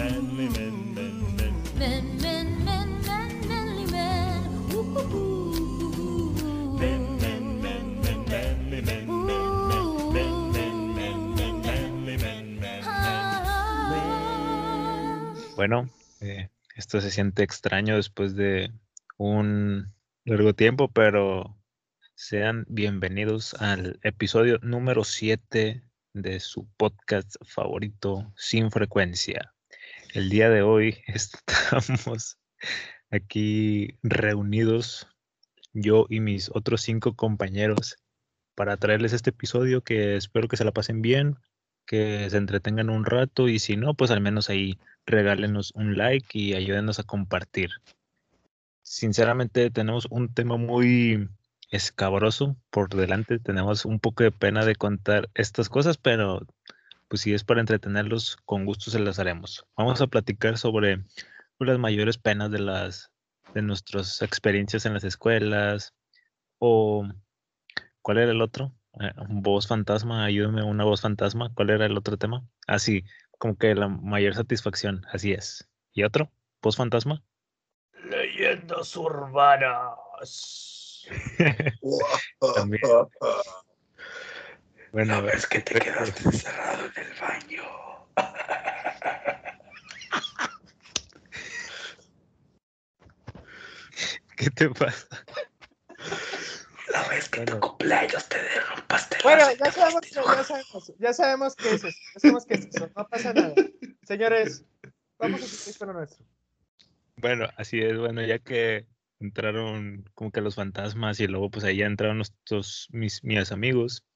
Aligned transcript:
manly 0.00 0.48
men, 0.56 0.94
men, 0.94 1.14
men. 1.36 1.54
Men, 1.78 2.04
men, 2.22 2.46
men, 2.64 2.88
men, 3.06 3.32
manly 3.48 3.86
men. 3.92 4.40
Ooh. 4.74 6.32
Men, 6.80 7.02
men, 7.22 7.44
men, 7.64 7.84
men, 8.04 8.18
manly 8.32 8.80
men, 8.88 9.06
men, 9.06 9.52
men. 9.68 9.86
Men, 10.16 10.52
men, 10.52 10.76
men, 10.96 11.34
men, 11.36 11.54
manly 11.66 12.16
men, 12.16 12.60
men, 12.60 12.80
Ah. 12.84 13.74
Bueno, 15.56 15.90
eh, 16.20 16.48
esto 16.76 17.00
se 17.00 17.10
siente 17.10 17.42
extraño 17.42 17.96
después 17.96 18.34
de 18.34 18.72
un 19.18 19.92
largo 20.24 20.54
tiempo, 20.54 20.88
pero 20.88 21.58
sean 22.14 22.64
bienvenidos 22.68 23.54
al 23.54 24.00
episodio 24.02 24.58
número 24.62 25.04
7 25.04 25.82
de 26.14 26.40
su 26.40 26.66
podcast 26.78 27.36
favorito, 27.44 28.32
Sin 28.36 28.70
Frecuencia. 28.70 29.52
El 30.12 30.28
día 30.28 30.50
de 30.50 30.62
hoy 30.62 30.98
estamos 31.06 32.38
aquí 33.10 33.96
reunidos, 34.02 35.06
yo 35.72 36.06
y 36.08 36.18
mis 36.18 36.50
otros 36.52 36.82
cinco 36.82 37.14
compañeros, 37.14 37.96
para 38.56 38.76
traerles 38.76 39.12
este 39.12 39.30
episodio 39.30 39.82
que 39.82 40.16
espero 40.16 40.48
que 40.48 40.56
se 40.56 40.64
la 40.64 40.72
pasen 40.72 41.00
bien, 41.00 41.36
que 41.86 42.28
se 42.28 42.36
entretengan 42.38 42.90
un 42.90 43.04
rato 43.04 43.48
y 43.48 43.60
si 43.60 43.76
no, 43.76 43.94
pues 43.94 44.10
al 44.10 44.20
menos 44.20 44.50
ahí 44.50 44.80
regálenos 45.06 45.72
un 45.76 45.96
like 45.96 46.36
y 46.36 46.54
ayúdenos 46.54 46.98
a 46.98 47.04
compartir. 47.04 47.70
Sinceramente 48.82 49.70
tenemos 49.70 50.08
un 50.10 50.34
tema 50.34 50.56
muy 50.56 51.28
escabroso 51.70 52.56
por 52.70 52.88
delante, 52.88 53.38
tenemos 53.38 53.84
un 53.84 54.00
poco 54.00 54.24
de 54.24 54.32
pena 54.32 54.64
de 54.64 54.74
contar 54.74 55.30
estas 55.34 55.68
cosas, 55.68 55.98
pero 55.98 56.44
pues 57.10 57.22
si 57.22 57.34
es 57.34 57.42
para 57.42 57.60
entretenerlos, 57.60 58.36
con 58.44 58.64
gusto 58.64 58.88
se 58.92 59.00
las 59.00 59.18
haremos. 59.18 59.66
Vamos 59.76 60.00
a 60.00 60.06
platicar 60.06 60.56
sobre 60.56 60.98
pues, 61.58 61.68
las 61.68 61.78
mayores 61.80 62.18
penas 62.18 62.52
de 62.52 62.60
las 62.60 63.10
de 63.52 63.62
nuestras 63.62 64.22
experiencias 64.22 64.86
en 64.86 64.94
las 64.94 65.02
escuelas 65.02 65.92
o 66.60 67.04
¿cuál 68.00 68.18
era 68.18 68.30
el 68.30 68.40
otro? 68.40 68.72
Eh, 69.00 69.10
voz 69.28 69.66
fantasma, 69.66 70.24
ayúdame, 70.24 70.62
una 70.62 70.84
voz 70.84 71.00
fantasma. 71.00 71.52
¿Cuál 71.52 71.70
era 71.70 71.86
el 71.86 71.98
otro 71.98 72.16
tema? 72.16 72.46
Ah, 72.68 72.78
sí, 72.78 73.04
como 73.38 73.58
que 73.58 73.74
la 73.74 73.88
mayor 73.88 74.36
satisfacción, 74.36 75.04
así 75.12 75.32
es. 75.32 75.68
¿Y 75.92 76.04
otro? 76.04 76.30
¿Voz 76.62 76.76
fantasma? 76.76 77.24
Leyendas 78.04 78.96
urbanas. 78.96 79.98
También. 82.54 82.82
Bueno, 84.92 85.14
Sabes 85.14 85.46
que 85.46 85.60
te 85.60 85.78
quedaste 85.78 86.22
encerrado 86.24 86.86
en 86.86 86.92
el 87.04 87.12
baño. 87.20 87.62
¿qué 94.36 94.50
te 94.50 94.68
pasa? 94.70 95.06
La 96.92 97.06
vez 97.08 97.28
que 97.28 97.40
Bueno. 97.40 97.60
tu 97.60 97.68
cumpleaños 97.68 98.28
te 98.28 98.42
derrumpaste 98.42 99.16
la 99.18 99.22
Bueno, 99.22 99.44
ya 99.52 99.70
sabemos, 99.70 100.00
ya 100.10 100.22
sabemos, 100.44 100.92
ya 100.98 101.12
sabemos 101.12 101.54
que 101.56 101.68
es 101.68 101.84
eso, 101.84 101.88
ya 102.14 102.20
sabemos 102.20 102.46
que 102.46 102.54
es 102.54 102.66
eso, 102.66 102.90
no 102.96 103.06
pasa 103.06 103.32
nada. 103.34 103.54
Señores, 104.02 104.64
vamos 105.18 105.42
a 105.42 105.46
seguir 105.46 105.78
con 105.78 105.88
lo 105.88 105.94
nuestro. 105.94 106.24
Bueno, 107.16 107.48
así 107.56 107.80
es, 107.80 107.98
bueno, 107.98 108.22
ya 108.22 108.38
que 108.38 108.86
entraron 109.20 110.10
como 110.14 110.32
que 110.32 110.40
los 110.40 110.54
fantasmas 110.54 111.20
y 111.20 111.26
luego 111.26 111.50
pues 111.50 111.64
ahí 111.64 111.76
ya 111.76 111.86
entraron 111.86 112.16
nuestros, 112.16 112.88
mis, 112.90 113.22
mis 113.22 113.52
amigos, 113.52 114.06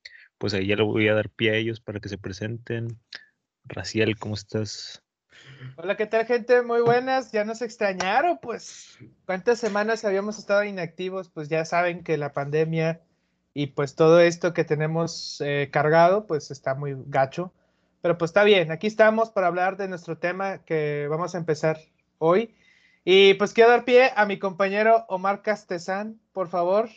pues 0.44 0.52
ahí 0.52 0.66
ya 0.66 0.76
le 0.76 0.82
voy 0.82 1.08
a 1.08 1.14
dar 1.14 1.30
pie 1.30 1.52
a 1.52 1.54
ellos 1.54 1.80
para 1.80 2.00
que 2.00 2.10
se 2.10 2.18
presenten. 2.18 3.00
Raciel, 3.64 4.18
¿cómo 4.18 4.34
estás? 4.34 5.02
Hola, 5.76 5.96
¿qué 5.96 6.04
tal, 6.04 6.26
gente? 6.26 6.60
Muy 6.60 6.82
buenas, 6.82 7.32
ya 7.32 7.46
nos 7.46 7.62
extrañaron, 7.62 8.38
pues. 8.42 8.98
¿Cuántas 9.24 9.58
semanas 9.58 10.04
habíamos 10.04 10.38
estado 10.38 10.62
inactivos? 10.62 11.30
Pues 11.30 11.48
ya 11.48 11.64
saben 11.64 12.04
que 12.04 12.18
la 12.18 12.34
pandemia 12.34 13.00
y 13.54 13.68
pues 13.68 13.94
todo 13.94 14.20
esto 14.20 14.52
que 14.52 14.64
tenemos 14.64 15.40
eh, 15.40 15.70
cargado, 15.72 16.26
pues 16.26 16.50
está 16.50 16.74
muy 16.74 16.94
gacho. 17.06 17.50
Pero 18.02 18.18
pues 18.18 18.28
está 18.28 18.44
bien, 18.44 18.70
aquí 18.70 18.86
estamos 18.86 19.30
para 19.30 19.46
hablar 19.46 19.78
de 19.78 19.88
nuestro 19.88 20.18
tema 20.18 20.62
que 20.66 21.06
vamos 21.08 21.34
a 21.34 21.38
empezar 21.38 21.78
hoy. 22.18 22.54
Y 23.02 23.32
pues 23.32 23.54
quiero 23.54 23.70
dar 23.70 23.86
pie 23.86 24.10
a 24.14 24.26
mi 24.26 24.38
compañero 24.38 25.06
Omar 25.08 25.40
Castezán, 25.40 26.20
por 26.34 26.48
favor. 26.48 26.90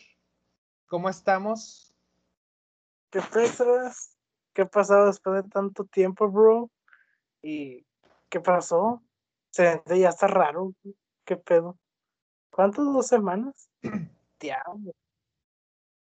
¿Cómo 0.88 1.08
estamos? 1.08 1.87
¿Qué 3.10 3.22
pesas? 3.22 4.18
¿Qué 4.54 4.64
ha 4.64 4.66
pasado 4.66 5.06
después 5.06 5.44
de 5.44 5.50
tanto 5.50 5.86
tiempo, 5.86 6.30
bro? 6.30 6.70
¿Y 7.42 7.86
qué 8.30 8.40
pasó? 8.40 9.02
Se 9.52 9.82
ya 9.88 10.10
está 10.10 10.28
raro. 10.28 10.74
¿Qué 11.24 11.38
pedo? 11.38 11.78
¿Cuántos? 12.50 12.94
¿Dos 12.94 13.08
semanas? 13.08 13.70
Diablo. 14.40 14.92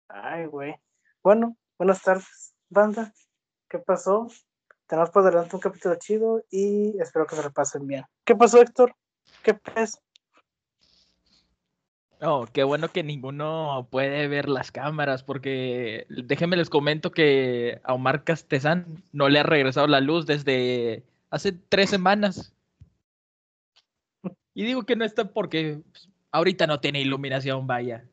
Ay, 0.07 0.45
güey. 0.45 0.75
Bueno, 1.21 1.55
buenas 1.77 2.01
tardes, 2.01 2.55
banda. 2.69 3.13
¿Qué 3.69 3.79
pasó? 3.79 4.27
Tenemos 4.87 5.11
por 5.11 5.23
delante 5.23 5.55
un 5.55 5.61
capítulo 5.61 5.95
chido 5.95 6.43
y 6.49 6.99
espero 6.99 7.27
que 7.27 7.35
se 7.35 7.43
lo 7.43 7.51
pasen 7.51 7.85
bien. 7.85 8.05
¿Qué 8.23 8.35
pasó, 8.35 8.61
Héctor? 8.61 8.95
¿Qué 9.43 9.53
pez? 9.53 9.99
Oh, 12.21 12.47
qué 12.51 12.63
bueno 12.63 12.89
que 12.89 13.03
ninguno 13.03 13.87
puede 13.91 14.27
ver 14.27 14.49
las 14.49 14.71
cámaras, 14.71 15.23
porque 15.23 16.07
déjenme 16.09 16.57
les 16.57 16.69
comento 16.69 17.11
que 17.11 17.79
a 17.83 17.93
Omar 17.93 18.23
Castezán 18.23 19.03
no 19.11 19.29
le 19.29 19.39
ha 19.39 19.43
regresado 19.43 19.85
la 19.85 20.01
luz 20.01 20.25
desde 20.25 21.03
hace 21.29 21.51
tres 21.51 21.91
semanas. 21.91 22.53
Y 24.55 24.63
digo 24.65 24.83
que 24.83 24.95
no 24.95 25.05
está 25.05 25.31
porque 25.31 25.81
pues, 25.91 26.09
ahorita 26.31 26.65
no 26.65 26.79
tiene 26.79 27.01
iluminación, 27.01 27.67
vaya. 27.67 28.03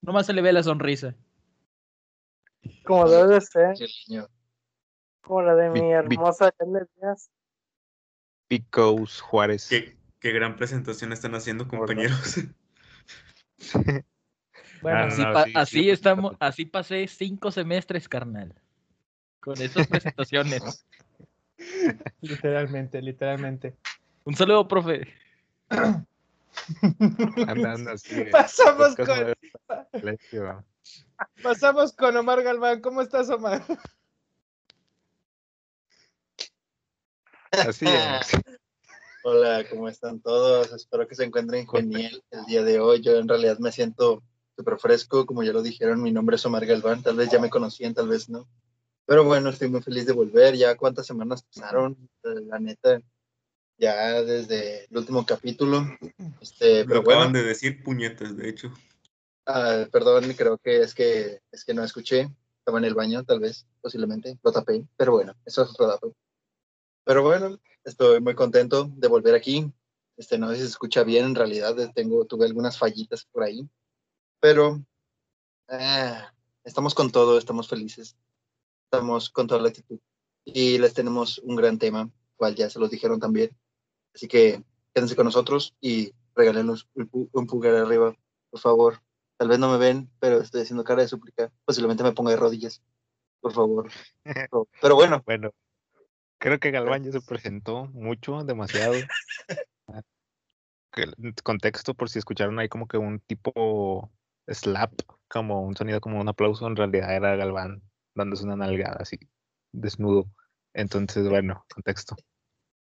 Nomás 0.00 0.24
se 0.24 0.32
le 0.32 0.40
ve 0.40 0.54
la 0.54 0.62
sonrisa. 0.62 1.14
Como 2.84 3.06
debe 3.08 3.34
de 3.34 3.40
ser, 3.42 3.74
como 5.20 5.42
la 5.42 5.54
de 5.54 5.68
mi 5.70 5.92
hermosa 5.92 6.50
Díaz. 6.58 7.30
Picos 8.48 9.20
Juárez. 9.20 9.68
Qué, 9.68 9.96
qué 10.20 10.32
gran 10.32 10.56
presentación 10.56 11.12
están 11.12 11.34
haciendo, 11.34 11.68
compañeros. 11.68 12.36
Bueno, 14.82 15.04
Así, 15.04 15.22
no, 15.22 15.32
pa- 15.32 15.44
sí, 15.44 15.52
sí, 15.52 15.58
así 15.58 15.90
estamos, 15.90 16.36
así 16.40 16.66
pasé 16.66 17.06
cinco 17.06 17.52
semestres, 17.52 18.08
carnal. 18.08 18.52
Con 19.38 19.60
esas 19.60 19.86
presentaciones. 19.86 20.84
literalmente, 22.20 23.00
literalmente. 23.00 23.76
Un 24.24 24.34
saludo, 24.34 24.66
profe. 24.66 25.06
Sigue. 27.98 28.30
Pasamos 28.30 28.96
con, 28.96 29.34
pasamos 31.42 31.92
con 31.92 32.16
Omar 32.16 32.42
Galván. 32.42 32.80
¿Cómo 32.80 33.02
estás, 33.02 33.30
Omar? 33.30 33.62
Así 37.52 37.86
es. 37.86 38.32
Hola, 39.24 39.64
¿cómo 39.70 39.88
están 39.88 40.20
todos? 40.20 40.72
Espero 40.72 41.06
que 41.06 41.14
se 41.14 41.24
encuentren 41.24 41.66
genial 41.68 42.22
el 42.30 42.44
día 42.46 42.62
de 42.64 42.80
hoy. 42.80 43.00
Yo 43.00 43.16
en 43.16 43.28
realidad 43.28 43.58
me 43.58 43.70
siento 43.70 44.22
súper 44.56 44.78
fresco, 44.78 45.26
como 45.26 45.42
ya 45.42 45.52
lo 45.52 45.62
dijeron, 45.62 46.02
mi 46.02 46.10
nombre 46.10 46.36
es 46.36 46.44
Omar 46.44 46.66
Galván, 46.66 47.02
tal 47.02 47.16
vez 47.16 47.30
ya 47.30 47.38
me 47.38 47.50
conocían, 47.50 47.94
tal 47.94 48.08
vez 48.08 48.28
no. 48.28 48.48
Pero 49.06 49.24
bueno, 49.24 49.50
estoy 49.50 49.68
muy 49.68 49.80
feliz 49.82 50.06
de 50.06 50.12
volver. 50.12 50.56
Ya 50.56 50.76
cuántas 50.76 51.06
semanas 51.06 51.42
pasaron, 51.42 51.96
Eh, 52.24 52.40
la 52.46 52.58
neta, 52.58 53.00
ya 53.78 54.22
desde 54.22 54.86
el 54.86 54.96
último 54.96 55.24
capítulo. 55.24 55.84
Este, 56.40 56.84
Lo 56.84 56.88
pero 56.88 57.00
acaban 57.00 57.32
bueno, 57.32 57.32
de 57.32 57.44
decir 57.44 57.82
puñetas, 57.82 58.36
de 58.36 58.48
hecho. 58.48 58.72
ah, 59.46 59.86
perdón, 59.92 60.32
creo 60.36 60.58
que 60.58 60.78
es 60.82 60.94
que 60.94 61.40
es 61.52 61.64
que 61.64 61.74
no 61.74 61.84
escuché. 61.84 62.28
Estaba 62.58 62.78
en 62.78 62.84
el 62.84 62.94
baño, 62.94 63.24
tal 63.24 63.40
vez, 63.40 63.66
posiblemente, 63.80 64.38
lo 64.42 64.52
tapé, 64.52 64.84
pero 64.96 65.12
bueno, 65.12 65.34
eso 65.44 65.62
es 65.62 65.70
otro 65.70 65.88
dato. 65.88 66.12
Pero 67.04 67.22
bueno, 67.24 67.58
estoy 67.84 68.20
muy 68.20 68.34
contento 68.34 68.90
de 68.96 69.08
volver 69.08 69.34
aquí. 69.34 69.70
Este, 70.16 70.38
no 70.38 70.48
sé 70.50 70.56
si 70.56 70.62
se 70.62 70.68
escucha 70.68 71.04
bien, 71.04 71.24
en 71.26 71.34
realidad 71.34 71.78
eh, 71.80 71.90
tengo, 71.94 72.24
tuve 72.26 72.46
algunas 72.46 72.78
fallitas 72.78 73.24
por 73.32 73.42
ahí, 73.44 73.68
pero 74.40 74.80
ah, 75.68 76.32
estamos 76.64 76.94
con 76.94 77.10
todo, 77.10 77.38
estamos 77.38 77.68
felices, 77.68 78.16
estamos 78.84 79.30
con 79.30 79.46
toda 79.46 79.60
la 79.62 79.68
actitud 79.68 79.98
y 80.44 80.78
les 80.78 80.92
tenemos 80.94 81.38
un 81.38 81.56
gran 81.56 81.78
tema, 81.78 82.10
cual 82.36 82.54
ya 82.54 82.68
se 82.68 82.78
los 82.78 82.90
dijeron 82.90 83.20
también. 83.20 83.56
Así 84.14 84.28
que 84.28 84.62
quédense 84.92 85.16
con 85.16 85.24
nosotros 85.24 85.74
y 85.80 86.12
regálenos 86.34 86.88
un, 86.94 87.10
pu- 87.10 87.30
un 87.32 87.46
pulgar 87.46 87.74
arriba, 87.74 88.14
por 88.50 88.60
favor. 88.60 89.00
Tal 89.38 89.48
vez 89.48 89.58
no 89.58 89.70
me 89.72 89.78
ven, 89.78 90.10
pero 90.20 90.40
estoy 90.40 90.62
haciendo 90.62 90.84
cara 90.84 91.02
de 91.02 91.08
súplica. 91.08 91.50
Posiblemente 91.64 92.02
me 92.04 92.12
ponga 92.12 92.30
de 92.32 92.36
rodillas, 92.36 92.82
por 93.40 93.52
favor. 93.52 93.90
Pero 94.80 94.94
bueno, 94.94 95.22
Bueno, 95.24 95.50
creo 96.42 96.58
que 96.58 96.72
Galván 96.72 97.04
ya 97.04 97.12
se 97.12 97.20
presentó 97.20 97.86
mucho, 97.86 98.42
demasiado. 98.42 98.94
El 100.94 101.34
contexto, 101.42 101.94
por 101.94 102.10
si 102.10 102.18
escucharon 102.18 102.58
ahí 102.58 102.68
como 102.68 102.86
que 102.86 102.98
un 102.98 103.20
tipo 103.20 104.10
slap, 104.46 104.92
como 105.28 105.62
un 105.62 105.74
sonido 105.74 106.00
como 106.00 106.20
un 106.20 106.28
aplauso, 106.28 106.66
en 106.66 106.76
realidad 106.76 107.14
era 107.14 107.36
Galván 107.36 107.80
dándose 108.14 108.44
una 108.44 108.56
nalgada 108.56 108.98
así, 109.00 109.18
desnudo. 109.70 110.26
Entonces, 110.74 111.28
bueno, 111.28 111.64
contexto. 111.72 112.16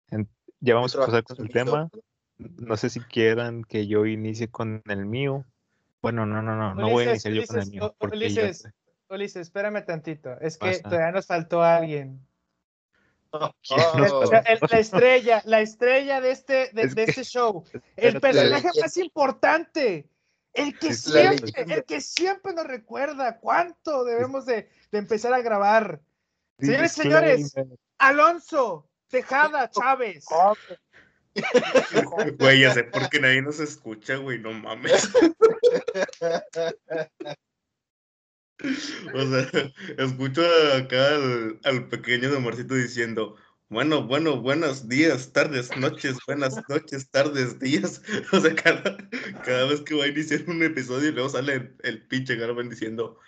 En- 0.09 0.27
ya 0.59 0.75
vamos 0.75 0.95
a 0.95 1.05
pasar 1.05 1.23
con 1.23 1.37
el 1.39 1.49
tema. 1.49 1.89
No 2.37 2.75
sé 2.75 2.89
si 2.89 2.99
quieran 2.99 3.63
que 3.63 3.87
yo 3.87 4.05
inicie 4.05 4.49
con 4.49 4.81
el 4.87 5.05
mío. 5.05 5.45
Bueno, 6.01 6.25
no, 6.25 6.41
no, 6.41 6.57
no, 6.57 6.75
no 6.75 6.89
voy 6.89 7.05
a 7.05 7.11
Ulises, 7.11 7.25
iniciar 7.33 7.65
yo 7.69 7.93
con 7.97 8.11
el 8.11 8.17
Ulises, 8.17 8.35
mío. 8.35 8.43
Ulises. 8.43 8.73
Ulises, 9.07 9.41
espérame 9.43 9.85
tantito. 9.85 10.37
Es 10.41 10.57
que 10.57 10.71
Pasa. 10.71 10.81
todavía 10.89 11.11
nos 11.11 11.27
faltó 11.27 11.63
alguien. 11.63 12.27
¿Quién 13.61 13.79
nos 13.97 14.11
Oh? 14.11 14.31
El- 14.33 14.59
la 14.69 14.79
estrella, 14.79 15.41
la 15.45 15.61
estrella 15.61 16.21
de 16.21 16.31
este, 16.31 16.69
de, 16.73 16.81
Es 16.83 16.95
de 16.95 17.05
que- 17.05 17.11
este 17.11 17.23
show. 17.23 17.63
El 17.95 18.19
personaje 18.21 18.69
más 18.81 18.97
importante. 18.97 20.09
El 20.53 20.77
que 20.79 20.93
siempre, 20.93 21.51
el 21.67 21.83
que 21.83 21.99
siempre 21.99 22.53
nos 22.53 22.65
recuerda 22.65 23.39
cuánto 23.39 24.05
debemos 24.05 24.45
de, 24.45 24.69
de 24.91 24.97
empezar 24.97 25.33
a 25.33 25.41
grabar. 25.41 25.99
Señores, 26.59 26.93
señores. 26.93 27.53
Alonso, 27.97 28.89
Tejada, 29.09 29.69
Chávez. 29.71 30.25
Güey, 32.39 32.61
ya 32.61 32.73
sé 32.73 32.85
por 32.85 33.09
qué 33.09 33.19
nadie 33.19 33.41
nos 33.41 33.59
escucha, 33.59 34.15
güey, 34.15 34.39
no 34.39 34.53
mames. 34.53 35.09
O 39.13 39.25
sea, 39.29 39.71
escucho 39.97 40.41
acá 40.75 41.15
al, 41.63 41.89
pequeño 41.89 42.31
de 42.31 42.39
Marcito 42.39 42.75
diciendo, 42.75 43.35
bueno, 43.69 44.03
bueno, 44.07 44.41
buenos 44.41 44.87
días, 44.87 45.33
tardes, 45.33 45.75
noches, 45.77 46.17
buenas 46.27 46.55
noches, 46.69 47.09
tardes, 47.09 47.59
días. 47.59 48.01
O 48.31 48.39
sea, 48.39 48.55
cada, 48.55 48.97
cada 49.43 49.65
vez 49.65 49.81
que 49.81 49.95
va 49.95 50.05
a 50.05 50.07
iniciar 50.07 50.43
un 50.47 50.63
episodio 50.63 51.09
y 51.09 51.11
luego 51.11 51.29
sale 51.29 51.53
el, 51.53 51.75
el 51.83 52.07
pinche 52.07 52.35
Garban 52.35 52.69
diciendo, 52.69 53.19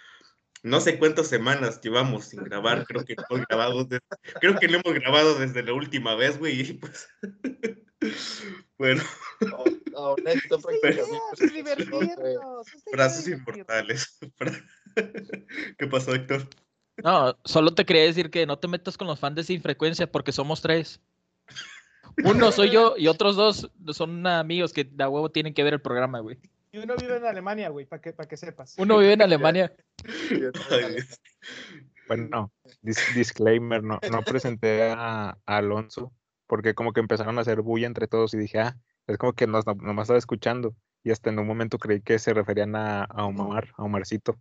no 0.63 0.79
sé 0.81 0.97
cuántas 0.97 1.27
semanas 1.27 1.81
llevamos 1.81 2.25
sin 2.25 2.43
grabar, 2.43 2.85
creo 2.85 3.05
que 3.05 3.15
hemos 3.29 3.45
grabado, 3.47 3.83
de- 3.85 3.99
creo 4.39 4.57
que 4.57 4.67
lo 4.67 4.79
hemos 4.79 4.93
grabado 4.93 5.37
desde 5.37 5.63
la 5.63 5.73
última 5.73 6.15
vez, 6.15 6.37
güey, 6.39 6.61
y 6.61 6.73
pues, 6.73 7.07
bueno, 8.77 9.03
Honesto, 9.97 10.59
prácticamente. 10.59 11.65
Frases 12.91 13.27
inmortales. 13.27 14.17
¿Qué 15.77 15.87
pasó, 15.87 16.13
Héctor? 16.13 16.47
No, 17.03 17.37
solo 17.43 17.73
te 17.73 17.85
quería 17.85 18.03
decir 18.03 18.29
que 18.29 18.45
no 18.45 18.59
te 18.59 18.67
metas 18.67 18.97
con 18.97 19.07
los 19.07 19.19
fans 19.19 19.35
de 19.35 19.43
Sin 19.43 19.61
Frecuencia 19.61 20.11
porque 20.11 20.31
somos 20.31 20.61
tres. 20.61 21.01
Uno 22.23 22.51
soy 22.51 22.71
yo 22.71 22.95
y 22.97 23.07
otros 23.07 23.35
dos 23.35 23.69
son 23.93 24.25
amigos 24.25 24.73
que 24.73 24.83
de 24.83 25.05
huevo 25.05 25.29
tienen 25.29 25.53
que 25.53 25.63
ver 25.63 25.73
el 25.73 25.81
programa, 25.81 26.19
güey. 26.19 26.39
Y 26.71 26.79
uno 26.79 26.95
vive 26.95 27.17
en 27.17 27.25
Alemania, 27.25 27.69
güey, 27.69 27.85
para 27.85 28.01
que, 28.01 28.13
para 28.13 28.27
que 28.27 28.37
sepas. 28.37 28.75
Uno 28.77 28.97
vive 28.97 29.13
en 29.13 29.21
Alemania. 29.21 29.73
Bueno, 32.07 32.53
dis- 32.81 33.13
disclaimer, 33.15 33.83
no, 33.83 33.99
no 34.09 34.21
presenté 34.23 34.83
a, 34.83 35.31
a 35.45 35.57
Alonso 35.57 36.13
porque 36.47 36.73
como 36.73 36.93
que 36.93 37.01
empezaron 37.01 37.37
a 37.37 37.41
hacer 37.41 37.61
bulla 37.61 37.85
entre 37.85 38.07
todos 38.07 38.33
y 38.33 38.37
dije, 38.37 38.59
ah, 38.59 38.77
es 39.07 39.17
como 39.17 39.33
que 39.33 39.47
nos, 39.47 39.65
nomás 39.65 40.03
estaba 40.03 40.19
escuchando 40.19 40.75
y 41.03 41.11
hasta 41.11 41.29
en 41.29 41.39
un 41.39 41.47
momento 41.47 41.77
creí 41.77 42.01
que 42.01 42.19
se 42.19 42.33
referían 42.33 42.75
a, 42.75 43.05
a 43.05 43.25
Omar, 43.25 43.69
a 43.77 43.83
Omarcito. 43.83 44.37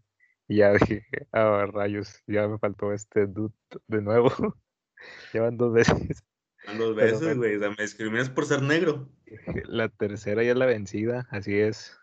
Y 0.48 0.58
ya 0.58 0.72
dije, 1.00 1.06
ah, 1.32 1.66
rayos, 1.72 2.22
ya 2.26 2.48
me 2.48 2.58
faltó 2.58 2.92
este 2.92 3.26
dude 3.26 3.54
de 3.86 4.02
nuevo. 4.02 4.30
Llevan 5.32 5.56
dos 5.56 5.72
veces. 5.72 6.24
Dos 6.76 6.96
veces, 6.96 7.36
güey. 7.36 7.56
O 7.56 7.58
sea, 7.60 7.70
me 7.70 7.76
discriminas 7.78 8.28
por 8.28 8.46
ser 8.46 8.62
negro. 8.62 9.08
La 9.66 9.88
tercera 9.88 10.42
ya 10.42 10.50
es 10.50 10.56
la 10.56 10.66
vencida, 10.66 11.28
así 11.30 11.56
es. 11.56 11.96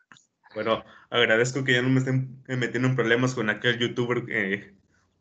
Bueno, 0.56 0.84
agradezco 1.10 1.64
que 1.64 1.74
ya 1.74 1.82
no 1.82 1.90
me 1.90 2.00
estén 2.00 2.44
eh, 2.48 2.56
metiendo 2.56 2.88
en 2.88 2.96
problemas 2.96 3.34
con 3.34 3.50
aquel 3.50 3.80
youtuber, 3.80 4.24
eh, 4.30 4.74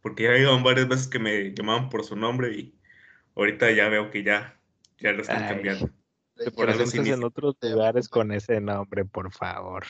porque 0.02 0.24
ya 0.24 0.36
iban 0.36 0.62
varias 0.62 0.88
veces 0.88 1.08
que 1.08 1.18
me 1.18 1.54
llamaban 1.54 1.88
por 1.88 2.04
su 2.04 2.16
nombre 2.16 2.52
y 2.52 2.74
ahorita 3.34 3.70
ya 3.70 3.88
veo 3.88 4.10
que 4.10 4.22
ya, 4.22 4.60
ya 4.98 5.12
lo 5.12 5.22
están 5.22 5.42
Ay. 5.44 5.48
cambiando. 5.48 5.90
Te 6.44 6.50
presentes 6.50 7.06
en 7.06 7.24
otros 7.24 7.56
lugares 7.60 8.08
con 8.08 8.32
ese 8.32 8.60
nombre, 8.60 9.04
por 9.04 9.32
favor. 9.32 9.84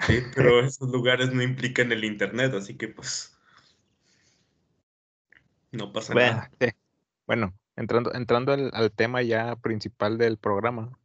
Sí, 0.00 0.20
pero 0.34 0.60
esos 0.60 0.88
lugares 0.90 1.32
no 1.32 1.42
implican 1.42 1.92
el 1.92 2.04
internet, 2.04 2.54
así 2.54 2.76
que 2.76 2.88
pues 2.88 3.36
no 5.72 5.92
pasa 5.92 6.14
Bueno, 6.14 6.32
nada. 6.36 6.50
sí. 6.60 6.68
Bueno, 7.26 7.54
entrando, 7.76 8.14
entrando 8.14 8.52
al, 8.52 8.70
al 8.72 8.92
tema 8.92 9.22
ya 9.22 9.56
principal 9.56 10.16
del 10.18 10.38
programa, 10.38 10.98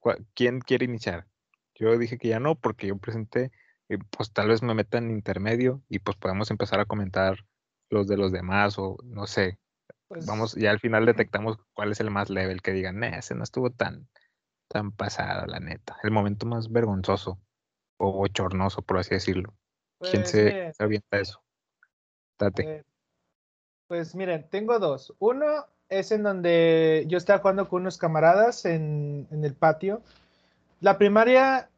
¿cuál- 0.00 0.26
¿quién 0.34 0.60
quiere 0.60 0.84
iniciar? 0.86 1.26
Yo 1.74 1.96
dije 1.98 2.16
que 2.18 2.28
ya 2.28 2.40
no, 2.40 2.54
porque 2.54 2.86
yo 2.86 2.96
presenté, 2.96 3.52
y 3.88 3.98
pues 3.98 4.32
tal 4.32 4.48
vez 4.48 4.62
me 4.62 4.74
meta 4.74 4.98
en 4.98 5.10
intermedio 5.10 5.82
y 5.88 5.98
pues 5.98 6.16
podemos 6.16 6.50
empezar 6.50 6.80
a 6.80 6.86
comentar 6.86 7.44
los 7.90 8.08
de 8.08 8.16
los 8.16 8.32
demás 8.32 8.78
o 8.78 8.96
no 9.04 9.26
sé. 9.26 9.58
Pues, 10.08 10.26
Vamos, 10.26 10.54
ya 10.54 10.70
al 10.70 10.80
final 10.80 11.04
detectamos 11.04 11.58
cuál 11.74 11.92
es 11.92 12.00
el 12.00 12.10
más 12.10 12.30
level, 12.30 12.62
que 12.62 12.72
digan, 12.72 13.00
"Nah, 13.00 13.18
ese 13.18 13.34
no 13.34 13.42
estuvo 13.42 13.70
tan, 13.70 14.08
tan 14.68 14.92
pasado, 14.92 15.46
la 15.46 15.60
neta. 15.60 15.96
El 16.02 16.10
momento 16.10 16.46
más 16.46 16.70
vergonzoso 16.70 17.40
o 17.98 18.12
bochornoso, 18.12 18.82
por 18.82 18.98
así 18.98 19.14
decirlo. 19.14 19.54
¿Quién 20.00 20.22
pues, 20.22 20.30
se, 20.30 20.44
miren, 20.44 20.74
se 20.74 20.84
avienta 20.84 21.18
eso? 21.18 21.42
Date. 22.38 22.62
eh, 22.62 22.84
pues 23.88 24.14
miren, 24.14 24.48
tengo 24.48 24.78
dos. 24.78 25.14
Uno 25.18 25.66
es 25.88 26.12
en 26.12 26.22
donde 26.22 27.04
yo 27.08 27.18
estaba 27.18 27.40
jugando 27.40 27.68
con 27.68 27.82
unos 27.82 27.98
camaradas 27.98 28.64
en, 28.64 29.26
en 29.30 29.44
el 29.44 29.54
patio. 29.54 30.02
La 30.80 30.98
primaria, 30.98 31.70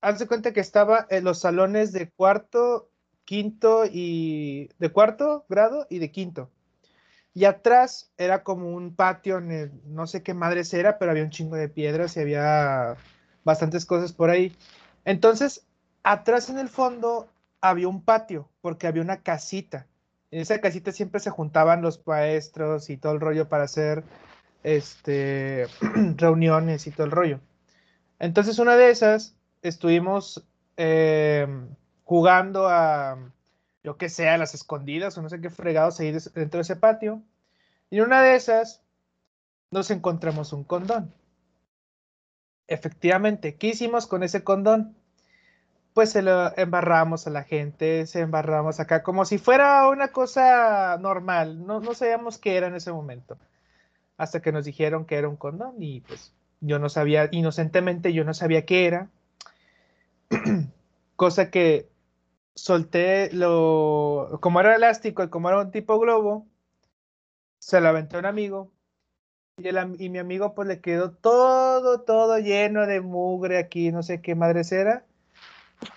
haz 0.00 0.18
de 0.18 0.26
cuenta 0.26 0.52
que 0.52 0.60
estaba 0.60 1.06
en 1.10 1.24
los 1.24 1.40
salones 1.40 1.92
de 1.92 2.10
cuarto, 2.10 2.90
quinto 3.24 3.84
y 3.90 4.70
de 4.78 4.90
cuarto 4.90 5.44
grado 5.48 5.86
y 5.90 5.98
de 5.98 6.10
quinto. 6.10 6.50
Y 7.38 7.44
atrás 7.44 8.10
era 8.18 8.42
como 8.42 8.72
un 8.74 8.96
patio, 8.96 9.38
en 9.38 9.52
el- 9.52 9.72
no 9.86 10.08
sé 10.08 10.24
qué 10.24 10.34
madres 10.34 10.74
era, 10.74 10.98
pero 10.98 11.12
había 11.12 11.22
un 11.22 11.30
chingo 11.30 11.54
de 11.54 11.68
piedras 11.68 12.16
y 12.16 12.20
había 12.20 12.96
bastantes 13.44 13.86
cosas 13.86 14.12
por 14.12 14.28
ahí. 14.28 14.56
Entonces, 15.04 15.64
atrás 16.02 16.50
en 16.50 16.58
el 16.58 16.68
fondo 16.68 17.28
había 17.60 17.86
un 17.86 18.02
patio, 18.02 18.48
porque 18.60 18.88
había 18.88 19.02
una 19.02 19.22
casita. 19.22 19.86
En 20.32 20.40
esa 20.40 20.60
casita 20.60 20.90
siempre 20.90 21.20
se 21.20 21.30
juntaban 21.30 21.80
los 21.80 22.04
maestros 22.04 22.90
y 22.90 22.96
todo 22.96 23.12
el 23.12 23.20
rollo 23.20 23.48
para 23.48 23.62
hacer 23.64 24.02
este, 24.64 25.68
reuniones 26.16 26.88
y 26.88 26.90
todo 26.90 27.06
el 27.06 27.12
rollo. 27.12 27.40
Entonces, 28.18 28.58
una 28.58 28.76
de 28.76 28.90
esas, 28.90 29.36
estuvimos 29.62 30.44
eh, 30.76 31.46
jugando 32.04 32.68
a, 32.68 33.18
yo 33.88 33.96
que 33.96 34.10
sé, 34.10 34.28
a 34.28 34.36
las 34.36 34.52
escondidas 34.52 35.16
o 35.16 35.22
no 35.22 35.30
sé 35.30 35.40
qué 35.40 35.48
fregados 35.48 35.98
ahí 35.98 36.12
dentro 36.12 36.58
de 36.58 36.60
ese 36.60 36.76
patio. 36.76 37.22
Y 37.88 37.96
en 37.96 38.04
una 38.04 38.20
de 38.20 38.36
esas, 38.36 38.82
nos 39.70 39.90
encontramos 39.90 40.52
un 40.52 40.62
condón. 40.62 41.14
Efectivamente, 42.66 43.56
¿qué 43.56 43.68
hicimos 43.68 44.06
con 44.06 44.22
ese 44.22 44.44
condón? 44.44 44.94
Pues 45.94 46.10
se 46.10 46.20
lo 46.20 46.54
embarramos 46.58 47.26
a 47.26 47.30
la 47.30 47.44
gente, 47.44 48.06
se 48.06 48.20
embarramos 48.20 48.78
acá, 48.78 49.02
como 49.02 49.24
si 49.24 49.38
fuera 49.38 49.88
una 49.88 50.08
cosa 50.08 50.98
normal. 51.00 51.66
No, 51.66 51.80
no 51.80 51.94
sabíamos 51.94 52.36
qué 52.36 52.58
era 52.58 52.66
en 52.66 52.74
ese 52.74 52.92
momento. 52.92 53.38
Hasta 54.18 54.42
que 54.42 54.52
nos 54.52 54.66
dijeron 54.66 55.06
que 55.06 55.16
era 55.16 55.30
un 55.30 55.36
condón 55.36 55.82
y 55.82 56.02
pues 56.02 56.34
yo 56.60 56.78
no 56.78 56.90
sabía, 56.90 57.30
inocentemente 57.32 58.12
yo 58.12 58.22
no 58.24 58.34
sabía 58.34 58.66
qué 58.66 58.86
era. 58.86 59.08
Cosa 61.16 61.50
que 61.50 61.88
solté 62.58 63.30
lo, 63.32 64.38
como 64.42 64.60
era 64.60 64.76
elástico 64.76 65.22
y 65.22 65.28
como 65.30 65.48
era 65.48 65.60
un 65.60 65.70
tipo 65.70 65.98
globo, 65.98 66.46
se 67.58 67.80
lo 67.80 67.88
aventó 67.88 68.18
un 68.18 68.26
amigo 68.26 68.72
y, 69.58 69.68
el 69.68 69.96
y 70.00 70.10
mi 70.10 70.18
amigo 70.18 70.54
pues 70.54 70.68
le 70.68 70.80
quedó 70.80 71.12
todo, 71.12 72.02
todo 72.02 72.38
lleno 72.38 72.86
de 72.86 73.00
mugre 73.02 73.58
aquí, 73.58 73.92
no 73.92 74.02
sé 74.02 74.22
qué 74.22 74.34
madres 74.34 74.72
era, 74.72 75.06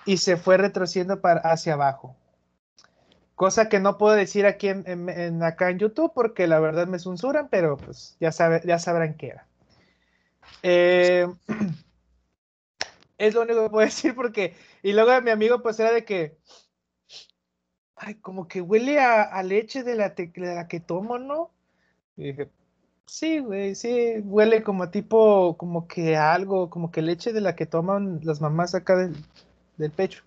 y 0.05 0.17
se 0.17 0.37
fue 0.37 0.57
retrocediendo 0.57 1.21
para, 1.21 1.41
hacia 1.41 1.73
abajo. 1.73 2.15
Cosa 3.35 3.69
que 3.69 3.79
no 3.79 3.97
puedo 3.97 4.15
decir 4.15 4.45
aquí 4.45 4.67
en, 4.69 4.83
en- 4.87 5.09
en- 5.09 5.43
acá 5.43 5.69
en 5.69 5.79
YouTube 5.79 6.11
porque 6.13 6.47
la 6.47 6.59
verdad 6.59 6.87
me 6.87 6.99
censuran, 6.99 7.47
pero 7.49 7.77
pues 7.77 8.15
ya, 8.19 8.31
sabe, 8.31 8.61
ya 8.65 8.77
sabrán 8.79 9.15
qué 9.15 9.27
era. 9.29 9.47
Eh, 10.63 11.27
es 13.17 13.33
lo 13.33 13.41
único 13.41 13.63
que 13.63 13.69
puedo 13.69 13.85
decir 13.85 14.15
porque, 14.15 14.55
y 14.83 14.93
luego 14.93 15.21
mi 15.21 15.31
amigo 15.31 15.61
pues 15.61 15.79
era 15.79 15.91
de 15.91 16.05
que, 16.05 16.37
ay, 17.95 18.15
como 18.15 18.47
que 18.47 18.61
huele 18.61 18.99
a, 18.99 19.23
a 19.23 19.43
leche 19.43 19.83
de 19.83 19.95
la, 19.95 20.15
te- 20.15 20.31
de 20.35 20.55
la 20.55 20.67
que 20.67 20.79
tomo, 20.79 21.17
¿no? 21.19 21.51
Y 22.17 22.25
dije, 22.31 22.49
sí, 23.05 23.39
güey, 23.39 23.75
sí, 23.75 24.19
huele 24.23 24.63
como 24.63 24.89
tipo, 24.89 25.55
como 25.57 25.87
que 25.87 26.17
algo, 26.17 26.69
como 26.69 26.91
que 26.91 27.01
leche 27.01 27.33
de 27.33 27.41
la 27.41 27.55
que 27.55 27.65
toman 27.65 28.19
las 28.23 28.41
mamás 28.41 28.75
acá 28.75 28.95
del, 28.95 29.15
del 29.77 29.91
pecho. 29.91 30.23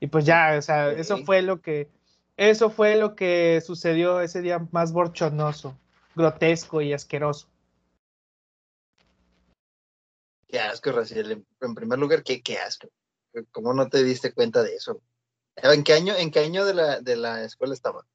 Y 0.00 0.06
pues 0.08 0.26
ya, 0.26 0.56
o 0.58 0.62
sea, 0.62 0.90
eso 0.92 1.18
fue 1.24 1.40
lo 1.42 1.60
que, 1.62 1.88
eso 2.36 2.68
fue 2.68 2.96
lo 2.96 3.14
que 3.14 3.62
sucedió 3.64 4.20
ese 4.20 4.42
día 4.42 4.66
más 4.72 4.92
borchonoso, 4.92 5.76
grotesco 6.14 6.82
y 6.82 6.92
asqueroso. 6.92 7.48
Qué 10.48 10.60
asco, 10.60 10.92
Raciel. 10.92 11.32
En, 11.32 11.46
en 11.60 11.74
primer 11.74 11.98
lugar, 11.98 12.22
qué, 12.22 12.42
qué 12.42 12.58
asco. 12.58 12.88
¿Cómo 13.50 13.74
no 13.74 13.88
te 13.88 14.02
diste 14.02 14.32
cuenta 14.32 14.62
de 14.62 14.76
eso? 14.76 15.00
¿En 15.56 15.84
qué 15.84 15.94
año, 15.94 16.14
en 16.16 16.30
qué 16.30 16.40
año 16.40 16.64
de 16.64 16.74
la, 16.74 17.00
de 17.00 17.16
la 17.16 17.44
escuela 17.44 17.74
estaba? 17.74 18.06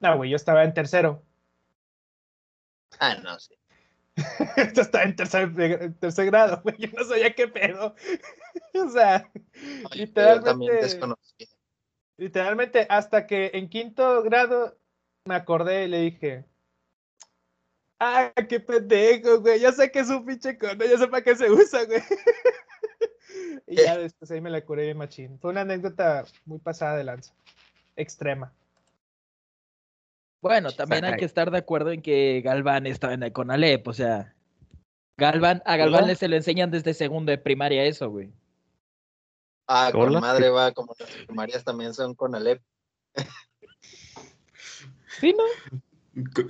No, 0.00 0.16
güey, 0.16 0.30
yo 0.30 0.36
estaba 0.36 0.64
en 0.64 0.74
tercero. 0.74 1.22
Ah, 2.98 3.16
no, 3.16 3.38
sí. 3.38 3.54
Esto 4.56 4.80
está 4.80 5.02
en 5.02 5.16
tercer, 5.16 5.52
en 5.58 5.94
tercer 5.94 6.26
grado, 6.26 6.60
güey. 6.62 6.76
Yo 6.78 6.88
no 6.96 7.04
sabía 7.04 7.34
qué 7.34 7.48
pedo. 7.48 7.94
o 8.74 8.88
sea, 8.90 9.30
Ay, 9.90 9.98
literalmente, 9.98 11.00
literalmente, 12.16 12.86
hasta 12.88 13.26
que 13.26 13.50
en 13.54 13.68
quinto 13.68 14.22
grado 14.22 14.78
me 15.24 15.34
acordé 15.34 15.84
y 15.84 15.88
le 15.88 16.00
dije. 16.00 16.44
Ah, 17.98 18.32
qué 18.48 18.60
pendejo, 18.60 19.40
güey. 19.40 19.60
Ya 19.60 19.72
sé 19.72 19.90
que 19.90 20.00
es 20.00 20.08
un 20.08 20.24
pinche 20.24 20.56
cono, 20.56 20.84
ya 20.84 20.96
sé 20.96 21.06
para 21.08 21.22
qué 21.22 21.36
se 21.36 21.50
usa, 21.50 21.84
güey. 21.84 22.00
y 23.70 23.76
ya 23.76 23.96
después 23.96 24.28
ahí 24.32 24.40
me 24.40 24.50
la 24.50 24.64
curé 24.64 24.84
bien 24.84 24.98
machín. 24.98 25.38
Fue 25.38 25.52
una 25.52 25.60
anécdota 25.60 26.24
muy 26.44 26.58
pasada 26.58 26.96
de 26.96 27.04
lanza. 27.04 27.32
Extrema. 27.94 28.52
Bueno, 30.42 30.72
también 30.72 31.04
hay 31.04 31.12
Ay. 31.12 31.18
que 31.20 31.24
estar 31.24 31.52
de 31.52 31.58
acuerdo 31.58 31.92
en 31.92 32.02
que 32.02 32.40
Galván 32.42 32.86
estaba 32.86 33.14
en 33.14 33.22
el 33.22 33.32
Conalep, 33.32 33.86
o 33.86 33.92
sea, 33.92 34.34
Galván, 35.16 35.62
a 35.66 35.76
Galván 35.76 36.06
le 36.08 36.16
se 36.16 36.28
lo 36.28 36.34
enseñan 36.34 36.70
desde 36.70 36.94
segundo 36.94 37.30
de 37.30 37.38
primaria 37.38 37.84
eso, 37.84 38.10
güey. 38.10 38.32
Ah, 39.68 39.90
con 39.92 40.08
Hola. 40.08 40.20
madre 40.20 40.48
va, 40.48 40.72
como 40.72 40.96
las 40.98 41.10
primarias 41.26 41.62
también 41.62 41.94
son 41.94 42.14
con 42.14 42.34
Alep. 42.34 42.60
Sí, 45.20 45.32
¿no? 45.32 45.44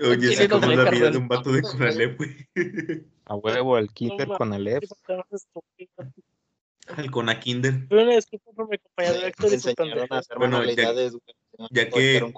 Oye, 0.09 0.49
como 0.49 0.71
es 0.71 0.79
la 0.79 0.91
vida 0.91 1.11
de 1.11 1.19
un 1.19 1.29
vato 1.29 1.53
de 1.53 1.61
Conalep, 1.61 2.17
güey. 2.17 2.49
A 3.27 3.35
huevo, 3.35 3.77
el 3.77 3.87
No 3.87 3.93
Kinder 3.93 4.29
mames, 4.29 5.49
El 6.97 7.11
Conakinder. 7.11 7.87
Una 7.91 8.15
disculpa 8.17 8.53
por 8.53 8.69
mi 8.69 8.79
compañero 8.79 9.27
Héctor 9.27 9.53
enseñaron 9.53 10.07
a 10.11 10.19
hacer 10.19 10.39
Bueno, 10.39 10.65
ya- 10.65 10.93
ya 11.71 11.91
que-. 11.91 12.33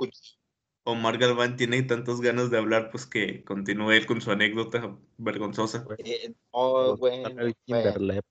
Omar 0.85 1.17
Galván 1.17 1.57
tiene 1.57 1.83
tantas 1.85 2.21
ganas 2.21 2.51
de 2.51 2.59
hablar, 2.59 2.91
pues 2.91 3.07
que 3.07 3.45
continúe 3.45 3.93
él 3.93 4.07
con 4.07 4.21
su 4.21 4.33
anécdota 4.33 4.97
vergonzosa. 5.17 5.87
Eh, 5.99 6.35
no, 6.53 6.97
güey, 6.97 7.23
el 7.23 7.35
güey. 7.35 7.55
Kinderlep. 7.67 8.25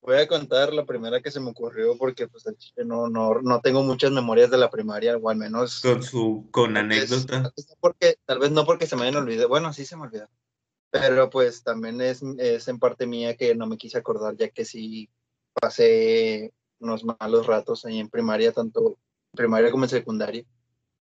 Voy 0.00 0.16
a 0.16 0.26
contar 0.28 0.72
la 0.72 0.84
primera 0.84 1.20
que 1.22 1.30
se 1.30 1.40
me 1.40 1.50
ocurrió 1.50 1.96
porque 1.96 2.28
pues 2.28 2.46
al 2.46 2.56
no, 2.86 3.08
no, 3.08 3.40
no 3.42 3.60
tengo 3.60 3.82
muchas 3.82 4.12
memorias 4.12 4.50
de 4.50 4.58
la 4.58 4.70
primaria, 4.70 5.16
o 5.16 5.30
al 5.30 5.36
menos 5.36 5.80
Con 5.80 6.02
su 6.02 6.46
con 6.50 6.76
anécdota. 6.76 7.42
tal 7.42 7.52
vez 7.56 7.66
no 7.68 7.74
porque, 7.80 8.16
tal 8.26 8.38
vez 8.38 8.50
no 8.50 8.64
porque 8.66 8.86
se 8.86 8.96
me 8.96 9.02
hayan 9.02 9.16
olvidado, 9.16 9.48
bueno, 9.48 9.72
sí 9.72 9.86
se 9.86 9.96
me 9.96 10.02
olvidó, 10.02 10.26
pero 10.94 11.28
pues 11.28 11.64
también 11.64 12.00
es, 12.00 12.22
es 12.38 12.68
en 12.68 12.78
parte 12.78 13.04
mía 13.04 13.36
que 13.36 13.56
no 13.56 13.66
me 13.66 13.76
quise 13.76 13.98
acordar 13.98 14.36
ya 14.36 14.50
que 14.50 14.64
sí 14.64 15.10
pasé 15.52 16.54
unos 16.78 17.02
malos 17.04 17.48
ratos 17.48 17.84
ahí 17.84 17.98
en 17.98 18.08
primaria, 18.08 18.52
tanto 18.52 18.96
primaria 19.32 19.72
como 19.72 19.86
en 19.86 19.90
secundaria. 19.90 20.44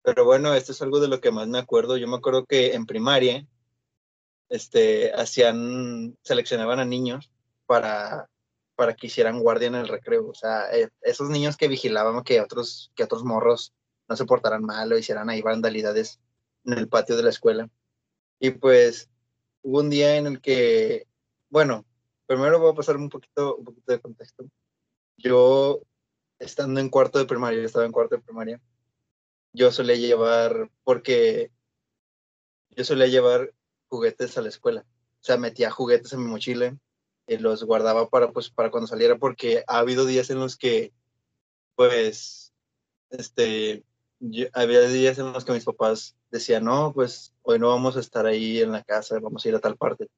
Pero 0.03 0.25
bueno, 0.25 0.55
esto 0.55 0.73
es 0.73 0.81
algo 0.81 1.01
de 1.01 1.09
lo 1.09 1.21
que 1.21 1.31
más 1.31 1.49
me 1.49 1.59
acuerdo. 1.59 1.99
Yo 1.99 2.09
me 2.09 2.17
acuerdo 2.17 2.47
que 2.47 2.73
en 2.73 2.87
primaria, 2.87 3.47
este, 4.49 5.13
hacían, 5.13 6.17
seleccionaban 6.23 6.81
a 6.81 6.87
niños 6.87 7.31
para, 7.67 8.31
para 8.77 8.95
que 8.95 9.09
hicieran 9.09 9.41
guardia 9.41 9.69
en 9.69 9.75
el 9.75 9.89
recreo. 9.89 10.29
O 10.29 10.35
sea, 10.35 10.75
eh, 10.75 10.89
esos 11.03 11.29
niños 11.29 11.59
que 11.59 11.69
vigilaban 11.69 12.25
que 12.25 12.41
otros, 12.41 12.91
que 12.95 13.05
otros 13.05 13.23
morros 13.23 13.75
no 14.09 14.17
se 14.17 14.25
portaran 14.25 14.63
mal 14.63 14.91
o 14.91 14.99
hicieran 14.99 15.29
ahí 15.29 15.43
vandalidades 15.43 16.21
en 16.65 16.79
el 16.79 16.89
patio 16.89 17.19
de 17.19 17.25
la 17.25 17.31
escuela. 17.31 17.69
Y 18.39 18.51
pues 18.53 19.11
hubo 19.65 19.81
un 19.81 19.91
día 19.91 20.17
en 20.17 20.27
el 20.27 20.41
que, 20.41 21.09
bueno, 21.49 21.85
primero 22.27 22.61
voy 22.61 22.73
a 22.73 22.75
pasar 22.75 22.97
un 22.97 23.09
poquito, 23.09 23.57
un 23.57 23.65
poquito 23.65 23.93
de 23.93 24.01
contexto. 24.01 24.45
Yo, 25.17 25.81
estando 26.39 26.81
en 26.81 26.91
cuarto 26.91 27.19
de 27.19 27.25
primaria, 27.25 27.61
yo 27.61 27.67
estaba 27.67 27.87
en 27.87 27.93
cuarto 27.93 28.17
de 28.17 28.23
primaria, 28.23 28.61
yo 29.53 29.73
solía 29.73 29.97
llevar, 29.97 30.71
porque 30.85 31.51
yo 32.71 32.85
solía 32.85 33.07
llevar 33.07 33.55
juguetes 33.89 34.37
a 34.37 34.43
la 34.43 34.51
escuela. 34.51 34.85
O 35.21 35.25
sea, 35.25 35.39
metía 35.39 35.71
juguetes 35.71 36.13
en 36.13 36.23
mi 36.23 36.31
mochila 36.31 36.77
y 37.27 37.39
los 37.39 37.65
guardaba 37.65 38.09
para, 38.11 38.33
pues, 38.33 38.51
para 38.51 38.71
cuando 38.71 38.87
saliera, 38.87 39.17
porque 39.17 39.65
ha 39.67 39.79
habido 39.79 40.05
días 40.05 40.29
en 40.29 40.41
los 40.41 40.59
que, 40.59 40.93
pues, 41.75 42.53
este, 43.09 43.83
yo- 44.21 44.47
había 44.53 44.81
días 44.83 45.19
en 45.19 45.33
los 45.33 45.45
que 45.45 45.53
mis 45.53 45.65
papás 45.65 46.17
decían, 46.31 46.65
no, 46.65 46.93
pues, 46.95 47.35
hoy 47.43 47.59
no 47.59 47.69
vamos 47.69 47.97
a 47.97 48.01
estar 48.01 48.27
ahí 48.27 48.61
en 48.61 48.73
la 48.73 48.83
casa, 48.85 49.19
vamos 49.21 49.45
a 49.45 49.49
ir 49.49 49.55
a 49.55 49.61
tal 49.61 49.77
parte. 49.77 50.09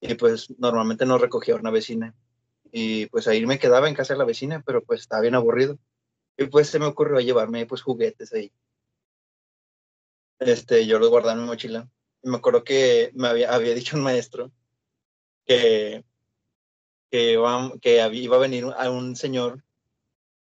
Y 0.00 0.14
pues, 0.14 0.50
normalmente 0.58 1.06
nos 1.06 1.20
recogía 1.20 1.56
una 1.56 1.70
vecina. 1.70 2.14
Y 2.72 3.06
pues 3.06 3.28
ahí 3.28 3.46
me 3.46 3.58
quedaba 3.58 3.88
en 3.88 3.94
casa 3.94 4.14
de 4.14 4.18
la 4.18 4.24
vecina, 4.24 4.62
pero 4.66 4.82
pues 4.82 5.00
estaba 5.02 5.22
bien 5.22 5.34
aburrido. 5.36 5.78
Y 6.36 6.46
pues 6.46 6.68
se 6.68 6.78
me 6.80 6.86
ocurrió 6.86 7.20
llevarme 7.20 7.66
pues 7.66 7.82
juguetes 7.82 8.32
ahí. 8.32 8.52
Este, 10.40 10.86
yo 10.86 10.98
los 10.98 11.08
guardaba 11.08 11.34
en 11.34 11.42
mi 11.42 11.46
mochila. 11.46 11.88
Y 12.22 12.28
me 12.30 12.36
acuerdo 12.38 12.64
que 12.64 13.10
me 13.14 13.28
había, 13.28 13.54
había 13.54 13.74
dicho 13.74 13.96
un 13.96 14.02
maestro 14.02 14.50
que, 15.46 16.04
que, 17.10 17.32
iba, 17.32 17.72
que 17.80 18.10
iba 18.12 18.36
a 18.36 18.40
venir 18.40 18.64
a 18.76 18.90
un 18.90 19.14
señor 19.16 19.62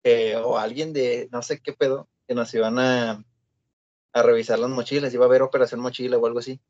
que- 0.03 0.37
o 0.37 0.59
alguien 0.59 0.93
de 0.93 1.29
no 1.31 1.43
sé 1.43 1.61
qué 1.61 1.73
pedo, 1.73 2.09
que 2.29 2.35
nos 2.35 2.53
iban 2.55 2.79
a, 2.79 3.25
a 4.13 4.23
revisar 4.23 4.59
las 4.59 4.71
mochilas, 4.71 5.15
iba 5.15 5.25
a 5.25 5.29
haber 5.29 5.43
operación 5.43 5.81
mochila 5.81 6.19
o 6.19 6.27
algo 6.27 6.39
así. 6.39 6.61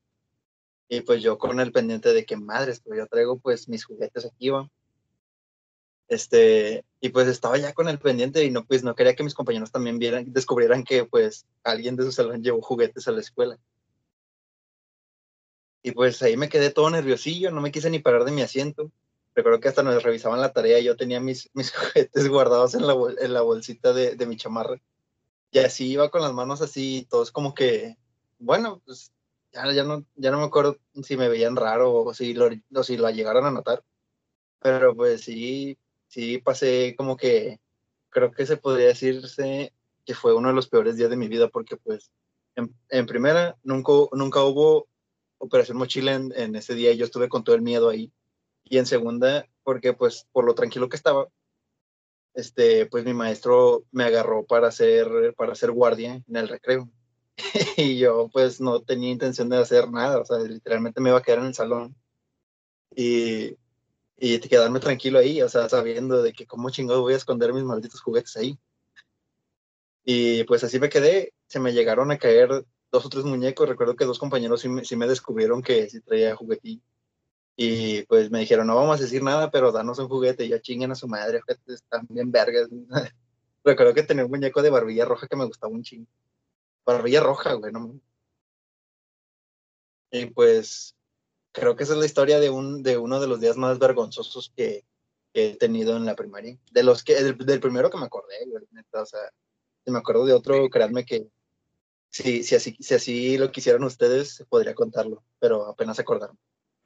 Y 0.89 1.01
pues 1.03 1.23
yo 1.23 1.37
con 1.37 1.61
el 1.61 1.73
pendiente 1.73 2.13
de 2.13 2.25
que 2.25 2.37
madres, 2.37 2.81
pues 2.81 2.99
yo 2.99 3.07
traigo 3.09 3.39
pues 3.39 3.69
mis 3.69 3.85
juguetes 3.85 4.25
aquí, 4.25 4.51
va. 4.51 4.71
Este, 6.07 6.85
y 7.01 7.11
pues 7.11 7.29
estaba 7.29 7.59
ya 7.59 7.75
con 7.75 7.89
el 7.89 7.99
pendiente 7.99 8.43
y 8.45 8.51
no, 8.51 8.65
pues 8.65 8.83
no 8.83 8.95
quería 8.95 9.15
que 9.15 9.25
mis 9.25 9.35
compañeros 9.35 9.71
también 9.71 9.99
vieran, 9.99 10.33
descubrieran 10.33 10.85
que 10.85 11.05
pues 11.05 11.47
alguien 11.65 11.97
de 11.97 12.05
su 12.05 12.13
salón 12.13 12.43
llevó 12.43 12.63
juguetes 12.63 13.07
a 13.09 13.13
la 13.13 13.21
escuela. 13.21 13.59
Y 15.83 15.91
pues 15.91 16.23
ahí 16.23 16.37
me 16.37 16.49
quedé 16.49 16.71
todo 16.71 16.89
nerviosillo, 16.91 17.51
no 17.51 17.61
me 17.61 17.73
quise 17.73 17.91
ni 17.91 17.99
parar 17.99 18.25
de 18.25 18.33
mi 18.33 18.43
asiento. 18.43 18.91
Recuerdo 19.35 19.61
que 19.61 19.69
hasta 19.69 19.83
nos 19.83 20.03
revisaban 20.03 20.41
la 20.41 20.53
tarea 20.53 20.79
y 20.79 20.85
yo 20.85 20.97
tenía 20.97 21.21
mis, 21.21 21.51
mis 21.53 21.73
juguetes 21.77 22.29
guardados 22.29 22.75
en 22.75 22.87
la, 22.87 22.95
en 23.21 23.33
la 23.35 23.43
bolsita 23.43 23.93
de, 23.93 24.17
de 24.17 24.27
mi 24.27 24.37
chamarra. 24.37 24.81
Y 25.51 25.59
así 25.61 25.91
iba 25.93 26.11
con 26.11 26.23
las 26.23 26.33
manos 26.33 26.61
así, 26.61 27.07
todos 27.11 27.31
como 27.33 27.55
que, 27.55 27.97
bueno, 28.39 28.83
pues 28.85 29.13
ya, 29.53 29.73
ya, 29.73 29.85
no, 29.85 30.05
ya 30.17 30.31
no 30.31 30.39
me 30.39 30.45
acuerdo 30.45 30.79
si 31.03 31.17
me 31.17 31.29
veían 31.29 31.57
raro 31.57 31.93
o 31.95 32.15
si 32.15 32.35
lo, 32.35 32.51
o 32.75 32.83
si 32.83 32.97
lo 32.97 33.09
llegaron 33.11 33.47
a 33.47 33.51
notar. 33.51 33.85
Pero 34.61 34.95
pues 34.95 35.23
sí, 35.23 35.79
sí 36.09 36.39
pasé 36.39 36.95
como 36.97 37.17
que, 37.17 37.61
creo 38.11 38.33
que 38.33 38.47
se 38.47 38.57
podría 38.57 38.89
decirse 38.89 39.73
que 40.05 40.15
fue 40.15 40.35
uno 40.35 40.49
de 40.49 40.55
los 40.55 40.69
peores 40.69 40.97
días 40.97 41.11
de 41.11 41.17
mi 41.17 41.29
vida 41.29 41.49
porque 41.49 41.77
pues 41.77 42.11
en, 42.57 42.75
en 42.89 43.07
primera 43.07 43.57
nunca, 43.63 43.93
nunca 44.13 44.43
hubo 44.43 44.89
operación 45.39 45.79
mochila 45.79 46.15
en, 46.15 46.33
en 46.37 46.57
ese 46.57 46.75
día 46.75 46.93
y 46.93 46.97
yo 46.97 47.05
estuve 47.05 47.29
con 47.29 47.45
todo 47.45 47.55
el 47.57 47.63
miedo 47.63 47.89
ahí. 47.89 48.13
Y 48.65 48.79
en 48.79 48.87
segunda, 48.87 49.47
porque 49.63 49.95
pues 49.95 50.27
por 50.33 50.45
lo 50.45 50.55
tranquilo 50.55 50.89
que 50.89 50.97
estaba, 50.97 51.29
este, 52.39 52.87
pues 52.87 53.05
mi 53.05 53.15
maestro 53.15 53.83
me 53.91 54.05
agarró 54.05 54.47
para 54.47 54.69
hacer, 54.69 55.35
para 55.37 55.53
hacer 55.53 55.73
guardia 55.73 56.23
en 56.29 56.37
el 56.37 56.47
recreo. 56.47 56.89
y 57.77 57.99
yo 57.99 58.31
pues 58.33 58.61
no 58.61 58.81
tenía 58.81 59.11
intención 59.11 59.49
de 59.49 59.59
hacer 59.59 59.91
nada, 59.91 60.21
o 60.21 60.25
sea, 60.25 60.39
literalmente 60.39 61.01
me 61.01 61.11
iba 61.11 61.19
a 61.19 61.23
quedar 61.23 61.41
en 61.41 61.47
el 61.47 61.55
salón 61.55 61.97
y, 62.95 63.57
y 64.17 64.39
quedarme 64.39 64.79
tranquilo 64.79 65.19
ahí, 65.19 65.43
o 65.43 65.49
sea, 65.49 65.69
sabiendo 65.69 66.23
de 66.23 66.33
que 66.33 66.47
cómo 66.47 66.71
chingado 66.71 67.01
voy 67.03 67.15
a 67.15 67.17
esconder 67.17 67.53
mis 67.53 67.65
malditos 67.65 68.01
juguetes 68.01 68.37
ahí. 68.37 68.57
Y 70.05 70.45
pues 70.45 70.63
así 70.63 70.79
me 70.79 70.89
quedé, 70.89 71.35
se 71.49 71.59
me 71.59 71.73
llegaron 71.73 72.13
a 72.13 72.19
caer 72.19 72.65
dos 72.93 73.05
o 73.05 73.09
tres 73.09 73.25
muñecos, 73.25 73.69
recuerdo 73.69 73.97
que 73.97 74.05
dos 74.05 74.21
compañeros 74.21 74.61
sí 74.61 74.69
me, 74.69 74.85
sí 74.85 74.95
me 74.95 75.09
descubrieron 75.09 75.61
que 75.61 75.91
sí 75.91 76.01
traía 76.03 76.37
juguetín. 76.37 76.81
Y 77.61 78.05
pues 78.05 78.31
me 78.31 78.39
dijeron, 78.39 78.69
no 78.69 78.77
vamos 78.77 79.01
a 79.01 79.03
decir 79.03 79.21
nada, 79.21 79.51
pero 79.51 79.73
danos 79.73 79.99
un 79.99 80.09
juguete. 80.09 80.45
Y 80.45 80.49
yo 80.49 80.59
chinguen 80.59 80.93
a 80.93 80.95
su 80.95 81.09
madre, 81.09 81.41
están 81.67 82.07
bien 82.09 82.31
vergas. 82.31 82.69
recuerdo 83.65 83.95
que 83.95 84.05
tenía 84.05 84.25
un 84.25 84.31
muñeco 84.31 84.63
de 84.63 84.71
barbilla 84.71 85.05
roja 85.05 85.27
que 85.27 85.35
me 85.35 85.45
gustaba 85.45 85.73
un 85.73 85.83
chingo. 85.83 86.07
Barbilla 86.87 87.21
roja, 87.21 87.55
güey, 87.55 87.73
no. 87.73 88.01
Y 90.13 90.27
pues 90.27 90.95
creo 91.51 91.75
que 91.75 91.83
esa 91.83 91.95
es 91.95 91.99
la 91.99 92.07
historia 92.07 92.39
de, 92.39 92.49
un, 92.49 92.85
de 92.85 92.97
uno 92.97 93.19
de 93.19 93.27
los 93.27 93.41
días 93.41 93.57
más 93.57 93.81
vergonzosos 93.81 94.53
que, 94.57 94.85
que 95.35 95.51
he 95.51 95.57
tenido 95.57 95.97
en 95.97 96.07
la 96.07 96.15
primaria. 96.15 96.57
De 96.71 96.85
los 96.85 97.03
que, 97.03 97.17
del, 97.17 97.37
del 97.39 97.59
primero 97.59 97.91
que 97.91 97.99
me 97.99 98.07
acordé, 98.07 98.37
güey, 98.47 98.63
neta, 98.71 99.03
o 99.03 99.07
sea, 99.07 99.33
si 99.85 99.91
me 99.91 99.99
acuerdo 99.99 100.25
de 100.27 100.33
otro, 100.33 100.71
créanme 100.71 101.05
que 101.05 101.29
si, 102.11 102.45
si, 102.45 102.55
así, 102.55 102.77
si 102.79 102.95
así 102.95 103.37
lo 103.37 103.51
quisieran 103.51 103.83
ustedes, 103.83 104.47
podría 104.49 104.77
contarlo, 104.77 105.25
pero 105.41 105.67
apenas 105.67 105.97
se 105.97 106.03
acordaron. 106.03 106.39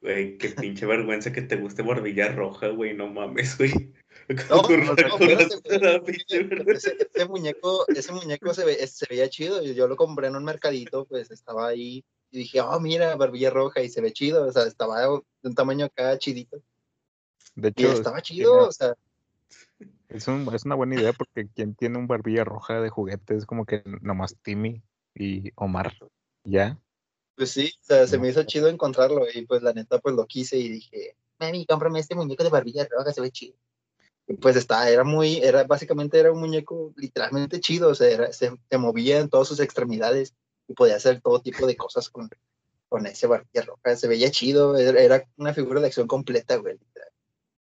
Güey, 0.03 0.37
qué 0.37 0.49
pinche 0.49 0.85
vergüenza 0.85 1.31
que 1.31 1.41
te 1.41 1.55
guste 1.55 1.81
barbilla 1.81 2.27
roja, 2.33 2.67
güey, 2.67 2.93
no 2.93 3.07
mames, 3.07 3.57
güey. 3.57 3.71
No, 4.49 4.61
no, 4.61 4.93
no. 4.93 5.17
Ese, 6.71 6.97
ese 7.13 7.25
muñeco, 7.27 7.85
ese 7.87 8.11
muñeco 8.13 8.53
se, 8.53 8.63
ve, 8.63 8.85
se 8.87 9.05
veía 9.09 9.27
chido. 9.29 9.61
y 9.63 9.73
Yo 9.75 9.87
lo 9.87 9.95
compré 9.97 10.27
en 10.27 10.35
un 10.35 10.43
mercadito, 10.45 11.05
pues 11.05 11.31
estaba 11.31 11.67
ahí 11.69 12.05
y 12.31 12.37
dije, 12.37 12.61
oh, 12.61 12.79
mira, 12.79 13.15
barbilla 13.15 13.49
roja 13.49 13.81
y 13.81 13.89
se 13.89 14.01
ve 14.01 14.13
chido. 14.13 14.45
O 14.45 14.51
sea, 14.51 14.63
estaba 14.63 15.01
de 15.01 15.07
un 15.43 15.55
tamaño 15.55 15.85
acá 15.85 16.17
chidito. 16.17 16.61
De 17.55 17.69
Y 17.75 17.83
hecho, 17.85 17.93
estaba 17.93 18.21
chido, 18.21 18.67
o 18.67 18.71
sea, 18.71 18.93
es, 20.09 20.27
un- 20.27 20.53
es 20.53 20.63
una 20.65 20.75
buena 20.75 20.95
idea 20.95 21.11
porque 21.13 21.47
quien 21.53 21.75
tiene 21.75 21.97
un 21.97 22.07
barbilla 22.07 22.43
roja 22.43 22.81
de 22.81 22.89
juguete 22.89 23.35
es 23.35 23.45
como 23.45 23.65
que 23.65 23.83
nomás 24.01 24.37
Timmy 24.41 24.83
y 25.15 25.51
Omar. 25.55 25.97
Ya. 26.43 26.77
Pues 27.35 27.51
sí, 27.51 27.71
o 27.81 27.83
sea, 27.85 28.07
se 28.07 28.17
me 28.19 28.29
hizo 28.29 28.43
chido 28.43 28.67
encontrarlo 28.67 29.25
y 29.33 29.45
pues 29.45 29.61
la 29.63 29.73
neta 29.73 29.99
pues 29.99 30.15
lo 30.15 30.25
quise 30.27 30.57
y 30.57 30.69
dije, 30.69 31.15
mami, 31.39 31.65
cómprame 31.65 31.99
este 31.99 32.15
muñeco 32.15 32.43
de 32.43 32.49
barbilla 32.49 32.87
roja, 32.89 33.11
se 33.11 33.21
ve 33.21 33.31
chido. 33.31 33.55
Y 34.27 34.35
pues 34.35 34.55
está, 34.55 34.89
era 34.89 35.03
muy, 35.03 35.37
era 35.37 35.63
básicamente 35.63 36.19
era 36.19 36.31
un 36.31 36.39
muñeco 36.39 36.93
literalmente 36.95 37.59
chido, 37.59 37.89
o 37.89 37.95
sea, 37.95 38.07
era- 38.09 38.31
se, 38.31 38.51
se 38.69 38.77
movía 38.77 39.19
en 39.19 39.29
todas 39.29 39.47
sus 39.47 39.59
extremidades 39.59 40.33
y 40.67 40.73
podía 40.73 40.95
hacer 40.95 41.21
todo 41.21 41.41
tipo 41.41 41.65
de 41.67 41.75
cosas 41.75 42.09
con, 42.09 42.29
con 42.87 43.05
ese 43.07 43.27
barbilla 43.27 43.63
roja, 43.65 43.95
se 43.95 44.07
veía 44.07 44.31
chido, 44.31 44.77
era, 44.77 44.99
era 45.01 45.27
una 45.37 45.53
figura 45.53 45.81
de 45.81 45.87
acción 45.87 46.07
completa, 46.07 46.55
güey, 46.57 46.77
literal. 46.77 47.09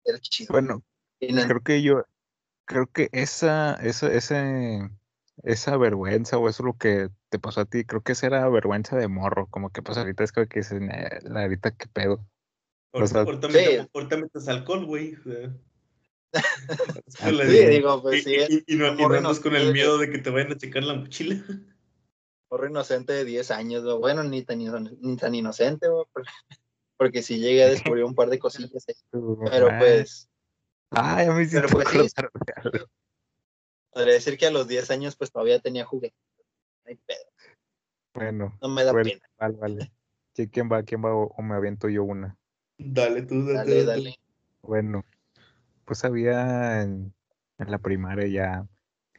Era 0.03 0.19
chido. 0.19 0.51
Bueno, 0.51 0.83
no- 1.21 1.43
creo 1.47 1.61
que 1.61 1.81
yo, 1.81 2.05
creo 2.65 2.87
que 2.87 3.09
esa, 3.13 3.75
esa, 3.75 4.11
ese, 4.11 4.89
esa 5.43 5.77
vergüenza 5.77 6.37
o 6.37 6.47
eso 6.49 6.63
lo 6.63 6.77
que 6.77 7.09
te 7.31 7.39
pasó 7.39 7.61
a 7.61 7.65
ti, 7.65 7.85
creo 7.85 8.01
que 8.03 8.11
esa 8.11 8.27
era 8.27 8.47
vergüenza 8.49 8.97
de 8.97 9.07
morro, 9.07 9.47
como 9.47 9.69
que 9.69 9.81
pues 9.81 9.97
ahorita 9.97 10.23
es 10.25 10.33
como 10.33 10.47
que 10.47 10.59
dices, 10.59 10.81
"Nah, 10.81 11.07
la 11.23 11.43
ahorita 11.43 11.71
qué 11.71 11.87
pedo. 11.87 12.27
O 12.91 13.07
sea, 13.07 13.21
Ahorita, 13.21 13.47
sí. 13.49 13.57
metes- 13.57 13.89
ahorita 13.93 14.17
metes 14.17 14.47
alcohol, 14.49 14.85
güey. 14.85 15.15
sí, 17.07 17.65
digo, 17.67 18.01
pues 18.01 18.27
y, 18.27 18.35
sí, 18.45 18.63
y- 18.67 18.73
y 18.73 18.75
no, 18.75 18.93
y 18.93 18.97
no 18.97 19.13
andas 19.13 19.39
con 19.39 19.55
el 19.55 19.71
miedo 19.71 19.97
de 19.97 20.11
que 20.11 20.17
te 20.19 20.29
vayan 20.29 20.51
a 20.51 20.57
checar 20.57 20.83
la 20.83 20.95
mochila. 20.95 21.41
morro 22.49 22.67
inocente 22.67 23.13
de 23.13 23.23
10 23.23 23.49
años, 23.49 23.83
bueno, 23.99 24.23
ni 24.23 24.43
tan, 24.43 24.59
ino- 24.59 24.77
ni 24.81 25.15
tan 25.15 25.33
inocente, 25.33 25.87
güey, 25.87 26.03
porque, 26.97 27.23
sí 27.23 27.39
llegué 27.39 27.63
a 27.63 27.69
descubrir 27.69 28.03
un 28.03 28.13
par 28.13 28.29
de 28.29 28.39
cosillas, 28.39 28.85
pero 29.45 29.69
pues, 29.79 30.27
Ay, 30.89 31.27
a 31.27 31.31
mí 31.31 31.45
sí 31.45 31.51
pero 31.55 31.69
me 31.69 31.73
pues 31.75 32.13
podría 33.93 34.13
decir 34.15 34.37
que 34.37 34.47
a 34.47 34.51
los 34.51 34.67
10 34.67 34.91
años 34.91 35.15
pues 35.15 35.31
todavía 35.31 35.59
tenía 35.59 35.85
juguete. 35.85 36.15
No 36.83 36.89
hay 36.89 36.95
pedo, 36.95 37.19
Bueno, 38.13 38.57
no 38.61 38.69
me 38.69 38.83
da 38.83 38.91
bueno, 38.91 39.09
pena. 39.09 39.21
vale, 39.37 39.57
vale. 39.57 39.91
Sí, 40.35 40.47
¿Quién 40.49 40.69
va? 40.71 40.83
¿Quién 40.83 41.03
va? 41.03 41.13
O, 41.13 41.27
o 41.27 41.41
me 41.41 41.55
aviento 41.55 41.89
yo 41.89 42.03
una. 42.03 42.37
Dale, 42.77 43.21
tú, 43.23 43.45
dale, 43.45 43.83
Dale, 43.83 43.85
dale. 43.85 44.15
Bueno, 44.61 45.03
pues 45.85 46.03
había 46.05 46.81
en, 46.81 47.13
en 47.57 47.71
la 47.71 47.77
primaria 47.79 48.27
ya, 48.27 48.67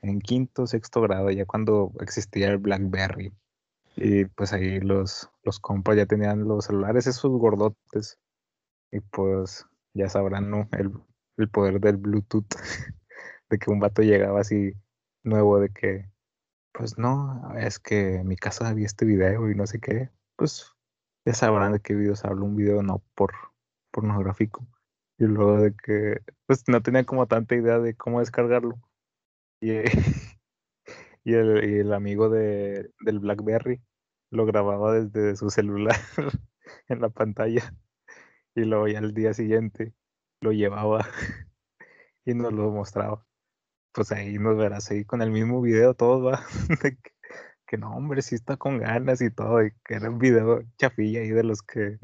en 0.03 0.21
quinto, 0.21 0.67
sexto 0.67 1.01
grado, 1.01 1.31
ya 1.31 1.45
cuando 1.47 1.93
existía 2.01 2.49
el 2.49 2.59
BlackBerry. 2.59 3.33
Y 3.97 4.25
pues 4.25 4.53
ahí 4.53 4.81
los, 4.81 5.31
los 5.45 5.61
compas 5.61 5.97
ya 5.97 6.07
tenían 6.07 6.45
los 6.49 6.65
celulares 6.67 7.07
esos 7.07 7.31
gordotes. 7.31 8.19
Y 8.91 9.01
pues 9.01 9.67
ya 9.95 10.09
sabrán, 10.09 10.51
¿no? 10.51 10.69
El, 10.73 10.93
el 11.37 11.49
poder 11.51 11.79
del 11.81 11.97
Bluetooth. 11.99 12.47
De 13.51 13.59
que 13.59 13.71
un 13.71 13.81
vato 13.81 14.01
llegaba 14.01 14.41
así 14.41 14.73
nuevo, 15.25 15.61
de 15.61 15.69
que, 15.69 16.11
pues 16.73 16.99
no, 16.99 17.55
es 17.57 17.79
que 17.79 18.17
en 18.17 18.29
mi 18.29 18.37
casa 18.37 18.69
había 18.69 18.87
este 18.87 19.05
video 19.05 19.51
y 19.51 19.55
no 19.55 19.67
sé 19.67 19.81
qué. 19.81 20.11
Pues 20.37 20.75
ya 21.25 21.35
sabrán 21.35 21.73
de 21.73 21.81
qué 21.81 21.95
videos 21.95 22.25
hablo, 22.25 22.45
un 22.47 22.57
video 22.57 22.83
no 22.83 23.03
por 23.15 23.33
pornográfico. 23.91 24.67
Y 25.19 25.27
luego 25.27 25.59
de 25.59 25.75
que, 25.75 26.21
pues 26.47 26.65
no 26.69 26.83
tenía 26.83 27.05
como 27.05 27.27
tanta 27.29 27.55
idea 27.55 27.79
de 27.79 27.95
cómo 27.95 28.21
descargarlo. 28.21 28.81
Y, 29.61 29.71
eh, 29.73 29.85
y, 31.25 31.35
el, 31.35 31.65
y 31.71 31.79
el 31.81 31.93
amigo 31.93 32.29
de, 32.31 32.91
del 33.01 33.21
BlackBerry 33.21 33.83
lo 34.31 34.47
grababa 34.47 34.95
desde 34.95 35.37
su 35.37 35.51
celular 35.51 35.97
en 36.89 37.01
la 37.01 37.11
pantalla. 37.11 37.75
Y 38.55 38.63
luego 38.65 38.89
ya 38.89 38.99
al 38.99 39.15
día 39.15 39.35
siguiente 39.35 39.95
lo 40.41 40.53
llevaba 40.53 41.07
y 42.25 42.35
nos 42.35 42.53
lo 42.53 42.71
mostraba. 42.71 43.27
Pues 43.93 44.13
ahí 44.13 44.39
nos 44.39 44.57
verás 44.57 44.91
ahí 44.91 45.05
con 45.05 45.23
el 45.23 45.31
mismo 45.31 45.61
video 45.61 45.95
todo 45.95 46.23
va. 46.23 46.45
de 46.83 46.97
que, 46.97 47.13
que 47.67 47.79
no, 47.79 47.95
hombre, 47.95 48.23
sí 48.23 48.35
está 48.35 48.57
con 48.57 48.79
ganas 48.79 49.21
y 49.23 49.31
todo. 49.31 49.65
Y 49.65 49.73
que 49.85 49.95
era 49.95 50.11
un 50.11 50.19
video 50.19 50.63
chafilla 50.79 51.21
ahí 51.21 51.31
de 51.31 51.45
los 51.45 51.63
que 51.63 51.99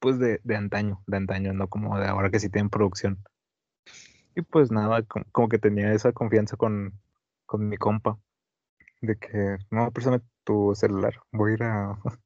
pues 0.00 0.18
de, 0.18 0.40
de 0.42 0.56
antaño, 0.56 1.02
de 1.06 1.16
antaño, 1.16 1.52
no 1.52 1.68
como 1.68 1.96
de 1.98 2.06
ahora 2.08 2.28
que 2.30 2.40
sí 2.40 2.48
tienen 2.50 2.70
producción. 2.70 3.22
Y 4.34 4.42
pues 4.42 4.72
nada, 4.72 5.02
com- 5.04 5.24
como 5.30 5.48
que 5.48 5.58
tenía 5.58 5.92
esa 5.92 6.12
confianza 6.12 6.56
con, 6.56 6.98
con 7.46 7.68
mi 7.68 7.76
compa, 7.76 8.18
de 9.00 9.16
que, 9.16 9.58
no, 9.70 9.92
préstame 9.92 10.20
tu 10.42 10.74
celular, 10.74 11.14
voy 11.30 11.52
a 11.52 11.54
ir 11.54 11.62
a... 11.62 11.98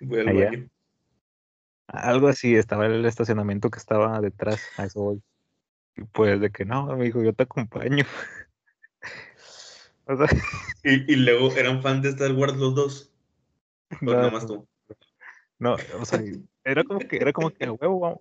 Voy 0.00 0.20
al 0.20 0.28
Allá. 0.28 0.50
baño. 0.50 0.68
Algo 1.86 2.28
así, 2.28 2.56
estaba 2.56 2.86
en 2.86 2.92
el 2.92 3.06
estacionamiento 3.06 3.70
que 3.70 3.78
estaba 3.78 4.20
detrás, 4.20 4.60
a 4.76 4.84
eso 4.84 5.00
voy. 5.00 5.22
Y 5.96 6.04
pues 6.04 6.40
de 6.40 6.50
que 6.50 6.64
no, 6.64 6.90
amigo, 6.90 7.22
yo 7.22 7.32
te 7.32 7.44
acompaño. 7.44 8.04
O 10.06 10.18
sea, 10.18 10.26
Y, 10.82 11.10
y 11.10 11.16
luego 11.16 11.50
eran 11.52 11.80
fan 11.80 12.02
de 12.02 12.10
Star 12.10 12.32
Wars 12.32 12.56
los 12.56 12.74
dos. 12.74 13.10
No, 14.02 14.12
nada 14.12 14.30
más 14.30 14.46
tú. 14.46 14.68
no, 15.58 15.76
o 15.98 16.04
sea, 16.04 16.20
era 16.64 16.84
como 16.84 16.98
que, 16.98 17.16
era 17.16 17.32
como 17.32 17.50
que 17.50 17.64
a 17.64 17.72
huevo, 17.72 18.00
vamos, 18.00 18.20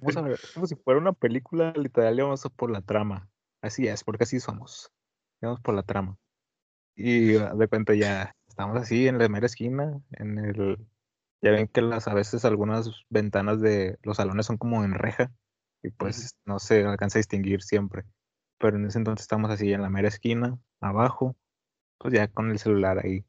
vamos 0.00 0.16
a 0.16 0.22
ver, 0.22 0.40
como 0.52 0.66
si 0.66 0.74
fuera 0.74 1.00
una 1.00 1.12
película, 1.12 1.72
literal, 1.76 2.18
íbamos 2.18 2.42
por 2.56 2.70
la 2.70 2.82
trama. 2.82 3.30
Así 3.62 3.86
es, 3.86 4.04
porque 4.04 4.24
así 4.24 4.40
somos. 4.40 4.92
Íbamos 5.40 5.60
por 5.60 5.74
la 5.74 5.82
trama. 5.82 6.18
Y 6.94 7.32
de 7.32 7.68
cuenta 7.68 7.94
ya 7.94 8.34
estamos 8.46 8.76
así 8.76 9.08
en 9.08 9.18
la 9.18 9.28
mera 9.28 9.46
esquina, 9.46 10.00
en 10.12 10.38
el, 10.38 10.78
ya 11.42 11.50
ven 11.50 11.68
que 11.68 11.82
las, 11.82 12.08
a 12.08 12.14
veces 12.14 12.44
algunas 12.44 12.90
ventanas 13.10 13.60
de 13.60 13.98
los 14.02 14.16
salones 14.16 14.46
son 14.46 14.58
como 14.58 14.84
en 14.84 14.94
reja, 14.94 15.32
y 15.84 15.90
pues 15.90 16.36
no 16.46 16.58
se 16.60 16.84
alcanza 16.84 17.18
a 17.18 17.20
distinguir 17.20 17.62
siempre. 17.62 18.04
Pero 18.58 18.76
en 18.78 18.86
ese 18.86 18.98
entonces 18.98 19.24
estamos 19.24 19.50
así 19.50 19.72
en 19.72 19.82
la 19.82 19.90
mera 19.90 20.08
esquina, 20.08 20.58
abajo, 20.80 21.36
pues 21.98 22.14
ya 22.14 22.28
con 22.28 22.50
el 22.50 22.58
celular 22.60 23.00
ahí. 23.04 23.24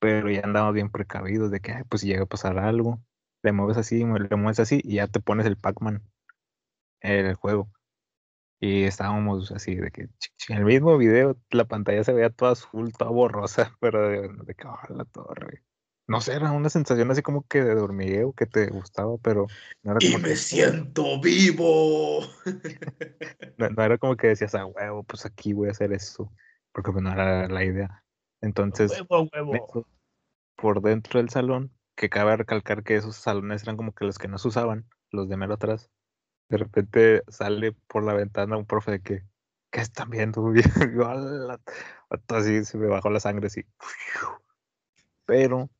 Pero 0.00 0.30
ya 0.30 0.42
andamos 0.44 0.74
bien 0.74 0.90
precavidos 0.90 1.50
de 1.50 1.60
que, 1.60 1.84
pues 1.88 2.02
si 2.02 2.08
llega 2.08 2.24
a 2.24 2.26
pasar 2.26 2.58
algo, 2.58 3.02
le 3.42 3.52
mueves 3.52 3.78
así, 3.78 3.98
le 4.04 4.36
mueves 4.36 4.60
así 4.60 4.80
y 4.84 4.96
ya 4.96 5.08
te 5.08 5.20
pones 5.20 5.46
el 5.46 5.56
Pac-Man, 5.56 6.02
el 7.00 7.34
juego. 7.34 7.70
Y 8.60 8.84
estábamos 8.84 9.52
así, 9.52 9.76
de 9.76 9.90
que 9.90 10.02
en 10.48 10.58
el 10.58 10.64
mismo 10.64 10.98
video 10.98 11.36
la 11.50 11.66
pantalla 11.66 12.04
se 12.04 12.12
veía 12.14 12.30
toda 12.30 12.52
azul, 12.52 12.92
toda 12.92 13.10
borrosa, 13.10 13.76
pero 13.80 14.08
de, 14.08 14.28
de 14.44 14.54
que, 14.54 14.64
"Ah, 14.68 14.86
la 14.90 15.04
torre. 15.06 15.64
No 16.08 16.20
sé, 16.20 16.34
era 16.34 16.50
una 16.50 16.68
sensación 16.68 17.10
así 17.10 17.22
como 17.22 17.46
que 17.46 17.62
de 17.62 17.80
hormigueo 17.80 18.32
que 18.32 18.46
te 18.46 18.68
gustaba, 18.68 19.16
pero 19.18 19.46
no 19.82 19.92
era 19.92 19.98
Y 20.00 20.12
como 20.12 20.22
me 20.22 20.30
que, 20.30 20.36
siento 20.36 21.20
vivo. 21.20 22.20
no, 23.58 23.70
no 23.70 23.82
era 23.82 23.98
como 23.98 24.16
que 24.16 24.28
decías, 24.28 24.54
ah, 24.54 24.66
huevo, 24.66 25.04
pues 25.04 25.24
aquí 25.24 25.52
voy 25.52 25.68
a 25.68 25.72
hacer 25.72 25.92
eso, 25.92 26.32
porque 26.72 26.90
pues 26.90 27.02
no 27.02 27.12
era 27.12 27.48
la 27.48 27.64
idea. 27.64 28.04
Entonces, 28.40 28.90
Huevo, 28.90 29.28
huevo. 29.32 29.54
eso, 29.54 29.86
por 30.56 30.82
dentro 30.82 31.20
del 31.20 31.30
salón, 31.30 31.72
que 31.94 32.10
cabe 32.10 32.36
recalcar 32.36 32.82
que 32.82 32.96
esos 32.96 33.16
salones 33.16 33.62
eran 33.62 33.76
como 33.76 33.92
que 33.92 34.04
los 34.04 34.18
que 34.18 34.28
no 34.28 34.38
se 34.38 34.48
usaban, 34.48 34.88
los 35.10 35.28
de 35.28 35.36
mero 35.36 35.54
atrás. 35.54 35.90
De 36.48 36.58
repente 36.58 37.22
sale 37.28 37.72
por 37.86 38.04
la 38.04 38.12
ventana 38.12 38.56
un 38.56 38.66
profe 38.66 38.90
de 38.90 39.00
que, 39.00 39.22
¿qué 39.70 39.80
están 39.80 40.10
viendo? 40.10 40.52
Y 40.54 42.34
así 42.34 42.64
se 42.64 42.76
me 42.76 42.88
bajó 42.88 43.08
la 43.08 43.20
sangre 43.20 43.46
así. 43.46 43.64
Pero 45.24 45.70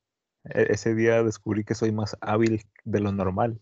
ese 0.44 0.94
día 0.94 1.22
descubrí 1.22 1.64
que 1.64 1.74
soy 1.74 1.92
más 1.92 2.16
hábil 2.20 2.62
de 2.84 3.00
lo 3.00 3.12
normal, 3.12 3.60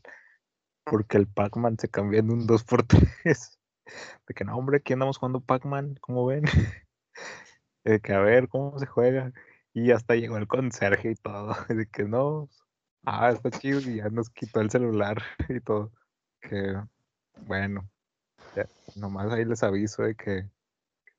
porque 0.84 1.18
el 1.18 1.26
Pac-Man 1.26 1.78
se 1.78 1.88
cambió 1.88 2.20
en 2.20 2.30
un 2.30 2.46
2x3. 2.46 3.58
De 4.26 4.34
que 4.34 4.44
no, 4.44 4.56
hombre, 4.56 4.78
aquí 4.78 4.92
andamos 4.92 5.18
jugando 5.18 5.40
Pac-Man, 5.40 5.96
¿cómo 6.00 6.26
ven? 6.26 6.44
De 7.84 8.00
que 8.00 8.12
a 8.12 8.20
ver 8.20 8.48
cómo 8.48 8.78
se 8.78 8.86
juega. 8.86 9.32
Y 9.72 9.90
hasta 9.90 10.14
llegó 10.14 10.36
el 10.36 10.46
conserje 10.46 11.12
y 11.12 11.14
todo. 11.16 11.54
De 11.68 11.86
que 11.86 12.04
no, 12.04 12.48
ah, 13.04 13.30
está 13.30 13.50
chido 13.50 13.80
y 13.80 13.96
ya 13.96 14.08
nos 14.08 14.30
quitó 14.30 14.60
el 14.60 14.70
celular 14.70 15.22
y 15.48 15.60
todo. 15.60 15.92
Que 16.40 16.76
bueno, 17.46 17.88
ya, 18.54 18.66
nomás 18.96 19.32
ahí 19.32 19.44
les 19.44 19.62
aviso 19.62 20.02
de 20.02 20.14
que, 20.14 20.48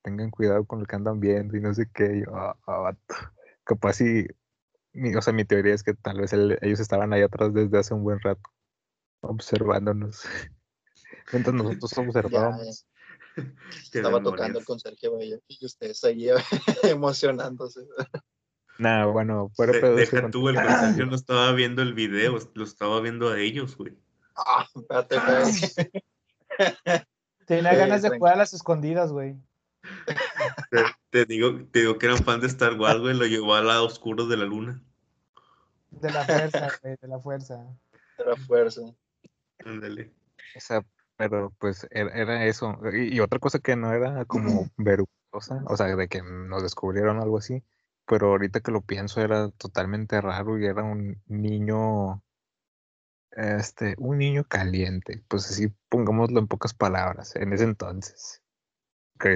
tengan 0.01 0.31
cuidado 0.31 0.65
con 0.65 0.79
lo 0.79 0.85
que 0.85 0.95
andan 0.95 1.19
viendo 1.19 1.55
y 1.57 1.61
no 1.61 1.73
sé 1.73 1.87
qué. 1.93 2.23
yo, 2.25 2.35
ah, 2.35 2.55
vato. 2.65 3.15
Capaz 3.63 3.93
si, 3.93 4.27
mi, 4.93 5.15
o 5.15 5.21
sea, 5.21 5.33
mi 5.33 5.45
teoría 5.45 5.73
es 5.73 5.83
que 5.83 5.93
tal 5.93 6.19
vez 6.21 6.33
el- 6.33 6.57
ellos 6.61 6.79
estaban 6.79 7.13
ahí 7.13 7.21
atrás 7.21 7.53
desde 7.53 7.77
hace 7.77 7.93
un 7.93 8.03
buen 8.03 8.19
rato, 8.19 8.41
observándonos. 9.21 10.23
Mientras 11.33 11.53
nosotros 11.55 11.97
observábamos. 11.97 12.85
Estaba 13.93 14.21
tocando 14.21 14.59
el 14.59 14.65
conserje, 14.65 15.07
y 15.47 15.65
ustedes 15.65 16.03
ahí 16.03 16.27
emocionándose. 16.83 17.81
Nada, 18.77 19.05
bueno, 19.05 19.49
fuera 19.55 19.73
De- 19.73 19.95
deja 19.95 20.29
tú, 20.29 20.49
el 20.49 20.55
conserje 20.55 21.05
no 21.05 21.15
estaba 21.15 21.51
viendo 21.53 21.81
el 21.81 21.93
video, 21.93 22.37
lo 22.53 22.63
estaba 22.63 22.99
viendo 22.99 23.29
a 23.29 23.39
ellos, 23.39 23.77
güey. 23.77 23.97
Ah, 24.35 24.65
espérate, 24.75 25.15
güey. 25.19 25.91
Tenía 27.45 27.71
Sí, 27.71 27.77
ganas 27.77 28.01
de 28.01 28.09
jugar 28.09 28.33
a 28.33 28.37
las 28.37 28.53
escondidas, 28.53 29.11
güey. 29.11 29.35
Te, 30.69 30.83
te 31.09 31.25
digo, 31.25 31.65
te 31.71 31.79
digo 31.79 31.97
que 31.97 32.05
eran 32.05 32.23
fan 32.23 32.39
de 32.39 32.47
Star 32.47 32.79
Wars, 32.79 32.99
güey, 32.99 33.15
lo 33.15 33.25
llevó 33.25 33.55
al 33.55 33.67
lado 33.67 33.85
oscuro 33.85 34.27
de 34.27 34.37
la 34.37 34.45
luna. 34.45 34.81
De 35.89 36.11
la 36.11 36.23
fuerza, 36.23 36.67
güey, 36.81 36.95
de 37.01 37.07
la 37.07 37.19
fuerza. 37.19 37.65
Era 38.17 38.35
fuerza. 38.37 38.81
Ándale. 39.65 40.13
O 40.55 40.59
sea, 40.59 40.85
pero 41.17 41.53
pues 41.59 41.87
era, 41.91 42.11
era 42.11 42.45
eso. 42.45 42.79
Y, 42.93 43.15
y 43.15 43.19
otra 43.19 43.39
cosa 43.39 43.59
que 43.59 43.75
no 43.75 43.93
era 43.93 44.25
como 44.25 44.69
vergonzosa, 44.77 45.63
o 45.67 45.75
sea, 45.75 45.95
de 45.95 46.07
que 46.07 46.21
nos 46.21 46.63
descubrieron 46.63 47.19
algo 47.19 47.37
así, 47.37 47.63
pero 48.05 48.29
ahorita 48.29 48.61
que 48.61 48.71
lo 48.71 48.81
pienso 48.81 49.21
era 49.21 49.49
totalmente 49.51 50.19
raro 50.19 50.59
y 50.59 50.65
era 50.65 50.83
un 50.83 51.21
niño, 51.27 52.23
este, 53.31 53.95
un 53.97 54.17
niño 54.17 54.43
caliente, 54.45 55.23
pues 55.27 55.49
así 55.49 55.73
pongámoslo 55.89 56.39
en 56.39 56.47
pocas 56.47 56.73
palabras, 56.73 57.35
en 57.35 57.53
ese 57.53 57.65
entonces. 57.65 58.40
Que 59.21 59.33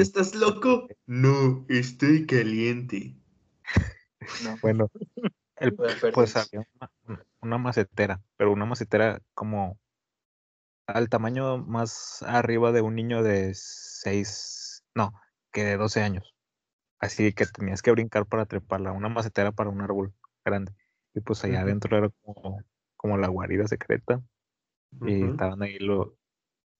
¿estás 0.00 0.34
loco? 0.34 0.88
No, 1.06 1.64
estoy 1.68 2.26
caliente. 2.26 3.14
No, 4.44 4.58
bueno, 4.60 4.90
el- 5.56 5.74
pues 6.12 6.36
había 6.36 6.66
una, 6.80 7.24
una- 7.40 7.58
macetera, 7.58 8.20
pero 8.36 8.52
una 8.52 8.66
macetera 8.66 9.20
como 9.34 9.78
al 10.86 11.08
tamaño 11.08 11.58
más 11.58 12.22
arriba 12.26 12.72
de 12.72 12.80
un 12.80 12.94
niño 12.94 13.22
de 13.22 13.52
seis, 13.54 14.84
no, 14.94 15.12
que 15.52 15.64
de 15.64 15.76
12 15.76 16.02
años. 16.02 16.34
Así 17.00 17.32
que 17.32 17.46
tenías 17.46 17.82
que 17.82 17.92
brincar 17.92 18.26
para 18.26 18.46
treparla, 18.46 18.92
una 18.92 19.08
macetera 19.08 19.52
para 19.52 19.70
un 19.70 19.80
árbol 19.80 20.12
grande. 20.44 20.72
Y 21.14 21.20
pues 21.20 21.44
allá 21.44 21.58
Ujú. 21.58 21.62
adentro 21.64 21.98
era 21.98 22.10
como, 22.22 22.62
como 22.96 23.18
la 23.18 23.28
guarida 23.28 23.66
secreta. 23.68 24.22
Y 25.06 25.24
estaban 25.26 25.62
ahí 25.62 25.78
lo 25.78 26.16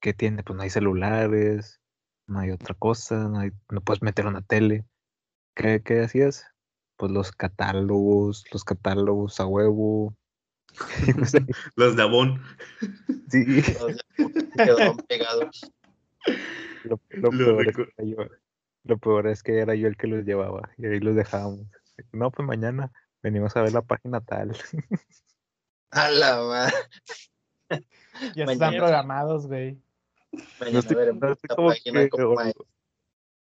que 0.01 0.15
tiene, 0.15 0.43
pues 0.43 0.57
no 0.57 0.63
hay 0.63 0.71
celulares, 0.71 1.78
no 2.29 2.39
hay 2.41 2.51
otra 2.53 2.75
cosa, 2.75 3.29
no, 3.29 3.41
hay- 3.41 3.51
no 3.71 3.81
puedes 3.81 4.03
meter 4.03 4.27
una 4.27 4.43
tele. 4.43 4.85
¿Qué, 5.57 5.83
qué 5.83 6.03
hacías? 6.03 6.47
Pues 6.97 7.11
los 7.13 7.33
catálogos, 7.33 8.45
los 8.53 8.65
catálogos 8.65 9.41
a 9.41 9.47
huevo. 9.47 10.15
Los 11.77 11.97
de 11.97 12.03
Avon. 12.03 12.41
sí, 13.31 13.63
Todos 13.77 13.97
ya 14.57 14.65
quedaron 14.67 14.97
pegados. 15.09 15.73
lo, 16.85 17.01
lo 17.11 17.31
Lo 17.31 17.31
peor 17.31 17.67
es 17.69 17.75
que 17.77 17.83
era 17.97 18.05
yo, 18.05 18.17
lo 18.85 18.99
peor 18.99 19.27
es 19.29 19.43
que 19.43 19.59
era 19.59 19.75
yo 19.75 19.89
el 19.89 19.97
que 19.97 20.07
los 20.07 20.25
llevaba 20.25 20.71
y 20.77 20.87
ahí 20.87 21.01
los 21.01 21.17
dejábamos. 21.17 21.67
No, 22.13 22.31
pues 22.31 22.47
mañana 22.47 22.93
venimos 23.23 23.57
a 23.57 23.63
ver 23.63 23.73
la 23.73 23.83
página 23.83 24.21
tal. 24.21 24.57
A 25.91 26.11
la 26.11 26.43
madre. 26.43 26.75
Ya 28.35 28.45
Mañana. 28.45 28.53
están 28.53 28.77
programados, 28.77 29.47
güey. 29.47 29.81
Mañana 30.59 30.79
estoy- 30.79 31.19
no 31.21 31.33
estoy 31.33 31.49
como 31.57 31.69
página 31.69 32.01
que 32.03 32.09
como 32.11 32.41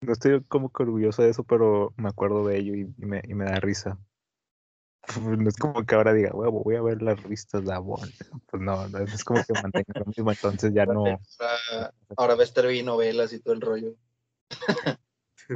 No 0.00 0.12
estoy 0.12 0.44
como 0.44 0.70
que 0.70 0.82
orgulloso 0.82 1.22
de 1.22 1.30
eso, 1.30 1.44
pero 1.44 1.92
me 1.96 2.08
acuerdo 2.08 2.46
de 2.46 2.58
ello 2.58 2.74
y, 2.74 2.80
y 2.98 3.06
me, 3.06 3.22
y 3.26 3.34
me 3.34 3.44
da 3.46 3.60
risa. 3.60 3.98
No 5.20 5.48
es 5.48 5.56
como 5.56 5.84
que 5.84 5.94
ahora 5.94 6.12
diga, 6.14 6.30
huevo, 6.32 6.62
voy 6.62 6.76
a 6.76 6.82
ver 6.82 7.02
las 7.02 7.22
revistas 7.22 7.64
de 7.64 7.72
Avon. 7.74 8.00
Pues 8.50 8.62
no, 8.62 8.88
no, 8.88 8.98
es 8.98 9.24
como 9.24 9.44
que 9.44 9.52
mantenga 9.54 10.00
lo 10.00 10.04
mismo, 10.06 10.30
entonces 10.30 10.72
ya 10.74 10.86
no. 10.86 11.20
Ahora, 12.16 12.34
ves 12.36 12.52
TV 12.52 12.76
y 12.76 12.82
novelas 12.82 13.32
y 13.32 13.40
todo 13.40 13.54
el 13.54 13.60
rollo. 13.60 13.94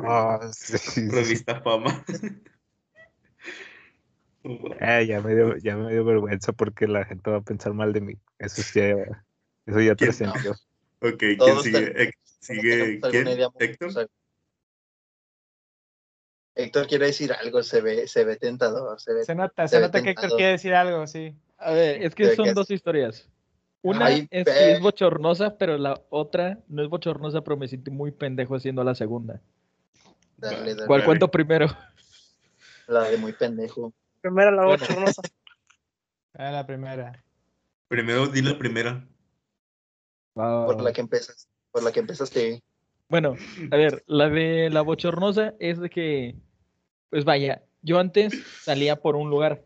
Ah, 0.04 0.38
sí, 0.52 0.76
sí, 0.76 1.08
sí. 1.08 1.08
Revista 1.08 1.62
Fama. 1.62 2.04
Eh, 4.80 5.06
ya 5.06 5.20
me 5.22 5.34
dio, 5.34 5.56
ya 5.56 5.76
me 5.76 5.90
dio 5.90 6.04
vergüenza 6.04 6.52
porque 6.52 6.86
la 6.86 7.06
gente 7.06 7.30
va 7.30 7.38
a 7.38 7.42
pensar 7.42 7.72
mal 7.72 7.92
de 7.94 8.02
mí. 8.02 8.14
Eso 8.38 8.62
sí, 8.62 8.80
ya- 8.80 9.24
eso 9.66 9.80
ya 9.80 9.94
¿Quién? 9.94 9.96
trascendió. 9.96 10.54
Ok, 11.00 11.18
¿quién 11.18 11.36
Todos 11.38 11.62
sigue? 11.62 11.90
ten- 11.90 12.12
¿Sigue 12.40 12.62
¿Tenemos 12.62 13.04
alguna 13.04 13.10
quién? 13.10 13.24
muy- 13.54 13.64
¿Héctor? 13.66 14.10
Héctor 16.54 16.86
quiere 16.88 17.06
decir 17.06 17.32
algo, 17.32 17.62
se 17.62 17.80
ve, 17.80 18.08
se 18.08 18.24
ve 18.24 18.36
tentador, 18.36 19.00
se 19.00 19.12
ve. 19.14 19.24
Se 19.24 19.34
nota, 19.34 19.68
Se 19.68 19.76
se 19.76 19.80
nota 19.82 20.02
que 20.02 20.10
Héctor 20.10 20.30
quiere 20.36 20.52
decir 20.52 20.74
algo, 20.74 21.06
sí. 21.06 21.34
A 21.58 21.72
ver, 21.72 22.02
es 22.02 22.14
que 22.14 22.26
¿De 22.28 22.36
son 22.36 22.46
qué? 22.46 22.52
dos 22.54 22.70
historias. 22.70 23.28
Una 23.82 24.06
Ay, 24.06 24.26
es 24.30 24.44
que 24.44 24.72
es 24.72 24.80
bochornosa, 24.80 25.56
pero 25.56 25.78
la 25.78 26.00
otra 26.10 26.58
no 26.66 26.82
es 26.82 26.88
bochornosa, 26.88 27.42
pero 27.42 27.56
me 27.56 27.68
sentí 27.68 27.90
muy 27.92 28.10
pendejo 28.10 28.56
haciendo 28.56 28.82
la 28.82 28.94
segunda. 28.96 29.40
Dale, 30.36 30.74
dale. 30.74 30.86
¿Cuál 30.86 31.00
Dale. 31.00 31.04
cuento 31.04 31.30
primero? 31.30 31.68
La 32.88 33.04
de 33.08 33.16
muy 33.18 33.32
pendejo. 33.34 33.92
Primero 34.20 34.50
la 34.50 34.64
Bueno. 34.64 34.80
bochornosa. 34.84 35.22
Ah, 36.34 36.50
la 36.50 36.66
primera. 36.66 37.24
Primero 37.86 38.26
di 38.26 38.42
la 38.42 38.58
primera. 38.58 39.06
Por 40.38 40.80
la 40.82 40.92
que 40.92 41.00
empezas. 41.00 41.48
Por 41.72 41.82
la 41.82 41.90
que 41.90 42.00
empezaste. 42.00 42.62
Bueno, 43.08 43.34
a 43.72 43.76
ver, 43.76 44.04
la 44.06 44.28
de 44.28 44.70
la 44.70 44.82
bochornosa 44.82 45.54
es 45.58 45.80
de 45.80 45.90
que, 45.90 46.36
pues 47.10 47.24
vaya, 47.24 47.62
yo 47.82 47.98
antes 47.98 48.34
salía 48.62 49.00
por 49.00 49.16
un 49.16 49.30
lugar. 49.30 49.64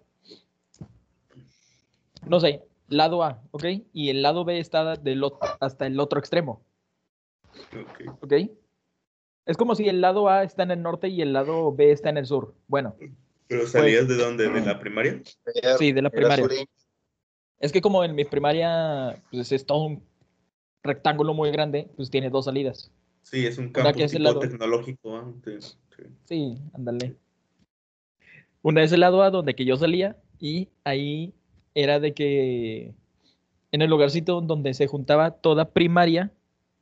No 2.26 2.40
sé, 2.40 2.62
lado 2.88 3.22
A, 3.22 3.42
¿ok? 3.50 3.64
Y 3.92 4.08
el 4.10 4.22
lado 4.22 4.44
B 4.44 4.58
está 4.60 4.96
del 4.96 5.22
ot- 5.22 5.56
hasta 5.60 5.86
el 5.86 5.98
otro 6.00 6.18
extremo, 6.20 6.62
Ok. 7.74 8.22
¿ok? 8.22 8.32
Es 9.44 9.56
como 9.56 9.74
si 9.74 9.88
el 9.88 10.00
lado 10.00 10.28
A 10.28 10.44
está 10.44 10.62
en 10.62 10.70
el 10.70 10.82
norte 10.82 11.08
y 11.08 11.20
el 11.20 11.32
lado 11.32 11.74
B 11.74 11.90
está 11.90 12.08
en 12.10 12.16
el 12.16 12.26
sur. 12.26 12.54
Bueno, 12.68 12.94
¿Pero 13.48 13.66
salías 13.66 14.08
de 14.08 14.14
dónde? 14.14 14.48
¿De 14.48 14.60
la 14.60 14.78
primaria? 14.78 15.20
Sí, 15.78 15.92
de 15.92 16.00
la 16.00 16.08
primaria. 16.10 16.46
Es 17.58 17.72
que 17.72 17.82
como 17.82 18.04
en 18.04 18.14
mi 18.14 18.24
primaria, 18.24 19.20
pues 19.30 19.50
es 19.52 19.66
todo 19.66 19.84
un 19.84 20.11
rectángulo 20.82 21.34
muy 21.34 21.50
grande, 21.50 21.88
pues 21.96 22.10
tiene 22.10 22.30
dos 22.30 22.46
salidas. 22.46 22.90
Sí, 23.22 23.46
es 23.46 23.58
un 23.58 23.70
campo 23.70 23.92
que 23.92 24.06
tipo 24.06 24.38
tecnológico 24.38 25.16
antes. 25.16 25.78
Sí. 25.96 26.02
Sí, 26.24 26.58
ándale. 26.74 27.16
Una 28.62 28.82
es 28.82 28.92
el 28.92 29.00
lado 29.00 29.22
A 29.22 29.30
donde 29.30 29.54
que 29.54 29.64
yo 29.64 29.76
salía 29.76 30.16
y 30.38 30.68
ahí 30.84 31.34
era 31.74 32.00
de 32.00 32.14
que 32.14 32.94
en 33.70 33.82
el 33.82 33.90
lugarcito 33.90 34.40
donde 34.40 34.74
se 34.74 34.86
juntaba 34.86 35.30
toda 35.30 35.70
primaria 35.70 36.32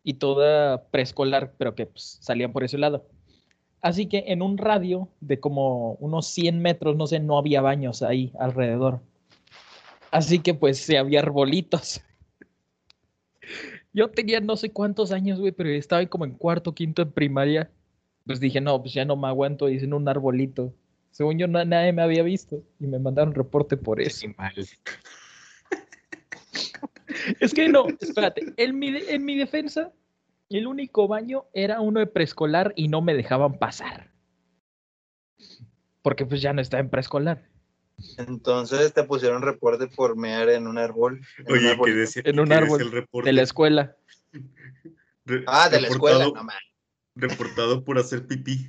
y 0.03 0.15
toda 0.15 0.85
preescolar, 0.91 1.55
pero 1.57 1.75
que 1.75 1.87
pues, 1.87 2.19
salían 2.21 2.53
por 2.53 2.65
ese 2.65 2.79
lado. 2.79 3.07
Así 3.83 4.07
que 4.07 4.25
en 4.27 4.43
un 4.43 4.59
radio 4.59 5.09
de 5.21 5.41
como 5.41 5.93
unos 5.95 6.27
100 6.27 6.61
metros, 6.61 6.97
no 6.97 7.07
sé, 7.07 7.21
no 7.21 7.39
había 7.39 7.63
baños 7.63 8.03
ahí 8.03 8.33
alrededor. 8.39 9.01
Así 10.11 10.41
que 10.41 10.55
pues 10.55 10.79
se 10.79 10.99
había 10.99 11.21
arbolitos. 11.21 12.03
Yo 13.93 14.09
tenía 14.09 14.41
no 14.41 14.57
sé 14.57 14.71
cuántos 14.71 15.11
años, 15.13 15.41
güey, 15.41 15.53
pero 15.53 15.69
estaba 15.71 16.05
como 16.07 16.25
en 16.25 16.33
cuarto, 16.35 16.75
quinto 16.75 17.03
en 17.03 17.11
primaria. 17.13 17.71
Pues 18.27 18.39
dije, 18.39 18.61
no, 18.61 18.81
pues 18.81 18.95
ya 18.95 19.05
no 19.05 19.17
me 19.17 19.27
aguanto, 19.29 19.69
y 19.69 19.79
en 19.79 19.93
un 19.95 20.09
arbolito. 20.09 20.73
Según 21.11 21.39
yo, 21.39 21.49
na- 21.49 21.65
nadie 21.65 21.93
me 21.93 22.03
había 22.03 22.23
visto 22.23 22.63
y 22.79 22.87
me 22.87 22.99
mandaron 23.01 23.35
reporte 23.35 23.77
por 23.77 24.01
eso. 24.01 24.27
Mal. 24.37 24.55
Es 27.41 27.53
que 27.53 27.69
no, 27.69 27.87
espérate, 28.01 28.55
en 28.57 28.79
mi, 28.79 28.91
de- 28.93 29.15
en 29.15 29.25
mi 29.25 29.37
defensa, 29.37 29.93
el 30.49 30.67
único 30.67 31.07
baño 31.09 31.45
era 31.53 31.81
uno 31.81 32.01
de 32.01 32.07
preescolar 32.07 32.73
y 32.77 32.89
no 32.89 33.03
me 33.03 33.15
dejaban 33.15 33.59
pasar. 33.59 34.11
Porque 36.03 36.25
pues 36.25 36.41
ya 36.41 36.53
no 36.53 36.61
estaba 36.63 36.81
en 36.81 36.89
preescolar. 36.89 37.50
Entonces 38.19 38.93
te 38.93 39.05
pusieron 39.05 39.43
reporte 39.43 39.87
por 39.89 40.17
mear 40.17 40.49
en 40.51 40.67
un 40.67 40.79
árbol. 40.79 41.21
en 41.39 41.47
un 41.47 41.53
Oye, 41.59 41.71
árbol. 41.71 41.87
que 41.87 41.95
decía 41.95 42.23
En 42.25 42.41
un 42.41 42.53
árbol 42.53 42.81
el 42.81 42.91
reporte. 42.93 43.29
De 43.29 43.33
la 43.33 43.43
escuela. 43.43 43.97
Re- 45.25 45.45
Ah, 45.47 45.69
de 45.69 45.81
la 45.81 45.89
escuela, 45.89 46.19
reportado- 46.19 46.35
no 46.35 46.45
mames. 46.45 46.57
Reportado 47.17 47.85
por 47.85 47.99
hacer 47.99 48.27
pipí. 48.27 48.69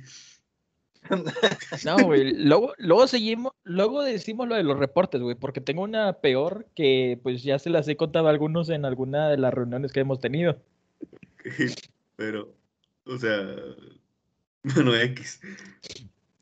No, 1.84 1.96
güey. 2.04 2.32
Luego, 2.44 2.74
luego 2.78 3.06
seguimos, 3.08 3.52
luego 3.64 4.02
decimos 4.02 4.48
lo 4.48 4.54
de 4.54 4.62
los 4.62 4.78
reportes, 4.78 5.20
güey, 5.20 5.34
porque 5.34 5.60
tengo 5.60 5.82
una 5.82 6.12
peor 6.20 6.66
que 6.76 7.18
pues 7.22 7.42
ya 7.42 7.58
se 7.58 7.70
las 7.70 7.88
he 7.88 7.96
contado 7.96 8.28
a 8.28 8.30
algunos 8.30 8.68
en 8.68 8.84
alguna 8.84 9.28
de 9.28 9.36
las 9.38 9.52
reuniones 9.52 9.92
que 9.92 10.00
hemos 10.00 10.20
tenido. 10.20 10.60
Pero, 12.16 12.54
o 13.04 13.18
sea, 13.18 13.36
bueno, 14.62 14.94
X. 14.94 15.40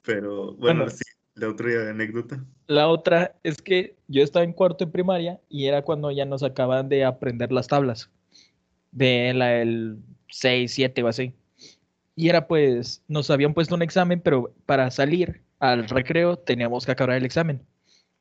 Pero, 0.02 0.52
bueno, 0.54 0.84
Bueno. 0.84 0.90
sí, 0.90 1.02
la 1.34 1.48
otra 1.48 1.90
anécdota. 1.90 2.44
La 2.66 2.88
otra 2.88 3.34
es 3.42 3.60
que 3.62 3.96
yo 4.08 4.22
estaba 4.22 4.44
en 4.44 4.52
cuarto 4.52 4.84
de 4.84 4.92
primaria 4.92 5.40
y 5.48 5.66
era 5.66 5.82
cuando 5.82 6.10
ya 6.10 6.24
nos 6.24 6.42
acaban 6.42 6.88
de 6.88 7.04
aprender 7.04 7.50
las 7.52 7.66
tablas 7.66 8.10
de 8.92 9.32
la 9.34 9.60
el 9.60 9.98
6, 10.28 10.72
7 10.72 11.02
o 11.02 11.08
así. 11.08 11.32
Y 12.16 12.28
era 12.28 12.46
pues, 12.46 13.02
nos 13.08 13.30
habían 13.30 13.54
puesto 13.54 13.74
un 13.74 13.82
examen, 13.82 14.20
pero 14.20 14.52
para 14.66 14.90
salir 14.90 15.42
al 15.58 15.88
recreo 15.88 16.36
teníamos 16.36 16.84
que 16.86 16.92
acabar 16.92 17.16
el 17.16 17.24
examen. 17.24 17.62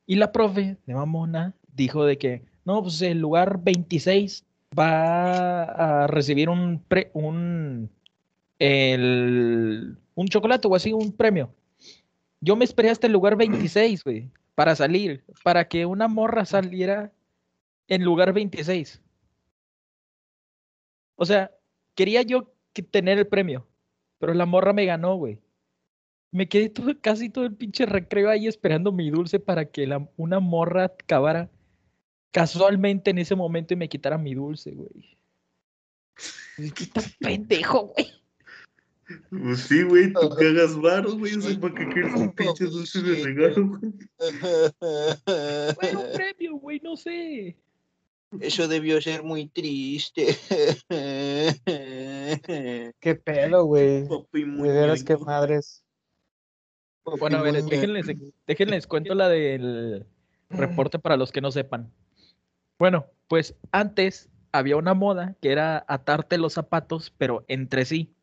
Y 0.06 0.16
la 0.16 0.32
profe 0.32 0.76
de 0.86 0.94
mamona 0.94 1.54
dijo 1.74 2.04
de 2.04 2.18
que, 2.18 2.42
no, 2.64 2.82
pues 2.82 3.00
el 3.02 3.18
lugar 3.20 3.60
26 3.62 4.44
va 4.78 5.62
a 6.04 6.06
recibir 6.06 6.48
un, 6.48 6.82
pre- 6.86 7.10
un, 7.12 7.90
el- 8.58 9.96
un 10.14 10.28
chocolate 10.28 10.68
o 10.68 10.74
así, 10.74 10.92
un 10.92 11.12
premio. 11.12 11.50
Yo 12.40 12.56
me 12.56 12.64
esperé 12.64 12.90
hasta 12.90 13.06
el 13.06 13.12
lugar 13.12 13.36
26, 13.36 14.02
güey, 14.04 14.30
para 14.54 14.74
salir, 14.74 15.24
para 15.44 15.68
que 15.68 15.86
una 15.86 16.08
morra 16.08 16.44
saliera 16.46 17.12
en 17.88 18.04
lugar 18.04 18.32
26. 18.32 19.02
O 21.16 21.26
sea, 21.26 21.50
quería 21.94 22.22
yo 22.22 22.52
tener 22.90 23.18
el 23.18 23.26
premio, 23.26 23.66
pero 24.18 24.32
la 24.32 24.46
morra 24.46 24.72
me 24.72 24.86
ganó, 24.86 25.16
güey. 25.16 25.38
Me 26.32 26.48
quedé 26.48 26.70
todo, 26.70 26.98
casi 27.00 27.28
todo 27.28 27.44
el 27.44 27.54
pinche 27.54 27.84
recreo 27.84 28.30
ahí 28.30 28.46
esperando 28.46 28.92
mi 28.92 29.10
dulce 29.10 29.40
para 29.40 29.66
que 29.66 29.86
una 30.16 30.40
morra 30.40 30.84
acabara 30.84 31.50
casualmente 32.30 33.10
en 33.10 33.18
ese 33.18 33.34
momento 33.34 33.74
y 33.74 33.76
me 33.76 33.88
quitara 33.88 34.16
mi 34.16 34.34
dulce, 34.34 34.70
güey. 34.70 35.18
Que 36.56 36.84
está 36.84 37.02
pendejo, 37.18 37.88
güey. 37.88 38.19
Pues 39.30 39.60
sí, 39.60 39.82
güey, 39.82 40.12
tú 40.12 40.28
cagas 40.30 40.80
varos, 40.80 41.18
güey. 41.18 41.36
O 41.36 41.40
sea, 41.40 41.60
¿para 41.60 41.74
qué 41.74 41.88
quieres 41.88 42.14
un 42.14 42.32
pinche 42.34 42.66
dulce 42.66 43.02
de 43.02 43.24
regalo, 43.24 43.68
güey? 43.68 43.92
Bueno, 45.76 46.00
un 46.00 46.12
premio, 46.12 46.56
güey, 46.56 46.80
no 46.80 46.96
sé. 46.96 47.56
Eso 48.38 48.68
debió 48.68 49.00
ser 49.00 49.24
muy 49.24 49.48
triste. 49.48 50.26
Qué 53.00 53.14
pedo, 53.16 53.64
güey. 53.64 54.06
De 54.32 54.72
veras, 54.72 55.02
qué 55.02 55.16
madres. 55.16 55.82
Bueno, 57.18 57.38
a 57.38 57.42
ver, 57.42 57.64
déjenles, 57.64 58.06
déjenles 58.46 58.86
cuento 58.86 59.14
la 59.14 59.28
del 59.28 60.06
reporte 60.48 61.00
para 61.00 61.16
los 61.16 61.32
que 61.32 61.40
no 61.40 61.50
sepan. 61.50 61.92
Bueno, 62.78 63.06
pues 63.26 63.56
antes 63.72 64.28
había 64.52 64.76
una 64.76 64.94
moda 64.94 65.34
que 65.40 65.50
era 65.50 65.84
atarte 65.88 66.38
los 66.38 66.52
zapatos, 66.52 67.12
pero 67.16 67.44
entre 67.48 67.84
sí. 67.84 68.14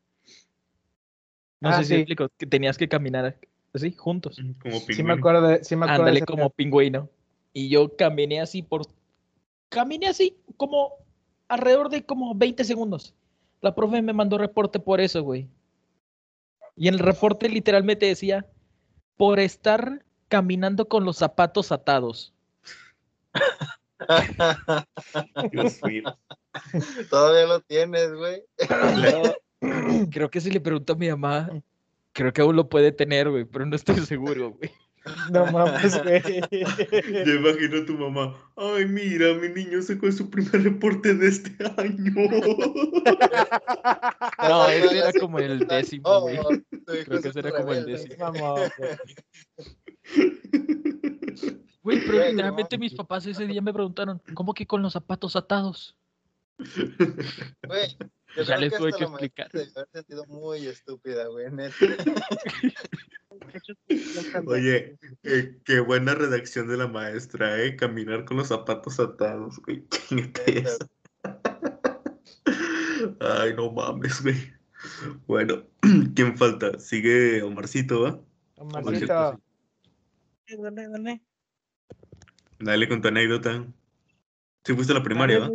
No 1.59 1.69
Ah, 1.69 1.77
sé 1.77 1.83
si 1.83 1.87
sí. 1.87 1.93
me 1.93 1.99
explico, 2.01 2.29
que 2.37 2.45
tenías 2.45 2.77
que 2.77 2.87
caminar 2.87 3.37
así, 3.73 3.91
juntos. 3.93 4.39
Como 4.61 4.79
Sí 4.79 5.03
me 5.03 5.13
acuerdo 5.13 5.47
de, 5.47 5.63
sí 5.63 5.75
me 5.75 5.85
acuerdo 5.85 6.03
Ándale 6.03 6.25
como 6.25 6.49
pingüino. 6.49 7.09
Y 7.53 7.69
yo 7.69 7.95
caminé 7.95 8.41
así 8.41 8.61
por... 8.61 8.83
Caminé 9.69 10.07
así 10.07 10.37
como 10.57 10.93
alrededor 11.47 11.89
de 11.89 12.05
como 12.05 12.35
20 12.35 12.63
segundos. 12.63 13.15
La 13.61 13.73
profe 13.73 14.01
me 14.01 14.13
mandó 14.13 14.37
reporte 14.37 14.79
por 14.79 15.01
eso, 15.01 15.23
güey. 15.23 15.49
Y 16.75 16.87
en 16.87 16.93
el 16.93 16.99
reporte 16.99 17.49
literalmente 17.49 18.05
decía, 18.05 18.45
por 19.17 19.39
estar 19.39 20.05
caminando 20.27 20.87
con 20.87 21.05
los 21.05 21.17
zapatos 21.17 21.71
atados. 21.71 22.33
Dios 25.51 25.81
mío. 25.83 26.03
Todavía 27.09 27.47
lo 27.47 27.59
tienes, 27.61 28.13
güey. 28.13 28.43
Creo 30.11 30.29
que 30.29 30.41
si 30.41 30.51
le 30.51 30.59
pregunto 30.59 30.93
a 30.93 30.95
mi 30.95 31.09
mamá, 31.09 31.49
creo 32.13 32.33
que 32.33 32.41
aún 32.41 32.55
lo 32.55 32.67
puede 32.67 32.91
tener, 32.91 33.29
güey, 33.29 33.45
pero 33.45 33.65
no 33.65 33.75
estoy 33.75 33.95
seguro, 34.05 34.51
güey. 34.51 34.71
No 35.31 35.45
mames, 35.51 36.01
güey. 36.03 36.21
Yo 37.25 37.33
imagino 37.35 37.77
a 37.77 37.85
tu 37.85 37.93
mamá. 37.93 38.35
Ay, 38.57 38.85
mira, 38.85 39.33
mi 39.35 39.49
niño 39.49 39.81
sacó 39.81 40.11
su 40.11 40.29
primer 40.29 40.63
reporte 40.63 41.13
de 41.13 41.27
este 41.27 41.51
año. 41.77 42.13
No, 44.39 44.67
ese 44.67 44.97
era 44.99 45.11
como 45.13 45.39
el 45.39 45.59
décimo, 45.67 46.21
güey. 46.21 46.37
Creo 46.85 47.21
que 47.21 47.29
ese 47.29 47.39
un 47.39 47.45
era 47.45 47.51
como 47.51 47.73
el 47.73 47.85
décimo. 47.85 48.31
Güey. 51.81 52.01
Pero 52.05 52.29
literalmente 52.29 52.77
mis 52.77 52.93
papás 52.93 53.25
ese 53.25 53.47
día 53.47 53.61
me 53.61 53.73
preguntaron, 53.73 54.21
¿cómo 54.33 54.53
que 54.53 54.67
con 54.67 54.81
los 54.81 54.93
zapatos 54.93 55.35
atados? 55.35 55.97
Güey, 56.57 57.97
yo 58.37 58.43
Ya 58.43 58.57
les 58.57 58.75
tuve 58.75 58.93
que 58.93 59.03
explicar. 59.03 59.49
debió 59.51 59.71
haber 59.75 59.89
sentido 59.91 60.25
muy 60.27 60.67
estúpida, 60.67 61.25
güey, 61.27 61.51
neta. 61.51 61.75
Oye, 64.45 64.99
eh, 65.23 65.57
qué 65.65 65.79
buena 65.79 66.13
redacción 66.13 66.67
de 66.67 66.77
la 66.77 66.87
maestra, 66.87 67.59
¿eh? 67.63 67.75
Caminar 67.75 68.25
con 68.25 68.37
los 68.37 68.49
zapatos 68.49 68.99
atados, 68.99 69.59
güey. 69.65 69.83
Ay, 73.19 73.55
no 73.55 73.71
mames, 73.71 74.21
güey. 74.21 74.53
Bueno, 75.25 75.63
¿quién 76.15 76.37
falta? 76.37 76.77
Sigue 76.79 77.41
Omarcito, 77.41 78.01
¿va? 78.01 78.19
Omarcito, 78.57 79.39
Dale, 80.47 80.87
dale. 80.89 81.21
Dale 82.59 82.87
con 82.87 83.01
tu 83.01 83.07
anécdota. 83.07 83.65
Sí 84.63 84.73
fuiste 84.75 84.93
a 84.93 84.97
la 84.97 85.03
primaria, 85.03 85.39
¿va? 85.39 85.49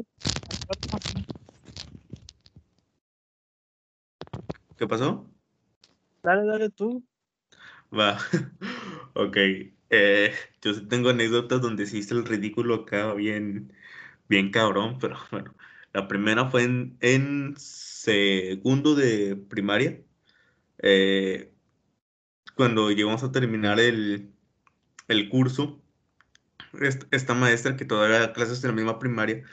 ¿Qué 4.83 4.88
pasó? 4.88 5.31
Dale, 6.23 6.45
dale 6.47 6.71
tú. 6.71 7.05
Va. 7.92 8.18
Ok. 9.14 9.37
Eh, 9.90 10.33
yo 10.62 10.73
sí 10.75 10.87
tengo 10.88 11.11
anécdotas 11.11 11.61
donde 11.61 11.87
sí 11.87 11.99
hice 11.99 12.14
el 12.14 12.25
ridículo 12.25 12.75
acá 12.75 13.12
bien, 13.14 13.73
bien 14.29 14.51
cabrón, 14.51 14.99
pero 15.01 15.16
bueno. 15.33 15.55
La 15.92 16.09
primera 16.09 16.51
fue 16.51 16.64
en, 16.64 16.97
en 17.01 17.55
segundo 17.59 18.95
de 18.97 19.37
primaria. 19.37 20.03
eh, 20.79 21.53
cuando 22.57 22.90
llegamos 22.90 23.23
a 23.23 23.33
terminar 23.33 23.81
el, 23.81 24.33
el 25.09 25.29
curso, 25.31 25.83
est- 26.81 27.05
esta 27.12 27.35
maestra 27.35 27.77
que 27.77 27.85
todavía 27.85 28.21
da 28.21 28.33
clases 28.33 28.62
en 28.64 28.71
la 28.71 28.77
misma 28.77 28.99
primaria, 28.99 29.45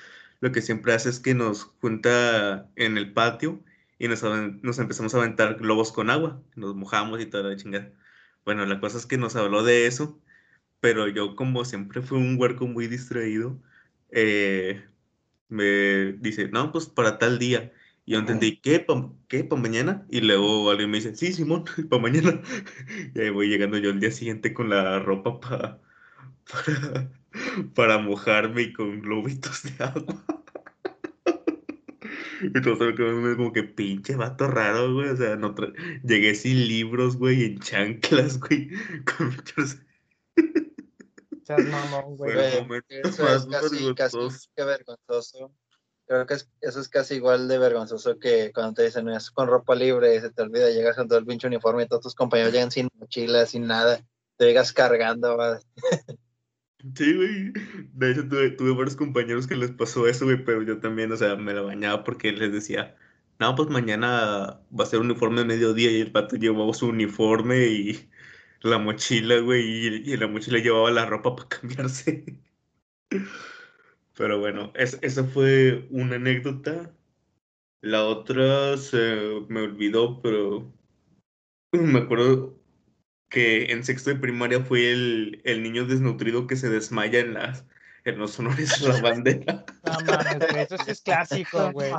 lo 0.42 0.52
que 0.52 0.62
siempre 0.62 0.94
hace 0.94 1.10
es 1.10 1.20
que 1.20 1.34
nos 1.36 1.63
junta 1.82 2.70
en 2.76 2.98
el 2.98 3.13
patio 3.13 3.63
y 4.00 4.10
nos, 4.10 4.24
nos 4.24 4.80
empezamos 4.80 5.16
a 5.16 5.20
aventar 5.20 5.58
globos 5.58 5.92
con 5.94 6.10
agua, 6.12 6.44
nos 6.56 6.76
mojamos 6.76 7.22
y 7.22 7.28
toda 7.28 7.52
la 7.52 7.58
chingada. 7.58 7.94
Bueno, 8.46 8.66
la 8.68 8.82
cosa 8.82 8.98
es 9.00 9.08
que 9.08 9.18
nos 9.20 9.36
habló 9.38 9.64
de 9.64 9.88
eso, 9.88 10.22
pero 10.82 11.08
yo 11.08 11.36
como 11.36 11.66
siempre 11.66 12.02
fui 12.02 12.20
un 12.20 12.40
huerco 12.40 12.68
muy 12.68 12.88
distraído, 12.88 13.62
eh, 14.12 14.86
me 15.50 16.14
dice, 16.14 16.48
no, 16.50 16.72
pues 16.72 16.88
para 16.88 17.18
tal 17.20 17.40
día. 17.40 17.74
Y 18.06 18.14
yo 18.14 18.20
entendí, 18.20 18.58
¿qué? 18.62 18.80
¿Pa, 18.80 19.12
qué? 19.28 19.44
¿Para 19.44 19.62
mañana? 19.62 20.08
Y 20.10 20.22
luego 20.22 20.70
alguien 20.72 20.92
me 20.92 20.98
dice, 20.98 21.16
sí, 21.16 21.34
Simón, 21.34 21.66
para 21.90 22.02
mañana. 22.02 22.42
Y 23.16 23.20
ahí 23.22 23.30
voy 23.30 23.50
llegando 23.50 23.78
yo 23.78 23.90
el 23.92 24.00
día 24.00 24.12
siguiente 24.12 24.54
con 24.54 24.70
la 24.70 25.00
ropa 25.00 25.40
pa- 25.40 25.82
para, 26.52 27.12
para 27.76 27.98
mojarme 28.00 28.64
y 28.64 28.74
con 28.74 29.02
globitos 29.02 29.64
de 29.64 29.84
agua. 29.84 30.26
Y 32.56 32.62
todos 32.62 32.80
me 32.80 33.36
como 33.36 33.52
que 33.52 33.63
pinche 33.63 34.15
vato 34.15 34.47
raro, 34.47 34.93
güey. 34.93 35.10
O 35.10 35.17
sea, 35.17 35.36
no 35.36 35.56
tra- 35.56 35.73
llegué 36.04 36.36
sin 36.36 36.67
libros, 36.67 37.17
güey, 37.17 37.43
en 37.43 37.60
chanclas, 37.60 38.39
güey. 38.39 38.69
Con 39.17 39.28
muchos... 39.36 39.78
seas 41.43 41.65
mamón, 41.65 42.17
güey. 42.17 42.34
Güey, 42.65 42.82
Eso 42.89 43.23
más 43.23 43.45
es 43.45 43.47
casi, 43.47 43.93
casi 43.95 44.17
que 44.56 44.63
vergonzoso. 44.63 45.54
Creo 46.08 46.25
que 46.25 46.34
es- 46.36 46.49
eso 46.62 46.80
es 46.80 46.89
casi 46.89 47.15
igual 47.15 47.47
de 47.47 47.60
vergonzoso 47.60 48.17
que 48.17 48.52
cuando 48.54 48.73
te 48.73 48.84
dicen, 48.86 49.08
es 49.10 49.30
con 49.30 49.47
ropa 49.47 49.75
libre 49.75 50.15
y 50.15 50.19
se 50.21 50.32
te 50.32 50.41
olvida, 50.41 50.69
llegas 50.71 50.95
con 50.95 51.08
todo 51.08 51.19
el 51.19 51.25
pinche 51.25 51.47
uniforme 51.47 51.84
y 51.84 51.88
todos 51.88 52.02
tus 52.04 52.15
compañeros 52.15 52.52
llegan 52.54 52.71
sin 52.71 52.88
mochila, 52.95 53.45
sin 53.45 53.67
nada. 53.67 54.04
Te 54.38 54.45
llegas 54.45 54.73
cargando, 54.73 55.38
va. 55.38 55.60
Sí, 56.96 57.13
güey. 57.13 57.52
De 57.94 58.12
hecho, 58.12 58.28
tuve, 58.30 58.52
tuve 58.52 58.72
varios 58.74 58.96
compañeros 58.96 59.48
que 59.48 59.56
les 59.56 59.72
pasó 59.72 60.08
eso, 60.08 60.26
güey, 60.26 60.44
pero 60.44 60.63
yo 60.63 60.80
también, 60.80 61.12
o 61.12 61.18
sea, 61.18 61.36
me 61.36 61.54
la 61.54 61.62
bañaba 61.62 62.04
porque 62.06 62.32
les 62.32 62.54
decía, 62.54 62.96
no, 63.39 63.56
pues 63.56 63.70
mañana 63.70 64.62
va 64.78 64.84
a 64.84 64.88
ser 64.88 65.00
uniforme 65.02 65.42
de 65.42 65.48
mediodía 65.48 65.92
y 65.92 66.02
el 66.02 66.12
pato 66.12 66.38
llevaba 66.38 66.74
su 66.74 66.88
uniforme 66.88 67.68
y 67.68 68.10
la 68.62 68.78
mochila, 68.80 69.39
güey, 69.39 69.62
y, 70.12 70.18
la 70.18 70.28
mochila 70.28 70.60
llevaba 70.60 70.92
la 70.92 71.06
ropa 71.06 71.36
para 71.36 71.50
cambiarse. 71.62 72.26
Pero 74.15 74.39
bueno, 74.39 74.72
es, 74.76 75.00
esa 75.02 75.24
fue 75.24 75.88
una 75.89 76.15
anécdota. 76.15 76.94
La 77.82 78.06
otra 78.06 78.78
se 78.78 79.42
me 79.50 79.62
olvidó, 79.62 80.22
pero 80.22 80.74
me 81.72 82.00
acuerdo 82.00 82.59
que 83.30 83.72
en 83.72 83.84
sexto 83.84 84.10
de 84.10 84.15
primaria 84.18 84.60
fue 84.62 84.92
el, 84.92 85.42
el 85.46 85.62
niño 85.63 85.86
desnutrido 85.86 86.48
que 86.48 86.56
se 86.56 86.70
desmaya 86.70 87.20
en 87.20 87.34
las 87.36 87.65
en 88.06 88.18
los 88.18 88.39
honores 88.39 88.82
a 88.82 88.88
la 88.88 89.02
bandera. 89.02 89.65
No 89.84 89.94
mames, 90.06 90.39
güey. 90.52 90.63
Eso 90.63 90.78
sí 90.78 90.92
es 90.92 91.02
clásico, 91.02 91.72
güey. 91.74 91.92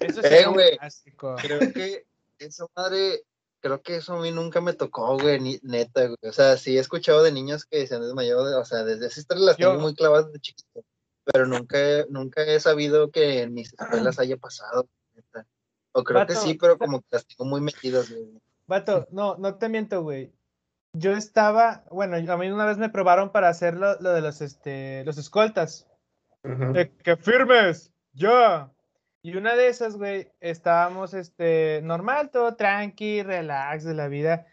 Eso 0.00 0.20
sí 0.22 0.28
Eh, 0.28 0.40
es 0.40 0.46
güey. 0.46 0.76
clásico. 0.78 1.36
Creo 1.40 1.60
que 1.72 2.06
esa 2.38 2.66
madre, 2.76 3.22
creo 3.60 3.80
que 3.82 3.96
eso 3.96 4.14
a 4.14 4.20
mí 4.20 4.30
nunca 4.30 4.60
me 4.60 4.74
tocó, 4.74 5.18
güey, 5.18 5.40
ni- 5.40 5.58
neta, 5.62 6.04
güey. 6.04 6.18
O 6.28 6.32
sea, 6.32 6.56
sí 6.58 6.76
he 6.76 6.80
escuchado 6.80 7.22
de 7.22 7.32
niños 7.32 7.64
que 7.64 7.86
se 7.86 7.94
han 7.94 8.02
desmayado, 8.02 8.60
o 8.60 8.64
sea, 8.66 8.84
desde 8.84 9.06
esas 9.06 9.18
historias 9.18 9.46
las 9.46 9.56
Yo- 9.56 9.70
tengo 9.70 9.80
muy 9.82 9.94
clavadas 9.94 10.30
de 10.30 10.38
chiquito, 10.40 10.84
pero 11.24 11.46
nunca, 11.46 11.78
he- 11.80 12.06
nunca 12.10 12.42
he 12.44 12.60
sabido 12.60 13.10
que 13.10 13.42
en 13.42 13.54
mis 13.54 13.72
escuelas 13.72 14.18
haya 14.18 14.36
pasado, 14.36 14.88
neta. 15.14 15.46
O 15.92 16.04
creo 16.04 16.26
que 16.26 16.34
sí, 16.36 16.54
pero 16.54 16.76
como 16.76 17.00
que 17.00 17.06
las 17.12 17.26
tengo 17.26 17.46
muy 17.48 17.62
metidas, 17.62 18.10
güey. 18.10 18.28
Vato, 18.66 19.06
no, 19.10 19.36
no 19.38 19.54
te 19.56 19.68
miento, 19.70 20.02
güey. 20.02 20.33
Yo 20.94 21.12
estaba, 21.12 21.84
bueno, 21.90 22.16
a 22.16 22.36
mí 22.36 22.48
una 22.48 22.66
vez 22.66 22.78
me 22.78 22.88
probaron 22.88 23.30
para 23.30 23.48
hacer 23.48 23.74
lo, 23.74 24.00
lo 24.00 24.12
de 24.12 24.20
los, 24.20 24.40
este, 24.40 25.04
los 25.04 25.18
escoltas. 25.18 25.88
De 26.42 26.92
que 27.02 27.16
firmes, 27.16 27.92
ya. 28.12 28.70
Y 29.20 29.36
una 29.36 29.56
de 29.56 29.68
esas, 29.68 29.96
güey, 29.96 30.30
estábamos, 30.40 31.12
este, 31.12 31.80
normal, 31.82 32.30
todo 32.30 32.54
tranqui, 32.54 33.22
relax 33.22 33.82
de 33.82 33.94
la 33.94 34.06
vida. 34.06 34.46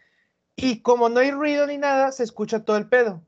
Y 0.55 0.81
como 0.81 1.09
no 1.09 1.19
hay 1.19 1.31
ruido 1.31 1.67
ni 1.67 1.77
nada, 1.77 2.11
se 2.11 2.23
escucha 2.23 2.65
todo 2.65 2.77
el 2.77 2.89
pedo. 2.89 3.23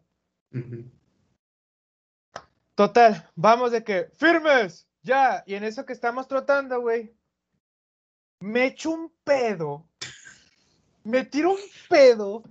Total, 2.73 3.29
vamos 3.35 3.71
de 3.71 3.83
que, 3.83 4.09
firmes, 4.15 4.87
ya. 5.03 5.43
Y 5.45 5.53
en 5.53 5.65
eso 5.65 5.85
que 5.85 5.93
estamos 5.93 6.27
trotando, 6.27 6.81
güey, 6.81 7.13
me 8.39 8.65
echo 8.65 8.89
un 8.89 9.13
pedo. 9.23 9.87
Me 11.03 11.25
tiro 11.25 11.51
un 11.51 11.59
pedo. 11.89 12.43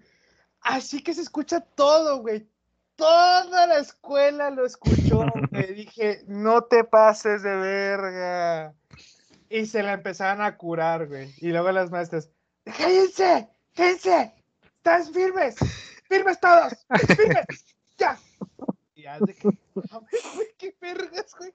Así 0.62 1.02
que 1.02 1.14
se 1.14 1.22
escucha 1.22 1.60
todo, 1.60 2.20
güey. 2.20 2.46
Toda 2.96 3.66
la 3.66 3.78
escuela 3.78 4.50
lo 4.50 4.64
escuchó. 4.64 5.24
Me 5.50 5.66
dije, 5.66 6.22
no 6.26 6.62
te 6.62 6.84
pases 6.84 7.42
de 7.42 7.56
verga. 7.56 8.74
Y 9.48 9.66
se 9.66 9.82
la 9.82 9.94
empezaron 9.94 10.42
a 10.42 10.56
curar, 10.56 11.08
güey. 11.08 11.34
Y 11.38 11.48
luego 11.48 11.72
las 11.72 11.90
maestras, 11.90 12.30
cállense, 12.64 13.48
cállense, 13.74 14.32
están 14.76 15.12
firmes, 15.12 15.56
firmes 16.08 16.40
todos, 16.40 16.72
firmes, 17.16 17.44
ya. 17.98 18.18
Y 18.94 19.02
ya 19.02 19.18
de 19.20 19.34
que, 19.34 19.48
güey, 19.48 20.48
qué 20.56 20.74
vergas, 20.80 21.34
güey. 21.36 21.52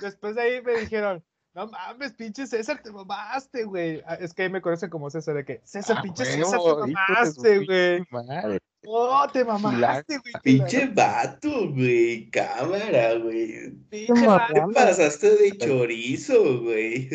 Después 0.00 0.34
de 0.34 0.42
ahí 0.42 0.62
me 0.62 0.74
dijeron, 0.74 1.22
no 1.54 1.66
mames, 1.68 2.12
pinche 2.12 2.46
César, 2.46 2.80
te 2.82 2.90
mamaste, 2.92 3.64
güey. 3.64 4.02
Ah, 4.06 4.14
Es 4.20 4.32
que 4.34 4.42
ahí 4.44 4.50
me 4.50 4.60
conocen 4.62 4.88
como 4.90 5.10
César, 5.10 5.34
de 5.34 5.44
que, 5.44 5.60
César, 5.64 5.96
Ah, 5.98 6.02
pinche 6.02 6.22
huevo, 6.24 6.84
César, 6.84 6.84
te 6.86 6.92
mamaste, 6.92 7.66
güey. 7.66 8.04
madre. 8.10 8.58
Oh, 8.86 9.26
te 9.32 9.44
mamaste, 9.44 10.18
güey. 10.18 10.32
Pinche 10.42 10.86
vato, 10.86 11.70
güey. 11.72 12.30
Cámara, 12.30 13.14
güey. 13.18 13.70
pinche. 13.90 14.14
Te 14.54 14.62
pasaste 14.74 15.36
de 15.36 15.58
chorizo, 15.58 16.62
güey. 16.62 17.08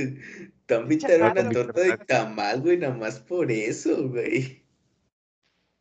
Te 0.65 0.75
invitado 0.75 1.31
una 1.31 1.49
torta 1.49 1.81
de 1.81 1.97
tamal, 1.97 2.61
güey, 2.61 2.77
nada 2.77 2.93
más 2.95 3.19
por 3.19 3.51
eso, 3.51 4.09
güey. 4.09 4.63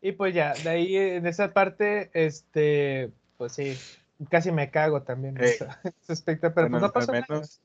Y 0.01 0.13
pues 0.13 0.35
ya, 0.35 0.53
de 0.53 0.69
ahí 0.69 0.97
en 0.97 1.27
esa 1.27 1.53
parte, 1.55 2.11
este, 2.13 3.11
pues 3.39 3.53
sí, 3.55 3.75
casi 4.29 4.53
me 4.53 4.71
cago 4.71 5.03
también 5.03 5.39
en 5.39 5.45
Ey. 5.45 5.51
ese 5.51 5.67
ese 6.03 6.13
aspecto, 6.13 6.53
pero 6.55 6.69
Bueno, 6.69 6.93
pues 6.93 7.07
no 7.09 7.13
pasó 7.13 7.13
nada. 7.13 7.27
menos- 7.29 7.61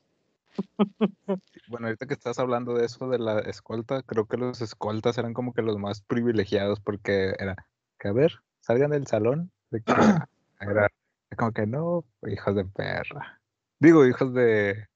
Bueno, 1.68 1.86
ahorita 1.86 2.06
que 2.06 2.14
estás 2.14 2.38
hablando 2.38 2.74
de 2.74 2.86
eso 2.86 3.08
de 3.08 3.18
la 3.18 3.38
escolta, 3.40 4.02
creo 4.02 4.26
que 4.26 4.36
los 4.36 4.60
escoltas 4.60 5.18
eran 5.18 5.34
como 5.34 5.52
que 5.52 5.62
los 5.62 5.78
más 5.78 6.02
privilegiados 6.02 6.80
porque 6.80 7.34
era 7.38 7.56
que 7.98 8.08
a 8.08 8.12
ver, 8.12 8.32
salgan 8.60 8.90
del 8.90 9.06
salón. 9.06 9.52
de 9.70 9.82
que, 9.82 9.92
era 10.60 10.90
como 11.36 11.52
que 11.52 11.66
no, 11.66 12.04
hijos 12.26 12.56
de 12.56 12.64
perra. 12.64 13.40
Digo, 13.78 14.06
hijos 14.06 14.34
de. 14.34 14.86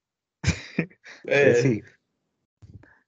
de 0.83 0.89
Eh, 1.25 1.55
sí, 1.55 1.83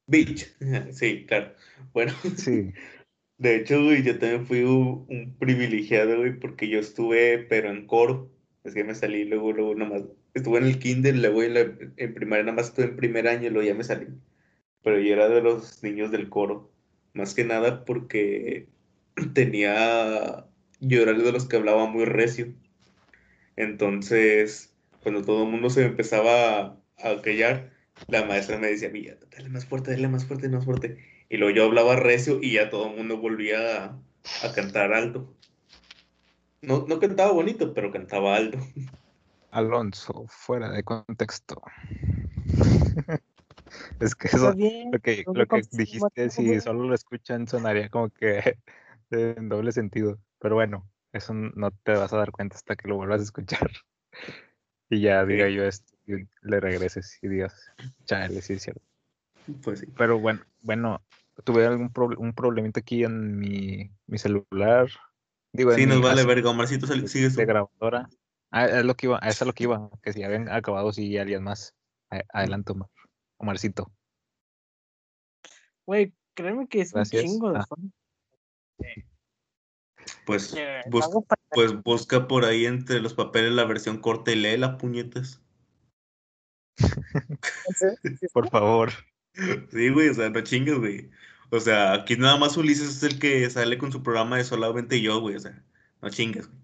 Bitch. 0.06 0.56
Sí, 0.92 1.26
claro. 1.26 1.54
Bueno, 1.92 2.12
sí. 2.36 2.72
de 3.38 3.56
hecho, 3.56 3.82
güey, 3.82 4.02
yo 4.02 4.18
también 4.18 4.46
fui 4.46 4.62
un, 4.62 5.06
un 5.08 5.36
privilegiado, 5.38 6.18
güey, 6.18 6.38
porque 6.38 6.68
yo 6.68 6.78
estuve, 6.78 7.38
pero 7.38 7.70
en 7.70 7.86
coro. 7.86 8.30
Es 8.64 8.74
que 8.74 8.84
me 8.84 8.94
salí 8.94 9.24
luego, 9.24 9.52
luego 9.52 9.74
nomás. 9.74 10.02
Estuve 10.36 10.58
en 10.58 10.66
el 10.66 10.78
kinder, 10.78 11.16
luego 11.16 11.42
en, 11.42 11.94
en 11.96 12.14
primaria, 12.14 12.44
nada 12.44 12.56
más 12.56 12.66
estuve 12.68 12.84
en 12.84 12.96
primer 12.96 13.26
año 13.26 13.46
y 13.46 13.50
luego 13.50 13.66
ya 13.66 13.74
me 13.74 13.84
salí. 13.84 14.06
Pero 14.82 15.00
yo 15.00 15.14
era 15.14 15.30
de 15.30 15.40
los 15.40 15.82
niños 15.82 16.10
del 16.10 16.28
coro. 16.28 16.70
Más 17.14 17.32
que 17.32 17.44
nada 17.44 17.86
porque 17.86 18.68
tenía. 19.34 20.46
Yo 20.80 21.06
de 21.06 21.32
los 21.32 21.46
que 21.48 21.56
hablaba 21.56 21.86
muy 21.86 22.04
recio. 22.04 22.52
Entonces, 23.56 24.74
cuando 25.02 25.22
todo 25.22 25.44
el 25.44 25.50
mundo 25.50 25.70
se 25.70 25.86
empezaba 25.86 26.60
a, 26.60 26.82
a 26.98 27.22
callar, 27.22 27.72
la 28.08 28.26
maestra 28.26 28.58
me 28.58 28.66
decía, 28.66 28.90
mira, 28.90 29.16
dale 29.30 29.48
más 29.48 29.64
fuerte, 29.64 29.92
dale 29.92 30.08
más 30.08 30.26
fuerte, 30.26 30.50
más 30.50 30.66
fuerte. 30.66 30.98
Y 31.30 31.38
luego 31.38 31.56
yo 31.56 31.64
hablaba 31.64 31.96
recio 31.96 32.40
y 32.42 32.52
ya 32.52 32.68
todo 32.68 32.90
el 32.90 32.96
mundo 32.98 33.16
volvía 33.16 33.86
a, 33.86 34.02
a 34.42 34.52
cantar 34.54 34.92
alto. 34.92 35.34
No, 36.60 36.84
no 36.86 37.00
cantaba 37.00 37.32
bonito, 37.32 37.72
pero 37.72 37.90
cantaba 37.90 38.36
alto. 38.36 38.58
Alonso, 39.56 40.26
fuera 40.28 40.70
de 40.70 40.82
contexto. 40.82 41.62
es 44.00 44.14
que 44.14 44.28
eso, 44.28 44.54
bien. 44.54 44.92
lo 44.92 44.98
que, 44.98 45.24
lo 45.32 45.46
que 45.46 45.62
dijiste, 45.72 46.28
si 46.28 46.60
solo 46.60 46.84
lo 46.84 46.94
escuchan, 46.94 47.48
sonaría 47.48 47.88
como 47.88 48.10
que 48.10 48.58
en 49.10 49.48
doble 49.48 49.72
sentido. 49.72 50.18
Pero 50.40 50.56
bueno, 50.56 50.86
eso 51.12 51.32
no 51.32 51.70
te 51.70 51.92
vas 51.92 52.12
a 52.12 52.18
dar 52.18 52.32
cuenta 52.32 52.56
hasta 52.56 52.76
que 52.76 52.86
lo 52.86 52.96
vuelvas 52.96 53.20
a 53.20 53.24
escuchar. 53.24 53.70
Y 54.88 55.00
ya 55.00 55.24
diga 55.26 55.48
yo 55.48 55.64
esto 55.64 55.96
y 56.06 56.28
le 56.42 56.60
regreses 56.60 57.18
y 57.20 57.26
digas, 57.26 57.60
chale, 58.04 58.40
sí 58.40 58.52
es 58.52 58.62
cierto. 58.62 58.82
Pues 59.64 59.80
sí. 59.80 59.86
Pero 59.96 60.20
bueno, 60.20 60.42
bueno, 60.62 61.02
tuve 61.42 61.66
algún 61.66 61.92
proble- 61.92 62.16
un 62.18 62.32
problemita 62.34 62.78
aquí 62.78 63.02
en 63.02 63.36
mi, 63.36 63.90
mi 64.06 64.18
celular. 64.18 64.88
Digo, 65.52 65.72
en 65.72 65.78
Sí, 65.78 65.86
nos 65.86 65.96
mi 65.96 66.02
vale 66.04 66.24
verga, 66.24 66.50
Omarcito, 66.50 66.86
sigue 66.86 67.30
de 67.30 67.34
tú. 67.34 67.40
grabadora. 67.40 68.08
Ah, 68.50 68.66
es 68.66 68.84
lo 68.84 68.94
que 68.96 69.06
iba, 69.06 69.18
a 69.20 69.28
eso 69.28 69.44
es 69.44 69.46
lo 69.46 69.52
que 69.52 69.64
iba, 69.64 69.90
que 70.02 70.12
si 70.12 70.22
habían 70.22 70.48
acabado, 70.48 70.92
si 70.92 71.16
alguien 71.18 71.42
más. 71.42 71.74
Adelante, 72.32 72.72
Omar. 72.72 72.88
Omarcito. 73.38 73.92
Güey, 75.84 76.14
créeme 76.34 76.66
que 76.68 76.80
es 76.80 76.92
Gracias. 76.92 77.22
un 77.24 77.28
chingo 77.30 77.52
de 77.52 77.58
Ah. 77.58 77.66
fan. 77.66 77.92
Pues, 80.24 80.54
Eh, 80.56 80.82
bus- 80.88 81.08
pues 81.50 81.82
busca 81.82 82.28
por 82.28 82.44
ahí 82.44 82.66
entre 82.66 83.00
los 83.00 83.14
papeles 83.14 83.52
la 83.52 83.64
versión 83.64 83.98
corta 84.00 84.30
y 84.32 84.36
lee 84.36 84.56
las 84.56 84.76
puñetas. 84.76 85.40
Por 88.32 88.48
favor. 88.50 88.90
Sí, 89.70 89.88
güey, 89.90 90.08
o 90.08 90.14
sea, 90.14 90.30
no 90.30 90.40
chingues, 90.42 90.78
güey. 90.78 91.10
O 91.50 91.60
sea, 91.60 91.92
aquí 91.94 92.16
nada 92.16 92.36
más 92.36 92.56
Ulises 92.56 92.88
es 92.88 93.02
el 93.02 93.18
que 93.18 93.48
sale 93.50 93.78
con 93.78 93.92
su 93.92 94.02
programa 94.02 94.36
de 94.36 94.44
solamente 94.44 95.00
yo, 95.00 95.20
güey. 95.20 95.36
O 95.36 95.40
sea, 95.40 95.62
no 96.02 96.10
chingues, 96.10 96.48
güey. 96.48 96.60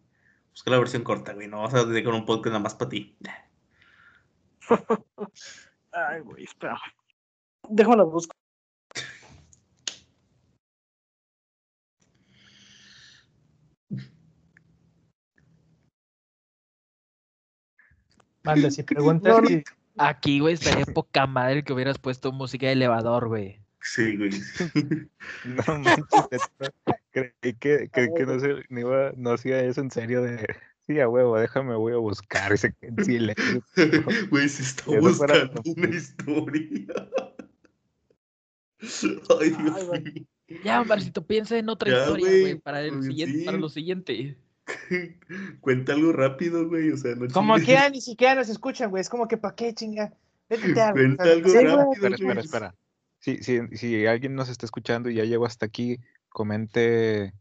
Busca 0.52 0.70
la 0.70 0.78
versión 0.78 1.02
corta, 1.02 1.32
güey. 1.32 1.48
No 1.48 1.62
vas 1.62 1.74
a 1.74 1.84
dedicar 1.84 2.12
un 2.14 2.24
podcast 2.26 2.52
nada 2.52 2.60
más 2.62 2.74
para 2.74 2.90
ti. 2.90 3.16
Ay, 5.92 6.20
güey, 6.20 6.44
espera. 6.44 6.78
Déjame 7.68 8.04
busco. 8.04 8.32
Manda, 18.42 18.70
si 18.70 18.82
preguntas, 18.90 19.34
No, 19.34 19.40
no. 19.40 19.48
si- 19.48 19.64
Aquí, 19.98 20.40
güey, 20.40 20.54
estaría 20.54 20.86
poca 20.86 21.26
madre 21.26 21.64
que 21.64 21.72
hubieras 21.74 21.98
puesto 21.98 22.32
música 22.32 22.66
de 22.66 22.72
elevador, 22.72 23.28
güey. 23.28 23.61
Sí, 23.82 24.16
güey. 24.16 24.30
No 25.44 25.78
manches, 25.78 26.42
creí 27.10 27.54
que, 27.58 27.88
creí 27.90 28.08
que 28.16 28.26
no, 28.26 28.38
se, 28.40 28.64
no, 28.68 28.80
iba, 28.80 29.12
no 29.16 29.32
hacía 29.32 29.60
eso 29.62 29.80
en 29.80 29.90
serio 29.90 30.22
de. 30.22 30.46
Sí, 30.86 30.98
a 30.98 31.08
huevo, 31.08 31.38
déjame, 31.38 31.76
voy 31.76 31.92
a 31.92 31.96
buscar. 31.96 32.52
Y 32.52 32.56
se 32.56 32.72
quedó 32.72 32.94
en 32.98 33.04
silencio. 33.04 33.64
Güey, 34.30 34.48
se 34.48 34.62
está 34.62 34.82
eso 34.90 35.00
buscando 35.00 35.62
una 35.64 35.88
historia. 35.96 36.68
Ay, 39.40 39.50
Dios 39.50 39.76
Ay, 39.76 39.86
güey. 39.86 40.26
Ya, 40.64 40.82
Marcito, 40.82 41.24
piensa 41.26 41.56
en 41.56 41.68
otra 41.68 41.90
Ya, 41.90 41.98
historia, 42.00 42.26
güey, 42.26 42.40
güey, 42.40 42.54
para 42.58 42.82
el 42.82 42.94
pues 42.94 43.06
siguiente, 43.06 43.44
para 43.44 43.58
lo 43.58 43.68
siguiente. 43.68 44.36
Cuenta 45.60 45.92
algo 45.92 46.12
rápido, 46.12 46.68
güey. 46.68 46.90
O 46.90 46.96
sea, 46.96 47.14
no 47.14 47.28
como 47.28 47.54
chingues. 47.54 47.66
quiera, 47.66 47.88
ni 47.90 48.00
siquiera 48.00 48.34
nos 48.34 48.48
escuchan, 48.48 48.90
güey. 48.90 49.00
Es 49.00 49.08
como 49.08 49.28
que, 49.28 49.36
¿para 49.36 49.54
qué 49.54 49.72
chinga? 49.74 50.12
Vete 50.48 50.80
a- 50.80 50.92
Cuenta 50.92 51.24
algo 51.24 51.52
rápido, 51.52 52.08
Espera, 52.08 52.14
espera, 52.16 52.40
espera. 52.40 52.74
Si, 53.22 53.38
si, 53.38 53.60
si 53.76 54.06
alguien 54.06 54.34
nos 54.34 54.48
está 54.48 54.66
escuchando 54.66 55.08
y 55.08 55.14
ya 55.14 55.24
llegó 55.24 55.46
hasta 55.46 55.64
aquí, 55.64 56.00
comente 56.28 57.32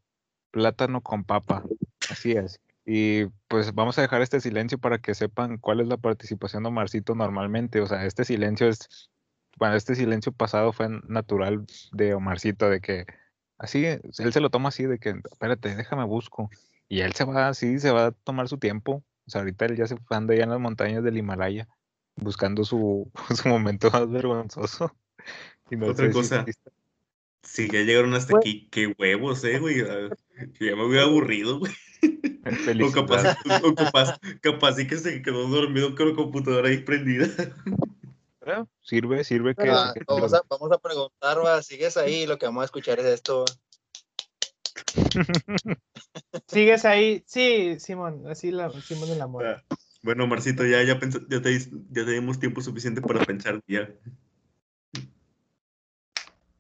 plátano 0.52 1.02
con 1.02 1.24
papa. 1.24 1.64
Así 2.10 2.34
es. 2.34 2.62
Y 2.86 3.26
pues 3.48 3.74
vamos 3.74 3.98
a 3.98 4.02
dejar 4.02 4.22
este 4.22 4.40
silencio 4.42 4.78
para 4.78 5.00
que 5.00 5.16
sepan 5.16 5.58
cuál 5.58 5.80
es 5.80 5.88
la 5.88 5.98
participación 5.98 6.64
de 6.64 6.70
Omarcito 6.70 7.16
normalmente. 7.16 7.82
O 7.82 7.88
sea, 7.88 8.06
este 8.06 8.26
silencio 8.26 8.68
es, 8.68 9.10
bueno, 9.58 9.76
este 9.76 9.96
silencio 9.96 10.32
pasado 10.32 10.72
fue 10.72 10.88
natural 11.08 11.66
de 11.94 12.14
Omarcito, 12.14 12.70
de 12.70 12.80
que 12.80 13.06
así, 13.58 13.86
él 13.86 14.02
se 14.34 14.40
lo 14.40 14.52
toma 14.52 14.70
así, 14.70 14.86
de 14.86 15.00
que, 15.00 15.16
espérate, 15.32 15.76
déjame 15.76 16.04
busco. 16.06 16.50
Y 16.90 17.02
él 17.02 17.14
se 17.14 17.24
va 17.24 17.48
así, 17.48 17.80
se 17.80 17.92
va 17.92 18.08
a 18.08 18.12
tomar 18.12 18.48
su 18.48 18.58
tiempo. 18.58 19.04
O 19.26 19.30
sea, 19.32 19.42
ahorita 19.42 19.66
él 19.66 19.78
ya 19.78 19.88
se 19.88 19.96
anda 20.10 20.34
allá 20.34 20.44
en 20.44 20.50
las 20.50 20.60
montañas 20.60 21.04
del 21.04 21.18
Himalaya, 21.18 21.68
buscando 22.18 22.64
su, 22.66 23.12
su 23.36 23.48
momento 23.48 23.90
más 23.92 24.10
vergonzoso. 24.10 24.96
Y 25.72 25.82
Otra 25.84 26.12
cosa. 26.12 26.46
Si 27.44 27.68
ya 27.70 27.80
llegaron 27.82 28.14
hasta 28.14 28.34
Güey. 28.34 28.40
aquí, 28.42 28.68
qué 28.70 28.94
huevos, 29.00 29.44
eh, 29.46 29.58
güey. 29.58 29.82
Ah, 29.82 30.10
ya 30.60 30.76
me 30.76 30.86
hubiera 30.86 31.06
aburrido, 31.06 31.60
güey. 31.60 31.72
O 32.84 32.92
capaz, 32.92 33.38
o 33.64 33.76
capaz, 33.76 34.20
capaz 34.42 34.74
sí 34.76 34.88
que 34.88 34.98
se 34.98 35.22
quedó 35.22 35.48
dormido 35.48 35.96
con 35.96 36.10
la 36.10 36.16
computadora 36.16 36.70
ahí 36.70 36.80
prendida. 36.80 37.28
Pero 38.40 38.68
Sirve, 38.82 39.24
sirve 39.24 39.54
que, 39.54 39.70
Ah, 39.70 39.94
vamos, 40.08 40.34
a, 40.34 40.42
vamos 40.50 40.72
a 40.72 40.80
preguntar, 40.80 41.38
va, 41.46 41.62
¿sigues 41.62 41.98
ahí? 41.98 42.26
Lo 42.26 42.40
que 42.40 42.48
vamos 42.48 42.64
a 42.64 42.66
escuchar 42.66 43.00
es 43.00 43.06
esto. 43.06 43.46
¿Sigues 46.48 46.84
ahí? 46.86 47.24
Sí, 47.28 47.80
Simón, 47.80 48.24
así 48.28 48.50
la 48.50 48.72
Simón 48.82 49.10
el 49.12 49.22
amor. 49.22 49.46
Ah, 49.46 49.64
Bueno, 50.02 50.26
Marcito, 50.26 50.66
ya, 50.66 50.82
ya, 50.84 51.00
pens- 51.00 51.28
ya, 51.30 51.42
te, 51.44 51.60
ya 51.60 52.06
tenemos 52.06 52.40
tiempo 52.40 52.62
suficiente 52.62 53.02
para 53.02 53.24
pensar 53.24 53.62
ya. 53.68 53.88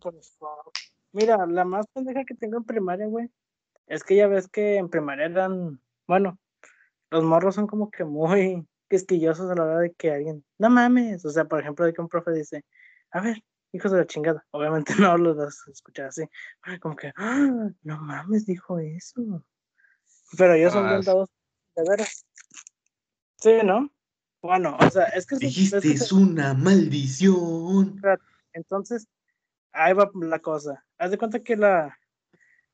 Por 0.01 0.15
favor. 0.39 0.71
Mira, 1.13 1.45
la 1.45 1.63
más 1.65 1.85
pendeja 1.93 2.23
que 2.25 2.35
tengo 2.35 2.57
en 2.57 2.63
primaria, 2.63 3.05
güey, 3.07 3.29
es 3.87 4.03
que 4.03 4.15
ya 4.15 4.27
ves 4.27 4.47
que 4.47 4.77
en 4.77 4.89
primaria 4.89 5.25
eran, 5.25 5.81
bueno, 6.07 6.39
los 7.09 7.23
morros 7.23 7.55
son 7.55 7.67
como 7.67 7.91
que 7.91 8.03
muy 8.05 8.65
quisquillosos 8.89 9.49
a 9.51 9.55
la 9.55 9.63
hora 9.63 9.77
de 9.79 9.93
que 9.93 10.11
alguien, 10.11 10.45
no 10.57 10.69
mames, 10.69 11.25
o 11.25 11.29
sea, 11.29 11.45
por 11.45 11.59
ejemplo, 11.59 11.85
de 11.85 11.93
que 11.93 12.01
un 12.01 12.07
profe 12.09 12.31
dice, 12.31 12.63
a 13.11 13.21
ver, 13.21 13.43
hijos 13.73 13.91
de 13.91 13.99
la 13.99 14.07
chingada, 14.07 14.45
obviamente 14.51 14.93
no 15.13 15.17
los 15.17 15.35
vas 15.37 15.63
a 15.67 15.71
escuchar 15.71 16.07
así, 16.07 16.23
como 16.81 16.95
que, 16.95 17.11
"Ah, 17.17 17.69
no 17.83 17.97
mames, 18.01 18.45
dijo 18.45 18.79
eso. 18.79 19.43
Pero 20.37 20.53
ellos 20.53 20.73
son 20.73 20.85
Ah, 20.85 20.89
bien 20.89 21.01
dados, 21.01 21.29
de 21.75 21.83
veras. 21.89 22.25
Sí, 23.35 23.51
¿no? 23.65 23.91
Bueno, 24.41 24.77
o 24.79 24.89
sea, 24.89 25.03
es 25.05 25.25
que... 25.25 25.35
es- 25.35 25.41
es 25.43 25.47
Dijiste, 25.49 25.81
que 25.81 25.91
es 25.93 26.11
una 26.11 26.53
maldición. 26.53 28.01
entonces, 28.53 29.07
ahí 29.73 29.93
va 29.93 30.09
la 30.13 30.39
cosa. 30.39 30.83
Haz 30.97 31.11
de 31.11 31.17
cuenta 31.17 31.39
que 31.41 31.55
la. 31.55 31.97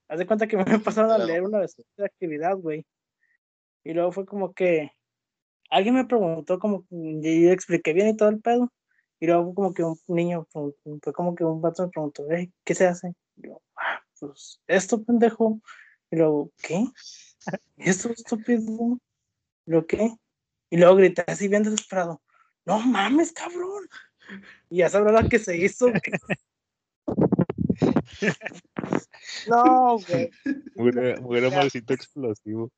Haz 0.08 0.20
de 0.20 0.26
cuenta 0.28 0.48
que 0.48 0.58
me 0.80 0.80
pasaron 0.80 1.12
a 1.12 1.18
leer 1.18 1.44
una 1.44 1.60
vez 1.60 1.76
de 1.98 2.06
actividad, 2.06 2.58
güey. 2.58 2.86
Y 3.84 3.94
luego 3.94 4.12
fue 4.12 4.26
como 4.26 4.54
que. 4.54 4.92
Alguien 5.70 5.96
me 5.96 6.06
preguntó, 6.06 6.60
como. 6.60 6.86
Y 6.90 7.46
yo 7.46 7.52
expliqué 7.52 7.94
bien 7.94 8.10
y 8.10 8.18
todo 8.18 8.30
el 8.30 8.42
pedo. 8.42 8.72
Y 9.20 9.26
luego 9.26 9.54
como 9.56 9.74
que 9.74 9.84
un 9.84 9.98
niño, 10.08 10.46
fue 10.52 10.74
como 11.14 11.34
que 11.34 11.44
un 11.44 11.60
vato 11.60 11.84
me 11.84 11.90
preguntó, 11.90 12.30
"Ey, 12.30 12.52
¿qué 12.64 12.76
se 12.76 12.86
hace? 12.86 13.16
Y 13.36 13.48
yo, 13.48 13.62
"Ah, 13.76 14.00
pues 14.20 14.62
esto, 14.68 15.04
pendejo. 15.04 15.60
Y 16.12 16.18
luego, 16.18 16.52
¿qué? 16.62 16.86
¿Esto, 17.78 18.10
estúpido? 18.10 19.00
¿Y 19.66 19.72
luego 19.72 19.88
qué? 19.88 20.16
Y 20.70 20.78
luego 20.78 20.96
grité 20.96 21.24
así 21.28 21.48
bien 21.48 21.64
desesperado, 21.64 22.22
no 22.66 22.80
mames, 22.80 23.32
cabrón. 23.32 23.88
Y 24.70 24.78
ya 24.78 24.90
sabrá 24.90 25.12
la 25.12 25.28
que 25.28 25.40
se 25.40 25.58
hizo. 25.58 25.88
no, 29.48 30.00
güey. 30.08 30.32
Mugre 31.22 31.48
amorcito 31.48 31.94
explosivo. 31.94 32.72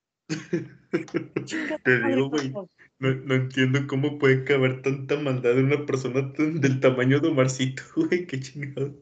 Te 1.83 2.03
digo, 2.03 2.29
güey, 2.29 2.51
no, 2.99 3.15
no 3.15 3.35
entiendo 3.35 3.79
cómo 3.87 4.19
puede 4.19 4.43
caber 4.43 4.81
tanta 4.81 5.15
maldad 5.17 5.57
en 5.57 5.65
una 5.65 5.85
persona 5.85 6.31
tan- 6.33 6.59
del 6.61 6.79
tamaño 6.79 7.19
de 7.19 7.29
Omarcito, 7.29 7.81
güey, 7.95 8.27
qué 8.27 8.39
chingado. 8.39 8.93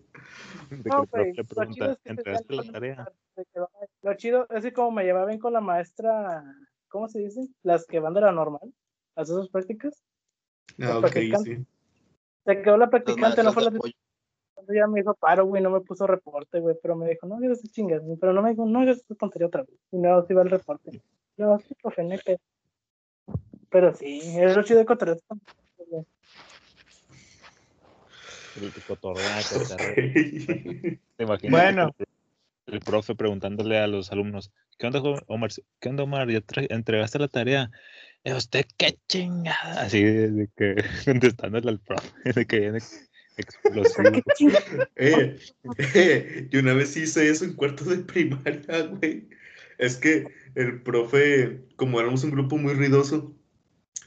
No, 0.85 1.05
güey, 1.11 1.33
lo 4.01 4.13
chido 4.15 4.47
es 4.49 4.63
que 4.63 4.73
como 4.73 4.91
me 4.91 5.03
llevaba 5.03 5.25
bien 5.27 5.39
con 5.39 5.53
la 5.53 5.61
maestra, 5.61 6.43
¿cómo 6.87 7.07
se 7.07 7.19
dice? 7.19 7.47
Las 7.63 7.85
que 7.85 7.99
van 7.99 8.13
de 8.13 8.21
la 8.21 8.31
normal, 8.31 8.73
las 9.15 9.29
esas 9.29 9.49
prácticas. 9.49 10.03
Ah, 10.81 10.99
ok, 10.99 11.07
sí. 11.43 11.65
Se 12.45 12.61
quedó 12.61 12.77
la 12.77 12.89
practicante, 12.89 13.43
no 13.43 13.51
fue 13.53 13.63
de 13.63 13.71
la 13.71 13.77
apoyo. 13.77 13.93
Ya 14.73 14.87
me 14.87 14.99
hizo 15.01 15.13
paro, 15.13 15.45
güey, 15.45 15.61
no 15.61 15.69
me 15.69 15.81
puso 15.81 16.07
reporte, 16.07 16.59
güey, 16.59 16.75
pero 16.81 16.95
me 16.95 17.09
dijo, 17.09 17.27
no 17.27 17.35
hagas 17.35 17.59
esa 17.59 17.67
chingas, 17.71 18.01
pero 18.19 18.33
no 18.33 18.41
me 18.41 18.51
dijo, 18.51 18.65
no 18.65 18.81
hagas 18.81 18.97
esa 18.97 19.15
tontería 19.15 19.47
otra 19.47 19.63
vez. 19.63 19.75
Y 19.91 19.97
no, 19.97 20.25
sí 20.25 20.33
va 20.33 20.41
el 20.43 20.49
reporte. 20.49 21.01
No, 21.37 21.59
sí, 21.59 21.75
profe, 21.81 22.03
no. 22.03 22.15
Pero 23.69 23.93
sí, 23.93 24.21
es 24.39 24.55
lo 24.55 24.63
chido 24.63 24.79
de 24.79 24.85
cotorreo. 24.85 25.17
El 28.55 28.73
cotorrea, 28.83 29.43
cotorrea. 29.43 29.75
Ok. 29.75 30.99
¿Te 31.17 31.23
imaginas 31.23 31.51
Bueno. 31.51 31.91
el, 31.97 32.73
el 32.73 32.79
profe 32.79 33.15
preguntándole 33.15 33.77
a 33.77 33.87
los 33.87 34.11
alumnos, 34.11 34.51
¿qué 34.77 34.87
onda, 34.87 35.01
Omar? 35.27 35.51
¿Qué 35.79 35.89
onda, 35.89 36.03
Omar? 36.03 36.29
¿Ya 36.29 36.41
entregaste 36.69 37.19
la 37.19 37.27
tarea? 37.27 37.69
"Eh, 38.23 38.33
¿Usted 38.33 38.65
qué 38.77 38.97
chingada? 39.07 39.81
Así 39.83 40.03
de, 40.03 40.31
de 40.31 40.49
que 40.55 40.75
contestándole 41.05 41.69
al 41.69 41.79
profe, 41.79 42.09
de 42.33 42.45
que 42.45 42.59
viene 42.59 42.79
explosivo. 43.37 44.57
Eh, 44.95 45.37
eh, 45.93 46.47
yo 46.49 46.59
una 46.59 46.73
vez 46.73 46.95
hice 46.97 47.29
eso 47.29 47.45
en 47.45 47.53
cuarto 47.53 47.85
de 47.85 47.97
primaria, 47.97 48.81
güey. 48.87 49.29
Es 49.77 49.97
que 49.97 50.27
el 50.55 50.81
profe, 50.81 51.61
como 51.75 51.99
éramos 51.99 52.23
un 52.23 52.31
grupo 52.31 52.57
muy 52.57 52.73
ruidoso, 52.73 53.35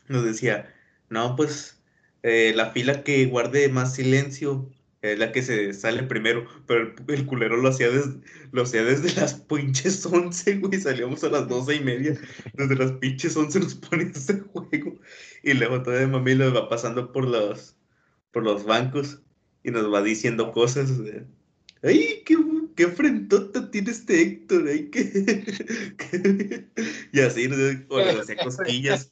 nos 0.09 0.25
decía, 0.25 0.75
no, 1.09 1.37
pues 1.37 1.81
eh, 2.23 2.53
la 2.57 2.71
fila 2.73 3.05
que 3.05 3.27
guarde 3.27 3.69
más 3.69 3.95
silencio 3.95 4.69
es 5.03 5.19
la 5.19 5.33
que 5.33 5.43
se 5.43 5.73
sale 5.73 6.03
primero, 6.03 6.47
pero 6.67 6.83
el, 6.83 6.95
el 7.15 7.25
culero 7.27 7.57
lo 7.57 7.69
hacía, 7.71 7.89
des- 7.89 8.17
lo 8.53 8.63
hacía 8.63 8.85
desde 8.85 9.19
las 9.19 9.33
pinches 9.35 10.05
11, 10.05 10.59
güey, 10.59 10.79
salíamos 10.79 11.25
a 11.25 11.31
las 11.31 11.49
doce 11.49 11.77
y 11.77 11.81
media, 11.81 12.19
desde 12.53 12.77
las 12.77 12.93
pinches 12.93 13.35
11 13.35 13.61
nos 13.61 13.77
ponía 13.77 14.09
ese 14.09 14.41
juego, 14.41 14.99
y 15.43 15.55
luego 15.55 15.83
todavía 15.83 16.07
mami 16.09 16.35
lo 16.35 16.53
va 16.53 16.69
pasando 16.69 17.13
por 17.13 17.27
los, 17.27 17.79
por 18.33 18.45
los 18.45 18.65
bancos 18.65 19.21
y 19.63 19.71
nos 19.71 19.93
va 19.93 20.03
diciendo 20.03 20.53
cosas. 20.53 21.03
de, 21.03 21.27
¡Ay, 21.83 22.23
qué, 22.27 22.37
qué 22.77 22.89
frentota 22.89 23.71
tiene 23.71 23.91
este 23.91 24.23
Héctor! 24.23 24.69
¡Ay, 24.69 24.91
qué! 24.91 25.03
qué-". 25.99 26.67
Y 27.13 27.21
así, 27.21 27.49
o 27.89 27.99
le 27.99 28.21
hacía 28.21 28.37
cosquillas. 28.37 29.09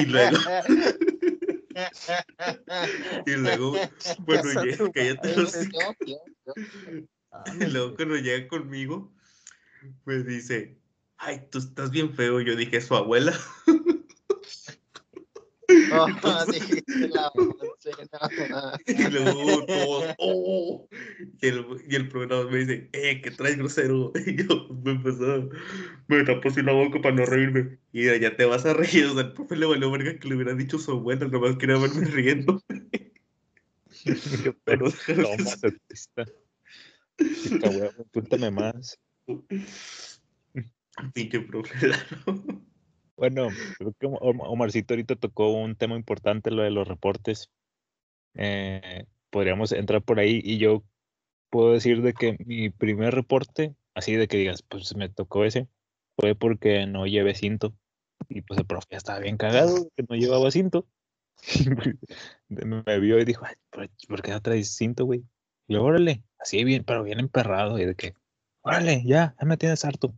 Y 0.00 0.06
luego, 0.06 0.36
y 3.26 3.32
luego, 3.32 3.76
bueno, 4.20 4.62
llega, 4.62 4.90
cállate 4.92 5.36
los 5.36 5.54
Y 7.60 7.66
luego 7.66 7.94
cuando 7.94 8.16
llega 8.16 8.48
conmigo, 8.48 9.12
pues 10.04 10.26
dice, 10.26 10.78
ay, 11.16 11.46
tú 11.50 11.58
estás 11.58 11.90
bien 11.90 12.14
feo. 12.14 12.40
Yo 12.40 12.56
dije, 12.56 12.80
su 12.80 12.94
abuela. 12.94 13.38
Oh, 15.92 16.44
dijiste 16.50 17.08
la 17.08 17.28
once, 17.34 17.90
no. 18.50 18.72
Y 18.86 19.10
luego 19.10 19.66
todos, 19.66 20.14
¡oh! 20.18 20.88
Y 21.40 21.46
el, 21.46 21.66
y 21.88 21.96
el 21.96 22.08
programa 22.08 22.50
me 22.50 22.58
dice, 22.58 22.88
¡eh, 22.92 23.20
que 23.20 23.30
traes 23.30 23.56
grosero! 23.56 24.12
Y 24.26 24.36
yo 24.36 24.68
me 24.84 24.92
empezó, 24.92 25.48
me 26.08 26.24
tapó 26.24 26.48
así 26.48 26.62
la 26.62 26.72
boca 26.72 27.00
para 27.00 27.14
no 27.14 27.26
reírme. 27.26 27.78
Y 27.92 28.06
ya, 28.20 28.36
te 28.36 28.44
vas 28.44 28.66
a 28.66 28.74
reír. 28.74 29.06
O 29.06 29.14
sea, 29.14 29.22
el 29.22 29.32
profe 29.32 29.56
le 29.56 29.66
valió 29.66 29.90
verga 29.90 30.18
que 30.18 30.28
le 30.28 30.36
hubiera 30.36 30.54
dicho 30.54 30.78
su 30.78 30.92
abuela, 30.92 31.26
nomás 31.26 31.56
quería 31.56 31.78
verme 31.78 32.06
riendo. 32.06 32.62
Pero 34.64 34.90
déjalo 34.90 35.28
que 35.60 35.76
Toma, 37.60 37.90
apúntame 37.98 38.50
más. 38.50 38.98
Pinche 41.12 41.40
profe. 41.40 41.90
Bueno, 43.20 43.48
creo 43.76 43.92
que 44.00 44.06
Om- 44.06 44.40
Omarcito 44.40 44.94
ahorita 44.94 45.14
tocó 45.14 45.52
un 45.52 45.76
tema 45.76 45.94
importante, 45.94 46.50
lo 46.50 46.62
de 46.62 46.70
los 46.70 46.88
reportes. 46.88 47.50
Eh, 48.32 49.04
podríamos 49.28 49.72
entrar 49.72 50.00
por 50.00 50.18
ahí 50.18 50.40
y 50.42 50.56
yo 50.56 50.82
puedo 51.50 51.74
decir 51.74 52.00
de 52.00 52.14
que 52.14 52.38
mi 52.46 52.70
primer 52.70 53.14
reporte, 53.14 53.74
así 53.92 54.14
de 54.14 54.26
que 54.26 54.38
digas, 54.38 54.62
pues 54.62 54.96
me 54.96 55.10
tocó 55.10 55.44
ese, 55.44 55.68
fue 56.16 56.34
porque 56.34 56.86
no 56.86 57.06
llevé 57.06 57.34
cinto. 57.34 57.74
Y 58.30 58.40
pues 58.40 58.58
el 58.58 58.64
profe 58.64 58.96
estaba 58.96 59.18
bien 59.18 59.36
cagado 59.36 59.90
que 59.94 60.06
no 60.08 60.16
llevaba 60.16 60.50
cinto. 60.50 60.86
me 62.48 63.00
vio 63.00 63.18
y 63.20 63.26
dijo, 63.26 63.44
"Ay, 63.44 63.56
¿por, 64.08 64.22
qué 64.22 64.30
no 64.30 64.40
traes 64.40 64.74
cinto, 64.74 65.04
güey? 65.04 65.24
Y 65.68 65.74
yo, 65.74 65.84
órale, 65.84 66.22
así 66.38 66.64
bien, 66.64 66.84
pero 66.84 67.02
bien 67.02 67.20
emperrado. 67.20 67.78
Y 67.78 67.84
de 67.84 67.94
que, 67.94 68.14
órale, 68.62 69.02
ya, 69.04 69.34
ya 69.38 69.46
me 69.46 69.58
tienes 69.58 69.84
harto. 69.84 70.14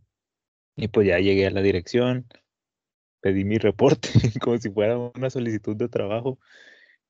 Y 0.77 0.87
pues 0.87 1.05
ya 1.05 1.19
llegué 1.19 1.47
a 1.47 1.51
la 1.51 1.61
dirección, 1.61 2.27
pedí 3.23 3.45
mi 3.45 3.59
reporte 3.59 4.09
como 4.43 4.59
si 4.59 4.71
fuera 4.71 4.99
una 4.99 5.31
solicitud 5.31 5.77
de 5.77 5.89
trabajo. 5.89 6.39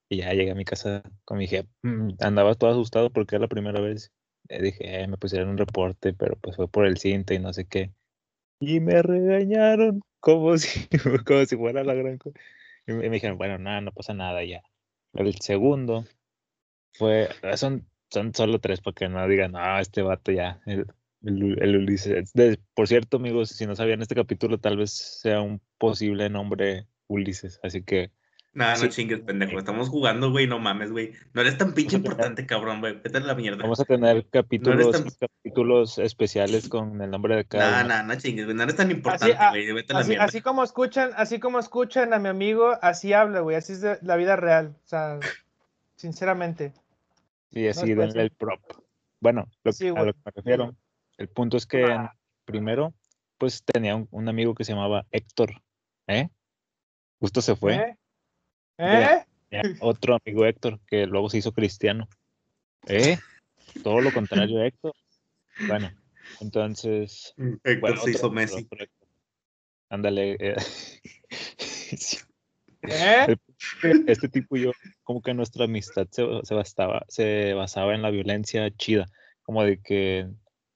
Y 0.09 0.17
ya 0.17 0.33
llegué 0.33 0.51
a 0.51 0.55
mi 0.55 0.65
casa 0.65 1.03
con 1.25 1.37
mi 1.39 1.47
jefe. 1.47 1.69
mm, 1.83 2.15
Andaba 2.21 2.55
todo 2.55 2.71
asustado 2.71 3.11
porque 3.11 3.35
era 3.35 3.43
la 3.43 3.47
primera 3.49 3.81
vez. 3.81 4.11
Le 4.49 4.61
dije, 4.61 5.03
"Eh, 5.03 5.07
me 5.07 5.17
pusieron 5.17 5.49
un 5.49 5.57
reporte, 5.57 6.13
pero 6.13 6.37
pues 6.37 6.55
fue 6.57 6.67
por 6.69 6.85
el 6.85 6.97
cinto 6.97 7.33
y 7.33 7.39
no 7.39 7.53
sé 7.53 7.65
qué. 7.67 7.93
Y 8.59 8.79
me 8.81 9.01
regañaron 9.01 10.01
como 10.21 10.57
si, 10.59 10.87
como 11.25 11.45
si 11.45 11.57
fuera 11.57 11.83
la 11.83 11.93
gran 11.95 12.17
cosa. 12.19 12.39
Y 12.87 12.93
me 12.93 13.09
dijeron, 13.09 13.37
bueno, 13.37 13.57
nada, 13.59 13.81
no 13.81 13.91
pasa 13.93 14.13
nada 14.13 14.43
ya. 14.45 14.63
El 15.13 15.35
segundo 15.41 16.05
fue, 16.93 17.29
son, 17.57 17.87
son 18.11 18.33
solo 18.33 18.59
tres 18.59 18.81
para 18.81 18.95
que 18.95 19.09
no 19.09 19.27
digan, 19.27 19.53
no, 19.53 19.79
este 19.79 20.01
vato 20.01 20.31
ya, 20.31 20.61
el, 21.23 21.61
el 21.61 21.77
Ulises. 21.77 22.31
De- 22.33 22.59
por 22.75 22.87
cierto, 22.87 23.17
amigos, 23.17 23.49
si 23.49 23.65
no 23.65 23.75
sabían 23.75 24.01
este 24.01 24.15
capítulo, 24.15 24.59
tal 24.59 24.77
vez 24.77 24.91
sea 24.91 25.41
un 25.41 25.61
posible 25.77 26.29
nombre 26.29 26.87
Ulises, 27.07 27.59
así 27.63 27.83
que 27.83 28.11
Nada, 28.55 28.73
no 28.73 28.81
Sí. 28.81 28.89
chingues, 28.89 29.21
pendejo. 29.21 29.57
Estamos 29.57 29.89
jugando, 29.89 30.29
güey, 30.29 30.45
no 30.45 30.59
mames, 30.59 30.91
güey. 30.91 31.13
No 31.33 31.41
eres 31.41 31.57
tan 31.57 31.73
pinche 31.73 31.95
importante, 31.95 32.45
cabrón, 32.45 32.81
güey. 32.81 32.93
Vete 33.03 33.17
a 33.17 33.21
la 33.21 33.33
mierda. 33.33 33.63
vamos 33.63 33.79
a 33.79 33.83
tener 33.83 34.27
capítulos, 34.29 34.91
tan- 34.91 35.09
capítulos 35.19 35.97
especiales 35.97 36.69
con 36.69 37.01
el 37.01 37.09
nombre 37.09 37.35
de 37.35 37.45
cada 37.45 37.71
Nah, 37.71 37.79
uno. 37.79 37.87
nah, 37.87 38.03
no 38.03 38.15
chingues, 38.21 38.45
güey. 38.45 38.55
No 38.55 38.61
eres 38.61 38.75
tan 38.75 38.91
importante, 38.91 39.35
ah, 39.39 39.49
güey. 39.49 39.71
Vete 39.71 39.93
a 39.93 39.95
la 39.95 39.99
Así, 40.01 40.09
mierda. 40.09 40.25
así 40.25 40.41
como 40.41 40.63
escuchan, 40.63 41.09
así 41.17 41.39
como 41.39 41.57
escuchan 41.57 42.13
a 42.13 42.19
mi 42.19 42.29
amigo, 42.29 42.77
así 42.83 43.11
habla, 43.11 43.39
güey. 43.39 43.55
Así 43.55 43.73
es 43.73 43.81
de 43.81 43.97
la 44.03 44.17
vida 44.17 44.35
real. 44.35 44.75
O 44.85 44.87
sea, 44.87 45.19
sinceramente. 45.95 46.73
Y 47.51 47.67
así 47.67 47.91
es 47.91 47.97
denle 47.97 48.21
el 48.21 48.31
prop. 48.31 48.59
Bueno, 49.19 49.47
lo 49.63 49.71
Sí, 49.71 49.87
a 49.87 49.91
lo 50.03 50.13
que 50.13 50.19
me 50.25 50.31
refiero, 50.35 50.75
el 51.17 51.27
punto 51.29 51.57
es 51.57 51.65
que 51.65 51.83
Ah. 51.85 52.15
primero, 52.45 52.93
pues 53.37 53.63
tenía 53.63 53.95
un, 53.95 54.07
un 54.11 54.27
amigo 54.29 54.53
que 54.55 54.63
se 54.63 54.73
llamaba 54.73 55.05
Héctor, 55.11 55.61
¿eh? 56.07 56.29
Justo 57.19 57.41
se 57.41 57.55
fue. 57.55 57.75
¿Eh? 57.75 57.97
Ya. 58.77 59.27
¿Eh? 59.51 59.61
Otro 59.81 60.17
amigo 60.23 60.45
Héctor 60.45 60.79
que 60.87 61.05
luego 61.05 61.29
se 61.29 61.37
hizo 61.37 61.51
cristiano. 61.51 62.07
¿Eh? 62.87 63.17
Todo 63.83 64.01
lo 64.01 64.11
contrario 64.13 64.61
a 64.61 64.67
Héctor. 64.67 64.93
Bueno, 65.67 65.91
entonces. 66.41 67.33
Héctor 67.63 67.79
bueno, 67.79 68.01
se 68.01 68.11
hizo 68.11 68.27
otro- 68.27 68.31
Messi. 68.31 68.67
otro. 68.71 68.85
Ándale. 69.89 70.37
eh, 70.39 70.55
¿Eh? 72.81 73.35
este 74.07 74.27
tipo 74.27 74.57
y 74.57 74.63
yo, 74.63 74.71
como 75.03 75.21
que 75.21 75.33
nuestra 75.33 75.65
amistad 75.65 76.07
se, 76.11 76.25
se, 76.43 76.53
bastaba, 76.53 77.05
se 77.07 77.53
basaba 77.53 77.95
en 77.95 78.01
la 78.01 78.09
violencia 78.09 78.69
chida, 78.75 79.05
como 79.43 79.63
de 79.63 79.81
que 79.81 80.27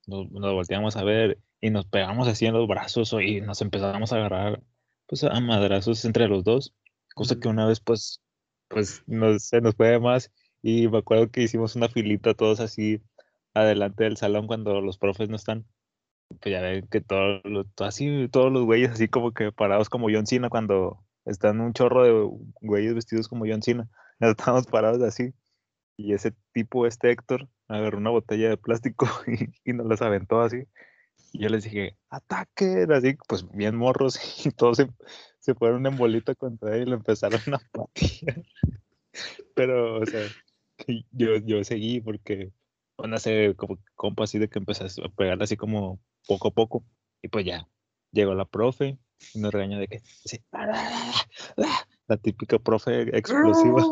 nos, 0.08 0.32
nos 0.32 0.54
volteamos 0.54 0.98
a 0.98 1.04
ver 1.04 1.40
y 1.62 1.70
nos 1.70 1.86
pegamos 1.86 2.28
así 2.28 2.46
en 2.48 2.54
los 2.54 2.68
brazos 2.68 3.14
y 3.22 3.42
nos 3.42 3.62
empezamos 3.62 4.14
a 4.14 4.18
agarrar 4.18 4.62
pues 5.08 5.24
a 5.24 5.40
madrazos 5.40 6.04
entre 6.06 6.28
los 6.28 6.44
dos, 6.44 6.74
cosa 7.16 7.40
que 7.40 7.48
una 7.48 7.66
vez 7.68 7.80
pues 7.80 8.22
pues 8.68 9.04
nos, 9.08 9.44
se 9.44 9.62
nos 9.62 9.76
fue 9.76 10.00
más 10.00 10.32
Y 10.62 10.88
me 10.88 11.00
acuerdo 11.00 11.32
que 11.32 11.44
hicimos 11.44 11.76
una 11.76 11.90
filita 11.90 12.34
todos 12.34 12.60
así 12.60 13.02
adelante 13.54 14.04
del 14.04 14.18
salón 14.18 14.48
cuando 14.48 14.82
los 14.82 14.98
profes 14.98 15.30
no 15.30 15.36
están. 15.36 15.66
Pues 16.42 16.52
ya 16.52 16.62
ven 16.62 16.88
que 16.88 17.02
todos 17.02 17.42
los, 17.46 17.68
así, 17.80 18.28
todos 18.30 18.52
los 18.52 18.66
güeyes 18.66 18.92
así 18.92 19.08
como 19.08 19.32
que 19.34 19.52
parados 19.52 19.90
como 19.90 20.10
John 20.12 20.28
Cena 20.28 20.50
cuando 20.50 21.04
están 21.26 21.62
un 21.62 21.74
chorro 21.74 22.04
de 22.04 22.40
güeyes 22.62 22.96
vestidos 22.96 23.28
como 23.28 23.46
John 23.48 23.62
Cena. 23.62 23.90
Estábamos 24.20 24.68
parados 24.68 25.02
así. 25.04 25.34
Y 25.98 26.14
ese 26.14 26.34
tipo, 26.54 26.86
este 26.86 27.12
Héctor, 27.12 27.50
agarró 27.68 27.98
una 27.98 28.10
botella 28.10 28.50
de 28.50 28.58
plástico 28.58 29.08
y, 29.28 29.70
y 29.70 29.74
nos 29.74 29.88
las 29.88 30.02
aventó 30.02 30.42
así. 30.42 30.64
Y 31.34 31.44
yo 31.44 31.50
les 31.50 31.64
dije, 31.64 31.98
ataquen, 32.10 32.92
así, 32.92 33.18
pues 33.28 33.50
bien 33.52 33.76
morros, 33.76 34.20
y 34.46 34.52
todos 34.52 34.78
se, 34.78 34.90
se 35.40 35.56
fueron 35.56 35.86
en 35.86 35.98
bolita 35.98 36.36
contra 36.36 36.76
él 36.76 36.84
y 36.84 36.86
lo 36.86 36.96
empezaron 36.96 37.42
a 37.54 37.60
patear. 37.72 38.44
Pero, 39.56 40.02
o 40.02 40.06
sea, 40.06 40.28
yo, 41.12 41.38
yo 41.38 41.64
seguí 41.64 42.02
porque 42.02 42.52
van 42.98 43.14
a 43.14 43.20
ser 43.20 43.56
como 43.56 43.78
compa 43.96 44.24
así 44.24 44.40
de 44.40 44.50
que 44.50 44.60
empezaste 44.60 45.04
a 45.04 45.10
pegarle 45.10 45.44
así 45.44 45.58
como 45.58 46.00
poco 46.28 46.50
a 46.50 46.52
poco. 46.52 46.84
Y 47.22 47.30
pues 47.30 47.46
ya, 47.46 47.68
llegó 48.12 48.36
la 48.36 48.46
profe 48.46 49.00
y 49.34 49.40
nos 49.40 49.52
regañó 49.52 49.80
de 49.80 49.88
que, 49.88 50.00
sí, 50.00 50.40
la 50.52 52.18
típica 52.18 52.60
profe 52.60 53.18
explosiva. 53.18 53.84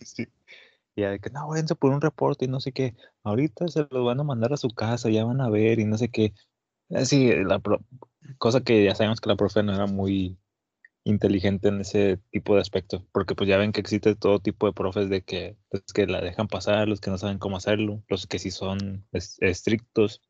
Sí. 0.00 0.26
Ya 0.96 1.10
de 1.10 1.20
que, 1.20 1.30
no, 1.30 1.48
váyanse 1.48 1.74
por 1.76 1.92
un 1.92 2.00
reporte 2.00 2.44
y 2.44 2.48
no 2.48 2.60
sé 2.60 2.72
qué. 2.72 2.94
Ahorita 3.24 3.68
se 3.68 3.86
los 3.90 4.04
van 4.04 4.20
a 4.20 4.24
mandar 4.24 4.52
a 4.52 4.56
su 4.56 4.68
casa, 4.70 5.08
ya 5.10 5.24
van 5.24 5.40
a 5.40 5.48
ver 5.50 5.78
y 5.78 5.84
no 5.84 5.96
sé 5.98 6.10
qué. 6.10 6.34
Así, 6.90 7.32
la 7.44 7.60
pro- 7.60 7.84
cosa 8.38 8.62
que 8.62 8.84
ya 8.84 8.94
sabemos 8.94 9.20
que 9.20 9.28
la 9.30 9.36
profe 9.36 9.62
no 9.62 9.74
era 9.74 9.86
muy 9.86 10.38
inteligente 11.04 11.68
en 11.68 11.80
ese 11.82 12.18
tipo 12.32 12.54
de 12.56 12.62
aspecto, 12.62 13.06
porque 13.12 13.34
pues 13.36 13.48
ya 13.48 13.58
ven 13.58 13.72
que 13.72 13.80
existe 13.80 14.16
todo 14.16 14.40
tipo 14.40 14.66
de 14.66 14.72
profes 14.74 15.10
de 15.10 15.22
que 15.24 15.56
los 15.72 15.82
que 15.94 16.06
la 16.06 16.20
dejan 16.22 16.48
pasar, 16.48 16.88
los 16.88 17.00
que 17.00 17.10
no 17.10 17.18
saben 17.18 17.38
cómo 17.38 17.56
hacerlo, 17.58 18.04
los 18.08 18.26
que 18.26 18.38
sí 18.40 18.50
son 18.52 19.06
es- 19.12 19.38
estrictos. 19.40 20.22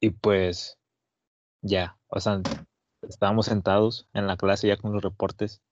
Y 0.00 0.10
pues 0.10 0.78
ya, 1.62 1.98
o 2.08 2.20
sea, 2.20 2.42
estábamos 3.02 3.46
sentados 3.46 4.08
en 4.14 4.26
la 4.28 4.36
clase 4.38 4.68
ya 4.68 4.78
con 4.78 4.92
los 4.94 5.02
reportes 5.02 5.62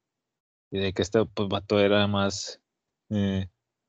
y 0.71 0.81
de 0.81 0.95
que 0.95 1.03
este 1.03 1.25
pues 1.27 1.49
vato 1.51 1.81
era 1.81 2.07
más, 2.09 2.63
eh, 3.11 3.49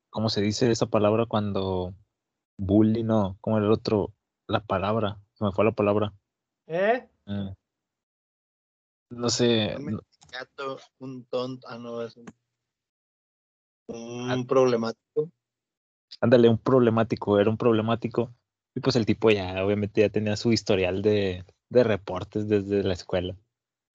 ¿cómo 0.09 0.29
se 0.29 0.41
dice 0.41 0.69
esa 0.71 0.85
palabra 0.87 1.25
cuando 1.25 1.93
bully? 2.57 3.03
No, 3.03 3.37
¿cómo 3.41 3.57
era 3.57 3.65
el 3.65 3.71
otro? 3.71 4.13
La 4.47 4.59
palabra, 4.63 5.19
se 5.33 5.43
me 5.45 5.51
fue 5.51 5.65
la 5.65 5.71
palabra. 5.71 6.13
¿Eh? 6.67 7.07
eh, 7.27 7.53
no 9.09 9.29
sé, 9.29 9.75
Un 9.77 9.85
no- 9.93 9.99
gato, 10.31 10.77
un 10.99 11.25
tonto, 11.25 11.67
ah, 11.69 11.77
no, 11.77 12.01
es 12.01 12.17
un, 12.17 12.25
un 13.87 14.31
Ah. 14.31 14.45
problemático. 14.47 15.31
ándale, 16.21 16.49
un 16.49 16.57
problemático, 16.57 17.39
era 17.39 17.49
un 17.49 17.57
problemático. 17.57 18.33
Y 18.75 18.79
pues 18.81 18.95
el 18.95 19.05
tipo 19.05 19.29
ya, 19.31 19.63
obviamente, 19.65 20.01
ya 20.01 20.09
tenía 20.09 20.35
su 20.35 20.51
historial 20.51 21.01
de, 21.01 21.45
de 21.69 21.83
reportes 21.83 22.47
desde 22.47 22.83
la 22.83 22.93
escuela. 22.93 23.35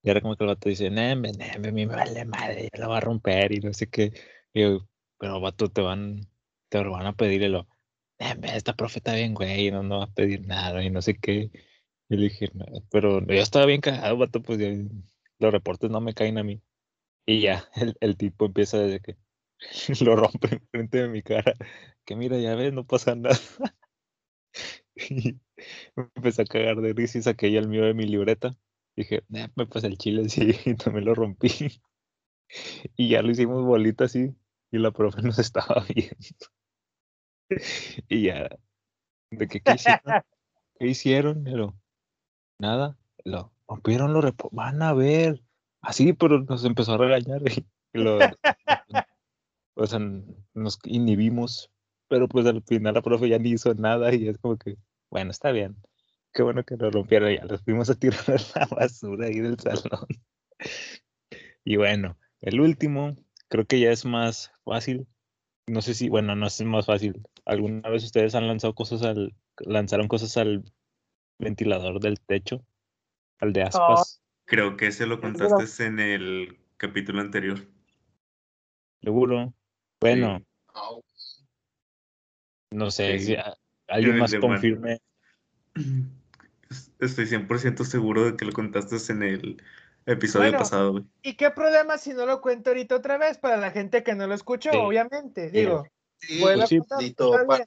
Y 0.02 0.08
ahora 0.08 0.22
como 0.22 0.36
que 0.36 0.44
el 0.44 0.48
vato 0.48 0.68
dice, 0.68 0.90
Neme, 0.90 1.32
Neme, 1.32 1.68
a 1.68 1.72
mí 1.72 1.86
me 1.86 1.94
vale 1.94 2.24
madre, 2.24 2.68
ya 2.72 2.78
la 2.80 2.88
va 2.88 2.98
a 2.98 3.00
romper 3.00 3.52
y 3.52 3.60
no 3.60 3.72
sé 3.74 3.88
qué. 3.90 4.12
Y 4.54 4.62
yo, 4.62 4.88
pero 5.20 5.40
vato, 5.40 5.70
te 5.70 5.82
van, 5.82 6.22
te 6.70 6.80
van 6.84 7.06
a 7.06 7.14
pedir 7.14 7.42
y 7.44 7.50
lo, 7.50 7.68
Neme, 8.20 8.56
esta 8.56 8.76
profe 8.76 9.00
está 9.00 9.14
bien, 9.16 9.34
güey, 9.34 9.72
no, 9.72 9.82
no 9.84 10.00
va 10.00 10.04
a 10.06 10.14
pedir 10.14 10.46
nada 10.46 10.84
y 10.84 10.90
no 10.90 11.02
sé 11.02 11.18
qué. 11.18 11.50
Y 12.10 12.16
le 12.18 12.24
dije, 12.24 12.50
"No", 12.54 12.66
pero 12.90 13.20
yo 13.26 13.34
estaba 13.42 13.66
bien 13.66 13.82
cagado, 13.82 14.18
vato, 14.18 14.42
pues 14.42 14.60
los 15.40 15.52
reportes 15.52 15.90
no 15.90 16.00
me 16.02 16.14
caen 16.14 16.38
a 16.38 16.44
mí. 16.44 16.62
Y 17.26 17.42
ya, 17.42 17.64
el, 17.76 17.96
el 18.00 18.16
tipo 18.18 18.46
empieza 18.46 18.78
desde 18.78 19.00
que 19.02 19.18
lo 20.04 20.16
rompe 20.16 20.48
enfrente 20.56 20.98
de 21.02 21.08
mi 21.10 21.22
cara. 21.22 21.54
Que 22.06 22.16
mira, 22.16 22.38
ya 22.38 22.54
ves, 22.56 22.72
no 22.74 22.86
pasa 22.86 23.14
nada. 23.16 23.38
Y 24.94 25.40
me 25.96 26.08
empecé 26.16 26.42
a 26.42 26.46
cagar 26.46 26.80
de 26.80 26.92
risa 26.92 27.18
y 27.18 27.22
saqué 27.22 27.50
ya 27.52 27.60
el 27.60 27.68
mío 27.68 27.84
de 27.84 27.94
mi 27.94 28.06
libreta. 28.06 28.56
Dije, 28.96 29.22
"Nah, 29.28 29.48
me 29.56 29.66
pasa 29.66 29.86
el 29.88 29.98
chile, 29.98 30.28
sí, 30.28 30.52
y 30.66 30.74
también 30.76 31.06
lo 31.06 31.14
rompí. 31.14 31.50
Y 32.96 33.08
ya 33.08 33.22
lo 33.22 33.30
hicimos 33.30 33.64
bolita 33.64 34.04
así, 34.04 34.34
y 34.70 34.78
la 34.78 34.90
profe 34.90 35.22
nos 35.22 35.38
estaba 35.38 35.84
viendo. 35.94 36.16
Y 38.08 38.22
ya, 38.26 38.48
de 39.30 39.48
que, 39.48 39.60
¿qué 39.60 39.72
hicieron? 39.74 40.00
¿Qué 40.78 40.86
hicieron? 40.86 41.44
Pero, 41.44 41.74
nada, 42.58 42.96
lo 43.24 43.52
rompieron 43.68 44.12
los 44.12 44.24
repo- 44.24 44.48
van 44.52 44.82
a 44.82 44.92
ver. 44.92 45.42
Así, 45.82 46.12
pero 46.12 46.40
nos 46.42 46.64
empezó 46.64 46.94
a 46.94 46.98
regañar 46.98 47.40
y, 47.50 47.66
y 47.92 47.98
lo, 48.02 48.18
o 49.74 49.86
sea, 49.86 49.98
nos 50.54 50.78
inhibimos, 50.84 51.70
pero 52.08 52.28
pues 52.28 52.46
al 52.46 52.62
final 52.62 52.94
la 52.94 53.02
profe 53.02 53.28
ya 53.28 53.38
ni 53.38 53.50
hizo 53.50 53.72
nada 53.74 54.14
y 54.14 54.28
es 54.28 54.38
como 54.38 54.58
que, 54.58 54.76
bueno, 55.10 55.30
está 55.30 55.52
bien. 55.52 55.76
Qué 56.32 56.42
bueno 56.42 56.62
que 56.64 56.76
lo 56.76 56.90
rompieron, 56.90 57.34
ya 57.34 57.44
los 57.44 57.62
fuimos 57.62 57.90
a 57.90 57.94
tirar 57.94 58.20
a 58.28 58.58
la 58.60 58.66
basura 58.66 59.26
ahí 59.26 59.40
del 59.40 59.58
salón. 59.58 60.06
Y 61.64 61.76
bueno, 61.76 62.16
el 62.40 62.60
último, 62.60 63.16
creo 63.50 63.66
que 63.66 63.80
ya 63.80 63.90
es 63.90 64.06
más 64.06 64.52
fácil. 64.64 65.06
No 65.66 65.82
sé 65.82 65.94
si, 65.94 66.08
bueno, 66.08 66.34
no 66.34 66.46
es 66.46 66.62
más 66.62 66.86
fácil. 66.86 67.22
¿Alguna 67.44 67.88
vez 67.90 68.04
ustedes 68.04 68.34
han 68.34 68.46
lanzado 68.46 68.74
cosas 68.74 69.02
al, 69.02 69.34
lanzaron 69.58 70.08
cosas 70.08 70.36
al 70.36 70.64
ventilador 71.38 72.00
del 72.00 72.20
techo? 72.20 72.64
Al 73.40 73.52
de 73.52 73.62
aspas, 73.62 74.22
Creo 74.44 74.76
que 74.76 74.88
ese 74.88 75.06
lo 75.06 75.20
contaste 75.20 75.86
en 75.86 76.00
el 76.00 76.58
capítulo 76.76 77.20
anterior. 77.20 77.60
seguro. 79.02 79.54
Bueno, 80.00 80.42
no 82.70 82.90
sé 82.90 83.18
Sí. 83.18 83.26
si 83.26 83.36
alguien 83.86 84.18
más 84.18 84.34
confirme. 84.34 85.00
Estoy 87.00 87.26
100% 87.26 87.84
seguro 87.84 88.24
de 88.24 88.36
que 88.36 88.44
lo 88.44 88.52
contaste 88.52 89.12
en 89.12 89.22
el 89.22 89.62
episodio 90.12 90.46
Bueno, 90.46 90.58
pasado, 90.58 90.92
güey. 90.92 91.04
¿Y 91.22 91.34
qué 91.34 91.50
problema 91.50 91.98
si 91.98 92.12
no 92.14 92.26
lo 92.26 92.40
cuento 92.40 92.70
ahorita 92.70 92.96
otra 92.96 93.18
vez 93.18 93.38
para 93.38 93.56
la 93.56 93.70
gente 93.70 94.02
que 94.02 94.14
no 94.14 94.26
lo 94.26 94.34
escuchó? 94.34 94.70
Sí. 94.72 94.78
Digo, 94.78 95.50
Digo, 95.52 95.84
Sí, 96.18 96.38
pues 96.42 96.68
sí, 96.68 96.78
contar, 96.78 96.98
Dito, 96.98 97.30
bien. 97.48 97.64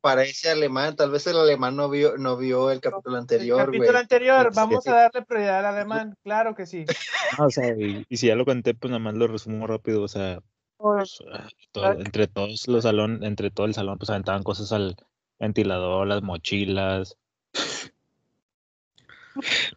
para 0.00 0.22
ese 0.24 0.50
alemán, 0.50 0.96
tal 0.96 1.10
vez 1.12 1.26
el 1.28 1.36
alemán 1.38 1.76
no 1.76 1.88
vio, 1.88 2.16
no 2.18 2.36
vio 2.36 2.70
el 2.70 2.80
capítulo 2.80 3.16
anterior, 3.16 3.60
El 3.60 3.66
güey. 3.68 3.78
capítulo 3.78 3.98
anterior, 4.00 4.52
vamos 4.54 4.84
sí. 4.84 4.90
a 4.90 4.94
darle 4.94 5.22
prioridad 5.22 5.60
al 5.60 5.76
alemán, 5.76 6.16
claro 6.24 6.54
que 6.54 6.66
sí. 6.66 6.84
Ah, 7.38 7.46
o 7.46 7.50
sea, 7.50 7.68
y, 7.76 8.04
y 8.08 8.16
si 8.16 8.26
ya 8.28 8.34
lo 8.36 8.44
conté, 8.44 8.74
pues 8.74 8.90
nada 8.90 8.98
más 8.98 9.14
lo 9.14 9.26
resumo 9.26 9.66
rápido. 9.66 10.02
O 10.02 10.08
sea, 10.08 10.40
pues, 10.76 11.18
ah, 11.32 11.48
todo- 11.72 11.92
entre 11.92 12.26
todos 12.26 12.68
los 12.68 12.82
salón, 12.82 13.24
entre 13.24 13.50
todo 13.50 13.66
el 13.66 13.74
salón, 13.74 13.96
pues 13.98 14.10
aventaban 14.10 14.42
cosas 14.42 14.72
al 14.72 14.96
ventilador, 15.40 16.06
las 16.06 16.22
mochilas. 16.22 17.16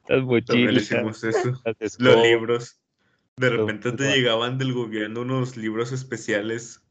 Las 0.08 0.24
mochilas, 0.24 0.92
eso. 1.24 1.62
las 1.66 2.00
Los 2.00 2.22
libros. 2.24 2.80
De 3.38 3.50
repente 3.50 3.92
te 3.92 4.04
llegaban 4.16 4.58
del 4.58 4.74
gobierno 4.74 5.22
unos 5.22 5.58
libros 5.58 5.92
especiales 5.92 6.84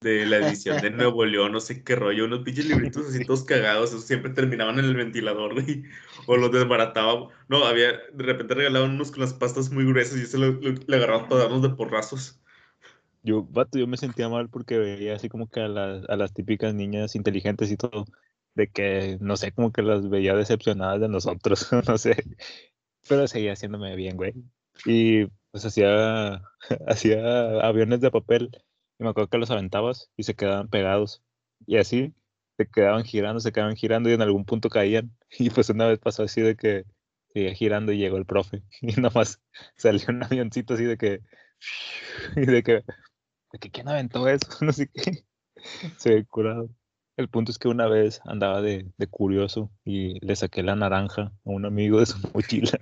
de 0.00 0.26
la 0.26 0.38
edición 0.38 0.80
de 0.80 0.90
Nuevo 0.90 1.24
León, 1.24 1.52
no 1.52 1.60
sé 1.60 1.84
qué 1.84 1.96
rollo, 1.96 2.24
unos 2.24 2.40
pinches 2.40 2.66
libritos 2.66 3.08
así 3.08 3.24
todos 3.24 3.44
cagados, 3.44 3.90
esos 3.90 4.04
siempre 4.06 4.32
terminaban 4.32 4.78
en 4.78 4.86
el 4.86 4.96
ventilador. 4.96 5.54
O 6.26 6.36
los 6.36 6.52
desbarataban. 6.52 7.28
No, 7.48 7.64
había, 7.66 7.92
de 8.12 8.24
repente 8.24 8.54
regalaban 8.54 8.92
unos 8.92 9.10
con 9.10 9.20
las 9.20 9.34
pastas 9.34 9.70
muy 9.72 9.84
gruesas 9.84 10.18
y 10.18 10.22
eso 10.22 10.38
lo, 10.38 10.52
lo- 10.52 10.74
le 10.86 10.96
agarraban 10.96 11.28
para 11.28 11.42
darnos 11.42 11.62
de 11.62 11.70
porrazos. 11.70 12.40
Yo, 13.24 13.44
vato, 13.44 13.78
yo 13.78 13.86
me 13.86 13.96
sentía 13.96 14.28
mal 14.28 14.48
porque 14.48 14.78
veía 14.78 15.14
así 15.14 15.28
como 15.28 15.48
que 15.48 15.60
a 15.60 15.68
las, 15.68 16.08
a 16.08 16.16
las 16.16 16.32
típicas 16.32 16.74
niñas 16.74 17.14
inteligentes 17.14 17.70
y 17.70 17.76
todo, 17.76 18.04
de 18.54 18.68
que, 18.68 19.18
no 19.20 19.36
sé, 19.36 19.52
como 19.52 19.72
que 19.72 19.82
las 19.82 20.08
veía 20.08 20.34
decepcionadas 20.34 21.00
de 21.00 21.08
nosotros, 21.08 21.68
no 21.88 21.98
sé, 21.98 22.16
pero 23.08 23.26
seguía 23.28 23.52
haciéndome 23.52 23.96
bien, 23.96 24.16
güey. 24.16 24.34
Y 24.86 25.26
pues 25.50 25.64
hacía, 25.64 26.42
hacía 26.88 27.60
aviones 27.60 28.00
de 28.00 28.10
papel 28.10 28.50
y 28.98 29.04
me 29.04 29.10
acuerdo 29.10 29.28
que 29.30 29.38
los 29.38 29.50
aventabas 29.50 30.10
y 30.16 30.24
se 30.24 30.34
quedaban 30.34 30.68
pegados 30.68 31.22
y 31.66 31.78
así 31.78 32.14
se 32.56 32.66
quedaban 32.68 33.04
girando, 33.04 33.40
se 33.40 33.52
quedaban 33.52 33.76
girando 33.76 34.10
y 34.10 34.14
en 34.14 34.22
algún 34.22 34.44
punto 34.44 34.68
caían. 34.68 35.16
Y 35.38 35.50
pues 35.50 35.70
una 35.70 35.86
vez 35.86 35.98
pasó 35.98 36.24
así 36.24 36.42
de 36.42 36.56
que 36.56 36.84
seguía 37.32 37.54
girando 37.54 37.92
y 37.92 37.98
llegó 37.98 38.18
el 38.18 38.26
profe 38.26 38.62
y 38.82 39.00
nomás 39.00 39.40
salió 39.76 40.04
un 40.08 40.22
avioncito 40.22 40.74
así 40.74 40.84
de 40.84 40.96
que, 40.98 41.20
y 42.36 42.46
de 42.46 42.62
que, 42.62 42.84
de 43.52 43.58
que 43.60 43.70
¿quién 43.70 43.88
aventó 43.88 44.28
eso? 44.28 44.46
No 44.60 44.72
sé 44.72 44.88
qué. 44.88 45.24
Se 45.98 46.14
ve 46.14 46.26
curado. 46.26 46.68
El 47.16 47.28
punto 47.28 47.50
es 47.52 47.58
que 47.58 47.68
una 47.68 47.86
vez 47.88 48.20
andaba 48.24 48.62
de, 48.62 48.90
de 48.96 49.06
curioso 49.06 49.70
y 49.84 50.18
le 50.24 50.34
saqué 50.34 50.62
la 50.62 50.76
naranja 50.76 51.22
a 51.22 51.32
un 51.44 51.66
amigo 51.66 52.00
de 52.00 52.06
su 52.06 52.16
mochila. 52.34 52.78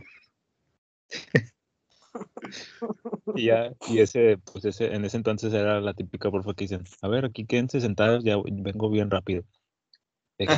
y 3.34 3.46
ya, 3.46 3.72
y 3.88 3.98
ese, 3.98 4.38
pues 4.38 4.64
ese, 4.64 4.94
en 4.94 5.04
ese 5.04 5.16
entonces 5.16 5.52
era 5.52 5.80
la 5.80 5.94
típica 5.94 6.30
profe 6.30 6.54
que 6.54 6.64
dicen, 6.64 6.84
a 7.02 7.08
ver, 7.08 7.24
aquí 7.24 7.44
quédense 7.44 7.80
sentados, 7.80 8.24
ya 8.24 8.36
vengo 8.44 8.88
bien 8.90 9.10
rápido. 9.10 9.42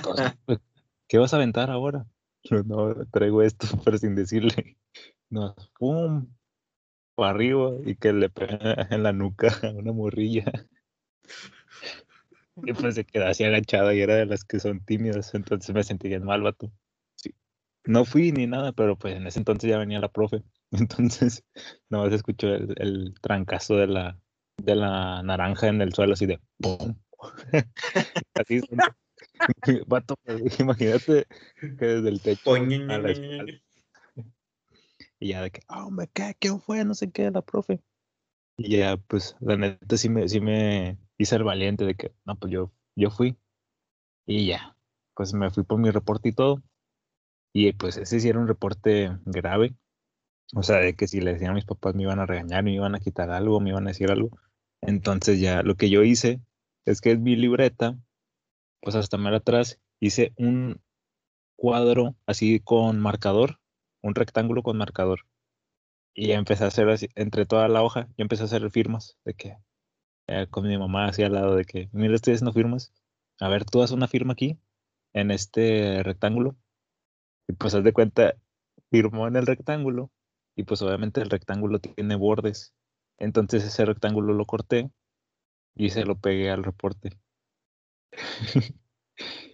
Todos, 0.02 0.20
"Pues, 0.46 0.58
¿Qué 1.08 1.18
vas 1.18 1.32
a 1.32 1.36
aventar 1.36 1.70
ahora? 1.70 2.06
Yo, 2.44 2.62
no, 2.64 2.94
traigo 3.06 3.42
esto, 3.42 3.66
pero 3.84 3.98
sin 3.98 4.14
decirle. 4.14 4.76
No, 5.30 5.54
pum, 5.78 6.26
para 7.14 7.30
arriba 7.30 7.70
y 7.84 7.96
que 7.96 8.12
le 8.12 8.28
pega 8.28 8.86
en 8.90 9.02
la 9.02 9.12
nuca 9.12 9.48
a 9.62 9.70
una 9.70 9.92
morrilla. 9.92 10.44
Y 12.57 12.72
pues 12.72 12.94
se 12.94 13.05
quedó 13.05 13.26
así 13.26 13.44
agachado 13.44 13.92
y 13.92 14.00
era 14.00 14.16
de 14.16 14.26
las 14.26 14.44
que 14.44 14.61
son 14.61 14.84
tímidas, 14.84 15.34
entonces 15.34 15.74
me 15.74 15.82
sentí 15.82 16.09
bien 16.09 16.24
mal, 16.24 16.42
vato. 16.42 16.70
Sí. 17.16 17.34
No 17.84 18.05
fui 18.05 18.32
ni 18.32 18.46
nada, 18.46 18.72
pero 18.72 18.96
pues 18.96 19.16
en 19.16 19.26
ese 19.26 19.38
entonces 19.38 19.70
ya 19.70 19.78
venía 19.78 20.00
la 20.00 20.11
profe. 20.11 20.42
Entonces, 20.72 21.44
nada 21.90 22.05
más 22.05 22.14
escuchó 22.14 22.48
el, 22.48 22.74
el 22.78 23.14
trancazo 23.20 23.76
de 23.76 23.88
la, 23.88 24.18
de 24.57 24.74
la 24.74 25.22
naranja 25.22 25.68
en 25.68 25.82
el 25.82 25.92
suelo, 25.92 26.14
así 26.14 26.24
de 26.24 26.40
¡pum! 26.59 26.94
así. 28.34 28.61
Vato, 29.86 30.16
imagínate 30.59 31.26
que 31.61 31.86
desde 31.86 32.09
el 32.09 32.20
techo 32.20 32.55
a 32.55 32.59
la 32.59 33.11
espalda. 33.11 33.53
Y 35.20 35.28
ya 35.28 35.42
de 35.42 35.50
que, 35.50 35.61
ah, 35.68 35.86
hombre, 35.86 36.09
¿qué? 36.12 36.34
¿Quién 36.38 36.61
fue? 36.61 36.84
No 36.84 36.94
sé 36.94 37.11
qué, 37.11 37.30
la 37.30 37.42
profe. 37.42 37.80
Y 38.57 38.78
ya, 38.78 38.96
pues, 38.96 39.36
la 39.40 39.57
neta 39.57 39.96
sí 39.96 40.09
me, 40.09 40.28
sí 40.28 40.40
me 40.40 40.98
hice 41.22 41.36
el 41.36 41.44
valiente 41.44 41.84
de 41.84 41.94
que, 41.94 42.12
no, 42.24 42.36
pues 42.36 42.52
yo, 42.52 42.72
yo 42.96 43.10
fui. 43.10 43.36
Y 44.26 44.46
ya, 44.46 44.76
pues 45.14 45.34
me 45.34 45.50
fui 45.50 45.64
por 45.64 45.78
mi 45.78 45.90
reporte 45.90 46.28
y 46.28 46.32
todo. 46.32 46.62
Y 47.52 47.72
pues 47.72 47.96
ese 47.96 48.20
sí 48.20 48.28
era 48.28 48.38
un 48.38 48.48
reporte 48.48 49.18
grave. 49.24 49.74
O 50.54 50.62
sea, 50.62 50.78
de 50.78 50.94
que 50.94 51.08
si 51.08 51.20
le 51.20 51.32
decían 51.32 51.52
a 51.52 51.54
mis 51.54 51.64
papás 51.64 51.94
me 51.94 52.02
iban 52.02 52.18
a 52.18 52.26
regañar, 52.26 52.62
me 52.62 52.72
iban 52.72 52.94
a 52.94 53.00
quitar 53.00 53.30
algo, 53.30 53.60
me 53.60 53.70
iban 53.70 53.86
a 53.86 53.90
decir 53.90 54.10
algo. 54.10 54.30
Entonces 54.82 55.40
ya 55.40 55.62
lo 55.62 55.76
que 55.76 55.90
yo 55.90 56.02
hice 56.02 56.40
es 56.84 57.00
que 57.00 57.12
en 57.12 57.22
mi 57.22 57.36
libreta, 57.36 57.96
pues 58.80 58.96
hasta 58.96 59.16
más 59.16 59.34
atrás, 59.34 59.80
hice 60.00 60.32
un 60.36 60.80
cuadro 61.56 62.16
así 62.26 62.60
con 62.60 63.00
marcador, 63.00 63.60
un 64.02 64.14
rectángulo 64.14 64.62
con 64.62 64.76
marcador. 64.76 65.20
Y 66.14 66.32
empecé 66.32 66.64
a 66.64 66.68
hacer 66.68 66.88
así, 66.90 67.08
entre 67.14 67.46
toda 67.46 67.68
la 67.68 67.82
hoja, 67.82 68.08
yo 68.18 68.22
empecé 68.24 68.42
a 68.42 68.46
hacer 68.46 68.68
firmas 68.70 69.16
de 69.24 69.34
que 69.34 69.56
eh, 70.26 70.46
con 70.50 70.66
mi 70.66 70.76
mamá 70.78 71.06
así 71.06 71.22
al 71.22 71.32
lado 71.34 71.56
de 71.56 71.64
que, 71.64 71.88
mira, 71.92 72.14
estoy 72.14 72.34
haciendo 72.34 72.52
firmas. 72.52 72.92
A 73.40 73.48
ver, 73.48 73.64
tú 73.64 73.82
haz 73.82 73.90
una 73.90 74.08
firma 74.08 74.34
aquí, 74.34 74.58
en 75.12 75.30
este 75.30 76.02
rectángulo. 76.02 76.56
Y 77.48 77.54
pues 77.54 77.74
haz 77.74 77.84
de 77.84 77.92
cuenta, 77.92 78.34
firmó 78.90 79.26
en 79.26 79.36
el 79.36 79.46
rectángulo. 79.46 80.10
Y 80.54 80.64
pues 80.64 80.82
obviamente 80.82 81.20
el 81.20 81.30
rectángulo 81.30 81.80
tiene 81.80 82.14
bordes. 82.16 82.74
Entonces 83.18 83.64
ese 83.64 83.84
rectángulo 83.84 84.34
lo 84.34 84.44
corté 84.44 84.90
y 85.74 85.90
se 85.90 86.04
lo 86.04 86.18
pegué 86.18 86.50
al 86.50 86.64
reporte. 86.64 87.18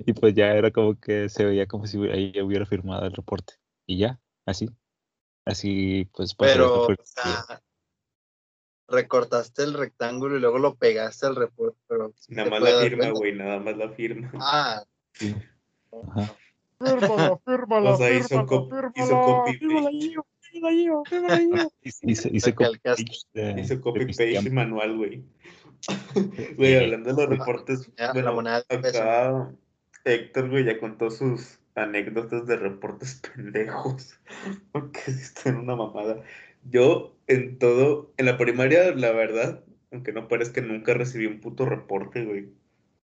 y 0.01 0.13
pues 0.13 0.35
ya 0.35 0.55
era 0.55 0.71
como 0.71 0.99
que 0.99 1.29
se 1.29 1.45
veía 1.45 1.67
como 1.67 1.87
si 1.87 1.99
ahí 2.09 2.33
hubiera 2.41 2.67
firmado 2.67 3.07
el 3.07 3.13
reporte. 3.13 3.55
Y 3.87 3.99
ya, 3.99 4.21
así. 4.45 4.69
Así 5.45 6.11
pues 6.13 6.35
Pero, 6.35 6.87
o 6.87 6.95
sea, 7.05 7.63
recortaste 8.89 9.63
el 9.63 9.75
rectángulo 9.75 10.37
y 10.37 10.41
luego 10.41 10.59
lo 10.59 10.75
pegaste 10.75 11.27
al 11.27 11.37
reporte. 11.37 11.79
Pero 11.89 12.13
sí 12.17 12.35
Nada 12.35 12.51
más 12.51 12.61
la 12.63 12.81
firma, 12.81 13.11
güey, 13.11 13.35
nada 13.35 13.59
más 13.61 13.77
la 13.77 13.89
firma. 13.91 14.31
Ah, 14.35 14.83
Ajá. 15.93 16.35
Fírmala, 16.79 17.39
fírmala, 17.45 17.91
O 17.95 17.97
sea, 17.97 18.11
hizo 18.11 18.29
fírmala, 18.29 18.49
cop- 18.49 18.71
fírmala, 18.71 18.93
hizo 18.97 19.21
copy 19.21 19.53
fírmala, 19.59 19.83
paste. 19.91 19.99
Gio, 20.01 20.27
fírmala, 20.41 20.71
Gio, 20.75 21.03
fírmala, 21.09 21.37
Gio. 21.39 21.73
Hice, 22.03 22.29
hice 22.33 22.55
copy 22.55 22.65
Recalcaste. 22.73 23.05
paste 23.05 23.41
de- 23.41 23.61
Hizo 23.61 23.75
de 23.75 23.81
copy 23.81 24.07
tiempos. 24.07 24.53
manual, 24.53 24.97
güey. 24.97 25.25
Güey, 26.57 26.77
hablando 26.77 27.15
de 27.15 27.27
los 27.29 27.39
reportes, 27.39 27.91
ya, 27.97 28.07
la 28.07 28.13
bueno, 28.13 28.33
moneda 28.35 28.65
de 28.69 28.79
peso. 28.79 28.99
acá 29.03 29.53
Héctor, 30.05 30.51
güey, 30.51 30.65
ya 30.65 30.79
contó 30.81 31.11
sus 31.11 31.59
anécdotas 31.75 32.47
de 32.47 32.57
reportes 32.57 33.21
pendejos. 33.35 34.19
Porque 34.73 35.01
sí 35.01 35.21
está 35.23 35.51
en 35.51 35.57
una 35.59 35.77
mamada. 35.77 36.23
Yo, 36.63 37.17
en 37.27 37.59
todo, 37.59 38.13
en 38.17 38.27
la 38.27 38.37
primaria, 38.37 38.95
la 38.95 39.13
verdad, 39.13 39.65
aunque 39.91 40.13
no 40.13 40.29
parezca, 40.29 40.61
nunca 40.61 40.95
recibí 40.95 41.27
un 41.27 41.41
puto 41.41 41.67
reporte, 41.67 42.25
güey. 42.25 42.51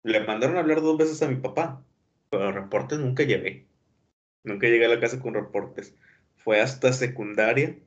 Le 0.03 0.24
mandaron 0.24 0.57
a 0.57 0.61
hablar 0.61 0.80
dos 0.80 0.96
veces 0.96 1.22
a 1.22 1.28
mi 1.28 1.36
papá, 1.36 1.84
pero 2.30 2.53
reportes 2.53 2.98
nunca 2.98 3.22
llevé. 3.24 3.66
Nunca 4.44 4.66
llegué 4.66 4.86
a 4.86 4.88
la 4.88 5.01
casa 5.01 5.20
con 5.20 5.34
reportes. 5.34 5.94
Fue 6.36 6.61
hasta 6.61 6.92
secundaria 6.92 7.78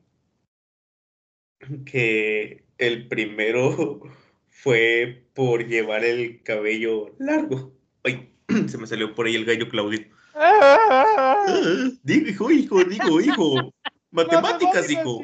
que 1.86 2.64
el 2.78 3.08
primero 3.08 4.00
fue 4.48 5.26
por 5.34 5.66
llevar 5.66 6.04
el 6.04 6.42
cabello 6.42 7.14
largo. 7.18 7.72
Ay, 8.04 8.32
se 8.68 8.78
me 8.78 8.86
salió 8.86 9.14
por 9.14 9.26
ahí 9.26 9.34
el 9.34 9.44
gallo 9.44 9.68
Claudio. 9.68 10.06
Digo, 12.02 12.50
hijo, 12.50 12.50
hijo, 12.50 12.84
digo, 12.84 13.20
hijo. 13.20 13.72
Matemáticas, 14.10 14.90
hijo. 14.90 15.20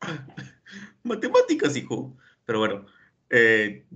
Matemáticas, 1.02 1.76
hijo. 1.76 2.16
Pero 2.44 2.58
bueno, 2.60 2.86
eh, 3.30 3.86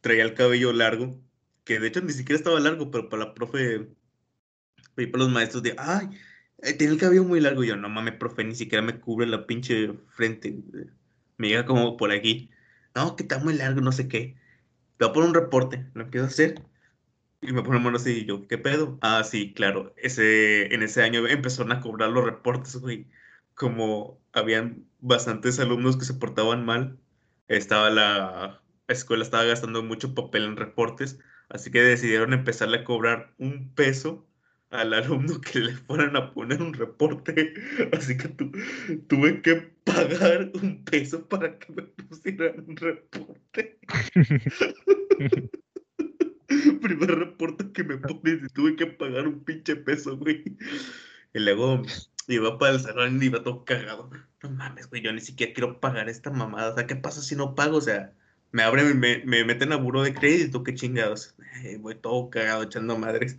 traía 0.00 0.24
el 0.24 0.34
cabello 0.34 0.72
largo, 0.72 1.20
que 1.64 1.78
de 1.80 1.88
hecho 1.88 2.00
ni 2.00 2.12
siquiera 2.12 2.38
estaba 2.38 2.60
largo, 2.60 2.90
pero 2.90 3.08
para 3.08 3.26
la 3.26 3.34
profe, 3.34 3.88
y 4.96 5.06
para 5.06 5.24
los 5.24 5.32
maestros 5.32 5.62
de, 5.62 5.74
ay, 5.78 6.08
eh, 6.62 6.74
tiene 6.74 6.94
el 6.94 7.00
cabello 7.00 7.24
muy 7.24 7.40
largo. 7.40 7.64
Yo, 7.64 7.76
no 7.76 7.88
mames, 7.88 8.14
profe, 8.14 8.44
ni 8.44 8.54
siquiera 8.54 8.82
me 8.82 9.00
cubre 9.00 9.26
la 9.26 9.46
pinche 9.46 9.92
frente. 10.08 10.56
Me 11.38 11.48
llega 11.48 11.66
como 11.66 11.96
por 11.96 12.12
aquí. 12.12 12.50
No, 12.94 13.16
que 13.16 13.22
está 13.24 13.38
muy 13.38 13.54
largo, 13.54 13.80
no 13.80 13.92
sé 13.92 14.08
qué. 14.08 14.36
Le 14.98 15.06
voy 15.06 15.10
a 15.10 15.12
poner 15.14 15.28
un 15.30 15.34
reporte, 15.34 15.86
lo 15.94 16.02
empiezo 16.04 16.26
a 16.26 16.28
hacer. 16.28 16.62
Y 17.42 17.52
me 17.52 17.62
pone 17.62 17.80
mano 17.80 17.96
así, 17.96 18.10
y 18.20 18.26
yo, 18.26 18.46
¿qué 18.48 18.58
pedo? 18.58 18.98
Ah, 19.02 19.24
sí, 19.24 19.52
claro. 19.54 19.94
Ese, 19.96 20.74
en 20.74 20.82
ese 20.82 21.02
año 21.02 21.26
empezaron 21.26 21.72
a 21.72 21.80
cobrar 21.80 22.10
los 22.10 22.24
reportes, 22.24 22.76
güey. 22.76 23.06
Como 23.54 24.20
habían 24.32 24.86
bastantes 25.00 25.58
alumnos 25.60 25.96
que 25.96 26.04
se 26.04 26.14
portaban 26.14 26.64
mal, 26.64 26.98
estaba 27.48 27.90
la 27.90 28.62
escuela 28.88 29.22
estaba 29.22 29.44
gastando 29.44 29.82
mucho 29.82 30.14
papel 30.14 30.44
en 30.44 30.56
reportes, 30.56 31.18
así 31.48 31.70
que 31.70 31.82
decidieron 31.82 32.32
empezarle 32.32 32.78
a 32.78 32.84
cobrar 32.84 33.34
un 33.38 33.72
peso 33.74 34.26
al 34.70 34.94
alumno 34.94 35.40
que 35.40 35.58
le 35.60 35.72
fueran 35.76 36.16
a 36.16 36.32
poner 36.32 36.62
un 36.62 36.72
reporte. 36.74 37.54
Así 37.92 38.16
que 38.16 38.28
tu- 38.28 38.52
tuve 39.08 39.42
que 39.42 39.56
pagar 39.84 40.52
un 40.54 40.84
peso 40.84 41.26
para 41.28 41.58
que 41.58 41.72
me 41.72 41.82
pusieran 41.82 42.64
un 42.68 42.76
reporte. 42.76 43.78
Primer 46.82 47.10
reporte 47.18 47.72
que 47.72 47.84
me 47.84 47.96
pones 47.98 48.42
y 48.44 48.48
tuve 48.52 48.76
que 48.76 48.86
pagar 48.86 49.26
un 49.28 49.40
pinche 49.44 49.76
peso, 49.76 50.16
güey. 50.16 50.44
Y 51.32 51.38
luego 51.38 51.82
iba 52.34 52.58
para 52.58 52.74
el 52.74 52.80
salón 52.80 53.22
y 53.22 53.26
iba 53.26 53.42
todo 53.42 53.64
cagado. 53.64 54.10
No 54.42 54.50
mames, 54.50 54.88
güey, 54.88 55.02
yo 55.02 55.12
ni 55.12 55.20
siquiera 55.20 55.52
quiero 55.52 55.80
pagar 55.80 56.08
esta 56.08 56.30
mamada. 56.30 56.72
O 56.72 56.74
sea, 56.74 56.86
¿qué 56.86 56.96
pasa 56.96 57.22
si 57.22 57.36
no 57.36 57.54
pago? 57.54 57.78
O 57.78 57.80
sea, 57.80 58.14
me 58.52 58.62
abren, 58.62 58.98
me, 58.98 59.22
me 59.24 59.44
meten 59.44 59.72
a 59.72 59.76
buro 59.76 60.02
de 60.02 60.14
crédito, 60.14 60.62
qué 60.64 60.74
chingados. 60.74 61.34
Eh, 61.64 61.78
voy 61.78 61.94
todo 61.96 62.30
cagado 62.30 62.62
echando 62.62 62.98
madres. 62.98 63.38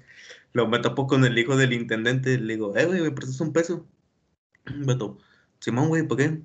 Luego 0.54 0.70
me 0.70 0.80
topo 0.80 1.08
con 1.08 1.26
el 1.26 1.38
hijo 1.38 1.58
del 1.58 1.74
intendente. 1.74 2.38
Le 2.38 2.54
digo, 2.54 2.76
eh, 2.78 2.86
güey, 2.86 3.02
¿me 3.02 3.12
prestas 3.12 3.42
un 3.42 3.54
peso? 3.54 3.88
Beto, 4.66 5.18
Simón, 5.60 5.90
güey, 5.90 6.04
¿por 6.08 6.18
qué? 6.18 6.42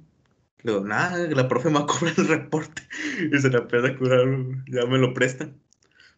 Le 0.63 0.73
digo, 0.73 0.85
nada, 0.85 1.19
la 1.29 1.49
profe 1.49 1.69
me 1.69 1.77
va 1.77 1.81
a 1.83 1.87
cobrar 1.87 2.15
el 2.19 2.29
reporte. 2.29 2.83
Y 3.33 3.39
se 3.41 3.51
la 3.51 3.59
empieza 3.59 3.89
a 3.89 3.97
cobrar, 3.97 4.27
ya 4.69 4.87
me 4.87 4.99
lo 4.99 5.15
prestan. 5.15 5.61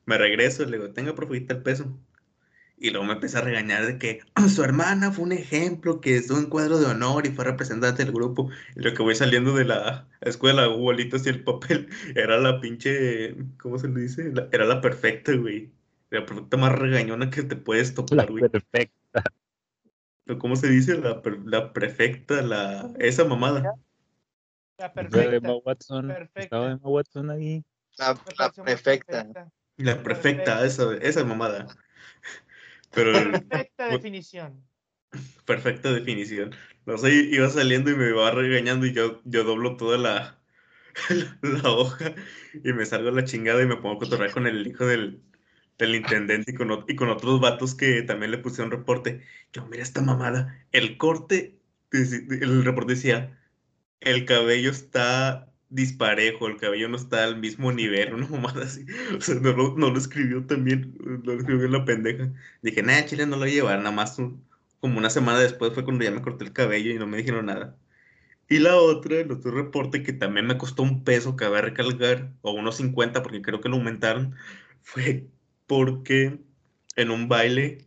Me 0.06 0.18
regreso, 0.18 0.64
le 0.64 0.78
digo, 0.78 0.92
tenga, 0.92 1.14
profe, 1.14 1.36
el 1.48 1.62
peso. 1.62 1.98
Y 2.80 2.90
luego 2.90 3.06
me 3.06 3.14
empieza 3.14 3.38
a 3.38 3.42
regañar 3.42 3.84
de 3.86 3.98
que 3.98 4.20
su 4.48 4.62
hermana 4.62 5.10
fue 5.10 5.24
un 5.24 5.32
ejemplo, 5.32 6.00
que 6.00 6.16
estuvo 6.16 6.38
en 6.38 6.46
cuadro 6.48 6.78
de 6.78 6.86
honor 6.86 7.26
y 7.26 7.30
fue 7.30 7.44
representante 7.44 8.04
del 8.04 8.12
grupo. 8.14 8.50
Y 8.76 8.80
lo 8.82 8.94
que 8.94 9.02
voy 9.02 9.16
saliendo 9.16 9.52
de 9.54 9.64
la 9.64 10.08
escuela, 10.20 10.66
bolitas 10.68 11.26
y 11.26 11.30
el 11.30 11.42
papel, 11.42 11.88
era 12.14 12.38
la 12.38 12.60
pinche, 12.60 13.34
¿cómo 13.58 13.78
se 13.78 13.88
le 13.88 14.00
dice? 14.02 14.30
La- 14.32 14.48
era 14.52 14.64
la 14.64 14.80
perfecta, 14.80 15.32
güey. 15.32 15.72
La 16.10 16.24
perfecta 16.24 16.56
más 16.56 16.72
regañona 16.78 17.30
que 17.30 17.42
te 17.42 17.56
puedes 17.56 17.88
La 17.90 17.94
topar, 17.94 18.30
güey. 18.30 18.48
perfecta. 18.48 19.24
Pero 20.24 20.38
¿Cómo 20.38 20.54
se 20.56 20.68
dice? 20.68 20.96
La, 20.98 21.20
la 21.46 21.72
prefecta, 21.72 22.42
la, 22.42 22.90
esa 23.00 23.24
mamada. 23.24 23.60
La 24.78 24.86
Estaba 24.86 25.02
Emma 25.02 25.10
perfecta. 25.10 25.52
Watson. 25.64 26.06
perfecta. 26.08 26.40
Estaba 26.42 26.70
Emma 26.70 26.88
Watson 26.88 27.30
ahí. 27.30 27.64
La, 27.96 28.16
la 28.38 28.52
perfecta. 28.52 29.50
La 29.78 30.02
perfecta, 30.02 30.64
esa, 30.64 30.94
esa 30.98 31.24
mamada. 31.24 31.66
Pero 32.90 33.12
Perfecta 33.12 33.88
definición. 33.88 34.64
perfecta 35.44 35.92
definición. 35.92 36.54
No 36.86 36.98
sé, 36.98 37.12
iba 37.12 37.48
saliendo 37.50 37.90
y 37.90 37.96
me 37.96 38.12
va 38.12 38.30
regañando 38.30 38.86
y 38.86 38.92
yo, 38.92 39.20
yo 39.24 39.44
doblo 39.44 39.76
toda 39.76 39.98
la, 39.98 40.38
la 41.42 41.70
hoja 41.70 42.14
y 42.64 42.72
me 42.72 42.86
salgo 42.86 43.08
a 43.10 43.12
la 43.12 43.24
chingada 43.24 43.62
y 43.62 43.66
me 43.66 43.76
pongo 43.76 43.96
a 43.96 43.98
cotorrear 43.98 44.32
con 44.32 44.46
el 44.46 44.66
hijo 44.66 44.86
del, 44.86 45.22
del 45.78 45.94
intendente 45.94 46.52
y 46.52 46.54
con, 46.54 46.84
y 46.88 46.96
con 46.96 47.10
otros 47.10 47.40
vatos 47.40 47.74
que 47.74 48.02
también 48.02 48.30
le 48.32 48.38
pusieron 48.38 48.70
reporte. 48.70 49.22
Yo, 49.52 49.66
mira 49.66 49.82
esta 49.82 50.02
mamada. 50.02 50.66
El 50.72 50.96
corte, 50.98 51.60
el 51.92 52.64
reporte 52.64 52.94
decía, 52.94 53.38
el 54.00 54.24
cabello 54.26 54.70
está 54.70 55.47
disparejo, 55.70 56.46
el 56.48 56.56
cabello 56.56 56.88
no 56.88 56.96
está 56.96 57.24
al 57.24 57.38
mismo 57.38 57.72
nivel, 57.72 58.14
una 58.14 58.26
mamada 58.28 58.64
así. 58.64 58.86
O 59.16 59.20
sea, 59.20 59.36
no 59.36 59.52
lo, 59.52 59.76
no 59.76 59.90
lo 59.90 59.98
escribió 59.98 60.44
también, 60.46 60.96
lo 61.24 61.34
escribió 61.34 61.68
la 61.68 61.84
pendeja. 61.84 62.32
Dije, 62.62 62.82
nah, 62.82 63.04
Chile 63.04 63.26
no 63.26 63.36
lo 63.36 63.42
voy 63.42 63.56
nada 63.56 63.90
más 63.90 64.16
como 64.80 64.98
una 64.98 65.10
semana 65.10 65.38
después 65.40 65.72
fue 65.74 65.84
cuando 65.84 66.04
ya 66.04 66.10
me 66.10 66.22
corté 66.22 66.44
el 66.44 66.52
cabello 66.52 66.92
y 66.92 66.98
no 66.98 67.06
me 67.06 67.18
dijeron 67.18 67.46
nada. 67.46 67.76
Y 68.48 68.60
la 68.60 68.76
otra, 68.76 69.16
el 69.20 69.30
otro 69.32 69.50
reporte 69.52 70.02
que 70.02 70.12
también 70.12 70.46
me 70.46 70.58
costó 70.58 70.82
un 70.82 71.04
peso, 71.04 71.36
que 71.36 71.44
cabe 71.44 71.60
recalcar, 71.62 72.32
o 72.42 72.52
unos 72.52 72.76
50 72.76 73.22
porque 73.22 73.42
creo 73.42 73.60
que 73.60 73.68
lo 73.68 73.76
aumentaron, 73.76 74.34
fue 74.82 75.28
porque 75.66 76.40
en 76.96 77.10
un 77.10 77.28
baile 77.28 77.86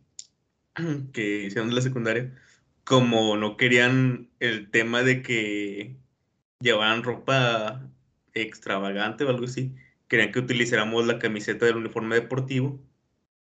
que 1.12 1.44
hicieron 1.46 1.70
de 1.70 1.76
la 1.76 1.82
secundaria, 1.82 2.34
como 2.84 3.36
no 3.36 3.56
querían 3.56 4.30
el 4.40 4.70
tema 4.70 5.02
de 5.02 5.22
que 5.22 5.96
llevaran 6.62 7.02
ropa 7.02 7.90
extravagante 8.34 9.24
o 9.24 9.30
algo 9.30 9.44
así, 9.46 9.74
querían 10.08 10.32
que 10.32 10.40
utilizáramos 10.40 11.06
la 11.06 11.18
camiseta 11.18 11.66
del 11.66 11.76
uniforme 11.76 12.16
deportivo 12.16 12.82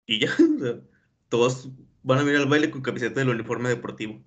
y 0.05 0.19
ya, 0.19 0.29
o 0.57 0.59
sea, 0.59 0.81
todos 1.29 1.71
van 2.03 2.19
a 2.19 2.23
venir 2.23 2.41
al 2.41 2.47
baile 2.47 2.71
con 2.71 2.81
camiseta 2.81 3.19
del 3.21 3.29
uniforme 3.29 3.69
deportivo. 3.69 4.23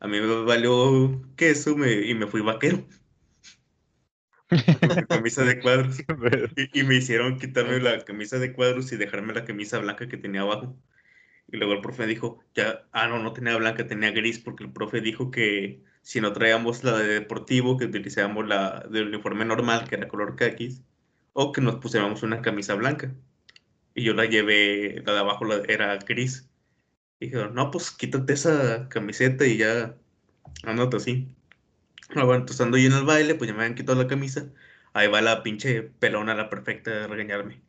A 0.00 0.08
mí 0.08 0.20
me 0.20 0.44
valió 0.44 1.22
queso 1.36 1.76
me- 1.76 1.92
y 2.06 2.14
me 2.14 2.26
fui 2.28 2.40
vaquero. 2.42 2.86
Con 4.48 5.04
camisa 5.06 5.44
de 5.44 5.60
cuadros. 5.60 5.98
Y, 6.56 6.80
y 6.80 6.82
me 6.84 6.96
hicieron 6.96 7.38
quitarme 7.38 7.80
la 7.80 8.04
camisa 8.04 8.38
de 8.38 8.52
cuadros 8.52 8.90
y 8.92 8.96
dejarme 8.96 9.34
la 9.34 9.44
camisa 9.44 9.78
blanca 9.78 10.08
que 10.08 10.16
tenía 10.16 10.42
abajo. 10.42 10.76
Y 11.48 11.56
luego 11.58 11.74
el 11.74 11.80
profe 11.80 12.06
dijo, 12.06 12.44
ya, 12.54 12.88
ah, 12.92 13.08
no, 13.08 13.18
no 13.22 13.32
tenía 13.32 13.56
blanca, 13.56 13.86
tenía 13.86 14.10
gris, 14.12 14.38
porque 14.38 14.64
el 14.64 14.72
profe 14.72 15.00
dijo 15.00 15.30
que 15.30 15.82
si 16.08 16.22
no 16.22 16.32
traíamos 16.32 16.84
la 16.84 16.96
de 16.96 17.06
deportivo, 17.06 17.76
que 17.76 17.84
utilizáramos 17.84 18.48
la 18.48 18.80
del 18.90 19.08
uniforme 19.08 19.44
normal, 19.44 19.86
que 19.86 19.96
era 19.96 20.08
color 20.08 20.36
caquis, 20.36 20.82
o 21.34 21.52
que 21.52 21.60
nos 21.60 21.76
pusiéramos 21.76 22.22
una 22.22 22.40
camisa 22.40 22.74
blanca. 22.76 23.14
Y 23.94 24.04
yo 24.04 24.14
la 24.14 24.24
llevé, 24.24 25.02
la 25.04 25.12
de 25.12 25.18
abajo 25.18 25.44
era 25.68 25.98
gris. 25.98 26.48
Y 27.20 27.26
dijeron, 27.26 27.54
no, 27.54 27.70
pues 27.70 27.90
quítate 27.90 28.32
esa 28.32 28.88
camiseta 28.88 29.44
y 29.44 29.58
ya, 29.58 29.96
andate 30.62 30.96
así. 30.96 31.36
Ah, 32.16 32.24
bueno, 32.24 32.36
entonces 32.36 32.62
ando 32.62 32.78
yo 32.78 32.86
en 32.86 32.94
el 32.94 33.04
baile, 33.04 33.34
pues 33.34 33.48
ya 33.48 33.54
me 33.54 33.64
habían 33.64 33.76
quitado 33.76 34.02
la 34.02 34.08
camisa. 34.08 34.48
Ahí 34.94 35.08
va 35.08 35.20
la 35.20 35.42
pinche 35.42 35.82
pelona, 35.82 36.34
la 36.34 36.48
perfecta 36.48 36.90
de 36.90 37.06
regañarme. 37.06 37.60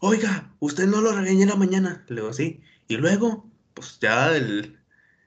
Oiga, 0.00 0.52
usted 0.58 0.86
no 0.88 1.00
lo 1.00 1.12
regañé 1.12 1.46
la 1.46 1.54
mañana. 1.54 2.04
Le 2.08 2.16
digo, 2.16 2.32
sí. 2.32 2.60
Y 2.88 2.96
luego, 2.96 3.48
pues 3.72 4.00
ya 4.00 4.36
el, 4.36 4.80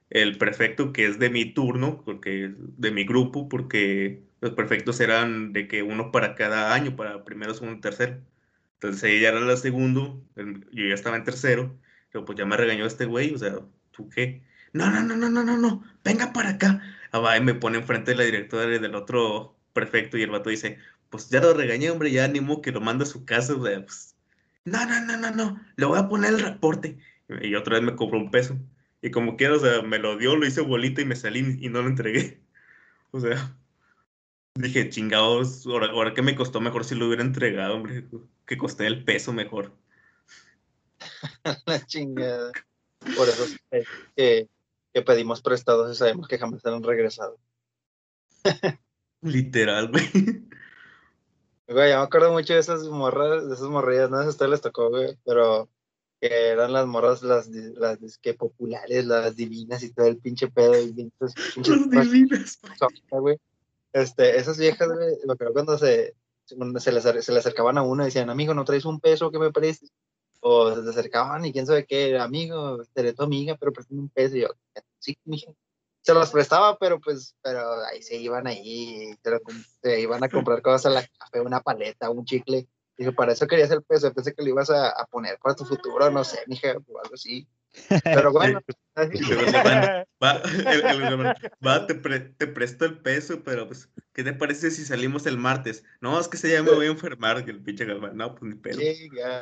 el 0.09 0.37
prefecto 0.37 0.93
que 0.93 1.05
es 1.07 1.19
de 1.19 1.29
mi 1.29 1.45
turno, 1.53 2.01
porque 2.05 2.53
de 2.57 2.91
mi 2.91 3.05
grupo, 3.05 3.49
porque 3.49 4.23
los 4.41 4.51
prefectos 4.51 4.99
eran 4.99 5.53
de 5.53 5.67
que 5.67 5.83
uno 5.83 6.11
para 6.11 6.35
cada 6.35 6.73
año, 6.73 6.95
para 6.95 7.23
primero, 7.23 7.53
segundo, 7.53 7.81
tercero. 7.81 8.21
Entonces 8.75 9.03
ella 9.05 9.29
era 9.29 9.39
la 9.41 9.57
segundo, 9.57 10.23
yo 10.35 10.87
ya 10.87 10.93
estaba 10.93 11.17
en 11.17 11.23
tercero. 11.23 11.77
Pero 12.11 12.25
pues 12.25 12.37
ya 12.37 12.45
me 12.45 12.57
regañó 12.57 12.85
este 12.85 13.05
güey, 13.05 13.33
o 13.33 13.37
sea, 13.37 13.59
¿tú 13.91 14.09
qué? 14.09 14.43
No, 14.73 14.89
no, 14.89 15.03
no, 15.03 15.15
no, 15.15 15.29
no, 15.29 15.43
no, 15.43 15.57
no, 15.57 15.83
venga 16.03 16.33
para 16.33 16.51
acá. 16.51 16.81
Ah, 17.11 17.19
va, 17.19 17.37
y 17.37 17.41
me 17.41 17.53
pone 17.53 17.77
enfrente 17.79 18.11
de 18.11 18.17
la 18.17 18.23
directora 18.23 18.65
del 18.65 18.95
otro 18.95 19.55
prefecto 19.73 20.17
y 20.17 20.23
el 20.23 20.29
vato 20.29 20.49
dice, 20.49 20.77
pues 21.09 21.29
ya 21.29 21.41
lo 21.41 21.53
regañé, 21.53 21.89
hombre, 21.89 22.11
ya 22.11 22.25
animo 22.25 22.61
que 22.61 22.71
lo 22.71 22.81
mande 22.81 23.03
a 23.03 23.07
su 23.07 23.25
casa, 23.25 23.55
o 23.55 23.65
sea, 23.65 23.83
pues, 23.83 24.15
no, 24.65 24.85
no, 24.85 25.01
no, 25.05 25.17
no, 25.17 25.31
no, 25.31 25.61
le 25.75 25.85
voy 25.85 25.99
a 25.99 26.09
poner 26.09 26.33
el 26.33 26.39
reporte. 26.41 26.97
Y 27.41 27.55
otra 27.55 27.75
vez 27.75 27.83
me 27.83 27.95
cobró 27.95 28.19
un 28.19 28.31
peso. 28.31 28.57
Y 29.01 29.11
como 29.11 29.37
quiera, 29.37 29.55
o 29.55 29.59
sea, 29.59 29.81
me 29.81 29.99
lo 29.99 30.17
dio, 30.17 30.35
lo 30.35 30.45
hice 30.45 30.61
bolita 30.61 31.01
y 31.01 31.05
me 31.05 31.15
salí 31.15 31.57
y 31.59 31.69
no 31.69 31.81
lo 31.81 31.87
entregué. 31.87 32.41
O 33.11 33.21
sea, 33.21 33.57
dije, 34.55 34.89
chingados, 34.89 35.65
ahora, 35.65 35.87
ahora 35.87 36.13
que 36.13 36.21
me 36.21 36.35
costó 36.35 36.59
mejor 36.59 36.83
si 36.83 36.93
lo 36.93 37.07
hubiera 37.07 37.23
entregado, 37.23 37.75
hombre, 37.75 38.05
que 38.45 38.57
costé 38.57 38.85
el 38.85 39.05
peso 39.05 39.31
mejor. 39.31 39.71
La 41.65 41.85
chingada. 41.85 42.51
Por 43.15 43.29
eso 43.29 43.45
es 43.71 43.87
que, 44.15 44.49
que 44.93 45.01
pedimos 45.01 45.41
prestados 45.41 45.89
y 45.89 45.97
sabemos 45.97 46.27
que 46.27 46.37
jamás 46.37 46.65
han 46.65 46.83
regresado. 46.83 47.39
Literal, 49.21 49.89
güey. 49.89 50.11
Güey, 51.67 51.91
yo 51.91 51.97
me 51.97 52.03
acuerdo 52.03 52.31
mucho 52.31 52.53
de 52.53 52.59
esas 52.59 52.83
morras, 52.87 53.47
de 53.47 53.53
esas 53.53 53.67
morrillas, 53.67 54.09
no 54.09 54.17
sé 54.17 54.23
si 54.23 54.27
a 54.27 54.31
ustedes 54.31 54.51
les 54.51 54.61
tocó, 54.61 54.89
güey, 54.89 55.17
pero 55.25 55.69
que 56.19 56.27
eran 56.49 56.73
las 56.73 56.87
morras, 56.87 57.21
las, 57.23 57.51
di- 57.51 57.73
las 57.75 57.99
disque 57.99 58.33
populares, 58.33 59.05
las 59.05 59.35
divinas 59.35 59.83
y 59.83 59.93
todo 59.93 60.07
el 60.07 60.17
pinche 60.17 60.47
pedo 60.49 60.79
y 60.79 60.91
bien, 60.91 61.11
pues, 61.17 61.33
pinches 61.55 61.87
Las 61.87 62.11
divinas. 62.11 62.59
Güey. 63.09 63.37
Este, 63.93 64.37
esas 64.37 64.57
viejas, 64.57 64.87
güey, 64.87 65.15
me 65.25 65.33
acuerdo 65.33 65.53
cuando 65.53 65.77
se, 65.77 66.15
se, 66.45 66.91
les, 66.91 67.03
se 67.25 67.31
le 67.31 67.39
acercaban 67.39 67.77
a 67.77 67.83
uno 67.83 68.03
y 68.03 68.07
decían, 68.07 68.29
amigo, 68.29 68.53
¿no 68.53 68.65
traes 68.65 68.85
un 68.85 68.99
peso 68.99 69.31
que 69.31 69.39
me 69.39 69.51
prestes? 69.51 69.91
O 70.39 70.73
se 70.75 70.83
te 70.83 70.89
acercaban 70.89 71.45
y 71.45 71.51
quién 71.51 71.65
sabe 71.65 71.85
qué, 71.85 72.17
amigo, 72.17 72.83
seré 72.93 73.13
tu 73.13 73.23
amiga, 73.23 73.55
pero 73.59 73.73
préstame 73.73 74.01
un 74.01 74.09
peso. 74.09 74.37
Y 74.37 74.41
yo, 74.41 74.49
sí, 74.99 75.17
mija. 75.25 75.51
Se 76.01 76.13
los 76.13 76.29
prestaba, 76.29 76.77
pero 76.77 77.01
pues, 77.01 77.35
pero 77.41 77.83
ahí 77.85 78.01
se 78.01 78.15
iban 78.15 78.47
ahí, 78.47 79.13
se, 79.21 79.29
lo 79.29 79.39
se 79.81 79.99
iban 79.99 80.23
a 80.23 80.29
comprar 80.29 80.61
cosas 80.61 80.85
a 80.85 80.89
la 80.91 81.07
café, 81.19 81.41
una 81.41 81.59
paleta, 81.59 82.09
un 82.09 82.23
chicle. 82.23 82.67
Dije, 82.97 83.11
para 83.11 83.31
eso 83.33 83.45
querías 83.47 83.71
el 83.71 83.83
peso, 83.83 84.11
pensé 84.13 84.33
que 84.33 84.41
lo 84.43 84.49
ibas 84.49 84.69
a, 84.69 84.89
a 84.89 85.05
poner 85.05 85.37
para 85.41 85.55
tu 85.55 85.65
futuro, 85.65 86.09
no 86.09 86.23
sé, 86.23 86.39
mija, 86.47 86.69
o 86.71 86.99
algo 86.99 87.13
así. 87.13 87.47
Pero 88.03 88.31
bueno, 88.33 88.61
va, 90.23 90.41
el- 90.43 90.85
el- 90.85 91.01
el- 91.01 91.33
va, 91.65 91.85
te, 91.85 91.95
pre- 91.95 92.19
te 92.21 92.47
presto 92.47 92.85
el 92.85 92.99
peso, 92.99 93.43
pero 93.43 93.67
pues, 93.67 93.91
¿qué 94.13 94.23
te 94.23 94.33
parece 94.33 94.71
si 94.71 94.83
salimos 94.83 95.25
el 95.27 95.37
martes? 95.37 95.83
No, 96.01 96.19
es 96.19 96.27
que 96.27 96.37
se 96.37 96.51
ya 96.51 96.63
me 96.63 96.71
voy 96.71 96.87
a 96.87 96.89
enfermar, 96.89 97.45
que 97.45 97.51
el 97.51 97.61
pinche 97.61 97.85
Galván, 97.85 98.17
no, 98.17 98.33
pues 98.33 98.43
ni 98.51 98.55
pedo. 98.55 98.79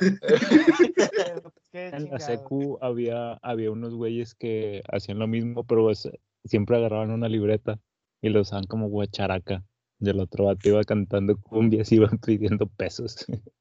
Qué 1.72 1.88
En 1.88 2.10
la 2.10 2.20
secu 2.20 2.78
había, 2.82 3.34
había 3.41 3.72
unos 3.72 3.93
güeyes 3.95 4.36
que 4.36 4.82
hacían 4.91 5.20
lo 5.20 5.28
mismo, 5.28 5.64
pero 5.66 5.84
pues, 5.84 6.10
siempre 6.43 6.78
agarraban 6.78 7.12
una 7.12 7.30
libreta 7.30 7.80
y 8.22 8.30
lo 8.30 8.41
usaban 8.41 8.66
como 8.66 8.88
guacharaca. 8.88 9.64
Y 10.06 10.10
el 10.10 10.20
otro 10.20 10.45
vato 10.45 10.70
iba 10.70 10.84
cantando 10.84 11.38
cumbias 11.38 11.89
y 11.91 11.95
iban 11.95 12.18
pidiendo 12.20 12.68
pesos. 12.68 13.26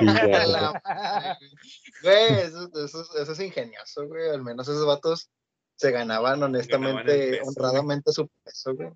Ya, 0.00 0.46
La 0.46 0.80
madre, 0.82 1.36
güey. 2.02 2.40
Eso, 2.46 2.70
eso, 2.82 3.02
es- 3.02 3.14
eso 3.22 3.32
es 3.32 3.40
ingenioso, 3.40 4.06
güey. 4.08 4.30
Al 4.30 4.42
menos 4.42 4.66
esos 4.68 4.86
vatos 4.86 5.28
se 5.76 5.90
ganaban 5.90 6.42
honestamente, 6.42 7.02
peso, 7.12 7.28
güey. 7.28 7.40
honradamente 7.46 8.12
su 8.12 8.26
peso, 8.42 8.74
güey. 8.74 8.88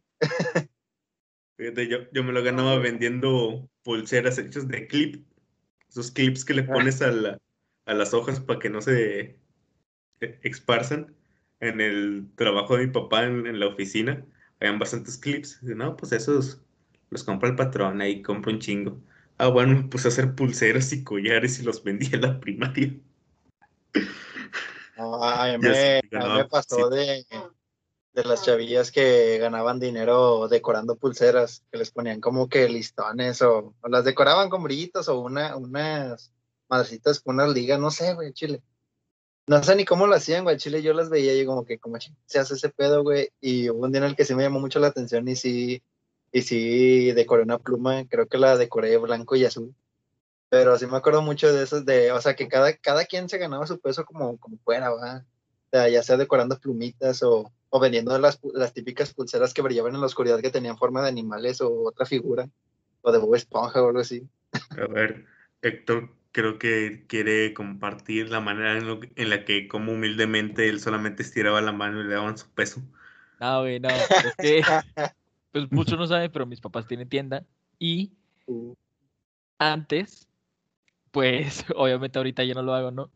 Fíjate, 1.58 1.86
yo, 1.88 1.98
yo 2.12 2.24
me 2.24 2.32
lo 2.32 2.42
ganaba 2.42 2.78
vendiendo 2.78 3.68
pulseras 3.82 4.38
hechas 4.38 4.66
de 4.66 4.86
clip. 4.86 5.26
Esos 5.88 6.10
clips 6.10 6.44
que 6.46 6.54
le 6.54 6.62
pones 6.64 7.00
a, 7.02 7.10
la- 7.12 7.38
a 7.84 7.94
las 7.94 8.14
hojas 8.14 8.40
para 8.40 8.58
que 8.58 8.70
no 8.70 8.80
se 8.80 9.38
eh, 10.20 10.40
esparzan. 10.42 11.14
En 11.60 11.80
el 11.82 12.30
trabajo 12.36 12.76
de 12.76 12.86
mi 12.86 12.92
papá 12.92 13.24
en, 13.24 13.46
en 13.46 13.60
la 13.60 13.68
oficina, 13.68 14.24
habían 14.60 14.78
bastantes 14.78 15.16
clips. 15.18 15.60
Y, 15.62 15.66
no, 15.74 15.94
pues 15.96 16.12
esos 16.12 16.63
los 17.14 17.22
compra 17.22 17.48
el 17.48 17.54
patrón, 17.54 18.00
ahí 18.00 18.20
compra 18.22 18.52
un 18.52 18.58
chingo. 18.58 19.00
Ah, 19.38 19.46
bueno, 19.46 19.76
me 19.76 19.84
puse 19.84 20.08
a 20.08 20.10
hacer 20.10 20.34
pulseras 20.34 20.92
y 20.92 21.04
collares 21.04 21.60
y 21.60 21.62
los 21.62 21.82
vendía 21.82 22.10
en 22.12 22.22
la 22.22 22.40
primaria. 22.40 22.92
No, 24.96 25.22
a 25.22 25.46
mí 25.56 25.58
me, 25.58 25.98
a 25.98 26.28
mí 26.28 26.34
me 26.34 26.44
pasó 26.46 26.90
de, 26.90 27.24
de 28.14 28.24
las 28.24 28.44
chavillas 28.44 28.90
que 28.90 29.38
ganaban 29.38 29.78
dinero 29.78 30.48
decorando 30.48 30.96
pulseras, 30.96 31.62
que 31.70 31.78
les 31.78 31.92
ponían 31.92 32.20
como 32.20 32.48
que 32.48 32.68
listones 32.68 33.42
o, 33.42 33.74
o 33.80 33.88
las 33.88 34.04
decoraban 34.04 34.50
con 34.50 34.64
brillitos 34.64 35.08
o 35.08 35.20
una, 35.20 35.56
unas 35.56 36.32
madrecitas 36.68 37.20
con 37.20 37.36
unas 37.36 37.54
ligas, 37.54 37.78
no 37.78 37.92
sé, 37.92 38.14
güey, 38.14 38.32
chile. 38.32 38.60
No 39.46 39.62
sé 39.62 39.76
ni 39.76 39.84
cómo 39.84 40.08
lo 40.08 40.16
hacían, 40.16 40.42
güey, 40.42 40.56
chile 40.56 40.82
yo 40.82 40.94
las 40.94 41.10
veía 41.10 41.40
y 41.40 41.46
como 41.46 41.64
que, 41.64 41.78
como 41.78 41.96
se 42.26 42.38
hace 42.40 42.54
ese 42.54 42.70
pedo, 42.70 43.04
güey, 43.04 43.28
y 43.40 43.70
hubo 43.70 43.84
un 43.84 43.92
día 43.92 44.00
en 44.00 44.08
el 44.08 44.16
que 44.16 44.24
sí 44.24 44.34
me 44.34 44.42
llamó 44.42 44.58
mucho 44.58 44.80
la 44.80 44.88
atención 44.88 45.28
y 45.28 45.36
sí, 45.36 45.80
y 46.34 46.42
sí 46.42 47.12
decoré 47.12 47.44
una 47.44 47.58
pluma, 47.58 48.08
creo 48.08 48.26
que 48.26 48.38
la 48.38 48.56
decoré 48.56 48.96
blanco 48.96 49.36
y 49.36 49.44
azul. 49.44 49.72
Pero 50.48 50.76
sí 50.76 50.86
me 50.88 50.96
acuerdo 50.96 51.22
mucho 51.22 51.52
de 51.52 51.62
esos 51.62 51.86
de, 51.86 52.10
o 52.10 52.20
sea, 52.20 52.34
que 52.34 52.48
cada, 52.48 52.76
cada 52.76 53.04
quien 53.04 53.28
se 53.28 53.38
ganaba 53.38 53.68
su 53.68 53.78
peso 53.78 54.04
como, 54.04 54.36
como 54.38 54.58
fuera, 54.58 54.90
¿va? 54.90 55.18
O 55.18 55.70
sea, 55.70 55.88
ya 55.88 56.02
sea 56.02 56.16
decorando 56.16 56.58
plumitas 56.58 57.22
o, 57.22 57.52
o 57.70 57.78
vendiendo 57.78 58.18
las, 58.18 58.40
las 58.52 58.72
típicas 58.72 59.14
pulseras 59.14 59.54
que 59.54 59.62
brillaban 59.62 59.94
en 59.94 60.00
la 60.00 60.08
oscuridad 60.08 60.40
que 60.40 60.50
tenían 60.50 60.76
forma 60.76 61.02
de 61.02 61.08
animales 61.08 61.60
o 61.60 61.84
otra 61.84 62.04
figura, 62.04 62.48
o 63.02 63.12
de 63.12 63.18
Bob 63.18 63.36
Esponja 63.36 63.80
o 63.80 63.86
algo 63.86 64.00
así. 64.00 64.26
A 64.70 64.88
ver, 64.88 65.26
Héctor 65.62 66.10
creo 66.32 66.58
que 66.58 67.04
quiere 67.06 67.54
compartir 67.54 68.28
la 68.30 68.40
manera 68.40 68.76
en, 68.76 68.88
lo 68.88 68.98
en 69.14 69.30
la 69.30 69.44
que 69.44 69.68
como 69.68 69.92
humildemente 69.92 70.68
él 70.68 70.80
solamente 70.80 71.22
estiraba 71.22 71.60
la 71.60 71.70
mano 71.70 72.00
y 72.00 72.08
le 72.08 72.14
daban 72.14 72.36
su 72.36 72.50
peso. 72.50 72.82
No, 73.38 73.60
güey, 73.60 73.78
no. 73.78 73.88
Es 73.88 74.34
que, 74.36 74.62
pues 75.54 75.70
muchos 75.70 75.96
no 75.96 76.04
saben, 76.08 76.32
pero 76.32 76.46
mis 76.46 76.60
papás 76.60 76.84
tienen 76.84 77.08
tienda. 77.08 77.46
Y 77.78 78.10
antes, 79.56 80.26
pues 81.12 81.64
obviamente 81.76 82.18
ahorita 82.18 82.42
ya 82.42 82.54
no 82.54 82.62
lo 82.62 82.74
hago, 82.74 82.90
¿no? 82.90 83.08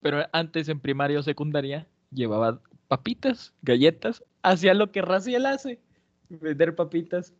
Pero 0.00 0.24
antes 0.32 0.68
en 0.68 0.78
primaria 0.78 1.18
o 1.18 1.22
secundaria 1.24 1.88
llevaba 2.12 2.62
papitas, 2.86 3.52
galletas, 3.62 4.22
hacía 4.42 4.72
lo 4.74 4.92
que 4.92 5.02
Raciel 5.02 5.46
hace, 5.46 5.80
vender 6.28 6.76
papitas. 6.76 7.34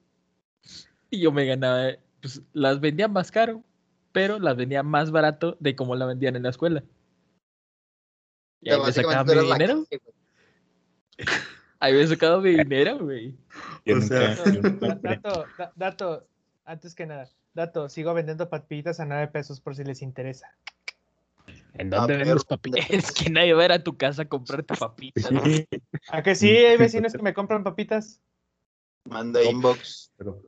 Y 1.08 1.20
yo 1.20 1.30
me 1.30 1.46
ganaba, 1.46 1.92
pues 2.20 2.42
las 2.52 2.80
vendía 2.80 3.06
más 3.06 3.30
caro, 3.30 3.62
pero 4.10 4.40
las 4.40 4.56
vendía 4.56 4.82
más 4.82 5.12
barato 5.12 5.56
de 5.60 5.76
como 5.76 5.94
la 5.94 6.06
vendían 6.06 6.34
en 6.34 6.42
la 6.42 6.50
escuela. 6.50 6.82
Y 8.60 8.70
ahí 8.70 8.80
me 8.84 8.92
sacaba 8.92 9.22
mi 9.22 9.52
dinero. 9.52 9.84
calle, 11.82 11.92
güey. 11.94 12.02
Había 12.04 12.06
sacado 12.08 12.40
mi 12.40 12.50
dinero, 12.50 12.98
güey. 12.98 13.34
O 13.96 14.00
sea-. 14.00 14.36
Dato, 15.02 15.44
da- 15.58 15.72
dato, 15.76 16.26
antes 16.64 16.94
que 16.94 17.06
nada, 17.06 17.28
dato, 17.54 17.88
sigo 17.88 18.14
vendiendo 18.14 18.48
papitas 18.48 19.00
a 19.00 19.04
9 19.04 19.28
pesos 19.28 19.60
por 19.60 19.74
si 19.74 19.84
les 19.84 20.02
interesa. 20.02 20.54
¿En 21.74 21.92
Ah, 21.92 21.98
dónde 21.98 22.14
perro, 22.14 22.26
vendes 22.26 22.44
papitas? 22.44 22.86
Es 22.90 23.12
que 23.12 23.30
nadie 23.30 23.54
va 23.54 23.62
a 23.62 23.64
ir 23.66 23.72
a 23.72 23.82
tu 23.82 23.96
casa 23.96 24.22
a 24.22 24.28
comprarte 24.28 24.74
papitas. 24.76 25.24
Sí, 25.44 25.66
¿A 26.08 26.22
que 26.22 26.34
sí? 26.34 26.50
Hay 26.50 26.76
vecinos 26.76 27.12
que 27.12 27.22
me 27.22 27.34
compran 27.34 27.64
papitas. 27.64 28.20
Manda 29.04 29.42
inbox. 29.42 30.12
pero 30.16 30.42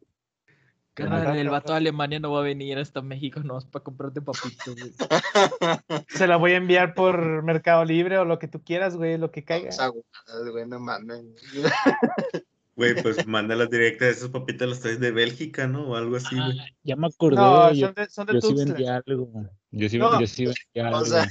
Carnal, 0.94 1.36
el 1.36 1.48
vato 1.48 1.72
de 1.72 1.78
Alemania 1.78 2.20
no 2.20 2.30
va 2.32 2.40
a 2.40 2.44
venir 2.44 2.78
hasta 2.78 3.02
México 3.02 3.40
no 3.40 3.58
para 3.72 3.82
comprarte 3.82 4.22
papitas, 4.22 4.66
güey. 4.66 4.92
Se 6.08 6.26
la 6.28 6.36
voy 6.36 6.52
a 6.52 6.56
enviar 6.56 6.94
por 6.94 7.42
Mercado 7.42 7.84
Libre 7.84 8.16
o 8.18 8.24
lo 8.24 8.38
que 8.38 8.46
tú 8.48 8.62
quieras, 8.62 8.96
güey, 8.96 9.18
lo 9.18 9.30
que 9.32 9.44
caiga. 9.44 9.70
Huevada, 9.70 10.50
güey, 10.50 10.66
no 10.68 10.78
mames. 10.80 11.24
Güey, 12.76 13.00
pues 13.00 13.24
mándalas 13.28 13.70
directas, 13.70 14.16
esas 14.16 14.30
papitas 14.30 14.68
las 14.68 14.80
traes 14.80 14.98
de 14.98 15.12
Bélgica, 15.12 15.68
¿no? 15.68 15.90
O 15.90 15.94
algo 15.94 16.16
así, 16.16 16.34
güey. 16.34 16.58
ya 16.82 16.96
me 16.96 17.06
acordé. 17.06 17.36
No, 17.36 17.72
yo 17.72 17.86
son 17.86 17.94
de, 17.94 18.08
son 18.10 18.26
de 18.26 18.32
yo 18.34 18.40
sí 18.40 18.54
vendía 18.54 19.00
algo. 19.06 19.30
Yo 19.70 19.88
sí, 19.88 19.96
No. 19.96 20.20
yo 20.20 20.26
sí 20.26 20.46
vendía 20.46 20.90
O 20.90 20.96
algo. 20.96 21.04
sea- 21.04 21.28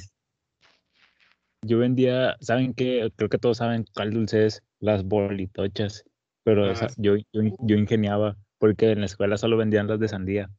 Yo 1.61 1.79
vendía, 1.79 2.37
¿saben 2.39 2.73
qué? 2.73 3.11
Creo 3.17 3.27
que 3.29 3.37
todos 3.37 3.57
saben 3.57 3.85
cuál 3.93 4.11
dulce 4.11 4.45
es, 4.45 4.63
las 4.79 5.03
bolitochas. 5.03 6.05
Pero 6.43 6.65
Ah, 6.65 6.71
esa- 6.71 6.87
sí. 6.89 6.95
yo, 6.99 7.17
yo, 7.17 7.41
yo 7.59 7.75
ingeniaba, 7.75 8.37
porque 8.63 8.91
en 8.91 9.01
la 9.01 9.07
escuela 9.07 9.35
solo 9.35 9.57
vendían 9.57 9.87
las 9.87 9.99
de 9.99 10.07
sandía. 10.07 10.49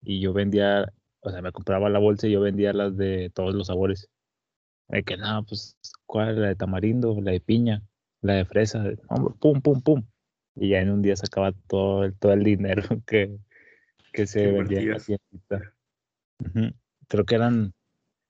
Y 0.00 0.20
yo 0.20 0.32
vendía, 0.32 0.92
o 1.18 1.30
sea, 1.30 1.42
me 1.42 1.50
compraba 1.50 1.90
la 1.90 1.98
bolsa 1.98 2.28
y 2.28 2.30
yo 2.30 2.40
vendía 2.40 2.72
las 2.72 2.96
de 2.96 3.32
todos 3.34 3.52
los 3.52 3.66
sabores. 3.66 4.08
De 4.86 5.02
que 5.02 5.16
no, 5.16 5.44
pues, 5.44 5.76
¿cuál? 6.06 6.40
La 6.40 6.46
de 6.46 6.54
tamarindo, 6.54 7.20
la 7.20 7.32
de 7.32 7.40
piña, 7.40 7.82
la 8.20 8.34
de 8.34 8.44
fresa, 8.44 8.84
pum, 9.40 9.60
pum, 9.60 9.82
pum. 9.82 10.04
Y 10.54 10.68
ya 10.68 10.78
en 10.82 10.90
un 10.92 11.02
día 11.02 11.16
sacaba 11.16 11.50
todo 11.66 12.04
el, 12.04 12.16
todo 12.16 12.32
el 12.32 12.44
dinero 12.44 12.80
que, 13.08 13.36
que 14.12 14.28
se 14.28 14.40
Que 14.40 14.52
vendía 14.52 14.80
en 14.80 14.90
la. 15.48 16.72
Creo 17.08 17.24
que 17.24 17.34
eran, 17.34 17.74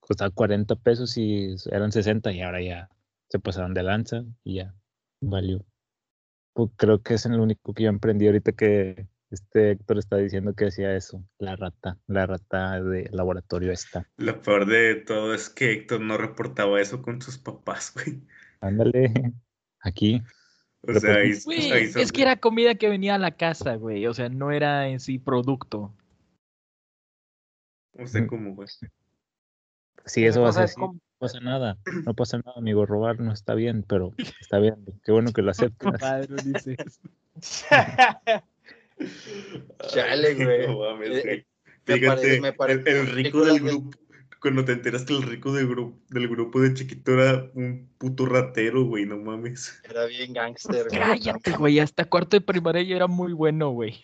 costaba 0.00 0.30
40 0.30 0.74
pesos 0.76 1.18
y 1.18 1.54
eran 1.70 1.92
60 1.92 2.32
y 2.32 2.40
ahora 2.40 2.62
ya 2.62 2.88
se 3.28 3.38
pasaron 3.38 3.74
de 3.74 3.82
lanza 3.82 4.24
y 4.42 4.54
ya 4.54 4.74
valió. 5.20 5.66
Pues 6.54 6.70
creo 6.76 7.02
que 7.02 7.12
es 7.12 7.26
el 7.26 7.38
único 7.38 7.74
que 7.74 7.82
yo 7.82 7.90
emprendí 7.90 8.26
ahorita 8.26 8.52
que 8.52 9.06
este 9.30 9.72
Héctor 9.72 9.98
está 9.98 10.16
diciendo 10.16 10.54
que 10.54 10.66
hacía 10.66 10.94
eso, 10.96 11.22
la 11.38 11.54
rata, 11.56 11.98
la 12.06 12.26
rata 12.26 12.82
de 12.82 13.08
laboratorio 13.12 13.72
esta. 13.72 14.08
Lo 14.16 14.40
peor 14.40 14.66
de 14.66 14.94
todo 14.96 15.34
es 15.34 15.50
que 15.50 15.72
Héctor 15.72 16.00
no 16.00 16.16
reportaba 16.16 16.80
eso 16.80 17.02
con 17.02 17.20
sus 17.20 17.38
papás, 17.38 17.92
güey. 17.94 18.22
Ándale, 18.60 19.12
aquí. 19.80 20.22
O 20.82 20.94
sea, 20.94 21.16
ahí, 21.16 21.32
Güey, 21.44 21.72
ahí 21.72 21.90
es 21.96 22.12
que 22.12 22.22
era 22.22 22.36
comida 22.36 22.76
que 22.76 22.88
venía 22.88 23.16
a 23.16 23.18
la 23.18 23.32
casa, 23.32 23.74
güey. 23.74 24.06
O 24.06 24.14
sea, 24.14 24.28
no 24.28 24.52
era 24.52 24.88
en 24.88 25.00
sí 25.00 25.18
producto. 25.18 25.92
O 27.98 28.06
sea, 28.06 28.26
como, 28.26 28.54
güey. 28.54 28.68
Sí, 30.04 30.24
eso 30.24 30.40
va 30.40 30.50
a 30.50 30.52
ser 30.52 30.64
es 30.64 30.70
así, 30.70 30.80
como- 30.80 30.94
no 30.94 31.00
pasa 31.26 31.40
nada, 31.40 31.76
no 32.06 32.14
pasa 32.14 32.38
nada, 32.38 32.56
amigo, 32.56 32.86
robar 32.86 33.18
no 33.18 33.32
está 33.32 33.54
bien, 33.54 33.82
pero 33.82 34.12
está 34.40 34.58
bien, 34.60 34.76
qué 35.04 35.10
bueno 35.10 35.32
que 35.32 35.42
lo 35.42 35.50
aceptas. 35.50 36.00
Padre, 36.00 36.36
dices. 36.44 37.00
Chale, 39.88 40.34
güey. 40.34 40.66
No 40.66 40.78
mames, 40.80 41.10
Eh, 41.10 41.22
güey. 41.24 41.46
me 41.86 41.94
Fíjate, 41.94 42.06
parece- 42.06 42.40
me 42.40 42.48
el, 42.48 42.54
parece 42.54 43.00
el 43.00 43.06
rico 43.08 43.44
del 43.44 43.60
grupo, 43.60 43.90
cuando 44.40 44.64
te 44.64 44.72
enteras 44.72 45.04
que 45.04 45.14
el 45.14 45.22
rico 45.22 45.52
del 45.52 45.66
grupo, 45.68 45.98
del 46.10 46.28
grupo 46.28 46.60
de 46.60 46.74
chiquito 46.74 47.12
era 47.12 47.50
un 47.54 47.88
puto 47.98 48.26
ratero, 48.26 48.84
güey, 48.84 49.06
no 49.06 49.16
mames. 49.18 49.80
Era 49.88 50.06
bien 50.06 50.32
gangster, 50.32 50.86
güey. 50.88 51.00
Cállate, 51.00 51.52
güey. 51.52 51.78
Hasta 51.80 52.04
cuarto 52.04 52.36
de 52.36 52.40
primaria 52.42 52.82
yo 52.82 52.96
era 52.96 53.06
muy 53.06 53.32
bueno, 53.32 53.70
güey. 53.70 53.96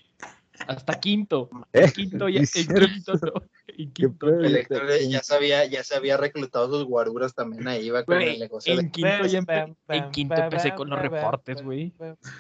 Hasta 0.67 0.99
quinto. 1.01 1.51
Eh, 1.73 1.91
quinto 1.95 2.29
ya. 2.29 2.45
Cierto. 2.47 2.87
quinto 2.87 3.13
no. 3.23 3.33
En 3.77 3.93
¿Qué 3.93 4.03
quinto. 4.03 4.29
El 4.29 4.57
Héctor 4.57 4.87
ya 5.09 5.23
sabía, 5.23 5.65
ya 5.67 5.83
se 5.83 5.95
había 5.95 6.17
reclutado 6.17 6.71
sus 6.71 6.85
guaruras 6.85 7.35
también 7.35 7.67
ahí, 7.69 7.87
iba 7.87 8.05
con 8.05 8.21
el 8.21 8.39
negocio 8.39 8.75
de 8.75 8.83
en 8.83 8.91
quinto 8.91 9.27
ya 9.27 9.45
en 9.89 10.11
quinto 10.11 10.35
empecé 10.35 10.75
con 10.75 10.91
los 10.91 10.99
reportes, 10.99 11.63
güey. 11.63 11.93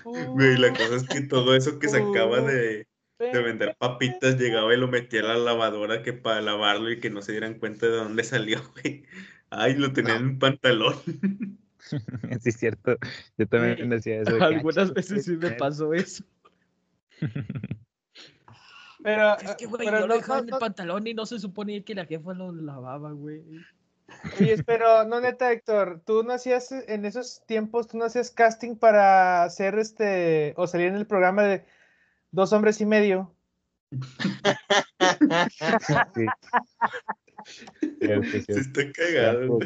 Güey, 0.05 0.59
la 0.59 0.71
cosa 0.71 0.97
es 0.97 1.05
que 1.05 1.23
todo 1.23 1.55
eso 1.55 1.79
que 1.79 1.89
sacaba 1.89 2.41
de, 2.41 2.87
de 3.19 3.43
vender 3.43 3.77
papitas 3.79 4.39
llegaba 4.39 4.73
y 4.75 4.77
lo 4.77 4.89
metía 4.89 5.21
a 5.21 5.25
la 5.25 5.37
lavadora 5.37 6.03
que 6.03 6.13
para 6.13 6.41
lavarlo 6.41 6.91
y 6.91 7.01
que 7.01 7.11
no 7.11 7.23
se 7.23 7.33
dieran 7.33 7.59
cuenta 7.59 7.87
de 7.87 7.97
dónde 7.97 8.25
salió, 8.25 8.61
güey. 8.83 9.05
Ay, 9.51 9.75
lo 9.75 9.93
tenía 9.93 10.17
en 10.17 10.25
un 10.25 10.39
pantalón. 10.39 10.97
Sí, 12.41 12.49
es 12.49 12.57
cierto, 12.57 12.97
yo 13.37 13.47
también 13.47 13.91
decía 13.91 14.23
eso. 14.23 14.37
de 14.37 14.45
Algunas 14.45 14.93
veces 14.93 15.25
sí 15.25 15.37
me 15.37 15.51
pasó 15.53 15.93
eso. 15.93 16.25
Pero, 19.05 19.37
Es 19.39 19.55
que, 19.57 19.67
güey, 19.67 19.85
pero 19.85 19.99
yo 20.01 20.01
no, 20.01 20.07
lo 20.09 20.15
dejaba 20.17 20.41
no, 20.41 20.49
en 20.49 20.55
el 20.55 20.59
pantalón 20.61 21.07
y 21.07 21.13
no 21.13 21.27
se 21.27 21.39
supone 21.39 21.85
que 21.85 21.95
la 21.95 22.07
jefa 22.07 22.33
lo 22.33 22.51
lavaba, 22.53 23.13
güey. 23.13 23.43
oye, 24.41 24.63
pero 24.65 25.05
no 25.05 25.21
neta, 25.21 25.53
Héctor, 25.53 26.01
tú 26.07 26.23
no 26.25 26.33
hacías 26.33 26.73
en 26.73 27.05
esos 27.05 27.43
tiempos, 27.47 27.87
tú 27.87 27.99
no 27.99 28.07
hacías 28.07 28.31
casting 28.31 28.77
para 28.77 29.45
hacer 29.45 29.79
este, 29.79 30.55
o 30.57 30.67
salir 30.67 30.87
en 30.89 30.95
el 30.97 31.07
programa 31.07 31.43
de 31.43 31.67
Dos 32.31 32.51
Hombres 32.55 32.81
y 32.81 32.87
Medio. 32.87 33.35
sí. 36.15 36.27
Se 38.47 38.61
está 38.61 38.83
cagado. 38.93 39.59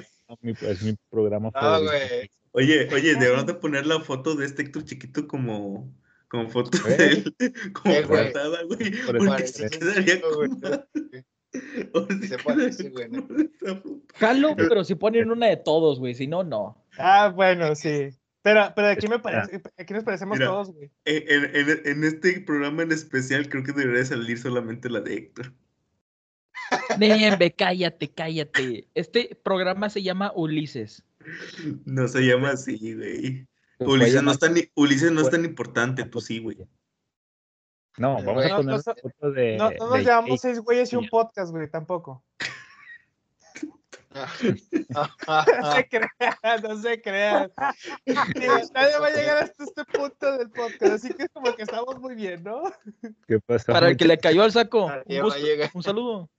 Mi- 0.42 0.52
Es 0.60 0.82
mi 0.82 0.94
programa 1.10 1.50
Ah, 1.54 1.60
favorito. 1.78 1.92
güey. 1.92 2.30
Oye, 2.52 2.88
oye, 2.92 3.14
deberíamos 3.14 3.46
de 3.46 3.54
poner 3.54 3.86
la 3.86 4.00
foto 4.00 4.34
de 4.34 4.46
este 4.46 4.62
Héctor 4.62 4.84
chiquito 4.84 5.26
como, 5.28 5.92
como 6.28 6.48
foto 6.48 6.76
¿Eh? 6.88 6.96
de 6.96 7.06
él, 7.06 7.34
como 7.72 7.94
Eh, 7.94 8.02
güey. 8.04 8.24
portada, 8.32 8.62
güey. 8.64 8.92
Porque 9.06 9.46
Se 9.46 9.70
quedaría 9.70 10.20
foto. 10.20 10.86
Jalo, 14.14 14.56
pero 14.56 14.84
si 14.84 14.94
ponen 14.94 15.30
una 15.30 15.46
de 15.46 15.56
todos, 15.56 15.98
güey. 15.98 16.14
Si 16.14 16.26
no, 16.26 16.44
no. 16.44 16.84
Ah, 16.98 17.32
bueno, 17.34 17.74
sí. 17.74 18.10
Pero, 18.42 18.72
pero 18.76 18.88
aquí 18.88 19.08
me 19.08 19.18
parece, 19.18 19.60
aquí 19.76 19.92
nos 19.94 20.04
parecemos 20.04 20.38
Mira. 20.38 20.50
todos, 20.50 20.72
güey. 20.72 20.90
En, 21.04 21.44
en- 21.56 21.82
en 21.86 22.04
este 22.04 22.40
programa 22.40 22.82
en 22.82 22.92
especial 22.92 23.48
creo 23.48 23.64
que 23.64 23.72
debería 23.72 24.04
salir 24.04 24.38
solamente 24.38 24.88
la 24.88 25.00
de 25.00 25.14
Héctor. 25.14 25.52
Nembe, 26.98 27.52
cállate, 27.52 28.08
cállate. 28.10 28.88
Este 28.94 29.38
programa 29.42 29.90
se 29.90 30.02
llama 30.02 30.32
Ulises. 30.34 31.04
No 31.84 32.08
se 32.08 32.20
llama 32.22 32.50
así, 32.50 32.94
güey. 32.94 33.46
Puede 33.78 33.90
Ulises 33.92 34.22
no, 34.22 34.32
es 34.32 34.38
tan, 34.38 34.54
Ulises 34.74 35.12
no 35.12 35.20
es 35.20 35.30
tan 35.30 35.44
importante, 35.44 36.04
tú 36.04 36.20
sí, 36.20 36.40
güey. 36.40 36.58
No, 37.96 38.14
vamos 38.14 38.34
Güey, 38.34 38.50
a 38.50 38.56
poner 38.56 38.74
una 38.74 38.82
foto 38.82 39.30
de. 39.32 39.56
No, 39.56 39.70
no 39.70 39.86
nos 39.88 39.98
de 39.98 40.04
llamamos 40.04 40.30
Jake. 40.30 40.38
seis 40.40 40.60
güeyes 40.60 40.92
y 40.92 40.96
un 40.96 41.08
podcast, 41.08 41.50
güey, 41.52 41.68
tampoco. 41.70 42.24
No 44.90 45.72
se 45.74 45.88
crean, 45.88 46.62
no 46.62 46.76
se 46.80 47.00
crean. 47.02 47.52
Nadie 48.06 48.98
va 49.00 49.06
a 49.06 49.10
llegar 49.10 49.38
hasta 49.44 49.64
este 49.64 49.84
punto 49.84 50.38
del 50.38 50.50
podcast, 50.50 50.92
así 50.94 51.12
que 51.14 51.24
es 51.24 51.28
como 51.32 51.54
que 51.54 51.62
estamos 51.62 52.00
muy 52.00 52.14
bien, 52.14 52.42
¿no? 52.42 52.62
¿Qué 53.26 53.38
pasa? 53.40 53.72
Para 53.72 53.88
el 53.90 53.96
que 53.96 54.06
le 54.06 54.18
cayó 54.18 54.42
al 54.42 54.50
saco. 54.52 54.86
Un, 55.06 55.20
gusto- 55.22 55.40
un 55.74 55.82
saludo. 55.82 56.30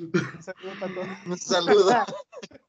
Un 0.00 0.42
saludo 0.42 0.72
para 0.80 0.94
todos. 0.94 1.08
Un 1.26 1.38
saludo. 1.38 1.90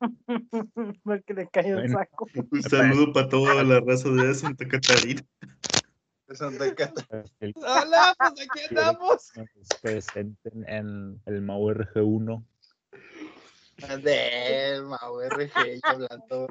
Porque 1.04 1.34
le 1.34 1.48
cayó 1.48 1.78
el 1.78 1.82
Bueno. 1.92 1.98
saco. 1.98 2.26
Un 2.50 2.62
saludo 2.62 3.12
para 3.12 3.28
toda 3.28 3.54
la 3.64 3.80
raza 3.80 4.08
de 4.10 4.34
Santa 4.34 4.66
Catarina. 4.68 5.22
de 6.28 6.34
Santa 6.34 6.74
Cata. 6.74 7.06
El- 7.40 7.52
Hola, 7.56 8.14
pues 8.18 8.32
aquí 8.50 8.60
andamos. 8.70 9.32
nos 9.36 9.68
presenten 9.80 10.64
en 10.68 11.20
el 11.26 11.42
Mau 11.42 11.68
RG1. 11.70 12.44
De 13.76 14.80
Mau 14.82 15.20
RG 15.20 15.80
hablando. 15.82 16.48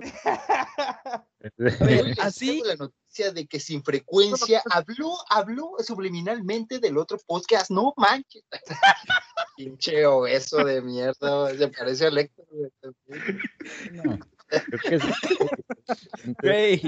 ver, 1.57 2.15
Así. 2.19 2.61
La 2.63 2.75
noticia 2.75 3.31
de 3.31 3.47
que 3.47 3.59
sin 3.59 3.83
frecuencia 3.83 4.61
habló, 4.69 5.15
habló 5.29 5.71
subliminalmente 5.79 6.79
del 6.79 6.97
otro 6.97 7.17
podcast. 7.25 7.71
No 7.71 7.93
manches. 7.97 8.43
Pinche 9.57 10.05
obeso 10.05 10.57
de 10.63 10.81
mierda. 10.81 11.55
Se 11.57 11.67
parece 11.69 12.07
a 12.07 12.09
güey. 12.09 12.71
No, 13.91 14.19
creo 14.47 14.79
que 14.79 14.99
sí. 14.99 15.07
Güey, 16.41 16.81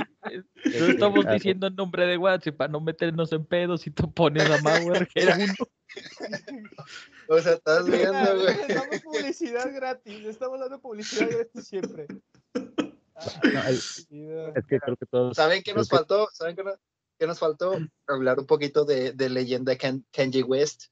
no 0.79 0.85
estamos 0.87 1.25
Ah, 1.25 1.33
diciendo 1.33 1.67
el 1.67 1.75
nombre 1.75 2.05
de 2.05 2.17
WhatsApp 2.17 2.55
para 2.55 2.71
no 2.71 2.79
meternos 2.81 3.31
en 3.31 3.45
pedos 3.45 3.85
y 3.87 3.91
tú 3.91 4.11
pones 4.13 4.49
a 4.49 4.61
Mauer 4.61 5.07
que 5.07 5.21
era 5.23 5.35
uno. 5.37 5.53
O 7.29 7.39
sea, 7.41 7.53
estás 7.53 7.85
viendo, 7.87 8.35
güey. 8.41 8.55
les 8.55 8.67
damos 8.75 9.01
publicidad 9.01 9.73
gratis, 9.73 10.25
estamos 10.25 10.59
dando 10.59 10.79
publicidad 10.79 11.29
gratis 11.29 11.67
siempre. 11.67 12.07
No, 12.53 13.67
el- 13.67 13.79
Chido. 13.81 14.55
Es 14.55 14.65
que 14.65 14.79
creo 14.79 14.95
que 14.95 15.05
todos. 15.07 15.35
¿Saben 15.35 15.61
qué 15.63 15.73
nos 15.73 15.89
que- 15.89 15.95
faltó? 15.97 16.29
¿Saben 16.33 16.55
qué, 16.55 16.63
no- 16.63 16.75
qué 17.19 17.27
nos 17.27 17.39
faltó? 17.39 17.77
Hablar 18.07 18.39
un 18.39 18.45
poquito 18.45 18.85
de, 18.85 19.11
de 19.11 19.29
leyenda 19.29 19.75
Ken- 19.75 20.05
Kenji 20.11 20.43
West. 20.43 20.85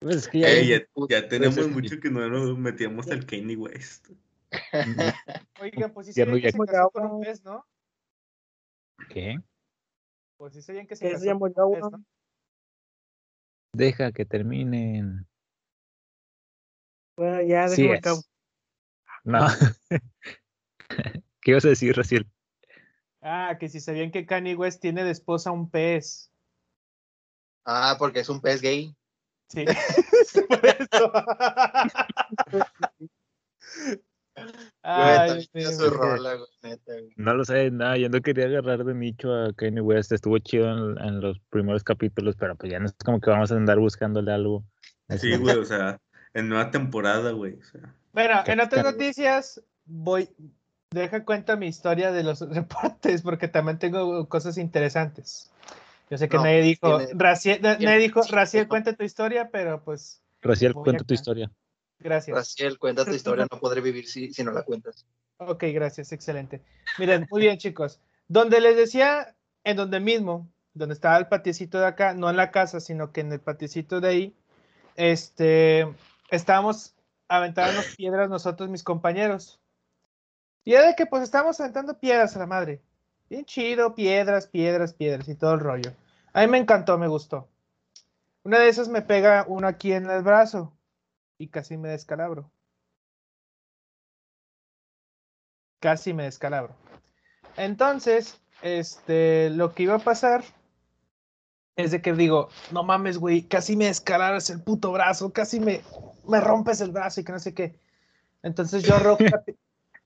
Pues 0.00 0.16
es 0.16 0.28
que 0.28 0.40
ya, 0.40 0.48
Ey, 0.48 0.68
ya, 0.68 0.80
ya 1.10 1.28
tenemos 1.28 1.68
mucho 1.68 2.00
que 2.00 2.10
no 2.10 2.26
nos 2.28 2.56
metíamos 2.58 3.06
al 3.08 3.26
Kanye 3.26 3.54
West. 3.56 4.08
Oiga, 5.60 5.88
pues 5.88 6.08
sí 6.08 6.12
se 6.12 6.26
que 6.26 6.52
se 6.52 6.58
casó 6.58 6.90
con 6.90 7.06
un 7.06 7.20
pez, 7.20 7.44
¿no? 7.44 7.66
¿Qué? 9.08 9.38
Pues 10.36 10.54
sí 10.54 10.62
sabían 10.62 10.86
que 10.86 10.96
se 10.96 11.06
Que 11.06 11.12
casó 11.12 11.38
con. 11.38 12.06
Deja 13.72 14.10
que 14.12 14.24
terminen. 14.24 15.26
Bueno, 17.16 17.42
ya 17.42 17.68
Sí 17.68 17.82
déjame 17.82 17.94
es. 17.94 17.98
acabo. 18.00 18.20
No. 19.24 19.46
¿Qué 21.40 21.50
ibas 21.52 21.64
a 21.64 21.68
decir, 21.68 21.94
Raciel? 21.96 22.26
Ah, 23.20 23.56
que 23.60 23.68
si 23.68 23.80
sabían 23.80 24.10
que 24.10 24.26
Kanye 24.26 24.56
West 24.56 24.80
tiene 24.80 25.04
de 25.04 25.10
esposa 25.10 25.50
un 25.50 25.70
pez. 25.70 26.32
Ah, 27.64 27.96
porque 27.98 28.20
es 28.20 28.28
un 28.28 28.40
pez 28.40 28.60
gay. 28.62 28.96
Sí, 29.48 29.64
por 30.48 30.66
eso. 30.66 31.12
Güey, 34.44 34.54
Ay, 34.82 35.28
también 35.28 35.48
tiene 35.52 35.68
Dios 35.68 35.74
su 35.76 35.90
mío. 35.90 35.98
rola, 35.98 36.34
güey, 36.34 36.48
neta, 36.62 36.92
güey. 36.92 37.12
No 37.16 37.34
lo 37.34 37.44
sé, 37.44 37.70
nada, 37.70 37.96
yo 37.96 38.08
no 38.08 38.20
quería 38.20 38.46
agarrar 38.46 38.84
de 38.84 38.94
nicho 38.94 39.32
a 39.34 39.52
Kanye 39.52 39.80
West, 39.80 40.12
estuvo 40.12 40.38
chido 40.38 40.70
en, 40.70 40.98
en 41.06 41.20
los 41.20 41.38
primeros 41.50 41.84
capítulos, 41.84 42.36
pero 42.36 42.56
pues 42.56 42.72
ya 42.72 42.78
no 42.78 42.86
es 42.86 42.94
como 43.04 43.20
que 43.20 43.30
vamos 43.30 43.52
a 43.52 43.56
andar 43.56 43.78
buscándole 43.78 44.32
algo. 44.32 44.64
Sí, 45.18 45.36
güey, 45.36 45.56
o 45.56 45.64
sea, 45.64 45.98
en 46.34 46.48
nueva 46.48 46.70
temporada, 46.70 47.32
güey. 47.32 47.54
O 47.54 47.64
sea, 47.64 47.94
Bueno, 48.12 48.40
en 48.46 48.60
otras 48.60 48.84
noticias, 48.84 49.62
voy. 49.84 50.28
Deja 50.92 51.24
cuenta 51.24 51.54
mi 51.54 51.66
historia 51.68 52.10
de 52.10 52.24
los 52.24 52.40
reportes, 52.50 53.22
porque 53.22 53.48
también 53.48 53.78
tengo 53.78 54.28
cosas 54.28 54.58
interesantes. 54.58 55.50
Yo 56.10 56.18
sé 56.18 56.28
que 56.28 56.36
No, 56.36 56.42
nadie 56.42 56.62
dijo, 56.62 56.98
tiene- 56.98 57.12
Raciel, 57.16 57.60
tiene- 57.60 57.84
nadie 57.84 57.98
dijo, 57.98 58.22
Raciel, 58.28 58.66
cuenta 58.66 58.92
tu 58.94 59.04
historia, 59.04 59.50
pero 59.52 59.84
pues, 59.84 60.20
Raciel, 60.42 60.74
cuenta 60.74 61.04
tu 61.04 61.14
historia. 61.14 61.48
Gracias. 62.00 62.36
Raciel, 62.36 62.78
cuenta 62.78 63.04
tu 63.04 63.12
historia, 63.12 63.46
no 63.50 63.60
podré 63.60 63.80
vivir 63.80 64.08
si, 64.08 64.32
si 64.32 64.42
no 64.42 64.52
la 64.52 64.62
cuentas. 64.62 65.06
Ok, 65.38 65.64
gracias, 65.72 66.12
excelente. 66.12 66.62
Miren, 66.98 67.26
muy 67.30 67.42
bien, 67.42 67.56
chicos. 67.56 68.00
Donde 68.28 68.60
les 68.60 68.76
decía, 68.76 69.34
en 69.64 69.76
donde 69.76 70.00
mismo, 70.00 70.48
donde 70.74 70.94
estaba 70.94 71.16
el 71.16 71.28
patiecito 71.28 71.78
de 71.78 71.86
acá, 71.86 72.14
no 72.14 72.28
en 72.28 72.36
la 72.36 72.50
casa, 72.50 72.80
sino 72.80 73.12
que 73.12 73.22
en 73.22 73.32
el 73.32 73.40
patiecito 73.40 74.00
de 74.00 74.08
ahí, 74.08 74.36
este, 74.96 75.88
estábamos 76.30 76.94
aventando 77.28 77.80
piedras 77.96 78.28
nosotros, 78.28 78.68
mis 78.68 78.82
compañeros. 78.82 79.60
Y 80.64 80.74
era 80.74 80.88
de 80.88 80.94
que 80.94 81.06
pues 81.06 81.22
estábamos 81.22 81.58
aventando 81.60 81.98
piedras 81.98 82.36
a 82.36 82.40
la 82.40 82.46
madre. 82.46 82.82
Bien 83.30 83.44
chido, 83.44 83.94
piedras, 83.94 84.46
piedras, 84.46 84.92
piedras 84.92 85.28
y 85.28 85.34
todo 85.34 85.54
el 85.54 85.60
rollo. 85.60 85.92
A 86.32 86.42
mí 86.42 86.48
me 86.48 86.58
encantó, 86.58 86.98
me 86.98 87.08
gustó. 87.08 87.48
Una 88.42 88.58
de 88.58 88.68
esas 88.68 88.88
me 88.88 89.02
pega 89.02 89.44
uno 89.48 89.66
aquí 89.66 89.92
en 89.92 90.10
el 90.10 90.22
brazo 90.22 90.72
y 91.40 91.48
casi 91.48 91.78
me 91.78 91.88
descalabro. 91.88 92.52
Casi 95.80 96.12
me 96.12 96.24
descalabro. 96.24 96.76
Entonces, 97.56 98.42
este, 98.60 99.48
lo 99.48 99.74
que 99.74 99.84
iba 99.84 99.94
a 99.94 100.00
pasar 100.00 100.44
es 101.76 101.92
de 101.92 102.02
que 102.02 102.12
digo, 102.12 102.50
no 102.72 102.84
mames, 102.84 103.16
güey, 103.16 103.48
casi 103.48 103.74
me 103.74 103.86
descalabras 103.86 104.50
el 104.50 104.62
puto 104.62 104.92
brazo, 104.92 105.32
casi 105.32 105.60
me, 105.60 105.82
me 106.28 106.42
rompes 106.42 106.82
el 106.82 106.92
brazo 106.92 107.22
y 107.22 107.24
que 107.24 107.32
no 107.32 107.38
sé 107.38 107.54
qué. 107.54 107.80
Entonces 108.42 108.84
yo 108.84 108.96
arrojo 108.96 109.22
la, 109.24 109.42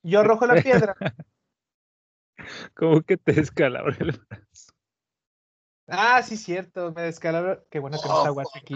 yo 0.04 0.20
arrojo 0.20 0.46
la 0.46 0.62
piedra. 0.62 0.94
¿Cómo 2.76 3.02
que 3.02 3.16
te 3.16 3.32
descalabra 3.32 3.96
el 3.98 4.12
brazo? 4.12 4.72
Ah, 5.88 6.22
sí, 6.22 6.36
cierto, 6.36 6.92
me 6.92 7.02
descalabro. 7.02 7.66
Qué 7.70 7.80
bueno 7.80 8.00
que 8.00 8.08
no 8.08 8.18
está 8.18 8.30
Guache 8.30 8.60
aquí. 8.60 8.74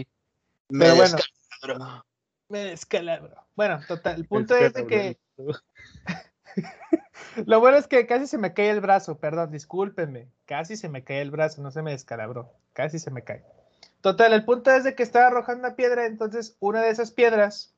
Me 0.69 0.81
Pero 0.81 0.97
bueno. 0.97 1.17
descalabro. 1.17 2.05
Me 2.49 2.65
descalabro. 2.65 3.45
Bueno, 3.55 3.81
total, 3.87 4.17
el 4.17 4.27
punto 4.27 4.57
es 4.57 4.73
de 4.73 4.87
que. 4.87 5.19
Lo 7.47 7.61
bueno 7.61 7.77
es 7.77 7.87
que 7.87 8.07
casi 8.07 8.27
se 8.27 8.39
me 8.39 8.55
cae 8.55 8.71
el 8.71 8.81
brazo, 8.81 9.19
perdón, 9.19 9.51
discúlpenme. 9.51 10.29
Casi 10.47 10.77
se 10.77 10.89
me 10.89 11.05
cae 11.05 11.21
el 11.21 11.31
brazo, 11.31 11.63
no 11.63 11.71
se 11.71 11.83
me 11.83 11.91
descalabró. 11.91 12.53
Casi 12.73 12.99
se 12.99 13.11
me 13.11 13.23
cae. 13.23 13.45
Total, 14.01 14.33
el 14.33 14.45
punto 14.45 14.71
es 14.71 14.85
de 14.85 14.95
que 14.95 15.03
estaba 15.03 15.27
arrojando 15.27 15.67
una 15.67 15.77
piedra, 15.77 16.07
entonces 16.07 16.57
una 16.61 16.83
de 16.83 16.91
esas 16.91 17.11
piedras 17.11 17.75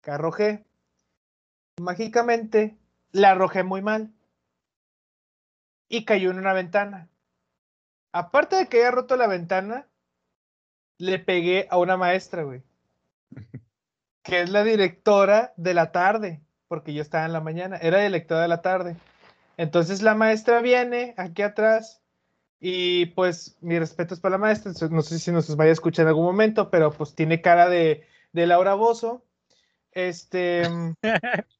que 0.00 0.10
arrojé, 0.10 0.64
mágicamente 1.80 2.76
la 3.12 3.30
arrojé 3.30 3.62
muy 3.62 3.82
mal. 3.82 4.12
Y 5.88 6.04
cayó 6.04 6.30
en 6.30 6.38
una 6.38 6.52
ventana. 6.52 7.08
Aparte 8.12 8.56
de 8.56 8.68
que 8.68 8.78
haya 8.78 8.90
roto 8.90 9.16
la 9.16 9.26
ventana, 9.26 9.86
le 10.98 11.18
pegué 11.18 11.66
a 11.70 11.78
una 11.78 11.96
maestra, 11.96 12.42
güey. 12.42 12.62
Que 14.22 14.42
es 14.42 14.50
la 14.50 14.62
directora 14.64 15.52
de 15.56 15.74
la 15.74 15.92
tarde 15.92 16.40
porque 16.68 16.94
yo 16.94 17.02
estaba 17.02 17.26
en 17.26 17.32
la 17.32 17.40
mañana, 17.40 17.78
era 17.78 17.98
directora 18.00 18.42
de 18.42 18.48
la 18.48 18.62
tarde. 18.62 18.96
Entonces 19.56 20.02
la 20.02 20.14
maestra 20.14 20.60
viene 20.60 21.14
aquí 21.16 21.42
atrás 21.42 22.00
y 22.60 23.06
pues 23.06 23.56
mi 23.60 23.76
respeto 23.78 24.14
es 24.14 24.20
para 24.20 24.32
la 24.34 24.38
maestra, 24.38 24.72
no 24.88 25.02
sé 25.02 25.18
si 25.18 25.32
nos 25.32 25.54
vaya 25.56 25.70
a 25.70 25.72
escuchar 25.72 26.04
en 26.04 26.08
algún 26.10 26.26
momento, 26.26 26.70
pero 26.70 26.92
pues 26.92 27.14
tiene 27.16 27.40
cara 27.40 27.68
de, 27.68 28.06
de 28.32 28.46
Laura 28.46 28.74
Bozo. 28.74 29.24
Este... 29.90 30.62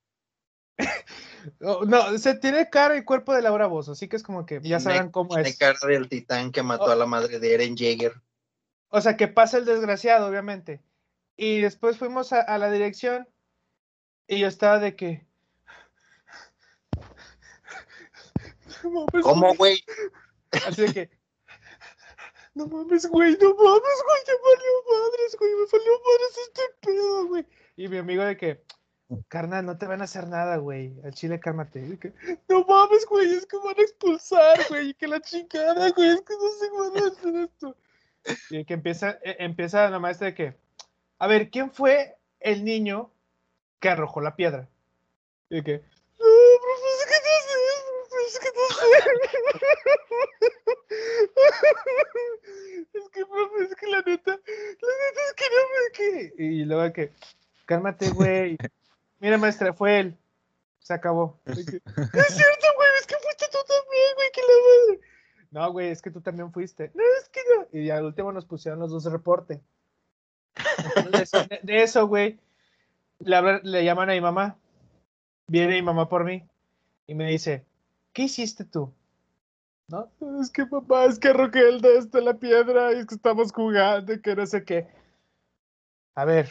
oh, 1.63 1.85
no, 1.85 2.19
se 2.19 2.35
tiene 2.35 2.69
cara 2.71 2.97
y 2.97 3.03
cuerpo 3.03 3.35
de 3.35 3.43
Laura 3.43 3.67
Bozo, 3.67 3.93
así 3.93 4.09
que 4.09 4.17
es 4.17 4.23
como 4.23 4.47
que 4.47 4.57
ya 4.57 4.61
Tiene- 4.63 4.81
sabrán 4.81 5.11
cómo 5.11 5.35
Tiene 5.35 5.49
es. 5.49 5.59
cara 5.59 5.79
del 5.89 6.09
titán 6.09 6.53
que 6.53 6.63
mató 6.63 6.85
Oh. 6.85 6.91
a 6.91 6.97
la 6.97 7.07
madre 7.07 7.39
de 7.39 7.55
Eren 7.55 7.77
Jaeger. 7.77 8.13
O 8.91 9.01
sea, 9.01 9.17
que 9.17 9.29
pasa 9.29 9.59
el 9.59 9.65
desgraciado, 9.65 10.27
obviamente. 10.29 10.81
Y 11.43 11.63
después 11.63 11.97
fuimos 11.97 12.35
a, 12.35 12.43
a 12.43 12.59
la 12.59 12.71
dirección 12.71 13.27
y 14.27 14.41
yo 14.41 14.47
estaba 14.47 14.79
de 14.79 14.95
que... 14.95 15.27
No 18.85 18.91
mames, 18.91 19.23
¿Cómo, 19.23 19.55
güey? 19.55 19.83
Así 20.67 20.83
de 20.83 20.93
que. 20.93 21.11
No 22.53 22.67
mames, 22.67 23.07
güey, 23.07 23.39
no 23.41 23.55
mames, 23.55 24.03
güey, 24.05 24.21
ya 24.27 24.35
valió 24.45 24.71
madres, 24.91 25.37
güey, 25.39 25.51
me 25.55 25.65
valió 25.65 25.93
madres 25.93 26.39
este 26.43 26.63
pedo, 26.83 27.27
güey. 27.29 27.47
Y 27.77 27.89
mi 27.89 27.97
amigo 27.97 28.23
de 28.23 28.37
que, 28.37 28.63
carnal, 29.29 29.65
no 29.65 29.79
te 29.79 29.87
van 29.87 30.03
a 30.03 30.05
hacer 30.05 30.29
nada, 30.29 30.59
güey, 30.59 30.95
al 31.05 31.15
chile 31.15 31.41
cálmate. 31.41 31.99
Que, 31.99 32.13
no 32.51 32.67
mames, 32.67 33.07
güey, 33.07 33.35
es 33.35 33.47
que 33.47 33.57
van 33.57 33.79
a 33.79 33.83
expulsar, 33.83 34.59
güey, 34.69 34.91
y 34.91 34.95
que 34.95 35.09
la 35.09 35.23
chingada, 35.23 35.91
güey, 35.93 36.11
es 36.11 36.21
que 36.21 36.35
no 36.35 36.51
se 36.51 36.71
van 36.71 37.03
a 37.03 37.07
hacer 37.09 37.35
esto. 37.37 37.77
Y 38.51 38.59
de 38.59 38.65
que 38.67 38.75
empieza, 38.75 39.19
e- 39.23 39.37
empieza 39.39 39.89
la 39.89 39.99
maestra 39.99 40.27
de 40.27 40.35
que, 40.35 40.70
a 41.21 41.27
ver, 41.27 41.51
¿quién 41.51 41.71
fue 41.71 42.17
el 42.41 42.65
niño 42.65 43.13
que 43.79 43.91
arrojó 43.91 44.23
la 44.23 44.37
piedra? 44.37 44.69
Y 45.51 45.63
que, 45.63 45.83
no, 46.19 46.27
profe, 46.63 46.89
es 46.97 48.39
que 48.39 48.49
no 48.57 48.65
sé, 48.75 48.85
profe, 51.35 51.59
es 52.95 53.09
que 53.11 53.27
profe, 53.27 53.65
es 53.65 53.75
que 53.75 53.87
la 53.87 54.01
neta, 54.01 54.31
la 54.31 54.37
neta 54.39 55.21
es 55.27 55.35
que 55.37 55.45
no 55.45 55.61
me 55.69 55.93
que. 55.93 56.33
Y 56.43 56.65
luego 56.65 56.93
que, 56.95 57.13
cálmate, 57.67 58.11
güey. 58.11 58.57
Mira, 59.19 59.37
maestra, 59.37 59.75
fue 59.75 60.01
él. 60.01 60.19
Se 60.79 60.95
acabó. 60.95 61.39
Que, 61.45 61.53
es 61.53 61.57
cierto, 61.59 62.67
güey, 62.77 62.89
es 62.99 63.07
que 63.07 63.17
fuiste 63.17 63.47
tú 63.53 63.59
también, 63.69 64.15
güey, 64.15 64.31
que 64.33 64.41
la 64.41 64.55
madre. 64.65 65.01
No, 65.51 65.73
güey, 65.73 65.91
es 65.91 66.01
que 66.01 66.11
tú 66.11 66.23
también 66.23 66.51
fuiste. 66.51 66.91
No, 66.95 67.03
es 67.21 67.29
que 67.29 67.41
no. 67.55 67.69
Y 67.79 67.91
al 67.91 68.07
último 68.07 68.33
nos 68.33 68.47
pusieron 68.47 68.81
los 68.81 68.91
dos 68.91 69.05
reporte. 69.05 69.61
De 71.63 71.83
eso- 71.83 72.07
güey, 72.07 72.39
le, 73.21 73.85
llaman 73.85 74.11
a 74.11 74.13
mi 74.15 74.21
mamá. 74.21 74.57
Viene 75.47 75.75
mi 75.75 75.83
mamá 75.83 76.09
por 76.09 76.25
mí 76.25 76.45
y 77.07 77.15
me 77.15 77.29
dice, 77.29 77.65
¿qué 78.13 78.23
hiciste 78.23 78.65
tú? 78.65 78.93
No, 79.89 80.09
es 80.41 80.51
que 80.51 80.65
papá, 80.67 81.07
es 81.07 81.19
que 81.19 81.29
arrojé 81.29 81.69
el 81.69 81.81
de 81.81 81.99
este 81.99 82.21
la 82.21 82.35
piedra 82.35 82.93
y 82.93 83.01
es 83.01 83.07
que 83.07 83.17
estamos 83.17 83.53
jugando 83.53 84.21
que 84.23 84.37
no 84.37 84.47
sé 84.47 84.65
qué. 84.65 84.87
A 86.15 86.25
ver, 86.25 86.49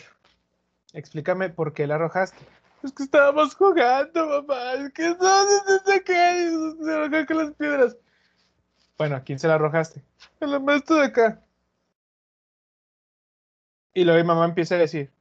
explícame 0.93 1.49
por 1.49 1.73
qué 1.73 1.87
la 1.87 1.95
arrojaste. 1.95 2.37
Es 2.83 2.93
que 2.93 3.03
estábamos 3.03 3.55
jugando, 3.55 4.27
papá. 4.27 4.73
Es 4.73 4.91
que 4.93 5.09
no, 5.09 5.45
sé 5.85 6.03
qué. 6.03 6.51
Se 6.83 6.91
arrojó 6.91 7.25
con 7.25 7.37
las 7.37 7.51
piedras. 7.55 7.97
Bueno, 8.97 9.15
¿a 9.17 9.21
quién 9.21 9.39
se 9.39 9.47
la 9.47 9.55
arrojaste? 9.55 10.03
A 10.41 10.45
la 10.45 10.59
maestra 10.59 10.97
de 10.97 11.05
acá. 11.05 11.41
Y 13.93 14.03
luego 14.03 14.19
mi 14.21 14.27
mamá 14.27 14.45
empieza 14.45 14.75
a 14.75 14.79
decir, 14.79 15.11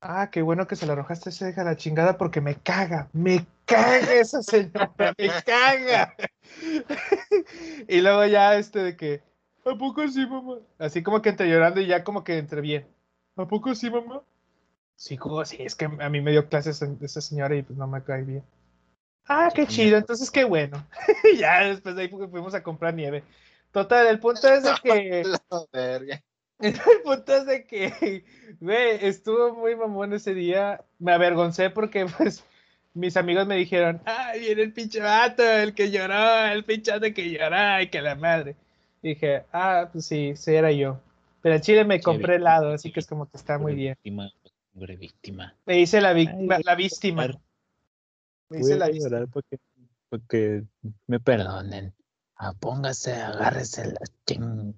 ah, 0.00 0.30
qué 0.30 0.42
bueno 0.42 0.66
que 0.66 0.76
se 0.76 0.86
la 0.86 0.92
arrojaste 0.94 1.30
esa 1.30 1.48
hija 1.50 1.64
la 1.64 1.76
chingada 1.76 2.16
porque 2.18 2.40
me 2.40 2.56
caga, 2.56 3.08
me 3.12 3.46
caga 3.64 4.14
esa 4.14 4.42
señora, 4.42 4.92
me 5.18 5.28
caga. 5.46 6.14
y 7.88 8.00
luego 8.00 8.24
ya 8.26 8.56
este 8.56 8.80
de 8.82 8.96
que, 8.96 9.22
¿a 9.64 9.74
poco 9.76 10.06
sí, 10.08 10.26
mamá? 10.26 10.58
Así 10.78 11.02
como 11.02 11.20
que 11.22 11.30
entre 11.30 11.48
llorando 11.48 11.80
y 11.80 11.86
ya 11.86 12.04
como 12.04 12.24
que 12.24 12.38
entre 12.38 12.60
bien. 12.60 12.86
¿A 13.36 13.46
poco 13.46 13.74
sí, 13.74 13.90
mamá? 13.90 14.22
Sí, 14.96 15.16
como 15.16 15.44
sí, 15.44 15.58
es 15.60 15.74
que 15.76 15.84
a 15.84 16.08
mí 16.08 16.20
me 16.20 16.32
dio 16.32 16.48
clases 16.48 16.82
esa 16.82 17.20
señora 17.20 17.54
y 17.54 17.62
pues 17.62 17.78
no 17.78 17.86
me 17.86 18.02
cae 18.02 18.22
bien. 18.22 18.42
Ah, 19.26 19.50
qué 19.54 19.66
chido, 19.66 19.96
entonces 19.98 20.30
qué 20.30 20.44
bueno. 20.44 20.84
Ya 21.38 21.60
después 21.64 21.94
de 21.94 22.02
ahí 22.02 22.08
fu- 22.08 22.28
fuimos 22.28 22.54
a 22.54 22.62
comprar 22.62 22.94
nieve. 22.94 23.22
Total, 23.70 24.06
el 24.06 24.18
punto 24.18 24.48
es 24.48 24.62
de 24.64 24.70
que, 24.82 25.22
La 25.24 25.64
verga. 25.72 26.22
el 26.60 26.74
punto 27.04 27.36
es 27.36 27.46
de 27.46 27.64
que, 27.64 28.24
güey, 28.60 28.98
estuvo 29.06 29.54
muy 29.54 29.76
mamón 29.76 30.12
ese 30.12 30.34
día. 30.34 30.84
Me 30.98 31.12
avergoncé 31.12 31.70
porque 31.70 32.06
pues 32.16 32.44
mis 32.94 33.16
amigos 33.16 33.46
me 33.46 33.56
dijeron, 33.56 34.00
ay, 34.04 34.40
viene 34.40 34.62
el 34.62 34.72
pinche 34.72 35.00
vato, 35.00 35.42
el 35.42 35.74
que 35.74 35.90
lloró, 35.90 36.46
el 36.46 36.64
pinche 36.64 36.90
vato 36.90 37.06
que 37.14 37.30
lloró, 37.30 37.80
y 37.80 37.88
que 37.90 38.02
la 38.02 38.14
madre. 38.16 38.56
dije, 39.02 39.44
ah, 39.52 39.88
pues 39.92 40.06
sí, 40.06 40.34
sí 40.36 40.54
era 40.54 40.72
yo. 40.72 41.00
Pero 41.40 41.54
en 41.54 41.60
Chile 41.60 41.84
me 41.84 42.00
compré 42.00 42.36
helado, 42.36 42.72
así 42.72 42.90
que 42.90 42.98
es 43.00 43.06
como 43.06 43.30
que 43.30 43.36
está 43.36 43.58
muy 43.58 43.74
bien. 43.74 43.94
Víctima, 43.94 44.30
hombre, 44.74 44.96
víctima. 44.96 45.54
Me 45.66 45.78
hice 45.78 46.00
la, 46.00 46.12
vic- 46.12 46.34
Ay, 46.34 46.62
la 46.64 46.74
víctima. 46.74 47.28
Me 48.48 48.58
hice 48.58 48.76
la 48.76 48.88
víctima. 48.88 49.26
porque 50.08 50.64
me 51.06 51.20
perdonen. 51.20 51.94
Ah, 52.34 52.52
póngase, 52.58 53.14
agárrese 53.14 53.86
la 53.86 54.00
ching. 54.26 54.74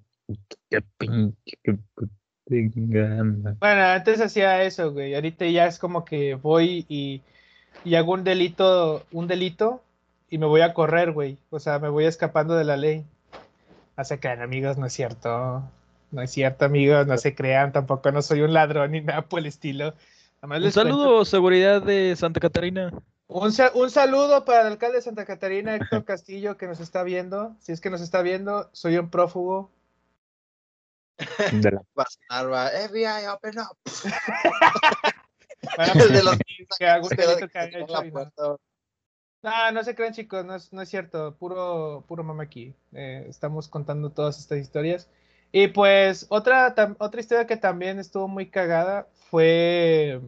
Qué 0.69 0.81
pinche 0.97 1.57
que 1.63 1.77
tengan. 2.45 3.57
Bueno, 3.59 3.81
antes 3.83 4.19
hacía 4.21 4.63
eso, 4.63 4.91
güey. 4.91 5.15
Ahorita 5.15 5.45
ya 5.47 5.67
es 5.67 5.79
como 5.79 6.03
que 6.05 6.35
voy 6.35 6.85
y, 6.89 7.21
y 7.85 7.95
hago 7.95 8.13
un 8.13 8.23
delito, 8.23 9.05
un 9.11 9.27
delito 9.27 9.81
y 10.29 10.37
me 10.37 10.45
voy 10.45 10.61
a 10.61 10.73
correr, 10.73 11.11
güey. 11.11 11.37
O 11.49 11.59
sea, 11.59 11.79
me 11.79 11.89
voy 11.89 12.05
escapando 12.05 12.55
de 12.55 12.63
la 12.65 12.77
ley. 12.77 13.05
No 13.97 14.03
se 14.03 14.19
crean, 14.19 14.41
amigos, 14.41 14.77
no 14.77 14.85
es 14.85 14.93
cierto. 14.93 15.63
No 16.11 16.21
es 16.21 16.31
cierto, 16.31 16.65
amigos, 16.65 17.07
no 17.07 17.17
se 17.17 17.35
crean. 17.35 17.71
Tampoco 17.71 18.11
no 18.11 18.21
soy 18.21 18.41
un 18.41 18.53
ladrón 18.53 18.91
ni 18.91 19.01
nada 19.01 19.21
por 19.23 19.39
el 19.39 19.45
estilo. 19.45 19.93
Un 20.41 20.49
cuento- 20.49 20.71
saludo, 20.71 21.25
seguridad 21.25 21.81
de 21.83 22.15
Santa 22.15 22.39
Catarina. 22.39 22.91
Un, 23.27 23.53
sa- 23.53 23.71
un 23.75 23.89
saludo 23.89 24.43
para 24.43 24.61
el 24.61 24.67
alcalde 24.73 24.97
de 24.97 25.01
Santa 25.03 25.23
Catarina, 25.25 25.75
Héctor 25.75 26.03
Castillo, 26.03 26.57
que 26.57 26.67
nos 26.67 26.81
está 26.81 27.03
viendo. 27.03 27.55
Si 27.59 27.71
es 27.71 27.79
que 27.79 27.89
nos 27.89 28.01
está 28.01 28.21
viendo, 28.21 28.69
soy 28.73 28.97
un 28.97 29.09
prófugo. 29.09 29.69
De 31.51 31.71
la- 31.71 31.81
Va 31.97 32.03
a 32.03 32.07
sonar, 32.09 32.51
va, 32.51 32.67
FBI, 32.69 33.27
open 33.27 33.59
up. 33.59 33.77
Bueno, 35.77 35.93
El 36.03 36.13
de 36.13 36.23
los 36.23 36.37
que 36.79 38.11
no. 38.37 39.71
No, 39.73 39.83
se 39.83 39.95
crean, 39.95 40.13
chicos, 40.13 40.45
no 40.45 40.55
es, 40.55 40.71
no 40.71 40.81
es 40.81 40.89
cierto. 40.89 41.35
Puro, 41.35 42.03
puro 42.07 42.23
mame 42.23 42.43
aquí. 42.43 42.75
Eh, 42.93 43.25
estamos 43.27 43.67
contando 43.67 44.11
todas 44.11 44.37
estas 44.39 44.59
historias. 44.59 45.07
Y 45.51 45.67
pues, 45.67 46.27
otra, 46.29 46.75
tam- 46.75 46.95
otra 46.99 47.21
historia 47.21 47.47
que 47.47 47.57
también 47.57 47.97
estuvo 47.99 48.27
muy 48.27 48.49
cagada 48.49 49.07
fue 49.29 50.21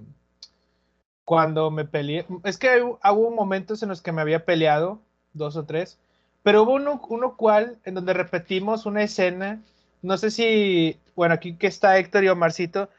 cuando 1.25 1.69
me 1.71 1.85
peleé. 1.85 2.25
Es 2.43 2.57
que 2.57 2.81
hu- 2.83 2.97
hubo 3.13 3.31
momentos 3.31 3.83
en 3.83 3.89
los 3.89 4.01
que 4.01 4.11
me 4.11 4.21
había 4.21 4.45
peleado, 4.45 4.99
dos 5.33 5.55
o 5.55 5.65
tres, 5.65 5.99
pero 6.41 6.63
hubo 6.63 6.73
uno, 6.73 7.01
uno 7.09 7.37
cual 7.37 7.77
en 7.85 7.93
donde 7.93 8.13
repetimos 8.13 8.85
una 8.85 9.03
escena. 9.03 9.61
No 10.03 10.17
sé 10.17 10.29
si, 10.29 10.99
bueno, 11.15 11.33
aquí 11.33 11.55
que 11.55 11.65
está 11.65 11.97
Héctor 11.97 12.23
y 12.23 12.29
Omarcito. 12.29 12.89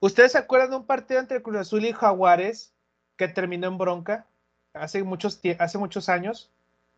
¿Ustedes 0.00 0.32
se 0.32 0.38
acuerdan 0.38 0.70
de 0.70 0.76
un 0.76 0.86
partido 0.86 1.20
entre 1.20 1.40
Cruz 1.40 1.58
Azul 1.58 1.84
y 1.84 1.92
Jaguares 1.92 2.72
que 3.16 3.28
terminó 3.28 3.68
en 3.68 3.78
bronca? 3.78 4.26
hace 4.80 5.02
muchos, 5.02 5.40
hace 5.58 5.78
muchos 5.78 6.08
años. 6.08 6.50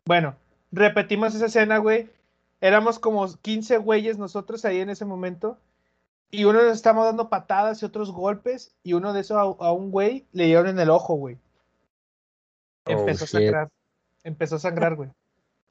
Bueno, 0.04 0.36
repetimos 0.72 1.34
esa 1.34 1.46
escena, 1.46 1.78
güey. 1.78 2.10
Éramos 2.60 2.98
como 2.98 3.26
15 3.26 3.78
güeyes 3.78 4.18
nosotros 4.18 4.64
ahí 4.64 4.80
en 4.80 4.90
ese 4.90 5.04
momento. 5.04 5.58
Y 6.30 6.44
uno 6.44 6.62
nos 6.62 6.76
estábamos 6.76 7.06
dando 7.06 7.28
patadas 7.28 7.82
y 7.82 7.86
otros 7.86 8.12
golpes. 8.12 8.74
Y 8.82 8.92
uno 8.94 9.12
de 9.12 9.20
esos 9.20 9.36
a, 9.36 9.40
a 9.42 9.72
un 9.72 9.90
güey 9.90 10.26
le 10.32 10.46
dieron 10.46 10.68
en 10.68 10.78
el 10.78 10.90
ojo, 10.90 11.14
güey. 11.14 11.38
Oh, 12.84 12.90
Empezó 12.90 13.24
a 13.24 13.28
sangrar. 13.28 13.68
Empezó 14.24 14.56
a 14.56 14.60
sangrar, 14.60 14.94
güey. 14.96 15.10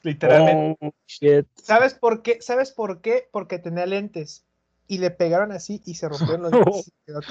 Literalmente. 0.03 0.77
Oh, 0.81 0.91
shit. 1.05 1.47
¿Sabes 1.55 1.93
por 1.93 2.21
qué? 2.21 2.41
¿Sabes 2.41 2.71
por 2.71 3.01
qué? 3.01 3.27
Porque 3.31 3.59
tenía 3.59 3.85
lentes. 3.85 4.43
Y 4.87 4.99
le 4.99 5.11
pegaron 5.11 5.51
así 5.51 5.81
y 5.85 5.95
se 5.95 6.07
rompieron 6.07 6.43
los 6.43 6.51
lentes. 6.51 6.87
y 6.87 6.93
quedó. 7.05 7.21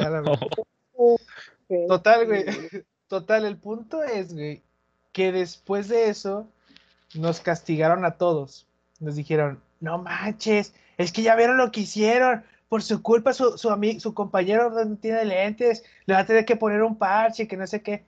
Total, 1.89 2.27
güey. 2.27 2.45
Total, 3.09 3.45
el 3.45 3.57
punto 3.57 4.03
es, 4.03 4.35
güey, 4.35 4.63
que 5.13 5.31
después 5.31 5.89
de 5.89 6.09
eso 6.09 6.49
nos 7.15 7.41
castigaron 7.41 8.05
a 8.05 8.17
todos. 8.17 8.67
Nos 8.99 9.15
dijeron, 9.15 9.61
no 9.81 9.99
manches, 9.99 10.75
es 10.99 11.13
que 11.13 11.23
ya 11.23 11.37
vieron 11.37 11.57
lo 11.57 11.71
que 11.71 11.81
hicieron. 11.81 12.45
Por 12.69 12.83
su 12.83 13.01
culpa, 13.01 13.33
su, 13.33 13.57
su, 13.57 13.71
su 14.01 14.15
compañero 14.15 14.71
no 14.71 14.97
tiene 14.97 15.25
lentes, 15.25 15.85
le 16.07 16.15
va 16.15 16.21
a 16.21 16.27
tener 16.27 16.45
que 16.45 16.57
poner 16.57 16.83
un 16.83 16.99
parche, 16.99 17.47
que 17.47 17.57
no 17.57 17.65
sé 17.67 17.81
qué. 17.81 18.05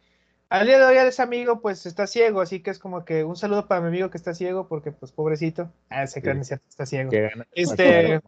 Al 0.50 0.66
día 0.66 0.78
de 0.78 0.84
hoy, 0.84 0.96
a 0.96 1.06
ese 1.06 1.20
amigo, 1.20 1.60
pues 1.60 1.84
está 1.84 2.06
ciego, 2.06 2.40
así 2.40 2.60
que 2.60 2.70
es 2.70 2.78
como 2.78 3.04
que 3.04 3.22
un 3.22 3.36
saludo 3.36 3.68
para 3.68 3.82
mi 3.82 3.88
amigo 3.88 4.08
que 4.08 4.16
está 4.16 4.32
ciego, 4.32 4.66
porque, 4.66 4.92
pues, 4.92 5.12
pobrecito. 5.12 5.70
Ah, 5.90 6.06
se 6.06 6.22
crean, 6.22 6.42
cierto, 6.44 6.64
está 6.68 6.86
ciego. 6.86 7.10
Este, 7.52 8.20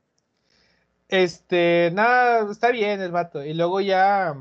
este, 1.09 1.91
nada, 1.95 2.51
está 2.51 2.71
bien 2.71 3.01
el 3.01 3.11
vato. 3.11 3.43
Y 3.45 3.55
luego 3.55 3.81
ya 3.81 4.37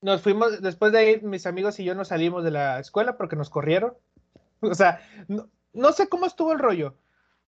nos 0.00 0.22
fuimos, 0.22 0.60
después 0.60 0.92
de 0.92 0.98
ahí, 0.98 1.20
mis 1.22 1.46
amigos 1.46 1.78
y 1.78 1.84
yo 1.84 1.94
nos 1.94 2.08
salimos 2.08 2.42
de 2.42 2.50
la 2.50 2.80
escuela 2.80 3.16
porque 3.16 3.36
nos 3.36 3.50
corrieron. 3.50 3.94
O 4.62 4.74
sea, 4.74 5.00
no, 5.26 5.48
no 5.72 5.92
sé 5.92 6.10
cómo 6.10 6.26
estuvo 6.26 6.52
el 6.52 6.58
rollo, 6.58 6.94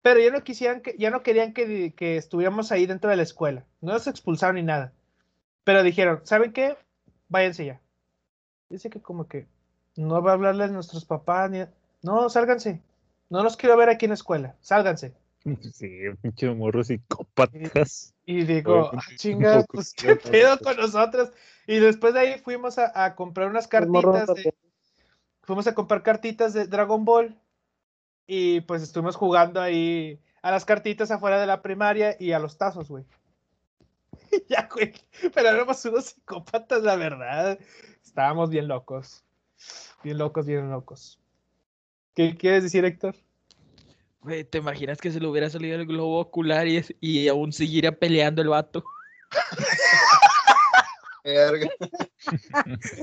pero 0.02 0.20
ya 0.20 0.30
no 0.30 0.44
quisieran 0.44 0.82
que, 0.82 0.94
ya 0.96 1.10
no 1.10 1.24
querían 1.24 1.52
que, 1.52 1.94
que 1.96 2.16
estuviéramos 2.16 2.70
ahí 2.70 2.86
dentro 2.86 3.10
de 3.10 3.16
la 3.16 3.24
escuela. 3.24 3.64
No 3.80 3.92
nos 3.92 4.06
expulsaron 4.06 4.54
ni 4.54 4.62
nada. 4.62 4.92
Pero 5.64 5.82
dijeron, 5.82 6.20
¿saben 6.22 6.52
qué? 6.52 6.76
Váyanse 7.28 7.66
ya. 7.66 7.80
Dice 8.72 8.88
que 8.90 9.00
como 9.02 9.28
que 9.28 9.46
no 9.96 10.22
va 10.22 10.30
a 10.30 10.34
hablarles 10.34 10.70
a 10.70 10.72
nuestros 10.72 11.04
papás 11.04 11.50
ni 11.50 11.60
a- 11.60 11.70
No, 12.02 12.28
sálganse. 12.30 12.80
No 13.28 13.42
los 13.42 13.56
quiero 13.56 13.76
ver 13.76 13.88
aquí 13.90 14.06
en 14.06 14.10
la 14.10 14.14
escuela. 14.14 14.56
Sálganse. 14.60 15.12
Sí, 15.74 15.90
pinche 16.22 16.48
morros 16.54 16.86
psicópatas. 16.86 18.14
Y 18.24 18.44
digo, 18.44 18.88
Oye, 18.90 18.98
ah, 18.98 19.02
chinga, 19.16 19.64
pues 19.68 19.92
qué 19.92 20.14
pedo 20.16 20.58
con 20.58 20.76
nosotros. 20.76 21.32
Y 21.66 21.80
después 21.80 22.14
de 22.14 22.20
ahí 22.20 22.38
fuimos 22.38 22.78
a, 22.78 23.04
a 23.04 23.14
comprar 23.16 23.48
unas 23.48 23.66
cartitas. 23.68 24.28
de- 24.34 24.54
fuimos 25.42 25.66
a 25.66 25.74
comprar 25.74 26.02
cartitas 26.02 26.52
de 26.54 26.66
Dragon 26.66 27.04
Ball. 27.04 27.36
Y 28.26 28.60
pues 28.62 28.82
estuvimos 28.82 29.16
jugando 29.16 29.60
ahí 29.60 30.18
a 30.42 30.50
las 30.50 30.64
cartitas 30.64 31.10
afuera 31.10 31.38
de 31.40 31.46
la 31.46 31.60
primaria 31.60 32.16
y 32.18 32.32
a 32.32 32.38
los 32.38 32.56
tazos, 32.56 32.88
güey. 32.88 33.04
ya, 34.48 34.68
güey. 34.72 34.92
Pero 35.34 35.48
éramos 35.48 35.84
unos 35.84 36.06
psicópatas, 36.06 36.82
la 36.82 36.96
verdad. 36.96 37.58
Estábamos 38.04 38.50
bien 38.50 38.68
locos. 38.68 39.24
Bien 40.02 40.18
locos, 40.18 40.46
bien 40.46 40.70
locos. 40.70 41.20
¿Qué 42.14 42.36
quieres 42.36 42.64
decir, 42.64 42.84
Héctor? 42.84 43.14
Güey, 44.20 44.44
¿te 44.44 44.58
imaginas 44.58 44.98
que 44.98 45.10
se 45.10 45.18
le 45.20 45.26
hubiera 45.26 45.50
salido 45.50 45.76
el 45.76 45.86
globo 45.86 46.20
ocular 46.20 46.66
y, 46.68 46.76
es- 46.76 46.94
y 47.00 47.26
aún 47.28 47.52
siguiera 47.52 47.92
peleando 47.92 48.42
el 48.42 48.48
vato? 48.48 48.84
Verga. 51.24 51.68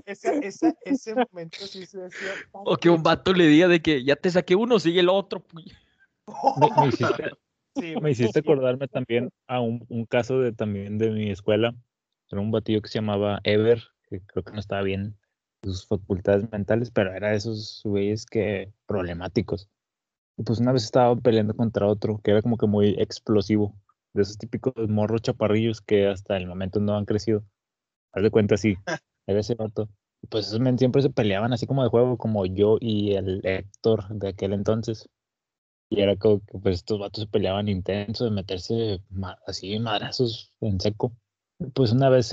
Ese, 0.05 0.39
ese, 0.43 0.75
ese 0.81 1.15
momento 1.15 1.65
sí 1.67 1.85
se 1.85 1.99
decía. 1.99 2.33
O 2.51 2.75
que 2.75 2.89
un 2.89 3.01
vato 3.01 3.33
le 3.33 3.47
diga 3.47 3.67
de 3.69 3.81
que 3.81 4.03
ya 4.03 4.15
te 4.17 4.29
saqué 4.29 4.55
uno, 4.55 4.77
sigue 4.79 4.99
el 4.99 5.09
otro. 5.09 5.39
puy". 5.41 5.63
Me, 6.57 6.69
me 6.81 6.87
hiciste, 6.87 7.31
Sí, 7.79 7.95
me 8.01 8.11
hiciste 8.11 8.39
acordarme 8.39 8.87
también 8.87 9.29
a 9.47 9.61
un, 9.61 9.85
un 9.89 10.05
caso 10.05 10.39
de 10.39 10.51
también 10.53 10.97
de 10.97 11.11
mi 11.11 11.29
escuela. 11.29 11.73
Era 12.31 12.41
un 12.41 12.51
batillo 12.51 12.81
que 12.81 12.89
se 12.89 12.99
llamaba 12.99 13.39
Ever, 13.43 13.81
que 14.09 14.21
creo 14.21 14.43
que 14.43 14.51
no 14.53 14.59
estaba 14.59 14.81
bien 14.83 15.17
sus 15.63 15.85
facultades 15.87 16.49
mentales, 16.51 16.91
pero 16.91 17.13
era 17.13 17.29
de 17.31 17.37
esos 17.37 17.81
güeyes 17.83 18.25
que 18.25 18.71
problemáticos. 18.85 19.69
Y 20.37 20.43
pues 20.43 20.59
una 20.59 20.71
vez 20.71 20.83
estaba 20.83 21.15
peleando 21.17 21.53
contra 21.55 21.87
otro 21.87 22.19
que 22.23 22.31
era 22.31 22.41
como 22.41 22.57
que 22.57 22.67
muy 22.67 22.95
explosivo, 22.97 23.75
de 24.13 24.21
esos 24.23 24.37
típicos 24.37 24.73
morros 24.87 25.21
chaparrillos 25.21 25.81
que 25.81 26.07
hasta 26.07 26.37
el 26.37 26.47
momento 26.47 26.79
no 26.79 26.95
han 26.95 27.05
crecido. 27.05 27.43
Haz 28.13 28.23
de 28.23 28.31
cuenta, 28.31 28.57
sí, 28.57 28.75
era 29.27 29.39
ese 29.39 29.55
vato. 29.55 29.89
Y 30.21 30.27
Pues 30.27 30.47
esos 30.47 30.59
men 30.59 30.77
siempre 30.77 31.01
se 31.01 31.09
peleaban 31.09 31.53
así 31.53 31.67
como 31.67 31.83
de 31.83 31.89
juego, 31.89 32.17
como 32.17 32.45
yo 32.45 32.77
y 32.79 33.13
el 33.13 33.41
Héctor 33.45 34.07
de 34.09 34.29
aquel 34.29 34.53
entonces. 34.53 35.09
Y 35.89 36.01
era 36.01 36.15
como 36.17 36.39
que 36.41 36.59
pues 36.59 36.75
estos 36.77 36.99
vatos 36.99 37.23
se 37.23 37.29
peleaban 37.29 37.67
intenso 37.67 38.25
de 38.25 38.31
meterse 38.31 39.01
así 39.47 39.77
madrazos 39.79 40.53
en 40.61 40.79
seco. 40.79 41.13
Pues 41.73 41.91
una 41.91 42.09
vez 42.09 42.31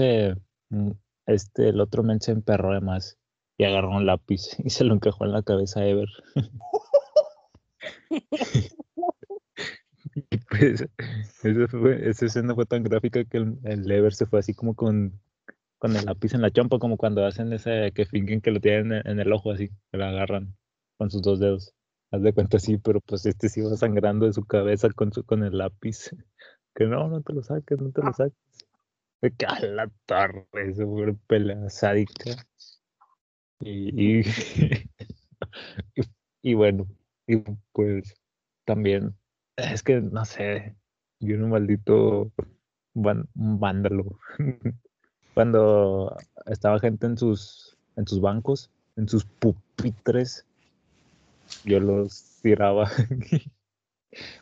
mm, 0.70 0.90
este, 1.26 1.70
el 1.70 1.80
otro 1.80 2.02
men 2.02 2.20
se 2.20 2.32
emperró 2.32 2.72
de 2.74 2.80
más 2.80 3.18
y 3.58 3.64
agarró 3.64 3.90
un 3.96 4.06
lápiz 4.06 4.42
y 4.64 4.70
se 4.70 4.84
lo 4.84 4.94
encajó 4.94 5.24
en 5.24 5.32
la 5.32 5.42
cabeza 5.42 5.80
a 5.80 5.86
Ever. 5.86 6.08
Y 10.14 10.38
pues 10.38 10.86
esa, 11.42 11.68
fue- 11.68 12.08
esa 12.08 12.26
escena 12.26 12.54
fue 12.54 12.66
tan 12.66 12.82
gráfica 12.82 13.24
que 13.24 13.38
el, 13.38 13.58
el 13.64 13.90
Ever 13.90 14.14
se 14.14 14.26
fue 14.26 14.38
así 14.40 14.54
como 14.54 14.74
con, 14.74 15.20
con 15.78 15.96
el 15.96 16.06
lápiz 16.06 16.34
en 16.34 16.42
la 16.42 16.52
chompa, 16.52 16.80
como 16.80 16.98
cuando 16.98 17.26
hacen 17.26 17.52
ese 17.54 17.92
que 17.94 18.06
fingen 18.06 18.42
que 18.42 18.52
lo 18.52 18.60
tienen 18.60 18.92
en, 18.92 19.08
en 19.08 19.20
el 19.20 19.32
ojo 19.32 19.52
así, 19.52 19.70
que 19.92 19.98
lo 19.98 20.06
agarran 20.06 20.56
con 20.98 21.10
sus 21.12 21.22
dos 21.22 21.40
dedos. 21.40 21.75
Haz 22.10 22.22
de 22.22 22.32
cuenta 22.32 22.56
así, 22.56 22.78
pero 22.78 23.00
pues 23.00 23.26
este 23.26 23.48
sí 23.48 23.60
iba 23.60 23.76
sangrando 23.76 24.26
de 24.26 24.32
su 24.32 24.44
cabeza 24.44 24.88
con, 24.90 25.12
su, 25.12 25.24
con 25.24 25.42
el 25.44 25.58
lápiz. 25.58 26.10
Que 26.74 26.84
no, 26.84 27.08
no 27.08 27.22
te 27.22 27.32
lo 27.32 27.42
saques, 27.42 27.80
no 27.80 27.90
te 27.90 28.02
lo 28.02 28.12
saques. 28.12 28.36
De 29.22 29.30
que 29.32 29.46
a 29.46 29.60
la 29.60 29.90
torre, 30.06 30.46
esa 30.54 30.84
fue 30.86 31.14
pelea 31.28 31.70
sádica. 31.70 32.36
Y, 33.60 34.20
y, 34.20 34.20
y, 35.94 36.02
y 36.42 36.54
bueno, 36.54 36.86
y 37.26 37.38
pues 37.72 38.14
también, 38.64 39.14
es 39.56 39.82
que 39.82 40.00
no 40.00 40.24
sé, 40.24 40.76
yo 41.20 41.36
un 41.36 41.50
maldito 41.50 42.32
van- 42.94 43.28
un 43.36 43.60
vándalo. 43.60 44.18
Cuando 45.34 46.16
estaba 46.46 46.80
gente 46.80 47.06
en 47.06 47.18
sus, 47.18 47.76
en 47.96 48.06
sus 48.08 48.20
bancos 48.20 48.70
en 48.96 49.08
sus 49.08 49.24
pupitres, 49.26 50.45
yo 51.64 51.80
los 51.80 52.38
tiraba. 52.42 52.90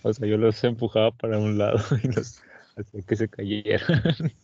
o 0.03 0.13
sea, 0.13 0.29
yo 0.29 0.37
los 0.37 0.63
empujaba 0.65 1.11
para 1.13 1.39
un 1.39 1.59
lado 1.59 1.79
y 2.03 2.09
los 2.09 2.41
hacía 2.77 3.03
que 3.03 3.17
se 3.17 3.29
cayeran. 3.29 4.03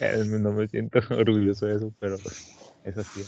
Eh, 0.00 0.24
no 0.26 0.52
me 0.52 0.66
siento 0.66 0.98
orgulloso 1.10 1.66
de 1.66 1.76
eso, 1.76 1.94
pero 2.00 2.16
es 2.84 2.98
así. 2.98 3.24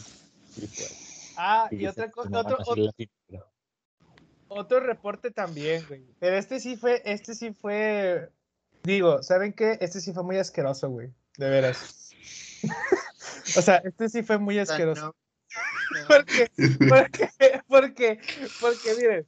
Y 0.57 0.67
pues, 0.67 1.33
Ah, 1.37 1.69
y 1.71 1.81
se 1.81 1.89
otra 1.89 2.11
cosa, 2.11 2.41
otro, 2.41 2.59
otro, 2.67 2.91
otro 4.49 4.81
reporte 4.81 5.31
también, 5.31 5.85
güey. 5.89 6.05
Pero 6.21 6.37
este 6.37 6.61
sí 6.61 6.77
fue, 6.77 7.03
este 7.05 7.35
sí 7.35 7.53
fue, 7.53 8.31
digo, 8.83 9.23
¿saben 9.23 9.53
qué? 9.53 9.79
Este 9.81 10.01
sí 10.01 10.13
fue 10.13 10.23
muy 10.23 10.37
asqueroso, 10.37 10.91
güey. 10.91 11.13
De 11.37 11.51
veras. 11.51 12.13
o 13.57 13.63
sea, 13.63 13.77
este 13.77 14.09
sí 14.09 14.23
fue 14.23 14.39
muy 14.39 14.59
O 14.59 14.65
sea, 14.65 14.75
asqueroso. 14.75 15.17
Porque, 16.09 16.51
porque, 16.89 17.29
porque, 17.69 18.21
porque, 18.61 18.95
miren, 18.95 19.27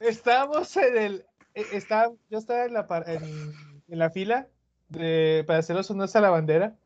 estábamos 0.00 0.76
en 0.76 0.96
el, 0.96 1.26
eh, 1.54 1.68
estaba, 1.72 2.12
yo 2.30 2.38
estaba 2.38 2.64
en 2.64 2.74
la, 2.74 2.86
en, 3.06 3.82
en 3.88 3.98
la 3.98 4.10
fila 4.10 4.48
para 5.46 5.58
hacer 5.58 5.76
los 5.76 5.90
honores 5.90 6.14
a 6.16 6.20
la 6.20 6.30
bandera. 6.30 6.76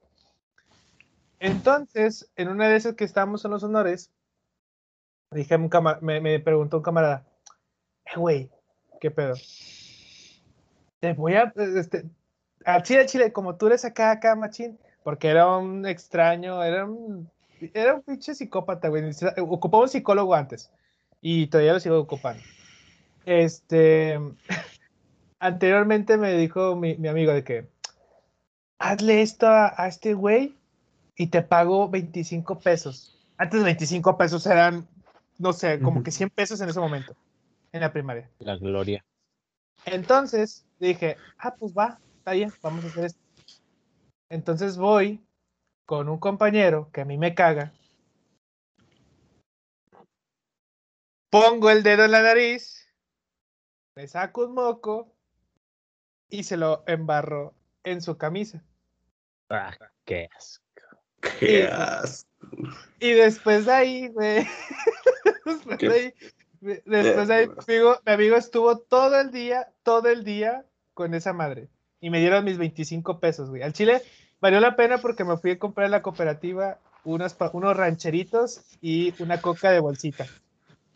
Entonces, 1.39 2.31
en 2.37 2.49
una 2.49 2.69
de 2.69 2.77
esas 2.77 2.95
que 2.95 3.05
estábamos 3.05 3.45
en 3.45 3.51
los 3.51 3.63
honores, 3.63 4.11
dije 5.31 5.55
a 5.55 5.59
un 5.59 5.69
cama- 5.69 5.99
me, 6.01 6.21
me 6.21 6.41
preguntó 6.41 6.79
un 6.79 6.83
camarada, 6.83 7.27
eh, 8.07 8.19
güey, 8.19 8.51
¿qué 9.01 9.11
pedo? 9.11 9.35
Te 11.01 11.13
voy 11.13 11.35
a, 11.35 11.53
este, 11.57 12.05
al 12.65 12.83
chile, 12.83 13.07
chile, 13.07 13.33
como 13.33 13.57
tú 13.57 13.67
eres 13.67 13.85
acá, 13.85 14.13
acá, 14.13 14.35
machín, 14.35 14.79
porque 15.03 15.29
era 15.29 15.57
un 15.57 15.85
extraño, 15.87 16.63
era 16.63 16.87
un, 16.87 17.31
era 17.75 17.95
un 17.95 18.03
pinche 18.03 18.35
psicópata, 18.35 18.89
güey. 18.89 19.05
Ocupaba 19.39 19.85
un 19.85 19.89
psicólogo 19.89 20.35
antes 20.35 20.71
y 21.21 21.47
todavía 21.47 21.73
lo 21.73 21.81
sigo 21.81 21.99
ocupando. 21.99 22.43
Este, 23.25 24.19
anteriormente 25.39 26.17
me 26.17 26.33
dijo 26.37 26.77
mi, 26.77 26.97
mi 26.97 27.09
amigo 27.09 27.33
de 27.33 27.45
que 27.45 27.69
hazle 28.79 29.23
esto 29.23 29.47
a, 29.47 29.75
a 29.77 29.89
este 29.89 30.15
güey 30.15 30.55
y 31.17 31.29
te 31.29 31.43
pago 31.43 31.89
25 31.89 32.59
pesos. 32.61 33.19
Antes 33.39 33.65
25 33.65 34.17
pesos 34.17 34.47
eran, 34.47 34.87
no 35.39 35.53
sé, 35.53 35.81
como 35.81 36.03
que 36.03 36.11
100 36.11 36.31
pesos 36.31 36.61
en 36.61 36.69
ese 36.69 36.81
momento, 36.81 37.15
en 37.73 37.81
la 37.81 37.93
primaria. 37.93 38.31
La 38.39 38.57
gloria. 38.57 39.05
Entonces 39.85 40.65
dije, 40.79 41.17
ah, 41.39 41.55
pues 41.55 41.73
va, 41.73 41.99
está 42.19 42.33
bien, 42.33 42.53
vamos 42.63 42.85
a 42.85 42.89
hacer 42.89 43.05
esto. 43.07 43.21
Entonces 44.29 44.77
voy 44.77 45.26
con 45.87 46.09
un 46.09 46.19
compañero 46.19 46.91
que 46.93 47.01
a 47.01 47.05
mí 47.05 47.17
me 47.17 47.35
caga. 47.35 47.73
Pongo 51.31 51.71
el 51.71 51.83
dedo 51.83 52.05
en 52.05 52.11
la 52.13 52.23
nariz, 52.23 52.89
le 53.95 54.07
saco 54.09 54.47
un 54.47 54.55
moco 54.55 55.15
y 56.29 56.45
se 56.45 56.57
lo 56.57 56.83
embarro 56.87 57.55
en 57.85 58.01
su 58.01 58.17
camisa. 58.17 58.63
Ah, 59.49 59.75
qué 60.05 60.29
asco. 60.37 60.65
Qué 61.39 61.65
asco. 61.67 62.29
Y 63.01 63.13
después 63.13 63.67
de 63.67 63.73
ahí, 63.73 64.09
güey, 64.09 64.47
después 65.45 65.79
¿Qué? 65.79 65.89
de 65.89 65.95
ahí, 65.95 66.15
de- 66.61 66.83
después 66.87 67.29
de 67.29 67.35
ahí, 67.35 67.49
mi 67.49 67.55
amigo, 67.75 68.01
mi 68.07 68.13
amigo 68.13 68.37
estuvo 68.37 68.79
todo 68.79 69.21
el 69.21 69.31
día, 69.31 69.73
todo 69.83 70.09
el 70.09 70.25
día 70.25 70.65
con 70.95 71.15
esa 71.15 71.33
madre. 71.33 71.69
Y 72.01 72.11
me 72.11 72.21
dieron 72.21 72.45
mis 72.45 72.59
25 72.59 73.21
pesos, 73.21 73.51
güey. 73.51 73.63
Al 73.63 73.73
chile 73.73 74.03
valió 74.41 74.61
la 74.61 74.77
pena 74.77 74.99
porque 74.99 75.25
me 75.25 75.37
fui 75.37 75.53
a 75.53 75.59
comprar 75.59 75.87
en 75.87 75.93
la 75.93 76.03
cooperativa 76.03 76.79
unos, 77.05 77.37
unos 77.53 77.77
rancheritos 77.77 78.61
y 78.81 79.15
una 79.23 79.41
coca 79.41 79.71
de 79.71 79.81
bolsita. 79.81 80.27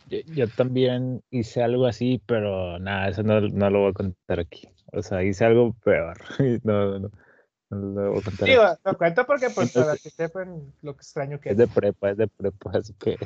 Yo, 0.07 0.19
yo 0.35 0.49
también 0.49 1.23
hice 1.31 1.63
algo 1.63 1.87
así, 1.87 2.21
pero 2.27 2.79
nada, 2.79 3.09
eso 3.09 3.23
no, 3.23 3.41
no 3.41 3.71
lo 3.71 3.81
voy 3.81 3.91
a 3.91 3.95
contar 3.95 4.41
aquí. 4.41 4.69
O 4.93 5.03
sea, 5.03 5.23
hice 5.23 5.45
algo 5.45 5.75
peor. 5.85 6.19
No, 6.65 6.99
no, 6.99 6.99
no, 6.99 7.11
no 7.71 8.03
lo 8.03 8.11
voy 8.11 8.21
a 8.21 8.23
contar 8.25 8.51
Digo, 8.51 8.63
aquí. 8.65 8.77
lo 8.85 8.99
cuento 8.99 9.27
porque 9.27 9.51
pues 9.51 9.71
para 9.73 9.97
que 9.97 10.11
sepan 10.11 10.73
lo 10.83 10.95
que 10.95 11.03
extraño 11.03 11.41
que 11.41 11.51
Es 11.51 11.55
es. 11.55 11.59
de 11.59 11.69
prepa, 11.69 12.11
es 12.11 12.17
de 12.17 12.27
prepa, 12.29 12.71
así 12.75 12.93
que 12.95 13.17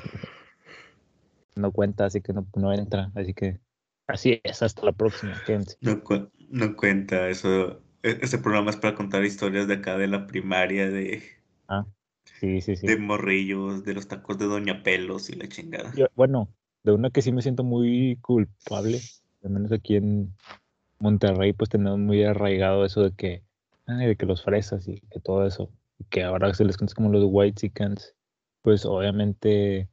no 1.56 1.72
cuenta, 1.72 2.06
así 2.06 2.20
que 2.20 2.32
no, 2.32 2.46
no 2.56 2.72
entra. 2.72 3.10
Así 3.14 3.32
que 3.32 3.58
así 4.06 4.40
es, 4.44 4.62
hasta 4.62 4.84
la 4.84 4.92
próxima. 4.92 5.34
No, 5.80 6.02
cu- 6.02 6.30
no 6.50 6.76
cuenta 6.76 7.28
eso. 7.28 7.80
Este 8.04 8.36
programa 8.36 8.70
es 8.70 8.76
para 8.76 8.94
contar 8.94 9.24
historias 9.24 9.66
de 9.66 9.74
acá 9.74 9.96
de 9.96 10.06
la 10.06 10.26
primaria, 10.26 10.90
de, 10.90 11.22
Sí, 12.38 12.60
sí, 12.60 12.76
sí. 12.76 12.86
de 12.86 12.98
morrillos, 12.98 13.82
de 13.84 13.94
los 13.94 14.08
tacos 14.08 14.36
de 14.38 14.44
Doña 14.44 14.82
Pelos 14.82 15.30
y 15.30 15.36
la 15.36 15.48
chingada. 15.48 15.90
Yo- 15.96 16.08
bueno, 16.14 16.48
de 16.82 16.92
una 16.92 17.08
que 17.08 17.22
sí 17.22 17.32
me 17.32 17.40
siento 17.40 17.64
muy 17.64 18.18
culpable, 18.20 19.00
al 19.42 19.50
menos 19.50 19.72
aquí 19.72 19.96
en 19.96 20.34
Monterrey, 20.98 21.54
pues 21.54 21.70
tenemos 21.70 21.98
muy 21.98 22.22
arraigado 22.24 22.84
eso 22.84 23.02
de 23.02 23.14
que, 23.14 23.42
ay, 23.86 24.06
de 24.08 24.16
que 24.16 24.26
los 24.26 24.42
fresas 24.42 24.86
y 24.86 25.00
que 25.00 25.20
todo 25.20 25.46
eso, 25.46 25.70
y 25.98 26.04
que 26.04 26.24
ahora 26.24 26.52
se 26.52 26.66
les 26.66 26.76
conoce 26.76 26.94
como 26.94 27.08
los 27.08 27.24
white 27.26 27.58
chickens, 27.58 28.14
pues 28.60 28.84
obviamente 28.84 29.88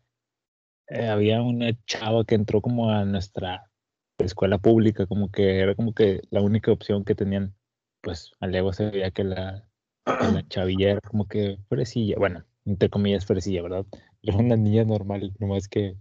eh, 0.88 1.07
había 1.07 1.41
una 1.41 1.71
chava 1.85 2.25
que 2.25 2.35
entró 2.35 2.61
como 2.61 2.91
a 2.91 3.05
nuestra 3.05 3.71
escuela 4.17 4.57
pública, 4.57 5.05
como 5.07 5.31
que 5.31 5.59
era 5.59 5.75
como 5.75 5.93
que 5.93 6.21
la 6.29 6.41
única 6.41 6.71
opción 6.73 7.05
que 7.05 7.15
tenían, 7.15 7.55
pues 8.01 8.31
al 8.39 8.55
ego 8.55 8.73
se 8.73 8.89
veía 8.89 9.11
que 9.11 9.23
la, 9.23 9.67
la 10.05 10.43
chavilla 10.49 10.91
era 10.91 11.01
como 11.01 11.27
que 11.27 11.57
fresilla, 11.69 12.17
bueno, 12.17 12.45
entre 12.65 12.89
comillas 12.89 13.25
fresilla, 13.25 13.61
¿verdad? 13.63 13.85
Era 14.23 14.37
una 14.37 14.55
niña 14.57 14.83
normal, 14.85 15.33
nomás 15.39 15.67
que 15.67 15.97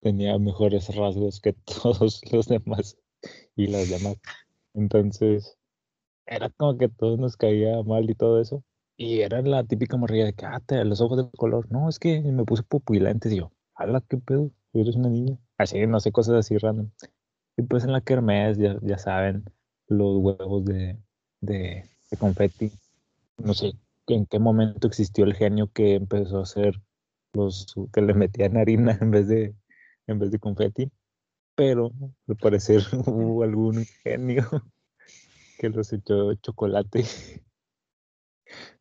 tenía 0.00 0.38
mejores 0.38 0.94
rasgos 0.96 1.40
que 1.40 1.52
todos 1.82 2.20
los 2.32 2.48
demás 2.48 2.98
y 3.56 3.68
las 3.68 3.90
demás. 3.90 4.16
Entonces, 4.74 5.56
era 6.26 6.50
como 6.50 6.78
que 6.78 6.88
todos 6.88 7.18
nos 7.18 7.36
caía 7.36 7.82
mal 7.82 8.08
y 8.10 8.14
todo 8.14 8.40
eso. 8.40 8.64
Y 8.96 9.20
era 9.20 9.42
la 9.42 9.64
típica 9.64 9.96
morrilla 9.96 10.26
de 10.26 10.34
que, 10.34 10.46
ah, 10.46 10.60
te- 10.64 10.84
los 10.84 11.00
ojos 11.00 11.18
de 11.18 11.30
color. 11.38 11.70
No, 11.72 11.88
es 11.88 11.98
que 11.98 12.20
me 12.22 12.44
puse 12.44 12.62
pupilentes. 12.64 13.32
Y 13.32 13.38
yo, 13.38 13.52
ala, 13.74 14.02
qué 14.08 14.18
pedo, 14.18 14.50
eres 14.72 14.96
una 14.96 15.08
niña. 15.08 15.38
Así, 15.58 15.86
no 15.86 16.00
sé, 16.00 16.12
cosas 16.12 16.36
así 16.36 16.58
random. 16.58 16.90
Y 17.56 17.62
pues 17.62 17.84
en 17.84 17.92
la 17.92 18.00
kermés, 18.02 18.58
ya, 18.58 18.78
ya 18.82 18.98
saben, 18.98 19.44
los 19.88 20.18
huevos 20.18 20.64
de, 20.64 20.98
de, 21.40 21.88
de 22.10 22.16
confeti. 22.16 22.72
No 23.38 23.54
sé 23.54 23.74
en 24.14 24.26
qué 24.26 24.38
momento 24.38 24.86
existió 24.88 25.24
el 25.24 25.34
genio 25.34 25.70
que 25.72 25.94
empezó 25.94 26.38
a 26.38 26.42
hacer 26.42 26.80
los 27.32 27.74
que 27.92 28.00
le 28.02 28.14
metían 28.14 28.56
harina 28.56 28.96
en 29.00 29.10
vez 29.10 29.28
de 29.28 29.54
en 30.06 30.18
vez 30.18 30.30
de 30.30 30.38
confeti, 30.38 30.90
pero 31.54 31.92
al 32.26 32.36
parecer 32.36 32.82
hubo 33.06 33.42
algún 33.42 33.84
genio 34.02 34.48
que 35.58 35.68
los 35.68 35.92
echó 35.92 36.34
chocolate. 36.34 37.04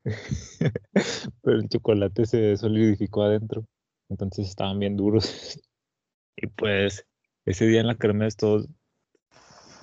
pero 1.42 1.60
el 1.60 1.68
chocolate 1.68 2.26
se 2.26 2.56
solidificó 2.56 3.24
adentro, 3.24 3.66
entonces 4.10 4.48
estaban 4.48 4.80
bien 4.80 4.96
duros. 4.96 5.60
y 6.38 6.48
pues 6.48 7.06
ese 7.46 7.66
día 7.66 7.82
en 7.82 7.88
la 7.88 7.96
kermés 7.96 8.38
todos, 8.38 8.70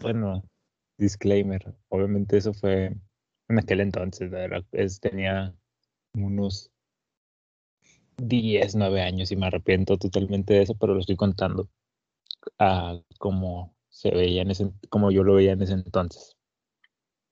bueno, 0.00 0.42
disclaimer, 0.98 1.74
obviamente 1.88 2.36
eso 2.38 2.52
fue 2.54 2.96
en 3.48 3.58
aquel 3.58 3.80
entonces, 3.80 4.30
es- 4.72 5.00
tenía 5.00 5.54
unos 6.14 6.70
10, 8.16 8.74
9 8.74 9.02
años 9.02 9.30
y 9.30 9.36
me 9.36 9.46
arrepiento 9.46 9.96
totalmente 9.98 10.54
de 10.54 10.62
eso, 10.62 10.74
pero 10.78 10.94
lo 10.94 11.00
estoy 11.00 11.16
contando 11.16 11.68
a 12.58 13.00
como 13.18 13.74
se 13.90 14.10
veía 14.12 14.42
en 14.42 14.52
ese, 14.52 14.72
como 14.90 15.10
yo 15.12 15.24
lo 15.24 15.34
veía 15.34 15.52
en 15.52 15.62
ese 15.62 15.74
entonces. 15.74 16.36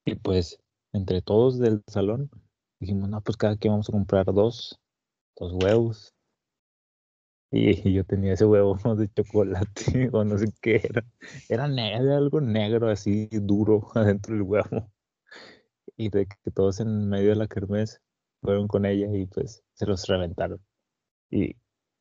Y 0.05 0.15
pues 0.15 0.61
entre 0.93 1.23
todos 1.23 1.59
del 1.59 1.83
salón 1.89 2.31
dijimos, 2.79 3.09
no, 3.09 3.21
pues 3.21 3.37
cada 3.37 3.57
quien 3.57 3.73
vamos 3.73 3.89
a 3.89 3.93
comprar 3.93 4.27
dos, 4.27 4.79
dos 5.37 5.53
huevos. 5.55 6.15
Y, 7.53 7.93
yo 7.93 8.03
tenía 8.05 8.33
ese 8.33 8.47
huevo 8.47 8.75
de 8.97 9.09
chocolate 9.13 10.09
o 10.13 10.25
no 10.25 10.39
sé 10.39 10.47
qué 10.61 10.81
era. 10.83 11.05
Era 11.49 11.69
negro, 11.69 12.17
algo 12.17 12.41
negro 12.41 12.91
así 12.91 13.29
duro 13.31 13.89
adentro 13.95 14.35
del 14.35 14.43
huevo. 14.43 14.91
Y 15.97 16.09
de 16.09 16.27
que 16.27 16.51
todos 16.51 16.81
en 16.81 17.09
medio 17.09 17.31
de 17.31 17.37
la 17.37 17.47
kermés 17.47 18.01
fueron 18.41 18.67
con 18.67 18.87
ella 18.87 19.07
y 19.15 19.27
pues 19.27 19.63
se 19.75 19.87
los 19.87 20.07
reventaron. 20.09 20.61
Y, 21.31 21.57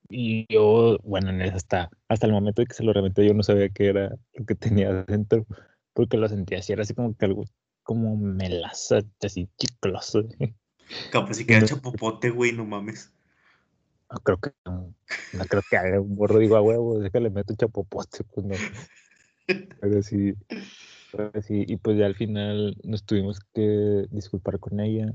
y 0.10 0.52
yo, 0.52 0.98
bueno, 1.03 1.32
hasta, 1.53 1.90
hasta 2.07 2.26
el 2.26 2.32
momento 2.32 2.61
de 2.61 2.68
que 2.68 2.73
se 2.73 2.84
lo 2.84 2.94
reventé, 2.94 3.28
yo 3.28 3.34
no 3.34 3.44
sabía 3.44 3.69
qué 3.69 3.88
era 3.88 4.18
lo 4.34 4.45
que 4.45 4.56
tenía 4.56 4.90
adentro, 4.90 5.45
porque 5.94 6.18
lo 6.18 6.28
sentía 6.30 6.60
así, 6.60 6.73
era 6.73 6.84
así 6.84 6.94
como 6.94 7.15
que 7.15 7.26
algo, 7.26 7.44
como 7.84 8.18
melaza, 8.18 9.02
así 9.22 9.49
chicloso. 9.57 10.23
Capaz 11.11 11.36
si 11.36 11.45
queda 11.45 11.65
chapopote, 11.65 12.30
güey, 12.30 12.53
no 12.53 12.65
mames. 12.65 13.14
No 14.11 14.19
creo 14.19 14.38
que, 14.38 14.51
no, 14.65 14.93
creo 15.47 15.61
que 15.69 15.77
haga 15.77 16.01
un 16.01 16.15
borro, 16.15 16.39
digo, 16.39 16.57
a 16.57 16.61
huevo, 16.61 16.99
déjale 16.99 17.29
meto 17.29 17.55
chapopote, 17.55 18.23
pues 18.33 18.45
no. 18.45 18.55
Sí, 21.41 21.65
y 21.67 21.77
pues 21.77 21.97
ya 21.97 22.05
al 22.05 22.15
final 22.15 22.77
nos 22.83 23.03
tuvimos 23.05 23.39
que 23.53 24.05
disculpar 24.11 24.59
con 24.59 24.79
ella. 24.79 25.13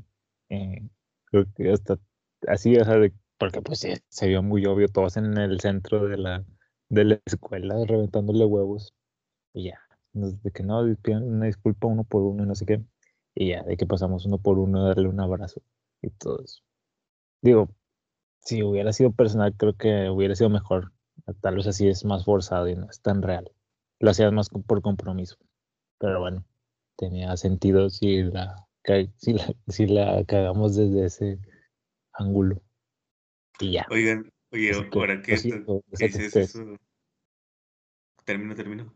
eh, 0.50 0.88
creo 1.26 1.46
que 1.54 1.70
hasta 1.70 1.98
así, 2.48 2.72
de 2.72 3.12
porque 3.38 3.62
pues 3.62 3.80
sí, 3.80 3.94
se 4.08 4.28
vio 4.28 4.42
muy 4.42 4.64
obvio, 4.66 4.88
todos 4.88 5.16
en 5.16 5.36
el 5.36 5.60
centro 5.60 6.08
de 6.08 6.16
la, 6.16 6.44
de 6.88 7.04
la 7.04 7.20
escuela 7.26 7.76
reventándole 7.86 8.44
huevos. 8.44 8.94
Y 9.52 9.64
ya, 9.70 9.80
de 10.12 10.50
que 10.52 10.62
no, 10.62 10.80
una 10.80 11.46
disculpa 11.46 11.86
uno 11.86 12.04
por 12.04 12.22
uno 12.22 12.44
y 12.44 12.46
no 12.46 12.54
sé 12.54 12.66
qué. 12.66 12.82
Y 13.34 13.50
ya, 13.50 13.62
de 13.62 13.76
que 13.76 13.86
pasamos 13.86 14.26
uno 14.26 14.38
por 14.38 14.58
uno 14.58 14.86
darle 14.86 15.08
un 15.08 15.20
abrazo 15.20 15.62
y 16.02 16.10
todo. 16.10 16.44
Digo, 17.42 17.68
si 18.46 18.62
hubiera 18.62 18.92
sido 18.92 19.10
personal, 19.10 19.54
creo 19.56 19.74
que 19.74 20.08
hubiera 20.08 20.36
sido 20.36 20.48
mejor. 20.50 20.92
Tal 21.40 21.56
vez 21.56 21.66
así 21.66 21.88
es 21.88 22.04
más 22.04 22.24
forzado 22.24 22.68
y 22.68 22.76
no 22.76 22.88
es 22.88 23.00
tan 23.00 23.20
real. 23.20 23.50
Lo 23.98 24.10
hacías 24.10 24.32
más 24.32 24.48
por 24.48 24.82
compromiso. 24.82 25.36
Pero 25.98 26.20
bueno, 26.20 26.44
tenía 26.96 27.36
sentido 27.36 27.90
si 27.90 28.22
la, 28.22 28.68
si 29.16 29.32
la, 29.32 29.52
si 29.66 29.86
la 29.86 30.24
cagamos 30.24 30.76
desde 30.76 31.06
ese 31.06 31.40
ángulo. 32.12 32.62
Y 33.58 33.72
ya. 33.72 33.86
Oigan, 33.90 34.30
oye, 34.52 34.70
Así 34.70 34.88
ahora 34.92 35.20
que, 35.22 35.34
que 35.98 36.06
dices 36.06 36.36
eso. 36.36 36.76
Termino, 38.24 38.54
termino. 38.54 38.94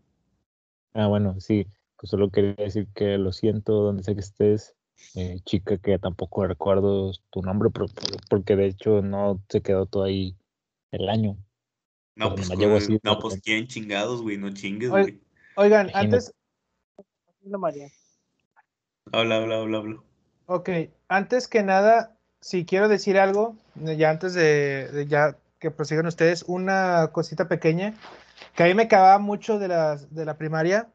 Ah, 0.94 1.09
bueno, 1.09 1.40
sí, 1.40 1.66
pues 1.97 2.10
solo 2.10 2.31
quería 2.31 2.55
decir 2.55 2.86
que 2.94 3.18
lo 3.18 3.32
siento 3.32 3.72
donde 3.72 4.05
sea 4.05 4.14
que 4.14 4.20
estés, 4.20 4.77
eh, 5.14 5.40
chica, 5.44 5.77
que 5.78 5.98
tampoco 5.98 6.47
recuerdo 6.47 7.12
tu 7.31 7.43
nombre, 7.43 7.70
pero- 7.70 7.86
porque 8.28 8.56
de 8.56 8.66
hecho 8.66 9.02
no 9.02 9.40
se 9.48 9.60
quedó 9.60 9.86
todo 9.86 10.05
ahí 10.05 10.36
el 10.93 11.09
año. 11.09 11.36
No, 12.16 12.35
pues, 12.35 12.48
con- 12.48 12.72
así 12.72 12.98
no, 13.02 13.18
pues 13.18 13.40
quién 13.43 13.66
chingados, 13.66 14.22
güey, 14.22 14.36
no 14.36 14.52
chingues, 14.52 14.90
güey. 14.90 15.20
Oigan, 15.55 15.89
Imagínate. 15.89 16.16
antes, 16.16 16.35
Hola, 17.43 17.59
María. 17.59 17.89
Habla, 19.12 19.36
habla, 19.36 19.56
habla, 19.56 19.78
habla. 19.78 20.02
ok, 20.47 20.68
antes 21.09 21.48
que 21.48 21.62
nada, 21.62 22.16
si 22.40 22.64
quiero 22.64 22.89
decir 22.89 23.18
algo, 23.18 23.56
ya 23.74 24.10
antes 24.10 24.35
de, 24.35 24.89
de 24.89 25.06
ya 25.06 25.39
que 25.59 25.70
prosigan 25.70 26.06
ustedes, 26.06 26.44
una 26.47 27.09
cosita 27.12 27.48
pequeña 27.48 27.94
que 28.55 28.62
a 28.62 28.66
mí 28.66 28.74
me 28.74 28.89
cagaba 28.89 29.18
mucho 29.18 29.59
de 29.59 29.68
la, 29.68 29.97
de 29.97 30.24
la 30.24 30.36
primaria. 30.36 30.89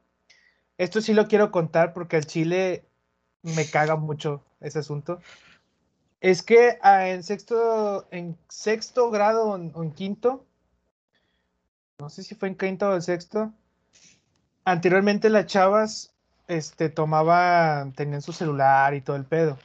Esto 0.78 1.02
sí 1.02 1.14
lo 1.14 1.28
quiero 1.28 1.52
contar 1.52 1.94
porque 1.94 2.16
al 2.18 2.26
chile 2.26 2.86
me 3.46 3.66
caga 3.66 3.96
mucho 3.96 4.44
ese 4.60 4.80
asunto. 4.80 5.20
Es 6.20 6.42
que 6.42 6.80
ah, 6.82 7.08
en 7.10 7.24
sexto, 7.24 8.08
en 8.12 8.38
sexto 8.50 9.12
grado 9.12 9.50
o 9.50 9.84
en, 9.84 9.92
quinto, 9.92 10.46
no 12.00 12.10
sé 12.10 12.24
si 12.24 12.36
fue 12.36 12.50
en 12.50 12.56
quinto 12.56 12.90
o 12.90 12.96
en 12.96 13.02
sexto, 13.02 13.54
anteriormente 14.64 15.30
las 15.30 15.46
chavas 15.46 16.14
este, 16.48 16.90
tomaban, 16.90 17.94
tenían 17.94 18.22
su 18.22 18.34
celular 18.34 18.94
y 18.96 19.02
todo 19.02 19.16
el 19.16 19.26
pedo. 19.26 19.58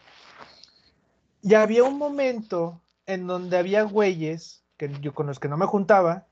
Y 1.42 1.54
había 1.54 1.84
un 1.84 1.96
momento 1.96 2.82
en 3.06 3.26
donde 3.26 3.56
había 3.56 3.82
güeyes 3.82 4.62
que 4.76 4.90
yo 5.00 5.14
con 5.14 5.26
los 5.26 5.40
que 5.40 5.48
no 5.48 5.56
me 5.56 5.66
juntaba, 5.66 6.26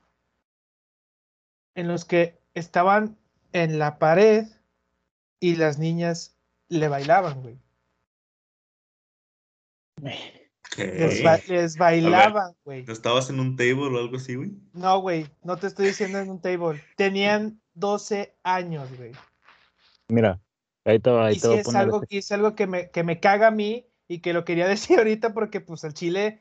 en 1.73 1.87
los 1.87 2.05
que 2.05 2.39
estaban 2.53 3.17
en 3.51 3.79
la 3.79 3.97
pared 3.97 4.47
y 5.39 5.55
las 5.55 5.79
niñas 5.79 6.35
le 6.69 6.87
bailaban, 6.87 7.41
güey. 7.41 7.57
Les, 10.77 11.23
ba- 11.23 11.39
¿Qué? 11.39 11.53
les 11.53 11.77
bailaban, 11.77 12.53
güey. 12.63 12.85
¿No 12.85 12.93
estabas 12.93 13.29
en 13.29 13.39
un 13.39 13.55
table 13.57 13.87
o 13.87 13.97
algo 13.97 14.15
así, 14.17 14.35
güey? 14.35 14.51
No, 14.73 14.99
güey, 15.01 15.27
no 15.43 15.57
te 15.57 15.67
estoy 15.67 15.87
diciendo 15.87 16.19
en 16.19 16.29
un 16.29 16.41
table. 16.41 16.81
Tenían 16.95 17.59
12 17.73 18.35
años, 18.43 18.87
güey. 18.97 19.11
Mira, 20.07 20.39
ahí 20.85 20.99
te, 20.99 21.09
va- 21.09 21.27
ahí 21.27 21.35
Y 21.35 21.39
te 21.39 21.41
sí 21.41 21.47
voy 21.47 21.57
a 21.57 21.59
es 21.59 21.65
poner 21.65 21.81
algo, 21.81 22.03
este- 22.03 22.15
y 22.15 22.17
es 22.19 22.31
algo 22.31 22.55
que 22.55 22.67
me, 22.67 22.89
que 22.91 23.03
me 23.03 23.19
caga 23.19 23.47
a 23.47 23.51
mí 23.51 23.87
y 24.07 24.19
que 24.19 24.31
lo 24.33 24.45
quería 24.45 24.67
decir 24.93 24.97
ahorita 24.99 25.33
porque 25.33 25.59
pues 25.59 25.83
al 25.83 25.93
chile, 25.93 26.39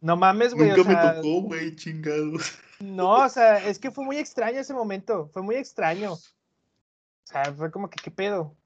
no 0.00 0.16
mames, 0.16 0.54
güey. 0.54 0.68
Nunca 0.70 0.80
o 0.80 0.84
sea, 0.84 1.04
me 1.04 1.14
tocó, 1.16 1.42
güey, 1.42 1.76
chingados. 1.76 2.58
No, 2.80 3.24
o 3.24 3.28
sea, 3.28 3.58
es 3.68 3.78
que 3.78 3.90
fue 3.90 4.04
muy 4.04 4.18
extraño 4.18 4.60
ese 4.60 4.72
momento, 4.72 5.28
fue 5.32 5.42
muy 5.42 5.56
extraño. 5.56 6.12
O 6.14 6.20
sea, 7.24 7.52
fue 7.52 7.70
como 7.70 7.90
que, 7.90 7.96
¿qué 8.02 8.10
pedo? 8.10 8.56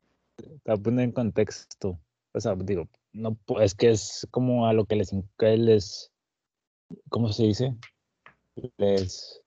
A 0.66 0.76
poner 0.76 1.04
en 1.04 1.12
contexto. 1.12 2.00
O 2.34 2.40
sea, 2.40 2.54
digo, 2.54 2.88
no, 3.12 3.36
es 3.60 3.74
que 3.74 3.90
es 3.90 4.26
como 4.30 4.66
a 4.66 4.72
lo 4.72 4.86
que 4.86 4.96
les, 4.96 5.14
que 5.38 5.56
les, 5.56 6.12
¿cómo 7.08 7.32
se 7.32 7.44
dice? 7.44 7.76
Les, 8.78 9.42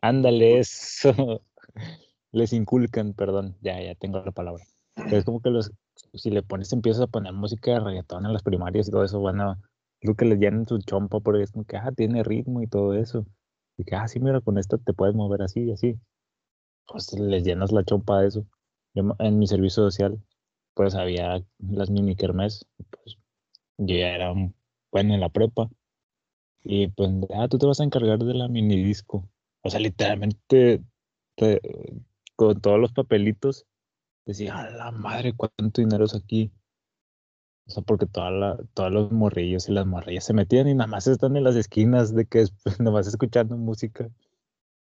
ándale, 0.00 0.58
eso, 0.58 1.42
les 2.32 2.52
inculcan, 2.52 3.14
perdón, 3.14 3.56
ya, 3.60 3.80
ya 3.80 3.94
tengo 3.94 4.20
la 4.20 4.32
palabra. 4.32 4.64
Es 5.10 5.24
como 5.24 5.40
que 5.40 5.50
los, 5.50 5.72
si 6.14 6.30
le 6.30 6.42
pones, 6.42 6.72
empiezas 6.72 7.02
a 7.02 7.06
poner 7.06 7.32
música 7.32 7.72
de 7.72 7.80
reggaetón 7.80 8.26
en 8.26 8.32
las 8.32 8.42
primarias 8.42 8.88
y 8.88 8.90
todo 8.90 9.04
eso, 9.04 9.20
van 9.20 9.40
a, 9.40 9.60
lo 10.04 10.14
que 10.14 10.26
les 10.26 10.38
llenan 10.38 10.66
su 10.68 10.78
chompa, 10.78 11.20
porque 11.20 11.42
es 11.42 11.52
como 11.52 11.64
que, 11.64 11.76
ah, 11.76 11.90
tiene 11.96 12.22
ritmo 12.22 12.62
y 12.62 12.66
todo 12.66 12.94
eso. 12.94 13.26
Y 13.78 13.84
que, 13.84 13.96
ah, 13.96 14.06
sí, 14.06 14.20
mira, 14.20 14.40
con 14.40 14.58
esto 14.58 14.78
te 14.78 14.92
puedes 14.92 15.14
mover 15.14 15.42
así 15.42 15.62
y 15.64 15.72
así. 15.72 15.98
Pues 16.86 17.12
les 17.14 17.44
llenas 17.44 17.72
la 17.72 17.84
chompa 17.84 18.20
de 18.20 18.28
eso. 18.28 18.46
Yo 18.94 19.14
en 19.18 19.38
mi 19.38 19.46
servicio 19.46 19.82
social, 19.84 20.20
pues 20.74 20.94
había 20.94 21.44
las 21.58 21.90
mini 21.90 22.16
kermés, 22.16 22.66
pues 22.90 23.18
yo 23.78 23.96
ya 23.96 24.10
era 24.14 24.32
un- 24.32 24.54
bueno 24.92 25.14
en 25.14 25.20
la 25.20 25.28
prepa. 25.30 25.70
Y 26.64 26.88
pues, 26.88 27.10
ah, 27.34 27.48
tú 27.48 27.58
te 27.58 27.66
vas 27.66 27.80
a 27.80 27.84
encargar 27.84 28.18
de 28.20 28.34
la 28.34 28.48
mini 28.48 28.82
disco. 28.84 29.28
O 29.62 29.70
sea, 29.70 29.80
literalmente, 29.80 30.82
te- 31.36 31.60
con 32.36 32.60
todos 32.60 32.80
los 32.80 32.92
papelitos, 32.92 33.66
decía, 34.26 34.58
a 34.58 34.70
la 34.70 34.90
madre, 34.92 35.34
cuánto 35.34 35.82
dinero 35.82 36.04
es 36.06 36.14
aquí. 36.16 36.52
O 37.66 37.70
sea, 37.70 37.82
porque 37.82 38.06
toda 38.06 38.30
la, 38.30 38.58
todos 38.74 38.90
los 38.92 39.12
morrillos 39.12 39.68
y 39.68 39.72
las 39.72 39.86
morrillas 39.86 40.24
se 40.24 40.32
metían 40.34 40.68
y 40.68 40.74
nada 40.74 40.86
más 40.86 41.06
están 41.06 41.36
en 41.36 41.44
las 41.44 41.56
esquinas 41.56 42.14
de 42.14 42.26
que 42.26 42.40
después 42.40 42.64
nada 42.80 42.92
más 42.92 43.06
escuchando 43.06 43.56
música. 43.56 44.08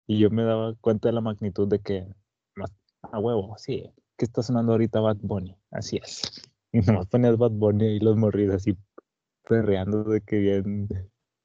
Y 0.09 0.19
yo 0.21 0.31
me 0.31 0.45
daba 0.45 0.75
cuenta 0.81 1.09
de 1.09 1.15
la 1.15 1.23
magnitud 1.23 1.69
de 1.69 1.81
que, 1.81 2.07
a 3.13 3.19
huevo, 3.19 3.57
sí, 3.59 3.91
que 4.17 4.25
está 4.25 4.43
sonando 4.43 4.73
ahorita 4.73 5.01
Bad 5.01 5.19
Bunny, 5.21 5.57
así 5.71 5.99
es. 6.03 6.23
Y 6.73 6.81
nomás 6.81 7.07
ponías 7.07 7.37
Bad 7.37 7.53
Bunny 7.53 7.97
y 7.97 8.01
los 8.01 8.17
morrillos 8.17 8.57
así 8.57 8.77
perreando 9.49 10.05
de 10.05 10.21
que 10.21 10.39
bien, 10.39 10.89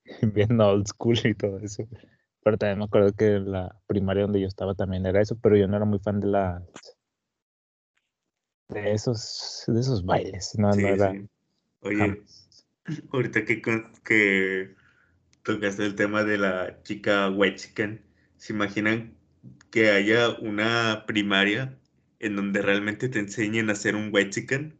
bien 0.34 0.60
old 0.62 0.88
school 0.88 1.18
y 1.24 1.34
todo 1.34 1.60
eso. 1.60 1.88
Pero 2.42 2.58
también 2.58 2.80
me 2.80 2.86
acuerdo 2.86 3.14
que 3.14 3.36
en 3.36 3.52
la 3.52 3.76
primaria 3.86 4.24
donde 4.24 4.42
yo 4.42 4.48
estaba 4.48 4.74
también 4.74 5.06
era 5.06 5.22
eso, 5.22 5.38
pero 5.42 5.58
yo 5.58 5.68
no 5.68 5.76
era 5.76 5.86
muy 5.86 6.00
fan 6.00 6.20
de 6.20 6.28
las 6.28 6.64
de 8.70 8.92
esos, 8.94 9.64
de 9.68 9.80
esos 9.80 10.06
bailes, 10.06 10.54
no, 10.58 10.72
Sí, 10.72 10.82
no 10.82 10.88
era 10.88 11.12
sí. 11.12 11.30
Oye, 11.82 11.98
jamás. 11.98 12.68
ahorita 13.12 13.46
que, 13.46 13.62
que 14.04 14.76
tocaste 15.44 15.86
el 15.86 15.96
tema 15.96 16.24
de 16.24 16.38
la 16.38 16.82
chica 16.84 17.30
white 17.30 17.58
chicken, 17.58 18.06
¿se 18.38 18.54
imaginan 18.54 19.19
que 19.72 19.92
haya 19.92 20.30
una 20.40 21.06
primaria 21.08 21.78
en 22.20 22.36
donde 22.36 22.62
realmente 22.62 23.10
te 23.10 23.20
enseñen 23.20 23.70
a 23.70 23.74
hacer 23.74 23.96
un 23.96 24.10
white 24.12 24.32
chicken? 24.32 24.78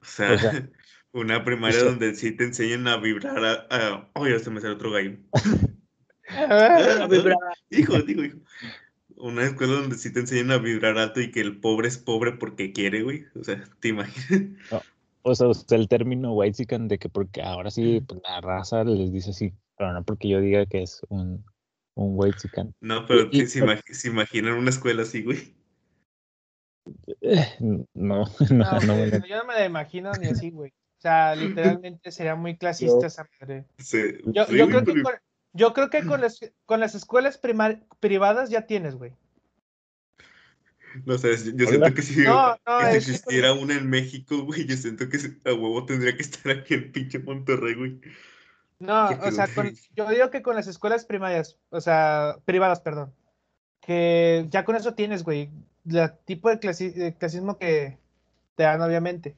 O 0.00 0.04
sea, 0.04 0.34
O 0.34 0.38
sea, 0.38 0.68
una 1.12 1.44
primaria 1.44 1.80
sea- 1.80 1.88
donde 1.88 2.14
sí 2.14 2.32
te 2.32 2.44
enseñan 2.44 2.86
a 2.88 2.96
vibrar 2.96 3.44
a... 3.44 3.66
a- 3.70 4.10
oh, 4.14 4.26
ya 4.26 4.38
se 4.38 4.50
me 4.50 4.60
sale 4.60 4.74
otro 4.74 4.90
gallo. 4.90 5.16
A 6.28 7.06
vibrar. 7.10 7.36
Hijo, 7.70 7.98
digo, 8.02 8.24
hijo. 8.24 8.38
Una 9.16 9.44
escuela 9.44 9.74
donde 9.74 9.96
sí 9.96 10.12
te 10.12 10.20
enseñan 10.20 10.50
a 10.50 10.58
vibrar 10.58 10.98
alto 10.98 11.20
y 11.20 11.30
que 11.30 11.40
el 11.40 11.60
pobre 11.60 11.88
es 11.88 11.98
pobre 11.98 12.32
porque 12.32 12.72
quiere, 12.72 13.02
güey. 13.02 13.26
O 13.34 13.44
sea, 13.44 13.62
¿te 13.80 13.88
imaginas? 13.88 14.82
O 15.22 15.34
sea, 15.34 15.48
el 15.70 15.88
término 15.88 16.34
whitezican 16.34 16.86
de 16.88 16.98
que 16.98 17.08
porque 17.08 17.40
ahora 17.40 17.70
sí 17.70 18.02
pues, 18.06 18.20
la 18.28 18.42
raza 18.42 18.84
les 18.84 19.10
dice 19.10 19.30
así, 19.30 19.54
pero 19.78 19.92
no 19.92 20.04
porque 20.04 20.28
yo 20.28 20.40
diga 20.40 20.66
que 20.66 20.82
es 20.82 21.00
un, 21.08 21.44
un 21.94 22.18
whitezican. 22.18 22.74
No, 22.80 23.06
pero 23.06 23.28
Y- 23.30 23.46
se, 23.46 23.62
imag- 23.64 23.82
se 23.92 24.08
imaginan 24.08 24.54
una 24.54 24.70
escuela 24.70 25.02
así, 25.02 25.22
güey. 25.22 25.54
Eh, 27.20 27.56
No, 27.58 28.24
no, 28.50 28.70
No, 28.72 28.80
no, 28.80 28.96
güey, 28.96 29.10
me 29.10 29.18
no, 29.20 29.26
yo 29.26 29.36
no 29.38 29.44
me 29.46 29.54
la 29.54 29.64
imagino 29.64 30.12
ni 30.12 30.26
así, 30.26 30.50
güey. 30.50 30.70
O 30.70 31.00
sea, 31.00 31.34
literalmente 31.80 32.10
sería 32.10 32.34
muy 32.34 32.56
clasista 32.56 33.06
esa 33.06 33.28
madre. 33.40 33.64
Yo, 33.78 33.84
sí, 33.84 33.98
yo 34.24 34.46
güey, 34.46 34.68
creo 34.68 34.84
que 34.84 35.02
con, 35.02 35.14
yo 35.52 35.72
creo 35.72 35.90
que 35.90 36.04
con 36.04 36.20
las, 36.20 36.40
con 36.66 36.80
las 36.80 36.94
escuelas 36.94 37.40
primar- 37.40 37.84
privadas 38.00 38.50
ya 38.50 38.66
tienes, 38.66 38.96
güey. 38.96 39.12
No 41.06 41.18
sé, 41.18 41.30
yo, 41.56 41.66
siento 41.66 41.92
que 41.92 42.02
si, 42.02 42.22
No, 42.22 42.50
no, 42.66 42.78
que 42.78 42.84
si 42.84 42.90
que- 42.90 42.96
existiera 42.96 43.52
una 43.52 43.74
en 43.74 43.88
México, 43.90 44.44
güey, 44.44 44.64
yo 44.66 44.76
siento 44.76 45.08
que 45.08 45.16
a 45.44 45.52
huevo 45.52 45.84
tendría 45.84 46.14
que 46.16 46.22
estar 46.22 46.52
aquí 46.52 46.74
en 46.74 46.92
pinche 46.92 47.18
Monterrey, 47.18 47.74
güey. 47.74 48.00
No, 48.78 49.08
o 49.10 49.30
sea, 49.30 49.46
no 49.46 49.54
con- 49.54 49.72
yo 49.96 50.08
digo 50.08 50.30
que 50.30 50.42
con 50.42 50.56
las 50.56 50.66
escuelas 50.66 51.04
primarias, 51.04 51.58
o 51.70 51.80
sea, 51.80 52.36
privadas, 52.44 52.80
perdón, 52.80 53.14
que 53.80 54.46
ya 54.50 54.64
con 54.64 54.76
eso 54.76 54.94
tienes, 54.94 55.22
güey, 55.24 55.50
el 55.90 56.12
tipo 56.24 56.48
de 56.48 56.58
clasi- 56.60 56.92
de 56.92 57.14
clasismo 57.14 57.58
que 57.58 57.98
te 58.56 58.62
dan, 58.64 58.80
obviamente. 58.82 59.36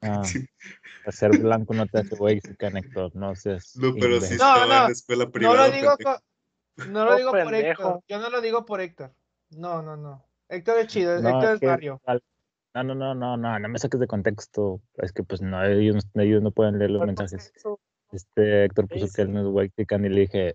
Ah, 0.00 0.22
Sí. 0.24 0.46
ser 1.10 1.36
blanco 1.38 1.74
no 1.74 1.86
te 1.86 1.98
hace 1.98 2.14
whitezican, 2.14 2.76
Héctor, 2.76 3.14
no 3.16 3.34
seas 3.34 3.74
No, 3.76 3.94
pero 3.94 4.20
sí 4.20 4.34
imbécil. 4.34 4.38
No, 4.38 4.62
en 4.62 4.68
no, 4.68 4.74
la 4.86 4.88
escuela 4.90 5.24
No 5.24 5.30
privada. 5.32 5.66
lo 5.68 5.72
digo, 5.74 5.96
no 6.88 7.04
lo 7.04 7.12
Oh, 7.12 7.16
digo 7.16 7.30
por 7.32 7.54
Héctor, 7.54 8.00
yo 8.06 8.18
no 8.20 8.30
lo 8.30 8.40
digo 8.40 8.64
por 8.66 8.80
Héctor. 8.80 9.12
No, 9.50 9.82
no, 9.82 9.96
no. 9.96 10.24
Héctor 10.48 10.78
es 10.78 10.86
chido, 10.88 11.20
No, 11.20 11.28
Héctor 11.30 11.54
es 11.54 11.60
barrio. 11.60 12.00
al- 12.06 12.22
No, 12.84 12.94
no, 12.94 12.94
no, 12.94 13.14
no, 13.14 13.36
no, 13.36 13.58
no 13.58 13.68
me 13.68 13.78
saques 13.78 13.98
de 13.98 14.06
contexto. 14.06 14.80
Es 14.98 15.12
que 15.12 15.24
pues 15.24 15.42
no, 15.42 15.64
ellos, 15.64 16.06
ellos 16.14 16.42
no 16.42 16.52
pueden 16.52 16.78
leer 16.78 16.92
los 16.92 17.04
mensajes. 17.04 17.52
Este 18.12 18.64
Héctor 18.64 18.86
puso 18.88 19.06
Sí, 19.06 19.12
que 19.14 19.22
él 19.22 19.32
no 19.32 19.40
es 19.40 19.46
white 19.50 19.74
chicken 19.76 20.04
y 20.04 20.08
le 20.08 20.20
dije, 20.22 20.54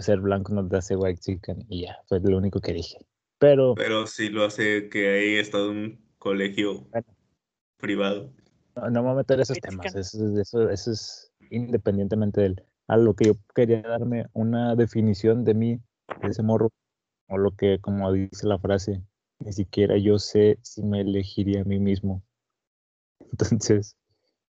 ser 0.00 0.20
blanco 0.20 0.52
no 0.52 0.66
te 0.68 0.76
hace 0.76 0.96
white 0.96 1.20
chicken 1.20 1.64
y 1.68 1.82
ya, 1.82 1.98
fue 2.08 2.20
lo 2.20 2.38
único 2.38 2.60
que 2.60 2.72
dije. 2.72 2.98
Pero 3.38 3.74
Pero 3.74 4.06
sí 4.06 4.30
lo 4.30 4.44
hace 4.44 4.88
que 4.88 5.08
haya 5.08 5.40
estado 5.40 5.70
en 5.70 5.76
un 5.76 6.04
colegio 6.18 6.88
Bueno. 6.90 7.06
privado. 7.78 8.32
no, 8.74 8.90
no 8.90 8.90
me 8.90 9.00
voy 9.00 9.12
a 9.12 9.14
meter 9.18 9.40
esos 9.40 9.60
temas, 9.60 9.94
eso, 9.94 10.40
eso, 10.40 10.70
eso 10.70 10.90
es 10.90 11.32
independientemente 11.50 12.40
de 12.40 12.46
él. 12.48 12.64
A 12.88 12.96
lo 12.96 13.14
que 13.14 13.26
yo 13.26 13.32
quería 13.54 13.80
darme 13.80 14.26
una 14.32 14.74
definición 14.74 15.44
de 15.44 15.54
mí, 15.54 15.80
de 16.20 16.28
ese 16.28 16.42
morro, 16.42 16.70
o 17.28 17.38
lo 17.38 17.52
que, 17.52 17.78
como 17.80 18.12
dice 18.12 18.46
la 18.46 18.58
frase, 18.58 19.02
ni 19.38 19.52
siquiera 19.52 19.96
yo 19.98 20.18
sé 20.18 20.58
si 20.62 20.82
me 20.82 21.00
elegiría 21.00 21.62
a 21.62 21.64
mí 21.64 21.78
mismo. 21.78 22.22
Entonces, 23.32 23.96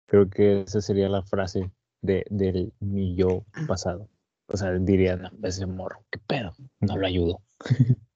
creo 0.07 0.29
que 0.29 0.63
esa 0.63 0.81
sería 0.81 1.09
la 1.09 1.23
frase 1.23 1.71
de, 2.01 2.25
del 2.31 2.73
mi 2.81 3.15
yo 3.15 3.45
pasado. 3.67 4.09
O 4.47 4.57
sea, 4.57 4.73
diría, 4.73 5.17
no, 5.17 5.31
ese 5.45 5.67
morro, 5.67 6.05
qué 6.11 6.19
pedo, 6.19 6.53
no 6.81 6.97
lo 6.97 7.07
ayudo. 7.07 7.43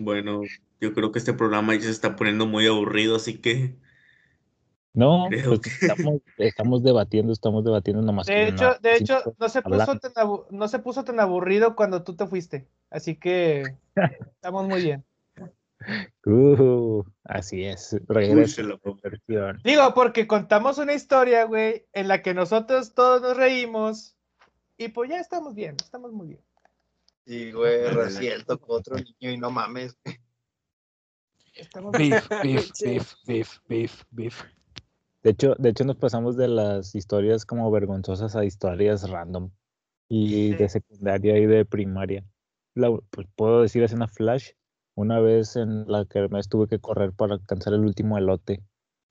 Bueno, 0.00 0.42
yo 0.80 0.92
creo 0.92 1.10
que 1.10 1.18
este 1.18 1.32
programa 1.32 1.74
ya 1.74 1.82
se 1.82 1.90
está 1.90 2.16
poniendo 2.16 2.46
muy 2.46 2.66
aburrido, 2.66 3.16
así 3.16 3.38
que 3.40 3.76
No, 4.92 5.26
Creo 5.30 5.48
pues, 5.50 5.60
que- 5.60 5.86
estamos, 5.86 6.20
estamos 6.38 6.82
debatiendo, 6.82 7.32
estamos 7.32 7.64
debatiendo 7.64 8.02
nomás. 8.02 8.26
De 8.26 8.34
que 8.34 8.48
hecho, 8.48 8.64
no- 8.68 8.78
de 8.80 8.96
hecho, 8.96 9.34
no 9.38 9.48
se 9.48 9.62
puso 9.62 9.98
tan 9.98 10.12
abu- 10.16 10.46
no 10.50 10.68
se 10.68 10.78
puso 10.78 11.04
tan 11.04 11.18
aburrido 11.20 11.74
cuando 11.76 12.02
tú 12.04 12.14
te 12.14 12.26
fuiste. 12.26 12.68
Así 12.90 13.16
que 13.16 13.74
estamos 14.36 14.68
muy 14.68 14.82
bien. 14.82 15.04
Uh, 16.26 17.02
así 17.24 17.64
es, 17.64 17.96
regresa 18.08 18.62
Úsela, 18.62 18.80
la 18.84 18.92
versión. 19.02 19.60
Digo, 19.64 19.94
porque 19.94 20.26
contamos 20.26 20.78
una 20.78 20.94
historia, 20.94 21.44
güey, 21.44 21.86
en 21.92 22.08
la 22.08 22.22
que 22.22 22.34
nosotros 22.34 22.94
todos 22.94 23.20
nos 23.22 23.36
reímos. 23.36 24.16
Y 24.76 24.88
pues 24.88 25.10
ya 25.10 25.20
estamos 25.20 25.54
bien, 25.54 25.76
estamos 25.82 26.12
muy 26.12 26.28
bien. 26.28 26.40
Y, 27.26 27.52
güey, 27.52 27.86
Raciel 27.90 28.44
tocó 28.44 28.74
otro 28.74 28.96
niño 28.96 29.32
y 29.32 29.36
no 29.38 29.50
mames. 29.50 29.96
Estamos. 31.54 31.92
Beef, 31.92 32.28
beef, 32.42 32.70
Sí. 32.74 32.84
beef, 32.86 33.14
beef, 33.26 33.58
beef, 33.68 34.02
beef. 34.10 34.42
De 35.22 35.30
hecho, 35.30 35.54
de 35.58 35.70
hecho 35.70 35.84
nos 35.84 35.96
pasamos 35.96 36.36
de 36.36 36.48
las 36.48 36.94
historias 36.94 37.46
como 37.46 37.70
vergonzosas 37.70 38.36
a 38.36 38.44
historias 38.44 39.08
random. 39.08 39.50
Y 40.08 40.54
de 40.54 40.68
secundaria 40.68 41.38
y 41.38 41.46
de 41.46 41.64
primaria. 41.64 42.24
La- 42.74 42.94
pues, 43.10 43.26
puedo 43.34 43.62
decir 43.62 43.82
así 43.82 43.94
una 43.94 44.06
flash. 44.06 44.50
Una 44.96 45.20
vez 45.20 45.56
en 45.56 45.90
la 45.90 46.04
que 46.04 46.28
me 46.28 46.42
tuve 46.42 46.68
que 46.68 46.78
correr 46.78 47.12
para 47.12 47.34
alcanzar 47.34 47.74
el 47.74 47.80
último 47.80 48.18
elote. 48.18 48.62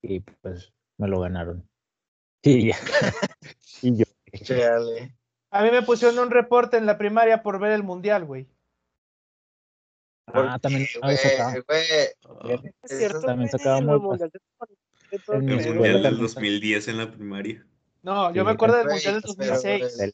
Y 0.01 0.21
pues 0.21 0.73
me 0.97 1.07
lo 1.07 1.19
ganaron. 1.19 1.67
Y 2.45 2.67
ya. 2.67 2.75
y 3.81 3.95
yo. 3.95 4.05
Chale. 4.43 5.15
A 5.49 5.63
mí 5.63 5.71
me 5.71 5.81
pusieron 5.81 6.19
un 6.19 6.29
reporte 6.29 6.75
en 6.75 6.85
la 6.85 6.97
primaria 6.97 7.41
por 7.41 7.57
ver 7.57 7.71
el 7.71 7.83
mundial, 7.83 8.25
güey. 8.25 8.49
Ah, 10.27 10.57
también 10.59 10.83
Es 10.83 12.17
cierto, 12.97 13.21
también 13.21 13.49
sacaba 13.49 13.77
el 13.79 13.85
muy 13.85 13.99
mundial 13.99 14.31
el 15.11 15.41
mundial 15.41 15.93
del 15.93 16.03
también. 16.03 16.21
2010 16.21 16.87
en 16.87 16.97
la 16.97 17.11
primaria. 17.11 17.65
No, 18.01 18.33
yo 18.33 18.41
Sí, 18.41 18.45
me 18.45 18.51
acuerdo 18.51 18.77
del 18.77 18.87
mundial 18.87 19.21
del 19.21 19.35
pero, 19.37 19.53
2006, 19.53 19.97
güey, 19.97 20.13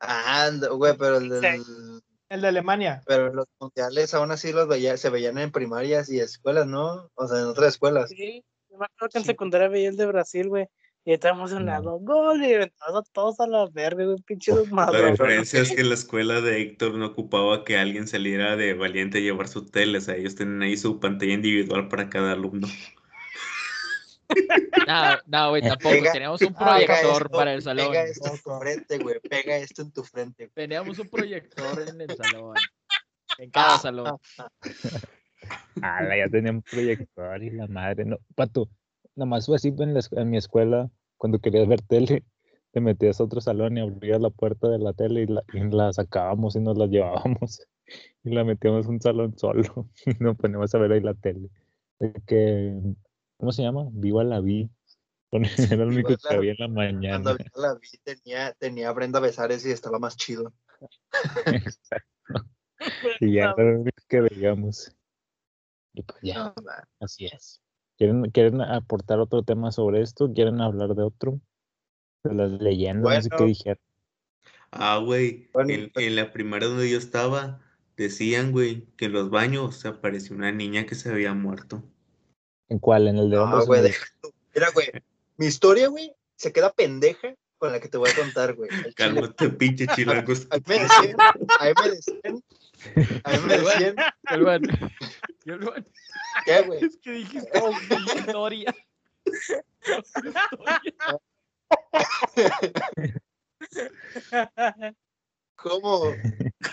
Ah, 0.00 0.50
güey, 0.76 0.96
pero 0.98 1.18
el 1.18 1.28
del, 1.28 2.02
el 2.32 2.40
de 2.40 2.48
Alemania. 2.48 3.02
pero 3.06 3.32
los 3.32 3.46
mundiales 3.60 4.14
aún 4.14 4.30
así 4.30 4.52
los 4.52 4.66
veía, 4.68 4.96
se 4.96 5.10
veían 5.10 5.38
en 5.38 5.52
primarias 5.52 6.10
y 6.10 6.18
escuelas, 6.20 6.66
¿no? 6.66 7.10
O 7.14 7.28
sea, 7.28 7.40
en 7.40 7.46
otras 7.46 7.74
escuelas. 7.74 8.08
Sí, 8.10 8.44
yo 8.70 8.78
me 8.78 8.86
acuerdo 8.86 9.12
que 9.12 9.18
en 9.18 9.24
secundaria 9.24 9.68
veía 9.68 9.88
el 9.90 9.96
de 9.96 10.06
Brasil, 10.06 10.48
güey. 10.48 10.66
Y 11.04 11.12
estaba 11.12 11.36
emocionado. 11.36 11.98
Gol 11.98 12.44
y 12.44 12.54
aventado 12.54 13.02
todos 13.12 13.40
a 13.40 13.46
la 13.48 13.68
verga, 13.72 14.04
güey. 14.04 14.16
Pinche 14.24 14.52
La 14.52 14.60
desmadre. 14.60 15.10
diferencia 15.10 15.60
es 15.60 15.72
que 15.72 15.82
la 15.82 15.94
escuela 15.94 16.40
de 16.40 16.62
Héctor 16.62 16.94
no 16.94 17.06
ocupaba 17.06 17.64
que 17.64 17.76
alguien 17.76 18.06
saliera 18.06 18.54
de 18.56 18.74
valiente 18.74 19.18
a 19.18 19.20
llevar 19.20 19.48
su 19.48 19.66
tele, 19.66 19.98
o 19.98 20.00
sea, 20.00 20.14
ellos 20.14 20.36
tienen 20.36 20.62
ahí 20.62 20.76
su 20.76 21.00
pantalla 21.00 21.32
individual 21.32 21.88
para 21.88 22.08
cada 22.08 22.32
alumno. 22.32 22.68
No, 24.86 25.16
no, 25.26 25.50
güey, 25.50 25.62
tampoco. 25.62 25.90
Pega- 25.94 26.12
Teníamos 26.12 26.42
un 26.42 26.54
proyector 26.54 27.22
esto- 27.22 27.28
para 27.30 27.54
el 27.54 27.62
salón. 27.62 27.86
Pega 27.92 28.04
esto 28.04 28.28
en 28.32 28.40
tu 28.42 28.50
frente, 28.58 28.98
güey. 28.98 29.20
Pega 29.20 29.56
esto 29.56 29.82
en 29.82 29.92
tu 29.92 30.02
frente. 30.04 30.48
Teníamos 30.54 30.98
un 30.98 31.08
proyector 31.08 31.88
en 31.88 32.00
el 32.00 32.16
salón. 32.16 32.54
En 33.38 33.50
cada 33.52 33.78
salón. 33.78 34.16
Ala, 35.82 36.16
ya 36.16 36.28
tenía 36.28 36.52
un 36.52 36.62
proyector 36.62 37.42
y 37.42 37.50
la 37.50 37.66
madre. 37.66 38.04
No, 38.04 38.18
Pato, 38.34 38.68
nomás 39.16 39.46
fue 39.46 39.56
así 39.56 39.68
en, 39.78 39.94
la 39.94 40.00
en 40.12 40.30
mi 40.30 40.36
escuela, 40.36 40.90
cuando 41.16 41.38
querías 41.38 41.66
ver 41.68 41.82
tele, 41.82 42.22
te 42.72 42.80
metías 42.80 43.20
a 43.20 43.24
otro 43.24 43.40
salón 43.40 43.76
y 43.76 43.80
abrías 43.80 44.20
la 44.20 44.30
puerta 44.30 44.68
de 44.68 44.78
la 44.78 44.92
tele 44.92 45.22
y 45.22 45.26
la, 45.26 45.42
y 45.52 45.60
la 45.74 45.92
sacábamos 45.92 46.56
y 46.56 46.60
nos 46.60 46.78
la 46.78 46.86
llevábamos 46.86 47.66
y 48.24 48.30
la 48.30 48.44
metíamos 48.44 48.86
en 48.86 48.92
un 48.92 49.00
salón 49.00 49.36
solo 49.38 49.88
y 50.06 50.14
nos 50.22 50.36
poníamos 50.36 50.74
a 50.74 50.78
ver 50.78 50.92
ahí 50.92 51.00
la 51.00 51.14
tele. 51.14 51.48
De 51.98 52.12
que, 52.26 52.80
¿cómo 53.42 53.50
se 53.50 53.62
llama? 53.62 53.88
Viva 53.90 54.22
la 54.22 54.38
vi. 54.40 54.70
Era 55.32 55.84
lo 55.84 55.88
único 55.88 56.10
Viva 56.10 56.20
que 56.28 56.34
había 56.36 56.52
en 56.52 56.58
la 56.60 56.66
Cuando 56.66 56.92
mañana. 57.00 57.32
vi 57.32 57.44
la 57.56 57.74
vi 57.74 57.88
tenía, 58.04 58.52
tenía 58.52 58.88
a 58.88 58.92
Brenda 58.92 59.18
Besares 59.18 59.66
y 59.66 59.72
estaba 59.72 59.98
más 59.98 60.16
chido. 60.16 60.52
Y 63.20 63.34
ya 63.34 63.54
era 63.56 63.72
lo 63.72 63.80
único 63.80 64.02
que 64.08 64.20
veíamos. 64.20 64.92
Y 65.94 66.02
pues 66.02 66.18
ya. 66.22 66.44
No. 66.44 66.54
Así 67.00 67.26
es. 67.26 67.60
¿Quieren, 67.98 68.30
¿Quieren 68.30 68.60
aportar 68.60 69.18
otro 69.20 69.42
tema 69.42 69.70
sobre 69.72 70.02
esto? 70.02 70.32
¿Quieren 70.32 70.60
hablar 70.60 70.94
de 70.94 71.02
otro? 71.02 71.40
De 72.24 72.34
las 72.34 72.50
leyendas, 72.60 73.14
no 73.16 73.22
sé 73.22 73.28
qué 73.28 73.36
Bueno. 73.36 73.46
dijeron. 73.48 73.78
Ah, 74.70 74.98
güey, 74.98 75.50
Bueno, 75.52 75.72
en, 75.72 75.90
pues- 75.90 76.06
en 76.06 76.16
la 76.16 76.32
primaria 76.32 76.68
donde 76.68 76.90
yo 76.90 76.98
estaba, 76.98 77.60
decían, 77.96 78.52
güey, 78.52 78.86
que 78.96 79.04
en 79.06 79.12
los 79.12 79.30
baños 79.30 79.84
apareció 79.84 80.34
una 80.36 80.50
niña 80.52 80.86
que 80.86 80.94
se 80.94 81.10
había 81.10 81.34
muerto. 81.34 81.84
¿En 82.72 82.78
cuál? 82.78 83.06
¿En 83.06 83.18
el 83.18 83.28
de 83.28 83.36
No, 83.36 83.42
hombres? 83.42 83.64
o 83.64 83.66
güey. 83.66 83.92
Mira, 84.54 84.70
güey. 84.70 84.90
Mi 85.36 85.44
historia, 85.44 85.88
güey, 85.88 86.14
se 86.36 86.54
queda 86.54 86.72
pendeja 86.72 87.34
con 87.58 87.70
la 87.70 87.80
que 87.80 87.88
te 87.88 87.98
voy 87.98 88.08
a 88.08 88.14
contar, 88.14 88.54
güey. 88.54 88.70
Cálmate, 88.96 89.50
pinche 89.50 89.86
chilango. 89.88 90.32
A 90.50 90.56
mí 90.56 90.62
me 90.66 90.78
decían, 90.78 91.16
a 93.24 93.30
mí 93.30 93.38
me 93.46 93.58
decían, 93.58 93.96
a 94.26 94.36
mí 94.36 94.44
me 94.44 94.58
decían, 94.58 95.86
¿qué, 96.46 96.62
güey? 96.62 96.82
es 96.82 96.96
que 96.96 97.10
dijiste 97.10 97.60
oh, 97.60 97.72
mi 97.72 97.96
historia. 98.06 98.74
Mi 99.26 99.98
historia. 99.98 101.20
¿Cómo? 105.56 106.04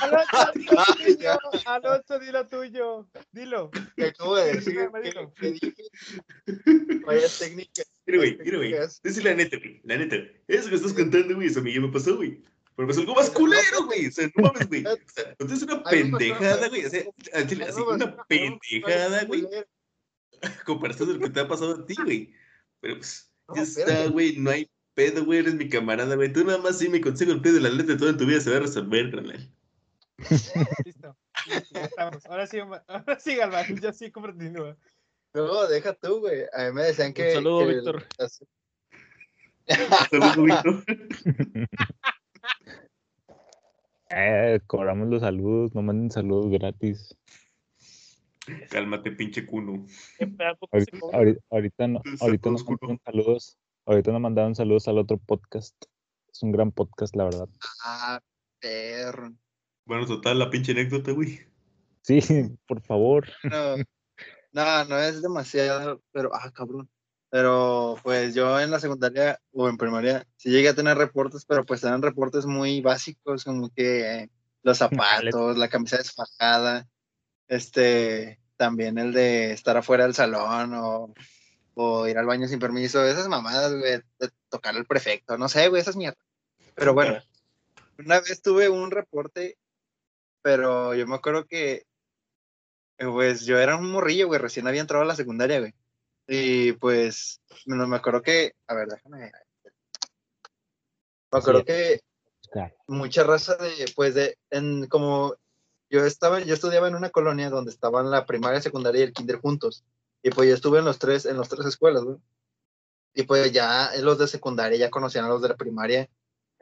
Alonso, 0.00 0.52
dilo 0.54 0.82
Ay, 0.98 1.16
ya. 1.18 1.38
tuyo. 1.38 1.62
Alonso, 1.66 2.18
dilo 2.18 2.46
tuyo. 2.46 3.08
Dilo. 3.32 3.70
¿Qué 3.96 4.06
acabo 4.06 4.36
de 4.36 4.54
decir? 4.54 4.72
Dígame, 4.72 5.02
¿Qué, 5.02 5.08
dilo. 5.08 5.34
qué 5.34 5.52
dije? 5.52 5.74
Vaya 7.06 7.28
técnica. 7.38 7.82
Mira, 8.06 8.18
güey, 8.18 8.38
mira, 8.38 8.56
güey. 8.58 8.74
Decir 9.02 9.24
la 9.24 9.34
neta, 9.34 9.56
güey, 9.58 9.80
la 9.84 9.96
neta. 9.96 10.16
Eso 10.48 10.68
que 10.68 10.76
estás 10.76 10.92
contando, 10.92 11.34
güey, 11.34 11.48
eso 11.48 11.60
a 11.60 11.62
mí 11.62 11.74
ya 11.74 11.80
me 11.80 11.88
pasó, 11.88 12.16
güey. 12.16 12.42
Pero 12.76 12.90
es 12.90 12.98
algo 12.98 13.14
más 13.14 13.30
culero, 13.30 13.86
güey. 13.86 14.06
O 14.06 14.12
sea, 14.12 14.30
no 14.34 14.42
mames, 14.44 14.68
güey. 14.68 14.84
O 14.84 14.96
sea, 15.06 15.34
no 15.38 15.54
es 15.54 15.62
una 15.62 15.82
pendejada, 15.82 16.68
güey. 16.68 16.84
O 16.84 16.90
sea, 16.90 17.04
así, 17.32 17.80
una 17.80 18.16
pendejada, 18.26 19.24
güey. 19.24 19.46
Comparación 20.66 21.08
de 21.08 21.14
lo 21.14 21.20
que 21.20 21.30
te 21.30 21.40
ha 21.40 21.48
pasado 21.48 21.74
a 21.74 21.86
ti, 21.86 21.94
güey. 21.94 22.34
Pero 22.80 22.96
pues, 22.98 23.32
ya 23.54 23.62
está, 23.62 24.08
güey. 24.08 24.36
No 24.36 24.50
hay 24.50 24.70
pedo, 24.96 25.24
güey. 25.24 25.38
Eres 25.40 25.54
mi 25.54 25.68
camarada, 25.68 26.16
güey. 26.16 26.32
Tú 26.32 26.44
nada 26.44 26.58
más 26.58 26.78
sí 26.78 26.88
me 26.88 27.00
consigo 27.00 27.30
el 27.32 27.40
pedo 27.40 27.54
de 27.54 27.60
la 27.60 27.68
letra 27.68 27.96
toda 27.96 28.16
tu 28.16 28.26
vida 28.26 28.40
se 28.40 28.50
va 28.50 28.56
a 28.56 28.60
resolver, 28.60 29.10
carnal. 29.12 29.48
Listo. 30.84 31.16
Listo, 31.46 31.74
ya 31.74 31.84
estamos. 31.84 32.26
Ahora 32.26 32.46
sí, 32.46 32.58
ahora 32.58 33.20
sí, 33.20 33.36
Galván. 33.36 33.76
Ya 33.80 33.92
sí, 33.92 34.10
continúa. 34.10 34.76
No, 35.34 35.66
deja 35.68 35.92
tú, 35.92 36.20
güey. 36.20 36.44
A 36.54 36.64
mí 36.64 36.72
me 36.72 36.82
decían 36.84 37.12
que. 37.12 37.34
saludo, 37.34 37.60
que 37.60 37.74
Víctor. 37.74 38.06
las- 38.18 38.44
Saludos, 40.10 40.36
Víctor. 40.44 40.84
Eh, 44.08 44.60
cobramos 44.68 45.08
los 45.08 45.20
saludos, 45.20 45.74
no 45.74 45.82
manden 45.82 46.12
saludos 46.12 46.48
gratis. 46.48 47.16
Cálmate, 48.70 49.10
pinche 49.10 49.44
cuno. 49.44 49.84
¿Qué 50.16 50.28
pedo? 50.28 50.48
¿A 50.48 50.54
poco 50.54 50.80
se 50.80 50.90
Ahorita, 50.92 51.16
ahorita, 51.16 51.40
ahorita 51.50 51.88
no, 51.88 52.02
ahorita 52.20 52.50
mandaron 52.50 53.00
saludos. 53.04 53.58
Ahorita 53.88 54.10
nos 54.10 54.20
mandaron 54.20 54.56
saludos 54.56 54.88
al 54.88 54.98
otro 54.98 55.16
podcast. 55.16 55.76
Es 56.32 56.42
un 56.42 56.50
gran 56.50 56.72
podcast, 56.72 57.14
la 57.14 57.22
verdad. 57.22 57.48
Ah, 57.84 58.20
perro. 58.58 59.32
Bueno, 59.84 60.06
total, 60.06 60.40
la 60.40 60.50
pinche 60.50 60.72
anécdota, 60.72 61.12
güey. 61.12 61.38
Sí, 62.02 62.18
por 62.66 62.82
favor. 62.82 63.28
No, 63.44 63.76
no, 64.50 64.84
no 64.86 64.98
es 64.98 65.22
demasiado, 65.22 66.02
pero, 66.10 66.34
ah, 66.34 66.50
cabrón. 66.50 66.90
Pero 67.30 67.96
pues 68.02 68.34
yo 68.34 68.58
en 68.58 68.72
la 68.72 68.80
secundaria 68.80 69.40
o 69.52 69.68
en 69.68 69.76
primaria 69.76 70.26
sí 70.36 70.50
llegué 70.50 70.70
a 70.70 70.74
tener 70.74 70.98
reportes, 70.98 71.44
pero 71.44 71.64
pues 71.64 71.84
eran 71.84 72.02
reportes 72.02 72.44
muy 72.44 72.80
básicos, 72.80 73.44
como 73.44 73.70
que 73.70 74.30
los 74.62 74.78
zapatos, 75.36 75.56
la 75.56 75.68
camisa 75.68 75.98
desfajada, 75.98 76.88
este, 77.46 78.40
también 78.56 78.98
el 78.98 79.12
de 79.12 79.52
estar 79.52 79.76
afuera 79.76 80.04
del 80.04 80.14
salón 80.14 80.74
o, 80.74 81.14
o 81.78 82.08
ir 82.08 82.16
al 82.16 82.24
baño 82.24 82.48
sin 82.48 82.58
permiso, 82.58 83.04
esas 83.04 83.28
mamadas, 83.28 83.70
güey, 83.72 84.00
de 84.18 84.30
tocar 84.48 84.74
al 84.74 84.86
prefecto, 84.86 85.36
no 85.36 85.46
sé, 85.48 85.68
güey, 85.68 85.82
esas 85.82 85.94
mierdas. 85.94 86.24
Pero 86.74 86.94
bueno, 86.94 87.18
una 87.98 88.20
vez 88.20 88.40
tuve 88.40 88.70
un 88.70 88.90
reporte, 88.90 89.58
pero 90.40 90.94
yo 90.94 91.06
me 91.06 91.14
acuerdo 91.14 91.44
que, 91.44 91.84
pues 92.98 93.44
yo 93.44 93.58
era 93.58 93.76
un 93.76 93.92
morrillo, 93.92 94.26
güey, 94.26 94.40
recién 94.40 94.66
había 94.66 94.80
entrado 94.80 95.02
a 95.02 95.06
la 95.06 95.16
secundaria, 95.16 95.60
güey. 95.60 95.74
Y 96.26 96.72
pues, 96.72 97.42
no 97.66 97.86
me 97.86 97.96
acuerdo 97.96 98.22
que, 98.22 98.54
a 98.66 98.74
ver, 98.74 98.88
déjame. 98.88 99.30
Me 101.30 101.38
acuerdo 101.38 101.60
Sí. 101.60 101.66
que 101.66 102.00
Claro. 102.50 102.74
mucha 102.86 103.22
raza 103.22 103.54
de, 103.56 103.92
pues 103.94 104.14
de, 104.14 104.38
en 104.50 104.86
como 104.86 105.34
yo 105.90 106.06
estaba, 106.06 106.40
yo 106.40 106.54
estudiaba 106.54 106.88
en 106.88 106.94
una 106.94 107.10
colonia 107.10 107.50
donde 107.50 107.70
estaban 107.70 108.10
la 108.10 108.24
primaria, 108.24 108.62
secundaria 108.62 109.00
y 109.00 109.04
el 109.04 109.12
kinder 109.12 109.36
juntos. 109.40 109.84
Y 110.26 110.30
pues 110.30 110.48
yo 110.48 110.56
estuve 110.56 110.80
en 110.80 110.84
los 110.84 110.98
tres, 110.98 111.24
en 111.24 111.36
los 111.36 111.48
tres 111.48 111.64
escuelas. 111.66 112.02
Y 113.14 113.22
pues 113.22 113.52
ya 113.52 113.92
los 114.00 114.18
de 114.18 114.26
secundaria 114.26 114.76
ya 114.76 114.90
conocían 114.90 115.24
a 115.24 115.28
los 115.28 115.40
de 115.40 115.50
la 115.50 115.56
primaria. 115.56 116.10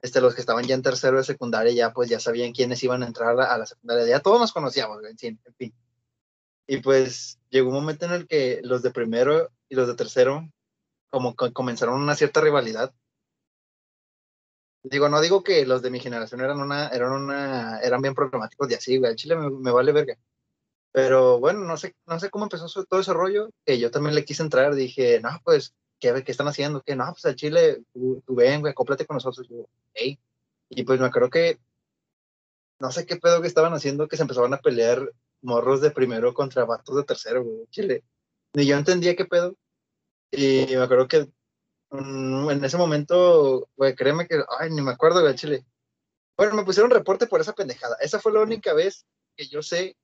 Este, 0.02 0.20
los 0.20 0.34
que 0.34 0.42
estaban 0.42 0.66
ya 0.66 0.74
en 0.74 0.82
tercero 0.82 1.16
de 1.16 1.24
secundaria 1.24 1.72
ya 1.72 1.90
pues 1.94 2.10
ya 2.10 2.20
sabían 2.20 2.52
quiénes 2.52 2.82
iban 2.82 3.02
a 3.02 3.06
entrar 3.06 3.40
a 3.40 3.56
la, 3.56 3.64
secundaria. 3.64 4.06
Ya 4.06 4.20
todos 4.20 4.38
nos 4.38 4.52
conocíamos, 4.52 5.02
en 5.04 5.16
fin, 5.16 5.40
en 5.46 5.54
fin. 5.54 5.74
Y 6.66 6.76
pues 6.82 7.38
llegó 7.48 7.70
un 7.70 7.76
momento 7.76 8.04
en 8.04 8.12
el 8.12 8.26
que 8.26 8.60
los 8.62 8.82
de 8.82 8.90
primero 8.90 9.50
y 9.70 9.76
los 9.76 9.88
de 9.88 9.94
tercero 9.94 10.46
como 11.08 11.34
comenzaron 11.34 12.02
una 12.02 12.16
cierta 12.16 12.42
rivalidad. 12.42 12.92
Digo, 14.82 15.08
no 15.08 15.22
digo 15.22 15.42
que 15.42 15.64
los 15.64 15.80
de 15.80 15.90
mi 15.90 16.00
generación 16.00 16.42
eran 16.42 16.60
una, 16.60 16.88
eran 16.88 17.12
una, 17.12 17.78
eran 17.80 18.02
bien 18.02 18.14
problemáticos 18.14 18.70
y 18.70 18.74
así, 18.74 18.98
güey, 18.98 19.12
al 19.12 19.16
chile 19.16 19.36
me, 19.36 19.48
me 19.48 19.70
vale 19.70 19.92
verga. 19.92 20.18
Pero 20.94 21.40
bueno, 21.40 21.58
no 21.64 21.76
sé, 21.76 21.96
no 22.06 22.20
sé 22.20 22.30
cómo 22.30 22.44
empezó 22.44 22.68
todo 22.84 23.00
ese 23.00 23.12
rollo, 23.12 23.50
que 23.66 23.80
yo 23.80 23.90
también 23.90 24.14
le 24.14 24.24
quise 24.24 24.44
entrar, 24.44 24.76
dije, 24.76 25.20
no, 25.20 25.30
pues, 25.42 25.74
¿qué, 25.98 26.22
qué 26.22 26.30
están 26.30 26.46
haciendo? 26.46 26.82
Que 26.82 26.94
no, 26.94 27.06
pues 27.10 27.24
al 27.24 27.34
chile, 27.34 27.82
tú, 27.92 28.22
tú 28.24 28.36
ven, 28.36 28.60
güey, 28.60 28.70
acóplate 28.70 29.04
con 29.04 29.16
nosotros. 29.16 29.48
Yo. 29.48 29.66
Y 30.70 30.84
pues 30.84 31.00
me 31.00 31.06
acuerdo 31.06 31.30
que, 31.30 31.58
no 32.78 32.92
sé 32.92 33.06
qué 33.06 33.16
pedo 33.16 33.40
que 33.40 33.48
estaban 33.48 33.74
haciendo, 33.74 34.06
que 34.06 34.16
se 34.16 34.22
empezaban 34.22 34.54
a 34.54 34.58
pelear 34.58 35.10
morros 35.42 35.80
de 35.80 35.90
primero 35.90 36.32
contra 36.32 36.64
vatos 36.64 36.94
de 36.94 37.02
tercero, 37.02 37.42
güey, 37.42 37.66
chile. 37.70 38.04
Ni 38.52 38.64
yo 38.64 38.76
entendía 38.76 39.16
qué 39.16 39.24
pedo. 39.24 39.56
Y 40.30 40.76
me 40.76 40.82
acuerdo 40.82 41.08
que 41.08 41.28
mm, 41.90 42.50
en 42.50 42.64
ese 42.64 42.76
momento, 42.76 43.68
güey, 43.76 43.96
créeme 43.96 44.28
que, 44.28 44.44
ay, 44.60 44.70
ni 44.70 44.80
me 44.80 44.92
acuerdo, 44.92 45.22
güey, 45.22 45.34
chile. 45.34 45.66
Bueno, 46.36 46.54
me 46.54 46.64
pusieron 46.64 46.92
reporte 46.92 47.26
por 47.26 47.40
esa 47.40 47.52
pendejada. 47.52 47.96
Esa 48.00 48.20
fue 48.20 48.32
la 48.32 48.42
única 48.42 48.74
vez 48.74 49.04
que 49.36 49.48
yo 49.48 49.60
sé 49.60 49.96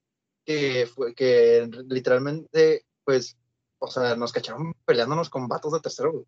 que 0.45 0.87
fue 0.87 1.13
que 1.13 1.69
literalmente, 1.87 2.85
pues, 3.03 3.37
o 3.79 3.87
sea, 3.87 4.15
nos 4.15 4.31
cacharon 4.31 4.73
peleándonos 4.85 5.29
con 5.29 5.47
vatos 5.47 5.73
de 5.73 5.79
tercero, 5.79 6.11
güey. 6.11 6.25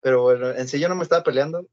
Pero 0.00 0.22
bueno, 0.22 0.50
en 0.50 0.68
sí 0.68 0.78
yo 0.78 0.88
no 0.88 0.94
me 0.94 1.02
estaba 1.02 1.24
peleando. 1.24 1.66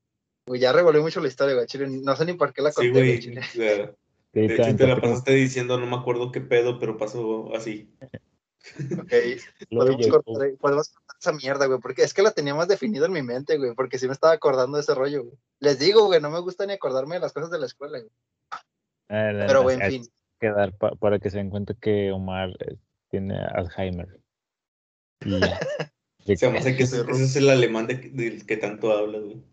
Güey, 0.47 0.61
ya 0.61 0.71
revolví 0.73 0.99
mucho 0.99 1.21
la 1.21 1.27
historia, 1.27 1.55
güey, 1.55 1.67
chile. 1.67 1.87
No 1.87 2.15
sé 2.15 2.25
ni 2.25 2.33
por 2.33 2.53
qué 2.53 2.61
la 2.61 2.71
Sí, 2.71 2.75
conté, 2.75 2.91
güey. 2.91 3.07
güey, 3.07 3.19
chile. 3.19 3.41
o 3.41 3.43
sea, 3.43 3.95
Sí, 4.35 4.41
De 4.41 4.47
te 4.47 4.55
hecho, 4.55 4.75
te 4.75 4.85
la 4.87 4.99
pasaste 4.99 5.31
diciendo, 5.31 5.79
no 5.79 5.85
me 5.85 5.95
acuerdo 5.95 6.29
qué 6.29 6.41
pedo, 6.41 6.77
pero 6.77 6.97
pasó 6.97 7.55
así. 7.55 7.89
Ok, 8.99 9.13
luego 9.69 9.95
podemos 9.95 10.07
cortar, 10.07 10.57
podemos 10.59 10.89
cortar 10.89 11.15
esa 11.21 11.31
mierda, 11.31 11.65
güey, 11.67 11.79
porque 11.79 12.01
es 12.01 12.13
que 12.13 12.21
la 12.21 12.31
tenía 12.31 12.53
más 12.53 12.67
definido 12.67 13.05
en 13.05 13.13
mi 13.13 13.21
mente, 13.21 13.57
güey, 13.57 13.73
porque 13.75 13.97
sí 13.97 14.07
me 14.07 14.13
estaba 14.13 14.33
acordando 14.33 14.75
de 14.75 14.81
ese 14.83 14.93
rollo, 14.93 15.23
güey. 15.23 15.37
Les 15.61 15.79
digo, 15.79 16.05
güey, 16.07 16.19
no 16.19 16.29
me 16.31 16.41
gusta 16.41 16.65
ni 16.65 16.73
acordarme 16.73 17.15
de 17.15 17.21
las 17.21 17.31
cosas 17.31 17.49
de 17.49 17.59
la 17.59 17.65
escuela, 17.65 17.99
güey. 17.99 18.11
Ah, 19.07 19.31
no, 19.31 19.45
Pero, 19.47 19.53
no, 19.53 19.61
güey, 19.63 19.77
en 19.79 19.89
fin. 19.89 20.07
Que 20.39 20.49
dar 20.49 20.73
pa- 20.77 20.95
para 20.95 21.19
que 21.19 21.29
se 21.29 21.37
den 21.37 21.49
cuenta 21.49 21.73
que 21.73 22.11
Omar 22.11 22.49
eh, 22.59 22.75
tiene 23.09 23.37
Alzheimer. 23.37 24.19
Y. 25.25 25.39
De 26.25 26.35
Se 26.37 26.47
me 26.47 26.53
que- 26.53 26.59
hace 26.59 26.75
que 26.75 26.83
ese, 26.83 27.01
ese 27.01 27.23
es 27.23 27.35
el 27.35 27.49
alemán 27.51 27.85
de- 27.85 28.09
del 28.09 28.45
que 28.47 28.57
tanto 28.57 28.91
hablas, 28.91 29.21
güey. 29.23 29.43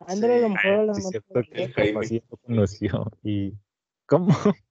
Ándale, 0.00 0.40
lo 0.42 0.48
mejor 0.50 0.70
a 0.72 0.84
lo 0.84 0.94
sí, 0.94 1.00
es 1.00 1.06
mejor 1.06 1.12
cierto 1.12 1.50
que 1.52 1.62
el 1.62 1.68
el 1.68 1.72
Jaime. 1.74 1.92
papá 1.94 2.06
sí 2.06 2.22
lo 2.28 2.36
conoció. 2.38 3.12
Y. 3.22 3.52
¿Cómo? 4.06 4.34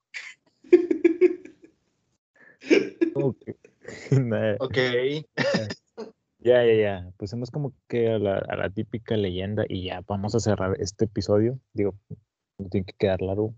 ¿Cómo 3.14 3.36
que? 3.40 3.56
Nada. 4.12 4.58
Ok, 4.60 4.78
Ya, 6.40 6.66
ya, 6.66 6.74
ya. 6.74 7.12
Pusimos 7.18 7.52
como 7.52 7.74
que 7.88 8.10
a 8.10 8.20
la, 8.20 8.38
a 8.38 8.56
la 8.58 8.70
típica 8.70 9.16
leyenda 9.16 9.64
y 9.70 9.86
ya 9.86 10.02
vamos 10.06 10.36
a 10.36 10.40
cerrar 10.40 10.76
este 10.80 11.06
episodio. 11.06 11.60
Digo, 11.74 11.96
no 12.58 12.68
tiene 12.70 12.86
que 12.86 12.94
quedar 12.94 13.22
largo. 13.22 13.56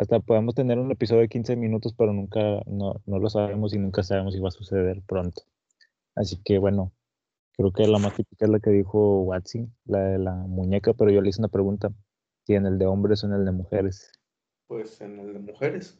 Hasta 0.00 0.18
podemos 0.18 0.54
tener 0.54 0.78
un 0.78 0.90
episodio 0.90 1.20
de 1.20 1.28
15 1.28 1.56
minutos, 1.56 1.92
pero 1.92 2.14
nunca, 2.14 2.40
no, 2.64 3.02
no 3.04 3.18
lo 3.18 3.28
sabemos 3.28 3.74
y 3.74 3.78
nunca 3.78 4.02
sabemos 4.02 4.32
si 4.32 4.40
va 4.40 4.48
a 4.48 4.50
suceder 4.50 5.02
pronto. 5.06 5.42
Así 6.14 6.40
que 6.42 6.56
bueno, 6.56 6.90
creo 7.52 7.70
que 7.70 7.86
la 7.86 7.98
más 7.98 8.14
típica 8.14 8.46
es 8.46 8.50
la 8.50 8.60
que 8.60 8.70
dijo 8.70 9.20
Watson, 9.24 9.70
la 9.84 9.98
de 9.98 10.18
la 10.18 10.32
muñeca, 10.32 10.94
pero 10.94 11.10
yo 11.10 11.20
le 11.20 11.28
hice 11.28 11.42
una 11.42 11.48
pregunta, 11.48 11.92
si 12.46 12.54
en 12.54 12.64
el 12.64 12.78
de 12.78 12.86
hombres 12.86 13.22
o 13.22 13.26
en 13.26 13.34
el 13.34 13.44
de 13.44 13.52
mujeres. 13.52 14.10
Pues 14.68 15.02
en 15.02 15.18
el 15.18 15.34
de 15.34 15.38
mujeres. 15.40 15.98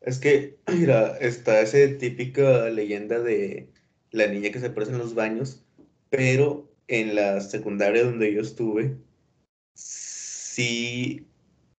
Es 0.00 0.18
que, 0.18 0.58
mira, 0.74 1.18
está 1.18 1.60
esa 1.60 1.98
típica 1.98 2.70
leyenda 2.70 3.18
de 3.18 3.68
la 4.10 4.26
niña 4.26 4.52
que 4.52 4.58
se 4.58 4.68
aparece 4.68 4.92
en 4.92 4.98
los 5.00 5.14
baños, 5.14 5.66
pero 6.08 6.72
en 6.88 7.14
la 7.14 7.42
secundaria 7.42 8.04
donde 8.04 8.32
yo 8.32 8.40
estuve, 8.40 8.96
sí 9.74 11.26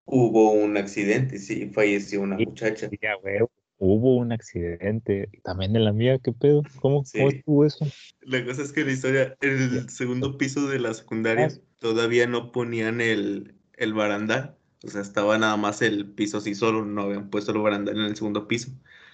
hubo 0.05 0.51
un 0.51 0.77
accidente, 0.77 1.37
sí 1.37 1.69
falleció 1.73 2.21
una 2.21 2.37
Sí. 2.37 2.45
muchacha. 2.45 2.89
Ya, 3.01 3.15
güey, 3.15 3.39
hubo 3.77 4.17
un 4.17 4.31
accidente. 4.31 5.29
También 5.43 5.75
en 5.75 5.85
la 5.85 5.93
mía, 5.93 6.19
¿qué 6.23 6.31
pedo? 6.31 6.63
¿Cómo, 6.81 7.03
Sí. 7.05 7.17
¿cómo 7.19 7.29
estuvo 7.29 7.65
eso? 7.65 7.85
La 8.21 8.43
cosa 8.45 8.61
es 8.61 8.71
que 8.71 8.83
la 8.85 8.91
historia, 8.91 9.35
en 9.41 9.51
el 9.51 9.89
segundo 9.89 10.37
piso 10.37 10.67
de 10.67 10.79
la 10.79 10.93
secundaria, 10.93 11.47
Ah. 11.47 11.61
todavía 11.79 12.27
no 12.27 12.51
ponían 12.51 13.01
el, 13.01 13.55
el 13.77 13.93
barandal. 13.93 14.57
O 14.83 14.89
sea, 14.89 15.01
estaba 15.01 15.37
nada 15.37 15.57
más 15.57 15.81
el 15.81 16.07
piso 16.11 16.37
así 16.39 16.55
solo, 16.55 16.83
no 16.85 17.03
habían 17.03 17.29
puesto 17.29 17.51
el 17.51 17.59
barandal 17.59 17.97
en 17.97 18.05
el 18.05 18.15
segundo 18.15 18.47
piso. 18.47 18.71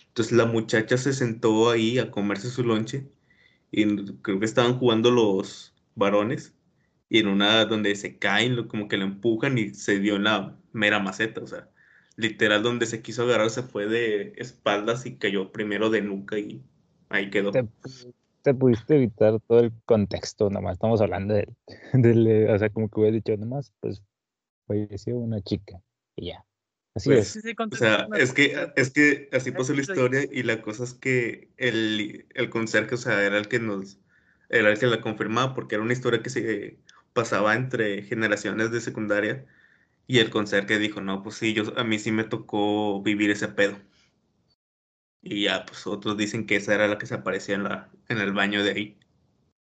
Entonces 0.07 0.31
la 0.35 0.45
muchacha 0.45 0.97
se 0.97 1.13
sentó 1.13 1.69
ahí 1.69 1.99
a 1.99 2.09
comerse 2.11 2.49
su 2.49 2.63
lonche 2.63 3.05
y 3.71 3.85
creo 4.21 4.39
que 4.39 4.45
estaban 4.45 4.79
jugando 4.79 5.11
los 5.11 5.73
varones 5.95 6.53
y 7.09 7.19
en 7.19 7.27
una 7.27 7.65
donde 7.65 7.95
se 7.95 8.17
caen, 8.17 8.67
como 8.67 8.87
que 8.87 8.97
la 8.97 9.05
empujan 9.05 9.57
y 9.57 9.73
se 9.73 9.99
dio 9.99 10.15
en 10.15 10.23
la 10.25 10.57
mera 10.77 10.99
maceta. 10.99 11.41
O 11.41 11.47
sea, 11.47 11.69
literal 12.15 12.63
donde 12.63 12.85
se 12.85 13.01
quiso 13.01 13.23
agarrar 13.23 13.49
se 13.49 13.63
fue 13.63 13.87
de 13.87 14.33
espaldas 14.37 15.05
y 15.05 15.17
cayó 15.17 15.51
primero 15.51 15.89
de 15.89 16.01
nuca 16.01 16.37
y 16.37 16.63
ahí 17.09 17.29
quedó. 17.29 17.51
Te, 17.51 17.67
te 18.41 18.53
pudiste 18.53 18.95
evitar 18.95 19.39
todo 19.41 19.59
el 19.59 19.73
contexto, 19.85 20.49
nomás 20.49 20.73
estamos 20.73 21.01
hablando 21.01 21.33
del, 21.33 21.55
del, 21.93 22.27
eh, 22.27 22.51
o 22.51 22.57
sea, 22.57 22.69
como 22.69 22.89
que 22.89 22.99
hubiera 22.99 23.15
dicho, 23.15 23.35
nomás, 23.37 23.73
pues 23.79 24.01
falleció 24.67 25.17
una 25.17 25.41
chica 25.41 25.81
y 26.15 26.27
ya. 26.27 26.45
Así 26.95 27.09
Pues, 27.09 27.27
Sí, 27.27 27.41
sí, 27.41 27.55
O 27.59 27.75
sea, 27.75 28.07
es 28.17 28.33
que, 28.33 28.71
es 28.75 28.89
que 28.91 29.29
así 29.31 29.51
pasó 29.51 29.73
la 29.73 29.81
historia 29.81 30.21
y 30.31 30.43
la 30.43 30.61
cosa 30.61 30.83
es 30.83 30.93
que 30.93 31.51
el, 31.57 32.25
el 32.33 32.49
conserje, 32.49 32.95
o 32.95 32.97
sea, 32.97 33.21
era 33.21 33.37
el 33.37 33.47
que 33.47 33.59
nos, 33.59 33.99
era 34.49 34.71
el 34.71 34.79
que 34.79 34.87
la 34.87 35.01
confirmaba 35.01 35.53
porque 35.53 35.75
era 35.75 35.83
una 35.83 35.93
historia 35.93 36.23
que 36.23 36.29
se 36.29 36.79
pasaba 37.13 37.53
entre 37.55 38.01
generaciones 38.03 38.71
de 38.71 38.81
secundaria 38.81 39.45
y 40.07 40.19
el 40.19 40.29
conserje 40.31 40.79
dijo, 40.79 41.01
no, 41.01 41.23
pues 41.23 41.35
sí, 41.35 41.53
yo, 41.53 41.77
a 41.77 41.83
mí 41.83 41.99
sí 41.99 42.11
me 42.11 42.23
tocó 42.23 43.01
vivir 43.03 43.31
ese 43.31 43.47
pedo. 43.49 43.77
Y 45.21 45.43
ya, 45.43 45.63
pues 45.63 45.85
otros 45.85 46.17
dicen 46.17 46.47
que 46.47 46.55
esa 46.55 46.73
era 46.73 46.87
la 46.87 46.97
que 46.97 47.05
se 47.05 47.13
aparecía 47.13 47.53
en 47.53 47.63
la, 47.65 47.91
en 48.09 48.17
el 48.17 48.33
baño 48.33 48.63
de 48.63 48.71
ahí. 48.71 48.97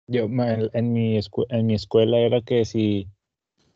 Yo, 0.06 0.24
en, 0.26 0.92
mi 0.92 1.16
escue- 1.18 1.46
en 1.48 1.66
mi 1.66 1.74
escuela 1.74 2.18
era 2.18 2.40
que 2.42 2.64
si, 2.64 3.08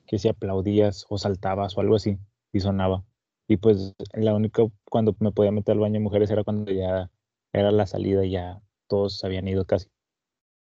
que 0.06 0.18
si 0.18 0.28
aplaudías 0.28 1.06
o 1.10 1.18
saltabas 1.18 1.76
o 1.78 1.82
algo 1.82 1.96
así, 1.96 2.18
y 2.52 2.60
sonaba. 2.60 3.04
Y 3.48 3.58
pues 3.58 3.94
la 4.14 4.34
única, 4.34 4.64
cuando 4.90 5.16
me 5.20 5.32
podía 5.32 5.52
meter 5.52 5.74
al 5.74 5.80
baño 5.80 5.94
de 5.94 6.00
mujeres 6.00 6.30
era 6.30 6.44
cuando 6.44 6.72
ya 6.72 7.10
era 7.52 7.70
la 7.72 7.86
salida 7.86 8.24
y 8.24 8.32
ya 8.32 8.62
todos 8.88 9.24
habían 9.24 9.48
ido 9.48 9.66
casi. 9.66 9.88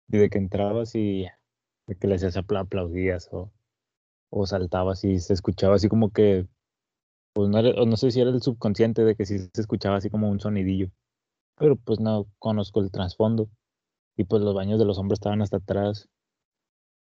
Y 0.09 0.19
de 0.19 0.31
que 0.31 0.39
entrabas 0.39 0.95
y 0.95 1.27
de 1.87 1.97
que 1.97 2.09
le 2.09 2.17
hacías 2.17 2.37
apla- 2.37 2.61
aplaudías 2.63 3.29
o, 3.33 3.53
o 4.33 4.47
saltabas 4.47 5.05
y 5.05 5.21
se 5.21 5.35
escuchaba 5.35 5.77
así 5.77 5.89
como 5.89 6.11
que, 6.13 6.49
pues 7.35 7.49
no, 7.51 7.59
era- 7.61 7.85
no 7.87 7.97
sé 7.97 8.11
si 8.11 8.21
era 8.21 8.31
el 8.31 8.43
subconsciente 8.43 9.05
de 9.05 9.17
que 9.17 9.27
sí 9.27 9.39
se 9.39 9.61
escuchaba 9.63 9.97
así 9.97 10.11
como 10.11 10.31
un 10.31 10.41
sonidillo. 10.41 10.91
Pero 11.59 11.77
pues 11.77 12.01
no 12.01 12.27
conozco 12.39 12.81
el 12.81 12.91
trasfondo. 12.93 13.49
Y 14.17 14.25
pues 14.25 14.43
los 14.43 14.55
baños 14.55 14.79
de 14.79 14.87
los 14.87 14.99
hombres 14.99 15.19
estaban 15.19 15.43
hasta 15.43 15.59
atrás. 15.59 16.09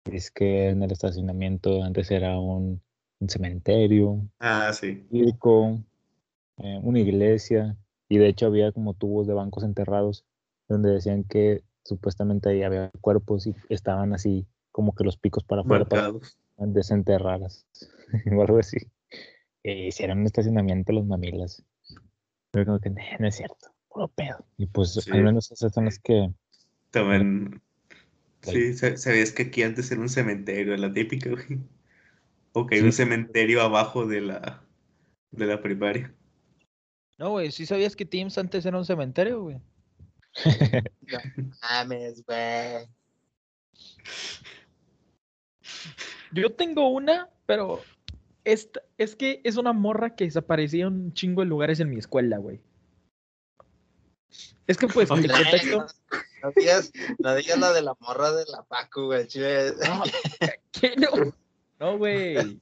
Es 0.04 0.30
que 0.30 0.68
en 0.68 0.82
el 0.82 0.92
estacionamiento 0.92 1.82
antes 1.82 2.10
era 2.10 2.38
un, 2.38 2.80
un 3.20 3.28
cementerio, 3.28 4.28
Ah, 4.38 4.72
sí. 4.72 5.04
circo, 5.10 5.80
eh, 6.58 6.80
una 6.82 7.00
iglesia, 7.00 7.76
y 8.08 8.18
de 8.18 8.28
hecho 8.28 8.46
había 8.46 8.72
como 8.72 8.94
tubos 8.94 9.26
de 9.26 9.34
bancos 9.34 9.64
enterrados 9.64 10.24
donde 10.68 10.90
decían 10.90 11.24
que 11.24 11.62
supuestamente 11.84 12.50
ahí 12.50 12.62
había 12.62 12.90
cuerpos 13.00 13.46
y 13.46 13.54
estaban 13.68 14.14
así 14.14 14.46
como 14.72 14.94
que 14.94 15.04
los 15.04 15.16
picos 15.16 15.44
para 15.44 15.62
afuera 15.62 15.84
para 15.84 16.02
Marcados. 16.02 16.38
Desenterrarlas 16.58 17.66
o 18.36 18.42
algo 18.42 18.58
así. 18.58 18.78
E 19.62 19.88
hicieron 19.88 20.18
un 20.20 20.26
estacionamiento 20.26 20.92
los 20.92 21.06
mamilas. 21.06 21.62
Pero 22.52 22.66
como 22.66 22.80
que 22.80 22.90
"Nah, 22.90 23.18
no 23.18 23.26
es 23.28 23.36
cierto. 23.36 23.74
puro 23.88 24.08
pedo. 24.08 24.44
Y 24.58 24.66
pues 24.66 24.92
Sí. 24.94 25.10
al 25.10 25.24
menos 25.24 25.50
esas 25.50 25.72
son 25.72 25.86
las 25.86 25.98
que 25.98 26.30
También. 26.90 27.60
Sí, 28.42 28.74
sa- 28.74 28.96
sabías 28.96 29.32
que 29.32 29.44
aquí 29.44 29.62
antes 29.64 29.90
era 29.90 30.00
un 30.00 30.08
cementerio, 30.08 30.76
la 30.76 30.92
típica, 30.92 31.30
güey. 31.30 31.58
O 32.52 32.64
que 32.66 32.76
hay 32.76 32.82
un 32.82 32.92
cementerio 32.92 33.60
abajo 33.62 34.06
de 34.06 34.20
la, 34.20 34.62
de 35.32 35.46
la 35.46 35.60
primaria. 35.60 36.14
No, 37.18 37.30
güey, 37.30 37.50
¿sí 37.50 37.66
sabías 37.66 37.96
que 37.96 38.04
Teams 38.04 38.38
antes 38.38 38.64
era 38.66 38.78
un 38.78 38.84
cementerio, 38.84 39.42
güey? 39.42 39.60
Mames, 41.62 42.22
güey. 42.24 42.86
Yo 46.32 46.52
tengo 46.52 46.88
una, 46.88 47.28
pero 47.46 47.80
esta, 48.44 48.82
es 48.98 49.16
que 49.16 49.40
es 49.44 49.56
una 49.56 49.72
morra 49.72 50.14
que 50.14 50.24
desaparecía 50.24 50.86
en 50.86 50.92
un 50.92 51.12
chingo 51.12 51.42
de 51.42 51.48
lugares 51.48 51.80
en 51.80 51.90
mi 51.90 51.98
escuela, 51.98 52.38
güey. 52.38 52.60
Es 54.66 54.76
que 54.76 54.88
pues, 54.88 55.10
el 55.10 55.30
contexto... 55.30 55.86
No 56.42 56.52
digas, 56.54 56.92
no 57.18 57.34
digas 57.34 57.58
la 57.58 57.72
de 57.72 57.82
la 57.82 57.96
morra 57.98 58.32
de 58.32 58.44
la 58.46 58.62
Paco, 58.62 59.06
güey. 59.06 59.26
chile. 59.26 59.72
No, 59.86 60.02
¿qué 60.72 60.94
no? 60.96 61.34
No, 61.80 61.98
güey. 61.98 62.60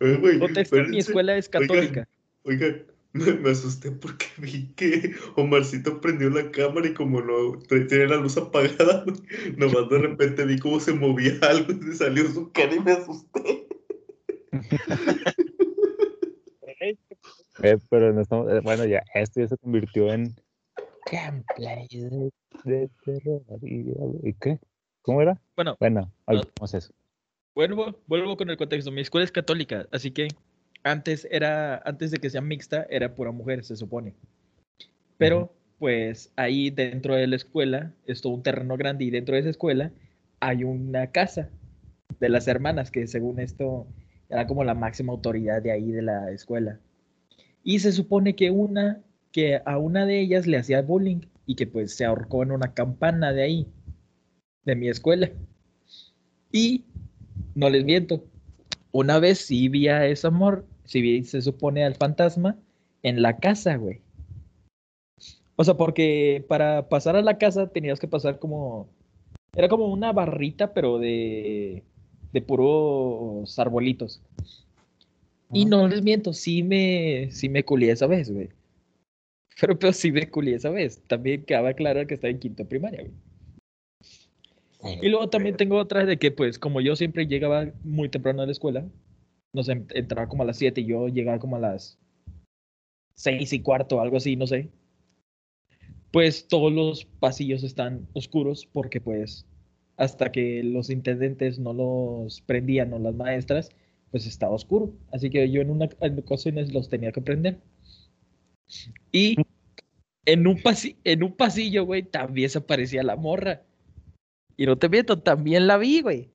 Eh, 0.00 0.16
güey, 0.20 0.38
Contexto, 0.38 0.76
mi 0.84 0.98
escuela 0.98 1.36
es 1.36 1.48
católica. 1.48 2.08
Oiga, 2.42 2.74
me, 3.12 3.32
me 3.34 3.50
asusté 3.50 3.90
porque 3.92 4.26
vi 4.38 4.72
que 4.74 5.14
Omarcito 5.36 6.00
prendió 6.00 6.30
la 6.30 6.50
cámara 6.50 6.88
y 6.88 6.94
como 6.94 7.20
no 7.20 7.58
tenía 7.68 8.06
la 8.06 8.16
luz 8.16 8.36
apagada, 8.36 9.04
nomás 9.56 9.88
de 9.90 9.98
repente 9.98 10.44
vi 10.46 10.58
cómo 10.58 10.80
se 10.80 10.92
movía 10.92 11.32
algo 11.42 11.72
y 11.72 11.82
se 11.82 11.94
salió 11.96 12.24
su 12.30 12.50
cara 12.52 12.74
y 12.74 12.80
me 12.80 12.92
asusté. 12.92 13.68
Eh, 17.62 17.78
pero 17.90 18.12
no 18.12 18.22
estamos, 18.22 18.50
eh, 18.52 18.60
bueno, 18.62 18.84
ya, 18.86 19.02
esto 19.14 19.40
ya 19.40 19.48
se 19.48 19.56
convirtió 19.58 20.12
en 20.12 20.34
gameplay 21.10 21.86
de, 21.92 22.30
de 22.64 22.90
terror. 23.04 23.42
¿Y, 23.62 23.90
¿y 24.28 24.34
qué? 24.40 24.58
¿Cómo 25.02 25.20
era? 25.22 25.40
Bueno, 25.56 25.76
Bueno, 25.78 26.12
olvidemos 26.24 26.74
eso. 26.74 26.92
vuelvo, 27.54 27.94
vuelvo 28.06 28.36
con 28.36 28.50
el 28.50 28.56
contexto. 28.56 28.90
Mi 28.90 29.02
escuela 29.02 29.24
es 29.24 29.32
católica, 29.32 29.86
así 29.92 30.10
que 30.10 30.28
antes 30.84 31.26
era, 31.30 31.80
antes 31.84 32.10
de 32.10 32.18
que 32.18 32.30
sea 32.30 32.40
mixta, 32.40 32.86
era 32.90 33.14
pura 33.14 33.30
mujer, 33.32 33.64
se 33.64 33.76
supone. 33.76 34.14
Pero, 35.18 35.52
pues, 35.78 36.32
ahí 36.36 36.70
dentro 36.70 37.14
de 37.14 37.26
la 37.26 37.36
escuela 37.36 37.92
es 38.06 38.20
todo 38.20 38.34
un 38.34 38.42
terreno 38.42 38.76
grande 38.76 39.04
y 39.04 39.10
dentro 39.10 39.34
de 39.34 39.40
esa 39.40 39.50
escuela 39.50 39.92
hay 40.40 40.64
una 40.64 41.08
casa 41.08 41.50
de 42.18 42.28
las 42.28 42.48
hermanas 42.48 42.90
que 42.90 43.06
según 43.06 43.38
esto 43.38 43.86
era 44.28 44.46
como 44.46 44.64
la 44.64 44.74
máxima 44.74 45.12
autoridad 45.12 45.62
de 45.62 45.72
ahí 45.72 45.92
de 45.92 46.02
la 46.02 46.30
escuela. 46.30 46.80
Y 47.62 47.78
se 47.78 47.92
supone 47.92 48.34
que 48.34 48.50
una, 48.50 49.00
que 49.30 49.60
a 49.64 49.78
una 49.78 50.06
de 50.06 50.20
ellas 50.20 50.46
le 50.46 50.56
hacía 50.56 50.82
bullying 50.82 51.20
y 51.46 51.54
que 51.54 51.66
pues 51.66 51.94
se 51.94 52.04
ahorcó 52.04 52.42
en 52.42 52.50
una 52.50 52.74
campana 52.74 53.32
de 53.32 53.42
ahí, 53.42 53.66
de 54.64 54.74
mi 54.74 54.88
escuela. 54.88 55.30
Y 56.50 56.84
no 57.54 57.70
les 57.70 57.84
miento, 57.84 58.24
una 58.90 59.18
vez 59.18 59.38
sí 59.38 59.68
vi 59.68 59.88
a 59.88 60.06
ese 60.06 60.26
amor, 60.26 60.66
sí 60.92 61.00
vi, 61.00 61.24
se 61.24 61.40
supone 61.40 61.84
al 61.84 61.94
fantasma, 61.94 62.58
en 63.02 63.22
la 63.22 63.38
casa, 63.38 63.76
güey. 63.76 64.02
O 65.56 65.64
sea, 65.64 65.74
porque 65.74 66.44
para 66.46 66.88
pasar 66.88 67.16
a 67.16 67.22
la 67.22 67.38
casa 67.38 67.68
tenías 67.68 67.98
que 67.98 68.08
pasar 68.08 68.38
como, 68.38 68.88
era 69.54 69.68
como 69.68 69.86
una 69.86 70.12
barrita, 70.12 70.74
pero 70.74 70.98
de, 70.98 71.82
de 72.32 72.42
puros 72.42 73.58
arbolitos. 73.58 74.20
Y 75.50 75.64
no 75.64 75.88
les 75.88 76.02
miento, 76.02 76.34
sí 76.34 76.62
me, 76.62 77.30
sí 77.30 77.48
me 77.48 77.64
culié 77.64 77.92
esa 77.92 78.06
vez, 78.06 78.30
güey. 78.30 78.50
Pero, 79.60 79.78
pero 79.78 79.92
sí 79.92 80.12
me 80.12 80.28
culié 80.28 80.56
esa 80.56 80.70
vez. 80.70 81.02
También 81.06 81.42
cabe 81.42 81.70
aclarar 81.70 82.06
que 82.06 82.14
estaba 82.14 82.30
en 82.30 82.38
quinto 82.38 82.66
primaria, 82.66 83.02
güey. 83.02 83.14
Y 85.00 85.08
luego 85.08 85.28
también 85.28 85.56
tengo 85.56 85.76
otra 85.76 86.04
de 86.04 86.18
que, 86.18 86.32
pues, 86.32 86.58
como 86.58 86.80
yo 86.80 86.96
siempre 86.96 87.26
llegaba 87.26 87.68
muy 87.84 88.08
temprano 88.08 88.42
a 88.42 88.46
la 88.46 88.52
escuela, 88.52 88.84
no 89.52 89.62
sé, 89.62 89.84
entraba 89.94 90.28
como 90.28 90.42
a 90.42 90.46
las 90.46 90.58
7 90.58 90.80
y 90.82 90.86
yo 90.86 91.08
llegaba 91.08 91.38
como 91.38 91.56
a 91.56 91.60
las 91.60 91.98
6 93.14 93.54
y 93.54 93.62
cuarto, 93.62 94.00
algo 94.02 94.18
así, 94.18 94.36
no 94.36 94.46
sé. 94.46 94.70
Pues 96.12 96.46
todos 96.46 96.72
los 96.72 97.04
pasillos 97.06 97.62
están 97.64 98.06
oscuros 98.12 98.66
porque, 98.66 99.00
pues, 99.00 99.46
hasta 99.96 100.30
que 100.30 100.62
los 100.62 100.90
intendentes 100.90 101.58
no 101.58 101.72
los 101.72 102.40
prendían 102.42 102.92
o 102.92 102.98
las 102.98 103.14
maestras, 103.14 103.70
pues 104.10 104.26
estaba 104.26 104.54
oscuro. 104.54 104.92
Así 105.12 105.30
que 105.30 105.50
yo 105.50 105.60
en 105.62 105.70
una 105.70 105.88
en 106.00 106.22
los 106.72 106.88
tenía 106.88 107.12
que 107.12 107.22
prender. 107.22 107.58
Y 109.10 109.36
en 110.26 110.46
un, 110.48 110.58
pasi- 110.58 110.96
en 111.04 111.24
un 111.24 111.34
pasillo, 111.36 111.86
güey, 111.86 112.04
también 112.04 112.50
se 112.50 112.58
aparecía 112.58 113.04
la 113.04 113.16
morra. 113.16 113.62
Y 114.58 114.66
no 114.66 114.78
te 114.78 114.90
miento, 114.90 115.20
también 115.20 115.68
la 115.68 115.78
vi, 115.78 116.02
güey. 116.02 116.31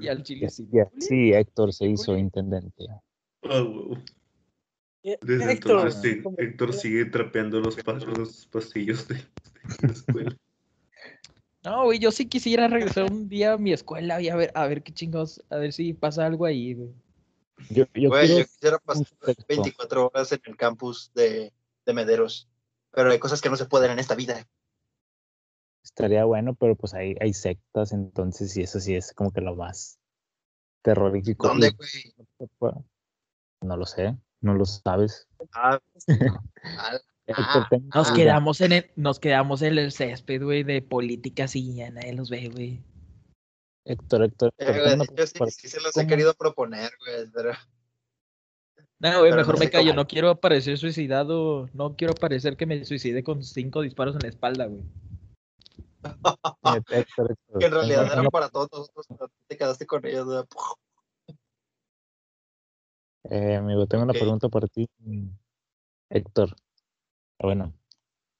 Y 0.00 0.08
al 0.08 0.22
chile 0.22 0.48
sí. 0.50 0.68
Sí, 0.98 1.32
Héctor 1.32 1.72
se 1.72 1.86
hizo 1.86 2.16
intendente. 2.16 2.86
Ah. 3.44 3.64
Eh, 5.02 5.18
Desde 5.22 5.52
Héctor, 5.52 5.88
entonces 5.88 6.02
sí, 6.02 6.22
Héctor 6.38 6.72
sigue 6.74 7.04
trapeando 7.06 7.60
los, 7.60 7.78
pas- 7.78 8.04
los 8.04 8.46
pasillos 8.46 9.08
de, 9.08 9.14
de 9.14 9.22
la 9.82 9.92
escuela. 9.92 10.36
No, 11.62 11.84
güey, 11.84 11.98
yo 11.98 12.10
sí 12.10 12.26
quisiera 12.26 12.68
regresar 12.68 13.12
un 13.12 13.28
día 13.28 13.52
a 13.52 13.58
mi 13.58 13.74
escuela 13.74 14.18
y 14.22 14.30
a 14.30 14.34
ver, 14.36 14.50
a 14.54 14.66
ver 14.66 14.82
qué 14.82 14.92
chingados, 14.94 15.44
a 15.50 15.56
ver 15.56 15.74
si 15.74 15.92
pasa 15.92 16.24
algo 16.24 16.46
ahí, 16.46 16.72
güey. 16.72 16.88
Yo, 17.68 17.84
yo 17.92 18.08
Güey, 18.08 18.26
quiero 18.28 18.40
yo 18.40 18.46
quisiera 18.46 18.78
pasar 18.78 19.06
un 19.12 19.26
texto. 19.26 19.44
24 19.46 20.06
horas 20.06 20.32
en 20.32 20.40
el 20.46 20.56
campus 20.56 21.12
de, 21.14 21.52
de 21.84 21.92
Mederos. 21.92 22.48
Pero 22.92 23.10
hay 23.10 23.18
cosas 23.18 23.42
que 23.42 23.50
no 23.50 23.56
se 23.56 23.66
pueden 23.66 23.90
en 23.90 23.98
esta 23.98 24.14
vida. 24.14 24.46
Estaría 25.82 26.24
bueno, 26.24 26.54
pero 26.54 26.76
pues 26.76 26.94
hay, 26.94 27.16
hay 27.20 27.32
sectas, 27.32 27.92
entonces, 27.92 28.56
y 28.56 28.62
eso 28.62 28.80
sí 28.80 28.94
es 28.94 29.12
como 29.12 29.32
que 29.32 29.40
lo 29.40 29.56
más 29.56 29.98
terrorífico. 30.82 31.48
¿Dónde, 31.48 31.70
güey? 31.70 32.14
No 33.62 33.76
lo 33.76 33.86
sé, 33.86 34.16
no 34.40 34.54
lo 34.54 34.64
sabes. 34.64 35.26
Ah, 35.52 35.80
ah, 36.78 36.98
Héctor, 37.26 37.62
Ah, 37.62 37.66
tengo 37.70 37.88
Nos 37.94 38.10
quedamos 38.12 38.60
en 38.60 38.72
el, 38.72 38.90
nos 38.96 39.20
quedamos 39.20 39.62
en 39.62 39.78
el 39.78 39.92
césped, 39.92 40.42
güey, 40.42 40.64
de 40.64 40.82
políticas 40.82 41.54
y 41.56 41.74
ya 41.74 41.90
nadie 41.90 42.12
los 42.14 42.28
ve, 42.30 42.48
güey. 42.48 42.80
Héctor, 43.84 44.24
Héctor, 44.24 44.52
eh, 44.58 44.80
güey, 44.80 45.08
yo 45.16 45.26
sí, 45.26 45.50
sí 45.50 45.68
se 45.68 45.80
los 45.80 45.92
¿Cómo? 45.92 46.04
he 46.04 46.06
querido 46.06 46.34
proponer, 46.34 46.90
güey, 47.00 47.30
pero 47.32 47.52
No, 48.98 49.20
güey, 49.20 49.32
Pero 49.32 49.36
mejor 49.36 49.54
no 49.54 49.58
me 49.58 49.70
callo, 49.70 49.92
cómo. 49.92 50.02
no 50.02 50.06
quiero 50.06 50.30
aparecer 50.30 50.76
suicidado, 50.78 51.68
no 51.72 51.96
quiero 51.96 52.14
parecer 52.14 52.56
que 52.56 52.66
me 52.66 52.84
suicide 52.84 53.22
con 53.24 53.42
cinco 53.42 53.80
disparos 53.82 54.14
en 54.16 54.22
la 54.22 54.28
espalda, 54.28 54.66
güey. 54.66 54.82
para 54.82 54.98
ti. 54.98 55.18
Héctor, 55.22 55.76
Héctor, 55.76 55.89
que 57.58 57.66
en 57.66 57.72
realidad 57.72 58.12
eran 58.12 58.26
para 58.26 58.48
todos 58.48 58.68
nosotros, 58.72 59.06
pero 59.08 59.30
te 59.46 59.56
quedaste 59.56 59.86
con 59.86 60.04
ellos, 60.06 60.26
güey. 60.26 60.44
eh, 63.30 63.56
amigo, 63.56 63.86
tengo 63.86 64.04
una 64.04 64.12
pregunta 64.12 64.48
para 64.48 64.66
ti, 64.66 64.88
mm, 64.98 65.28
Héctor. 66.10 66.56
Ah, 67.38 67.46
Bueno, 67.46 67.72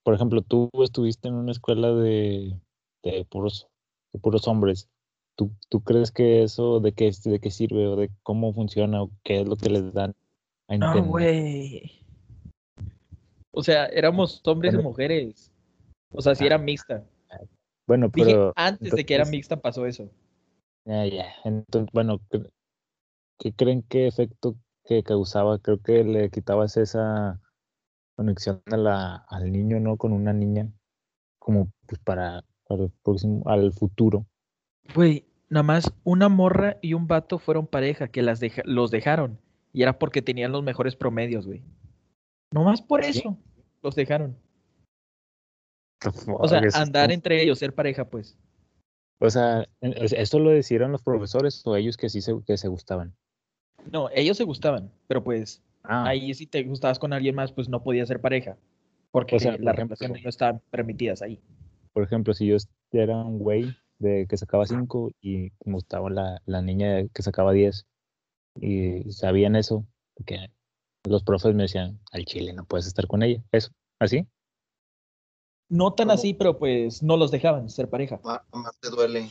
por 0.03 0.15
ejemplo, 0.15 0.43
tú 0.43 0.71
estuviste 0.83 1.29
en 1.29 1.35
una 1.35 1.53
escuela 1.53 1.93
de, 1.93 2.59
de 3.03 3.25
puros, 3.27 3.69
de 4.13 4.19
puros 4.19 4.49
hombres. 4.49 4.89
¿Tú, 5.37 5.51
¿Tú 5.69 5.81
crees 5.83 6.11
que 6.11 6.43
eso 6.43 6.81
de 6.81 6.93
qué, 6.93 7.11
de 7.25 7.41
qué 7.41 7.51
sirve 7.51 7.87
o 7.87 7.97
de 7.97 8.11
cómo 8.23 8.53
funciona 8.53 9.03
o 9.03 9.11
qué 9.23 9.41
es 9.41 9.49
lo 9.49 9.57
que 9.57 9.71
les 9.71 9.93
dan 9.93 10.15
a 10.69 10.77
No, 10.77 10.87
entender? 10.87 11.11
güey. 11.11 12.05
O 13.53 13.63
sea, 13.63 13.87
éramos 13.87 14.41
hombres 14.47 14.75
y 14.75 14.79
mujeres. 14.79 15.51
O 16.13 16.21
sea, 16.23 16.35
si 16.35 16.45
Ah. 16.45 16.47
era 16.49 16.59
mixta. 16.59 17.05
Bueno, 17.91 18.09
Dije, 18.15 18.31
pero 18.31 18.53
antes 18.55 18.93
de 18.93 19.05
que 19.05 19.15
era 19.17 19.25
mixta 19.25 19.57
pasó 19.61 19.85
eso. 19.85 20.09
Ya, 20.85 21.05
ya. 21.07 21.27
Entonces, 21.45 21.91
bueno, 21.93 22.21
¿qué, 22.31 22.41
qué 23.37 23.53
creen 23.53 23.83
qué 23.83 24.07
efecto 24.07 24.55
que 24.85 25.03
causaba? 25.03 25.59
Creo 25.59 25.83
que 25.83 26.05
le 26.05 26.31
quitabas 26.31 26.77
esa 26.77 27.41
conexión 28.15 28.63
a 28.67 28.77
la, 28.77 29.17
al 29.29 29.51
niño, 29.51 29.81
¿no? 29.81 29.97
Con 29.97 30.13
una 30.13 30.33
niña, 30.33 30.71
como 31.41 31.73
pues 31.89 32.01
para, 32.05 32.45
para 32.69 32.85
el 32.85 32.93
próximo, 33.03 33.43
al 33.47 33.73
futuro. 33.73 34.25
Güey, 34.95 35.25
nada 35.49 35.65
más 35.65 35.93
una 36.05 36.29
morra 36.29 36.77
y 36.81 36.95
un 36.95 37.09
vato 37.09 37.41
fueron 37.41 37.67
pareja 37.67 38.07
que 38.07 38.23
las 38.23 38.39
deja- 38.39 38.63
los 38.65 38.93
dejaron. 38.93 39.37
Y 39.73 39.83
era 39.83 39.99
porque 39.99 40.23
tenían 40.23 40.53
los 40.53 40.63
mejores 40.63 40.95
promedios, 40.95 41.45
güey. 41.45 41.61
Nomás 42.53 42.83
por 42.83 43.03
eso 43.03 43.37
los 43.83 43.97
dejaron. 43.97 44.37
O 46.39 46.49
sea, 46.49 46.63
andar 46.75 47.13
entre 47.13 47.43
ellos, 47.43 47.59
ser 47.59 47.75
pareja, 47.75 48.05
pues. 48.07 48.37
O 49.21 49.29
sea, 49.29 49.67
¿esto 49.83 50.39
lo 50.39 50.51
decidieron 50.51 50.93
los 50.93 51.03
profesores 51.03 51.61
o 51.67 51.77
ellos 51.77 51.97
que 51.97 52.09
sí 52.09 52.23
se, 52.23 52.35
que 52.47 52.57
se 52.57 52.69
gustaban? 52.69 53.15
No, 53.93 54.09
ellos 54.15 54.37
se 54.37 54.45
gustaban, 54.45 54.91
pero 55.09 55.23
pues 55.23 55.63
Ah, 55.83 56.09
ahí 56.09 56.33
si 56.35 56.47
te 56.47 56.63
gustabas 56.63 56.99
con 56.99 57.13
alguien 57.13 57.35
más, 57.35 57.53
pues 57.53 57.69
no 57.69 57.83
podía 57.83 58.05
ser 58.07 58.21
pareja. 58.21 58.57
Porque 59.11 59.37
O 59.37 59.39
sea, 59.39 59.53
por 59.53 59.61
las 59.65 59.75
ejemplo- 59.75 59.97
relaciones 59.97 60.25
no 60.25 60.29
estaban 60.31 60.63
permitidas 60.71 61.21
ahí. 61.23 61.41
por 61.93 62.03
ejemplo, 62.05 62.33
si 62.35 62.47
yo 62.47 62.57
era 62.93 63.17
un 63.19 63.39
güey 63.39 63.75
de 63.99 64.27
que 64.29 64.37
sacaba 64.37 64.67
5 64.67 65.11
y 65.21 65.51
me 65.65 65.73
gustaba 65.75 66.09
la, 66.11 66.41
la 66.47 66.63
niña 66.63 67.07
que 67.13 67.23
sacaba 67.23 67.53
10 67.53 67.85
y 68.61 69.11
sabían 69.13 69.57
eso, 69.57 69.85
que 70.27 70.49
los 71.05 71.25
profes 71.25 71.55
me 71.55 71.65
decían, 71.65 71.99
al 72.13 72.25
chile 72.25 72.53
no 72.53 72.65
puedes 72.65 72.87
estar 72.87 73.07
con 73.07 73.23
ella. 73.23 73.43
Eso, 73.53 73.71
así. 73.99 74.27
No 75.71 75.95
tan 75.95 76.09
¿Cómo? 76.09 76.19
así, 76.19 76.35
pero 76.35 76.59
pues 76.59 77.01
no 77.01 77.17
los 77.17 77.31
dejaban 77.31 77.71
ser 77.71 77.89
pareja. 77.89 78.21
Más 78.25 78.81
te 78.81 78.91
duele. 78.91 79.31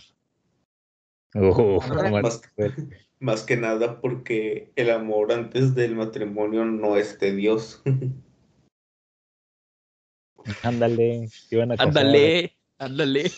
Oh, 1.35 1.81
Más, 2.21 2.41
más 3.19 3.43
que 3.43 3.57
nada 3.57 3.99
porque 3.99 4.71
el 4.77 4.89
amor 4.89 5.33
antes 5.33 5.75
del 5.75 5.95
matrimonio 5.95 6.63
no 6.63 6.95
es 6.95 7.19
de 7.19 7.35
Dios. 7.35 7.83
ándale, 10.63 11.29
te 11.49 11.55
iban 11.55 11.73
a 11.73 11.77
casar. 11.77 11.89
Ándale, 11.89 12.57
ándale. 12.77 13.31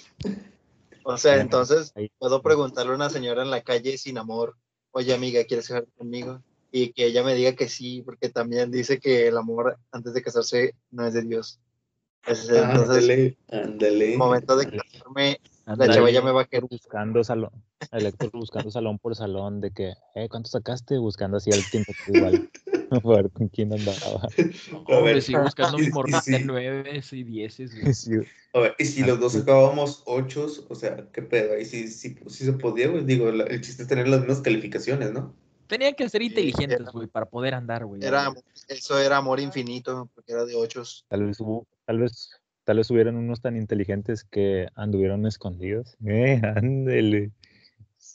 O 1.03 1.17
sea, 1.17 1.41
entonces 1.41 1.91
puedo 2.19 2.43
preguntarle 2.43 2.91
a 2.91 2.95
una 2.95 3.09
señora 3.09 3.41
en 3.41 3.49
la 3.49 3.63
calle 3.63 3.97
sin 3.97 4.19
amor, 4.19 4.55
oye 4.91 5.13
amiga, 5.13 5.43
¿quieres 5.45 5.67
casarte 5.67 5.91
conmigo? 5.97 6.43
Y 6.71 6.93
que 6.93 7.07
ella 7.07 7.23
me 7.23 7.33
diga 7.33 7.53
que 7.53 7.67
sí, 7.67 8.03
porque 8.03 8.29
también 8.29 8.69
dice 8.69 8.99
que 8.99 9.27
el 9.27 9.37
amor 9.37 9.79
antes 9.91 10.13
de 10.13 10.21
casarse 10.21 10.75
no 10.91 11.07
es 11.07 11.15
de 11.15 11.23
Dios. 11.23 11.59
Es- 12.27 12.49
Entonces, 12.49 13.37
Ándale, 13.49 14.17
momento 14.17 14.55
de 14.55 14.69
casarme, 14.69 15.39
la 15.65 15.93
chava 15.93 16.09
ya 16.09 16.21
me 16.21 16.31
va 16.31 16.41
a 16.41 16.45
querer. 16.45 16.67
buscando 16.69 17.23
salón, 17.23 17.51
el 17.91 18.05
Héctor 18.05 18.31
buscando 18.33 18.71
salón 18.71 18.99
por 18.99 19.15
salón 19.15 19.59
de 19.59 19.71
que, 19.71 19.93
eh, 20.15 20.29
¿cuánto 20.29 20.49
sacaste? 20.49 20.97
Buscando 20.97 21.37
así 21.37 21.51
al 21.51 21.67
tiempo 21.69 21.93
igual, 22.07 22.47
para 22.89 23.21
ver 23.23 23.31
con 23.31 23.47
quién 23.49 23.73
andaba. 23.73 24.29
A 24.29 24.95
Hombre, 24.95 25.13
ver, 25.13 25.21
sí, 25.21 25.35
buscando 25.35 25.77
y- 25.77 25.81
mis 25.81 25.89
y 25.89 25.93
morras 25.93 26.25
si- 26.25 26.31
de 26.31 26.39
nueve 26.39 27.01
y 27.11 27.23
dieces. 27.23 27.73
güey. 27.79 27.93
Sí, 27.93 28.11
a 28.53 28.59
ver, 28.59 28.75
y 28.77 28.85
si 28.85 29.03
los 29.03 29.19
dos 29.19 29.33
sacábamos 29.33 30.03
ochos, 30.05 30.65
o 30.69 30.75
sea, 30.75 31.07
¿qué 31.11 31.21
pedo? 31.21 31.53
Ahí 31.53 31.65
sí, 31.65 31.87
sí, 31.87 32.15
sí 32.27 32.45
se 32.45 32.53
podía, 32.53 32.89
güey. 32.89 33.05
Digo, 33.05 33.31
la- 33.31 33.45
el 33.45 33.61
chiste 33.61 33.83
es 33.83 33.87
tener 33.89 34.07
las 34.07 34.19
mismas 34.19 34.41
calificaciones, 34.41 35.11
¿no? 35.11 35.33
Tenían 35.67 35.95
que 35.95 36.09
ser 36.09 36.21
inteligentes, 36.21 36.85
güey, 36.91 37.07
para 37.07 37.25
poder 37.25 37.53
andar, 37.53 37.85
güey. 37.85 38.03
Era, 38.03 38.33
eso 38.67 38.99
era 38.99 39.17
amor 39.17 39.39
infinito, 39.39 40.09
porque 40.13 40.33
era 40.33 40.43
de 40.43 40.53
ochos. 40.55 41.05
Tal 41.07 41.23
vez 41.23 41.39
hubo, 41.39 41.65
tal 41.85 41.99
vez, 41.99 42.41
tal 42.63 42.77
vez 42.77 42.89
hubieran 42.91 43.15
unos 43.15 43.41
tan 43.41 43.57
inteligentes 43.57 44.23
que 44.23 44.67
anduvieron 44.75 45.25
escondidos. 45.25 45.97
Eh, 46.05 46.41
ándele. 46.43 47.31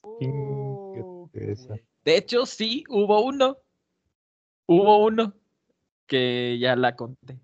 Uh. 0.02 1.28
De 2.04 2.16
hecho, 2.16 2.46
sí, 2.46 2.84
hubo 2.88 3.24
uno. 3.24 3.58
Hubo 4.66 5.04
uno 5.04 5.34
que 6.06 6.58
ya 6.58 6.76
la 6.76 6.96
conté. 6.96 7.38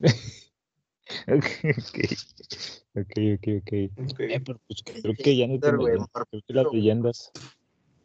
Ok, 1.28 1.44
ok, 1.64 1.98
ok, 2.94 3.18
ok. 3.36 3.48
ok. 3.58 4.10
Ok. 4.10 4.20
Eh, 4.20 4.40
pero 4.40 4.58
pues 4.66 4.82
creo 4.82 5.14
que 5.14 5.36
ya 5.36 5.46
no 5.46 5.60
tiene, 5.60 5.98
las 6.48 6.72
leyendas, 6.72 7.30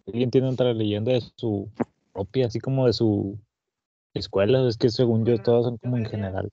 alguien 0.06 0.30
tiene 0.30 0.50
otra 0.50 0.74
leyenda 0.74 1.14
de 1.14 1.22
su 1.36 1.70
propia, 2.14 2.48
así 2.48 2.60
como 2.60 2.88
de 2.88 2.94
su 2.94 3.40
escuela, 4.14 4.68
es 4.68 4.78
que 4.78 4.90
según 4.90 5.26
yo 5.26 5.38
todas 5.38 5.66
son 5.66 5.78
como 5.78 5.98
en 5.98 6.06
general. 6.06 6.52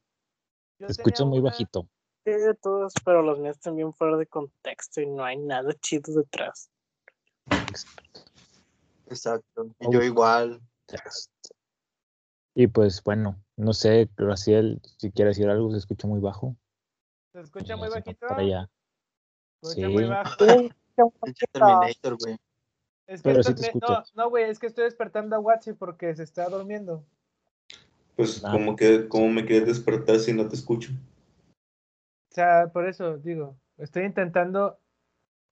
Yo 0.78 0.86
tenía 0.89 1.24
muy 1.24 1.39
una- 1.39 1.51
bajito. 1.51 1.89
Sí, 2.24 2.32
de 2.32 2.55
todos, 2.55 2.93
pero 3.05 3.23
los 3.23 3.39
míos 3.39 3.59
también 3.61 3.93
fuera 3.94 4.16
de 4.16 4.27
contexto 4.27 5.01
y 5.01 5.07
no 5.07 5.24
hay 5.24 5.36
nada 5.39 5.73
chido 5.81 6.12
detrás. 6.12 6.70
Exacto. 9.09 9.69
Y 9.81 9.93
yo 9.93 10.03
igual. 10.03 10.61
Y 12.55 12.66
pues 12.66 13.03
bueno, 13.05 13.36
no 13.57 13.73
sé, 13.73 14.09
Graciel, 14.16 14.81
si 14.98 15.11
quiere 15.12 15.28
decir 15.28 15.48
algo, 15.48 15.70
se 15.70 15.78
escucha 15.78 16.09
muy 16.09 16.20
bajo. 16.20 16.57
¿Se 17.32 17.40
escucha 17.40 17.77
muy 17.77 17.89
bajito? 17.89 18.27
Para 18.27 18.40
allá. 18.40 18.70
¿Se 19.62 19.69
escucha 19.70 19.89
muy 19.89 20.05
Sí. 20.05 20.09
bajo? 20.09 20.36
Pinche 21.23 21.47
Terminator, 21.53 22.16
güey. 22.19 22.36
Es 23.07 23.23
que 23.23 23.31
Pero 23.31 23.43
sí 23.44 23.55
no, 24.15 24.31
güey, 24.31 24.51
es 24.51 24.59
que 24.59 24.66
estoy 24.66 24.85
despertando 24.85 25.36
a 25.36 25.39
Watsi 25.39 25.74
porque 25.74 26.15
se 26.16 26.24
está 26.24 26.48
durmiendo. 26.48 27.05
Pues, 28.16 28.43
Ah. 28.44 28.51
como 28.52 28.74
que, 28.76 29.06
¿cómo 29.09 29.28
me 29.28 29.44
quieres 29.44 29.68
despertar 29.68 30.18
si 30.18 30.32
no 30.32 30.48
te 30.48 30.56
escucho? 30.56 30.90
O 32.30 32.34
sea, 32.34 32.68
por 32.72 32.88
eso 32.88 33.18
digo, 33.18 33.56
estoy 33.78 34.05
intentando 34.05 34.78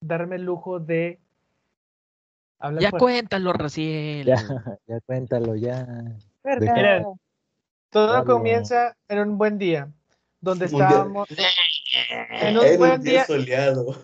darme 0.01 0.37
el 0.37 0.43
lujo 0.45 0.81
de 0.81 1.19
hablar 2.59 2.83
Ya 2.83 2.91
cuéntalo, 2.91 3.53
Raciel. 3.53 4.27
Ya, 4.27 4.37
ya 4.87 5.01
cuéntalo, 5.07 5.55
ya. 5.57 5.87
Miren, 6.43 7.05
todo 7.91 8.13
Dale. 8.13 8.25
comienza 8.27 8.97
en 9.09 9.19
un 9.21 9.39
buen 9.39 9.57
día, 9.59 9.89
donde 10.41 10.67
Un 10.67 10.71
día- 10.73 10.85
estábamos 10.89 11.29
en 11.31 12.59
un 12.59 12.65
Era 12.65 12.79
buen 12.79 12.93
un 12.93 13.01
día 13.03 13.13
día, 13.13 13.25
soleado. 13.25 13.95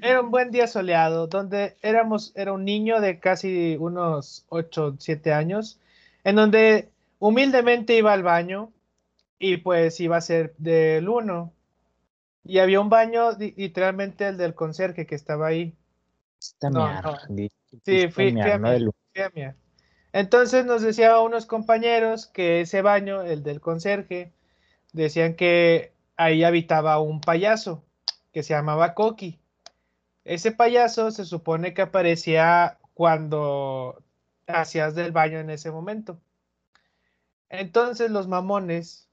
era 0.00 0.20
un 0.20 0.30
buen 0.30 0.50
día 0.50 0.66
soleado, 0.66 1.26
donde 1.26 1.76
éramos, 1.82 2.32
era 2.36 2.52
un 2.52 2.64
niño 2.64 3.00
de 3.00 3.18
casi 3.18 3.76
unos 3.78 4.44
8, 4.50 4.94
7 4.98 5.32
años, 5.32 5.80
en 6.22 6.36
donde 6.36 6.90
humildemente 7.26 7.96
iba 7.96 8.12
al 8.12 8.22
baño 8.22 8.70
y 9.38 9.56
pues 9.56 9.98
iba 10.00 10.18
a 10.18 10.20
ser 10.20 10.54
del 10.58 11.08
1. 11.08 11.52
Y 12.44 12.58
había 12.58 12.80
un 12.80 12.90
baño, 12.90 13.32
li- 13.38 13.54
literalmente 13.56 14.28
el 14.28 14.36
del 14.36 14.54
conserje 14.54 15.06
que 15.06 15.14
estaba 15.14 15.46
ahí. 15.46 15.74
Esta 16.38 16.68
No, 16.68 16.80
miar, 16.86 17.04
no. 17.04 17.18
di- 17.30 17.50
Sí, 17.84 18.08
fui, 18.08 18.28
a 18.28 18.32
no 18.32 18.34
miar, 18.34 18.60
del- 18.60 18.90
fui 19.14 19.22
a 19.22 19.30
miar. 19.34 19.56
Entonces 20.12 20.66
nos 20.66 20.82
decían 20.82 21.18
unos 21.20 21.46
compañeros 21.46 22.26
que 22.26 22.60
ese 22.60 22.82
baño, 22.82 23.22
el 23.22 23.42
del 23.42 23.62
conserje, 23.62 24.32
decían 24.92 25.34
que 25.34 25.92
ahí 26.16 26.44
habitaba 26.44 27.00
un 27.00 27.22
payaso 27.22 27.82
que 28.32 28.42
se 28.42 28.52
llamaba 28.52 28.92
Coqui. 28.92 29.40
Ese 30.24 30.52
payaso 30.52 31.10
se 31.10 31.24
supone 31.24 31.72
que 31.72 31.80
aparecía 31.82 32.78
cuando 32.92 34.02
hacías 34.46 34.94
del 34.94 35.10
baño 35.10 35.38
en 35.38 35.48
ese 35.48 35.70
momento. 35.70 36.20
Entonces 37.48 38.10
los 38.10 38.28
mamones, 38.28 39.08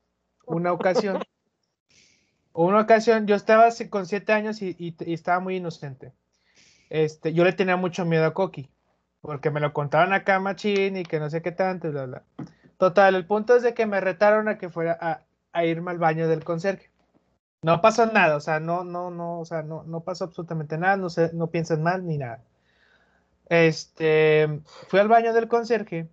una 0.46 0.74
ocasión, 0.74 1.20
una 2.54 2.82
ocasión, 2.82 3.28
yo 3.28 3.36
estaba 3.36 3.70
con 3.90 4.06
siete 4.06 4.34
años 4.34 4.62
y, 4.62 4.76
y- 4.78 4.96
y 5.00 5.14
estaba 5.14 5.40
muy 5.40 5.58
inocente. 5.58 6.14
Este, 6.90 7.34
yo 7.34 7.44
le 7.46 7.54
tenía 7.54 7.78
mucho 7.78 8.06
miedo 8.06 8.26
a 8.26 8.34
Coqui, 8.34 8.70
porque 9.22 9.52
me 9.52 9.60
lo 9.62 9.74
contaron 9.74 10.14
acá 10.14 10.40
machín 10.40 10.98
y 10.98 11.04
que 11.06 11.20
no 11.20 11.30
sé 11.30 11.42
qué 11.42 11.52
tanto, 11.54 11.92
bla, 11.92 12.06
bla. 12.06 12.24
Total, 12.78 13.16
el 13.16 13.26
punto 13.28 13.56
es 13.56 13.64
de 13.64 13.74
que 13.74 13.86
me 13.88 14.02
retaron 14.02 14.50
a 14.50 14.58
que 14.58 14.70
fuera 14.70 14.98
a, 15.02 15.22
a 15.54 15.66
irme 15.66 15.92
al 15.92 16.00
baño 16.00 16.28
del 16.28 16.44
conserje. 16.44 16.92
No 17.64 17.82
pasó 17.82 18.06
nada, 18.08 18.38
o 18.38 18.42
sea, 18.42 18.60
no, 18.60 18.84
no, 18.86 19.12
no, 19.12 19.40
o 19.40 19.46
sea, 19.46 19.64
no, 19.64 19.84
no 19.84 20.02
pasó 20.02 20.26
absolutamente 20.26 20.78
nada, 20.78 20.98
no 20.98 21.10
sé, 21.10 21.32
no 21.34 21.48
piensan 21.48 21.84
mal 21.84 22.06
ni 22.08 22.18
nada. 22.18 22.44
Este, 23.50 24.62
fui 24.88 25.00
al 25.00 25.08
baño 25.10 25.34
del 25.34 25.48
conserje 25.48 26.08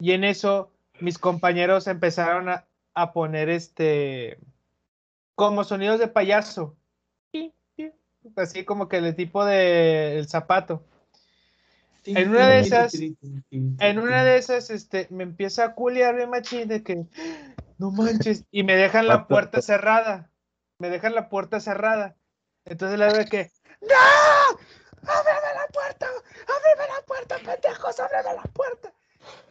y 0.00 0.12
en 0.12 0.24
eso 0.24 0.72
mis 1.00 1.18
compañeros 1.18 1.86
empezaron 1.86 2.48
a, 2.48 2.66
a 2.94 3.12
poner 3.12 3.48
este, 3.48 4.38
como 5.34 5.64
sonidos 5.64 5.98
de 6.00 6.08
payaso. 6.08 6.76
Así 8.36 8.64
como 8.64 8.88
que 8.88 8.98
el 8.98 9.16
tipo 9.16 9.44
de 9.44 10.18
el 10.18 10.28
zapato. 10.28 10.84
En 12.04 12.30
una 12.30 12.48
de 12.48 12.60
esas- 12.60 12.94
En 13.50 13.98
una 13.98 14.24
de 14.24 14.36
esas, 14.36 14.70
este, 14.70 15.06
me 15.10 15.22
empieza 15.22 15.64
a 15.64 15.74
culiar 15.74 16.16
bien 16.16 16.30
machín 16.30 16.68
de 16.68 16.82
que 16.82 17.04
no 17.78 17.90
manches, 17.90 18.44
y 18.50 18.62
me 18.62 18.76
dejan 18.76 19.06
la 19.06 19.26
puerta 19.26 19.62
cerrada. 19.62 20.30
Me 20.78 20.90
dejan 20.90 21.14
la 21.14 21.28
puerta 21.28 21.60
cerrada. 21.60 22.16
Entonces 22.66 22.98
le 22.98 23.06
digo 23.12 23.24
que, 23.30 23.50
¡No! 23.80 24.58
¡Ábreme 25.02 25.54
la 25.54 25.66
puerta! 25.72 26.06
¡Ábreme 26.06 26.88
la 26.94 27.06
puerta, 27.06 27.36
pendejos! 27.38 28.00
¡Ábreme 28.00 28.34
la 28.34 28.42
puerta! 28.52 28.92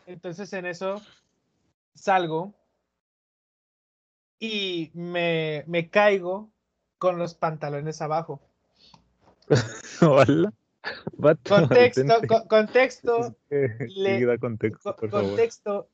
Entonces 0.05 0.51
en 0.53 0.65
eso 0.67 1.01
salgo 1.99 2.53
y 4.39 4.91
me, 4.93 5.63
me 5.67 5.89
caigo 5.89 6.49
con 6.97 7.17
los 7.17 7.34
pantalones 7.35 8.01
abajo. 8.01 8.41
Hola. 10.01 10.53
Contexto, 11.47 12.21
co- 12.27 12.47
contexto, 12.47 13.35
le- 13.49 14.15
contexto, 15.11 15.73
favor. 15.73 15.89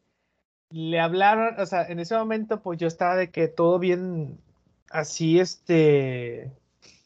le 0.69 0.99
hablaron, 0.99 1.59
o 1.59 1.65
sea, 1.65 1.87
en 1.87 1.99
ese 1.99 2.15
momento, 2.15 2.61
pues 2.61 2.77
yo 2.79 2.87
estaba 2.87 3.15
de 3.15 3.31
que 3.31 3.47
todo 3.47 3.79
bien, 3.79 4.39
así, 4.91 5.39
este, 5.39 6.51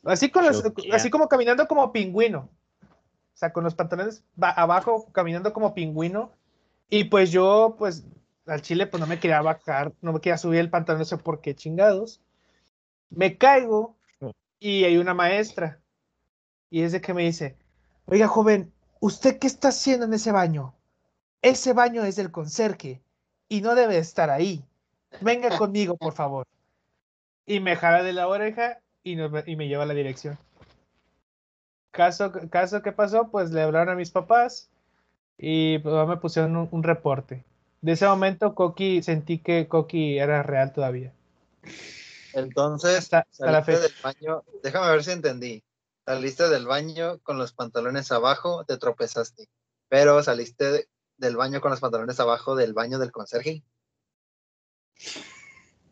así 0.04 0.30
con 0.30 0.46
los, 0.46 0.62
así 0.92 1.10
como 1.10 1.30
caminando 1.30 1.68
como 1.68 1.94
pingüino, 1.94 2.50
o 2.82 3.38
sea, 3.38 3.54
con 3.54 3.64
los 3.64 3.76
pantalones 3.76 4.26
ba- 4.36 4.52
abajo, 4.52 5.10
caminando 5.14 5.54
como 5.54 5.74
pingüino, 5.74 6.32
y 6.90 7.06
pues 7.06 7.32
yo, 7.32 7.76
pues, 7.78 8.06
al 8.50 8.62
chile, 8.62 8.88
pues 8.88 9.00
no 9.02 9.08
me 9.08 9.20
quería 9.20 9.42
bajar, 9.42 9.94
no 10.02 10.14
me 10.14 10.22
quería 10.22 10.38
subir 10.38 10.60
el 10.60 10.70
pantalón, 10.70 11.00
no 11.00 11.06
sé 11.06 11.18
por 11.18 11.42
qué 11.42 11.56
chingados, 11.56 12.22
me 13.10 13.38
caigo, 13.38 13.96
y 14.60 14.84
hay 14.84 14.98
una 14.98 15.14
maestra, 15.14 15.80
y 16.70 16.82
es 16.84 16.92
de 16.92 17.02
que 17.02 17.14
me 17.14 17.24
dice, 17.24 17.56
oiga, 18.06 18.28
joven, 18.28 18.72
¿usted 19.00 19.40
qué 19.40 19.48
está 19.48 19.70
haciendo 19.70 20.06
en 20.06 20.14
ese 20.14 20.32
baño? 20.32 20.76
Ese 21.42 21.74
baño 21.74 22.04
es 22.04 22.16
del 22.18 22.32
conserje 22.32 23.02
y 23.48 23.62
no 23.62 23.76
debe 23.76 23.98
estar 23.98 24.30
ahí. 24.30 24.64
Venga 25.22 25.50
conmigo, 25.58 25.96
por 25.98 26.14
favor. 26.14 26.46
Y 27.46 27.60
me 27.62 27.76
jala 27.76 28.04
de 28.04 28.14
la 28.14 28.28
oreja 28.28 28.80
y, 29.04 29.16
nos- 29.16 29.48
y 29.48 29.56
me 29.56 29.68
lleva 29.68 29.84
a 29.84 29.88
la 29.88 29.94
dirección. 29.94 30.38
Caso, 31.92 32.32
caso 32.52 32.82
que 32.82 32.92
pasó, 32.92 33.30
pues 33.32 33.52
le 33.52 33.62
hablaron 33.62 33.90
a 33.94 33.96
mis 33.98 34.12
papás 34.12 34.70
y 35.38 35.80
pues, 35.80 36.08
me 36.08 36.18
pusieron 36.18 36.56
un, 36.56 36.68
un 36.72 36.84
reporte. 36.84 37.44
De 37.82 37.94
ese 37.94 38.06
momento, 38.08 38.56
Coqui, 38.56 39.02
sentí 39.04 39.40
que 39.40 39.68
Coqui 39.68 40.18
era 40.20 40.44
real 40.44 40.74
todavía. 40.74 41.14
Entonces, 42.34 42.98
Hasta, 42.98 43.20
hasta 43.20 43.46
la 43.52 43.64
saliste 43.64 43.88
fecha. 43.88 43.94
del 43.94 44.04
baño, 44.04 44.44
déjame 44.64 44.92
ver 44.92 45.04
si 45.04 45.12
entendí. 45.12 45.64
Saliste 46.06 46.50
del 46.50 46.66
baño 46.66 47.20
con 47.20 47.38
los 47.38 47.54
pantalones 47.54 48.12
abajo, 48.12 48.66
te 48.66 48.78
tropezaste. 48.78 49.48
Pero 49.88 50.22
saliste 50.24 50.72
de- 50.72 50.88
del 51.18 51.36
baño 51.38 51.62
con 51.62 51.72
los 51.72 51.80
pantalones 51.80 52.20
abajo 52.20 52.56
del 52.56 52.74
baño 52.74 53.00
del 53.00 53.12
conserje. 53.12 53.64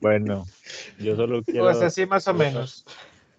Bueno, 0.01 0.45
yo 0.99 1.15
solo 1.15 1.41
quiero, 1.45 1.65
Pues 1.65 1.81
así 1.81 2.05
más 2.05 2.27
o 2.27 2.33
menos. 2.33 2.85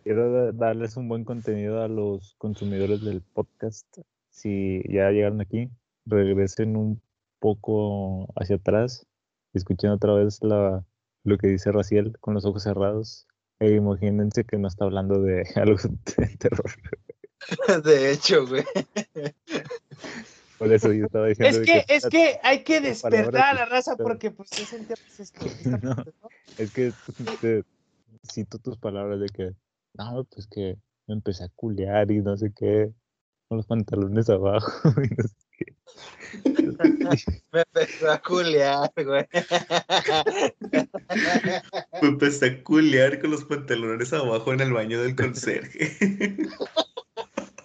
quiero 0.04 0.32
da- 0.32 0.52
darles 0.52 0.96
un 0.96 1.08
buen 1.08 1.24
contenido 1.24 1.82
a 1.82 1.88
los 1.88 2.34
consumidores 2.38 3.02
del 3.02 3.22
podcast. 3.22 3.86
Si 4.30 4.82
ya 4.88 5.10
llegaron 5.10 5.40
aquí, 5.40 5.70
regresen 6.06 6.76
un 6.76 7.00
poco 7.38 8.32
hacia 8.36 8.56
atrás 8.56 9.06
y 9.52 9.58
escuchen 9.58 9.90
otra 9.90 10.14
vez 10.14 10.38
la, 10.42 10.84
lo 11.24 11.38
que 11.38 11.48
dice 11.48 11.72
Raciel 11.72 12.18
con 12.20 12.34
los 12.34 12.44
ojos 12.44 12.62
cerrados. 12.62 13.26
E 13.60 13.74
imagínense 13.74 14.44
que 14.44 14.56
no 14.56 14.68
está 14.68 14.84
hablando 14.84 15.20
de 15.20 15.42
algo 15.56 15.78
de 16.16 16.36
terror. 16.36 16.70
De 17.84 18.12
hecho, 18.12 18.46
güey. 18.46 18.64
Por 20.58 20.72
eso 20.72 20.92
yo 20.92 21.06
estaba 21.06 21.26
diciendo 21.28 21.60
Es 21.60 21.64
que, 21.64 21.84
es 21.88 22.06
que 22.06 22.40
hay 22.42 22.64
que 22.64 22.80
despertar 22.80 23.44
a 23.44 23.54
la 23.54 23.64
raza 23.64 23.96
porque 23.96 24.30
pues 24.32 24.50
esto. 24.58 24.76
esta 25.18 25.78
No. 25.78 25.94
Es 26.58 26.72
que 26.72 26.92
te 27.40 27.64
cito 28.30 28.58
tus 28.58 28.76
palabras 28.76 29.20
de 29.20 29.28
que, 29.28 29.54
no, 29.94 30.24
pues 30.24 30.46
que 30.48 30.76
me 31.06 31.14
empecé 31.14 31.44
a 31.44 31.48
culear 31.54 32.10
y 32.10 32.20
no 32.20 32.36
sé 32.36 32.52
qué, 32.54 32.92
con 33.48 33.58
los 33.58 33.66
pantalones 33.66 34.28
abajo 34.28 34.88
y 34.88 35.08
no 35.14 35.22
sé 35.28 35.34
qué. 35.38 35.47
Me 37.52 37.60
empezó 37.60 38.10
a 38.10 38.18
culear, 38.20 38.92
güey. 38.96 39.26
Me 42.02 42.08
empecé 42.08 42.46
a 42.46 42.62
culear 42.62 43.20
con 43.20 43.30
los 43.30 43.44
pantalones 43.44 44.12
abajo 44.12 44.52
en 44.52 44.60
el 44.60 44.72
baño 44.72 45.02
del 45.02 45.16
conserje. 45.16 45.96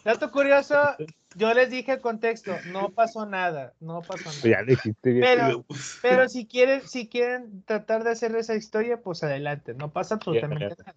Dato 0.03 0.31
curioso, 0.31 0.75
yo 1.35 1.53
les 1.53 1.69
dije 1.69 1.93
el 1.93 2.01
contexto, 2.01 2.53
no 2.71 2.89
pasó 2.89 3.25
nada, 3.25 3.73
no 3.79 4.01
pasó 4.01 4.23
Pues 4.25 4.45
nada. 4.45 4.59
ya 4.59 4.63
dijiste 4.65 5.11
bien. 5.11 5.23
Pero, 5.23 5.65
pero 6.01 6.29
si 6.29 6.45
quieren, 6.45 6.81
si 6.87 7.07
quieren 7.07 7.63
tratar 7.63 8.03
de 8.03 8.11
hacer 8.11 8.35
esa 8.35 8.55
historia, 8.55 9.01
pues 9.01 9.23
adelante, 9.23 9.73
no 9.73 9.91
pasa 9.91 10.15
absolutamente 10.15 10.75
nada. 10.77 10.95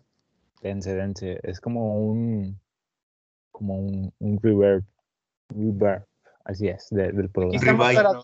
Dense, 0.61 0.94
dense. 0.94 1.39
Es 1.44 1.61
como 1.61 2.01
un, 2.01 2.59
como 3.53 3.78
un, 3.78 4.12
un 4.19 4.40
reverb, 4.43 4.85
reverb, 5.51 6.05
así 6.47 6.68
es, 6.68 6.89
de- 6.90 7.12
del 7.12 7.27
Aquí 7.27 7.28
programa. 7.28 7.56
estamos, 7.56 7.86
Revive. 7.86 8.02
para, 8.02 8.23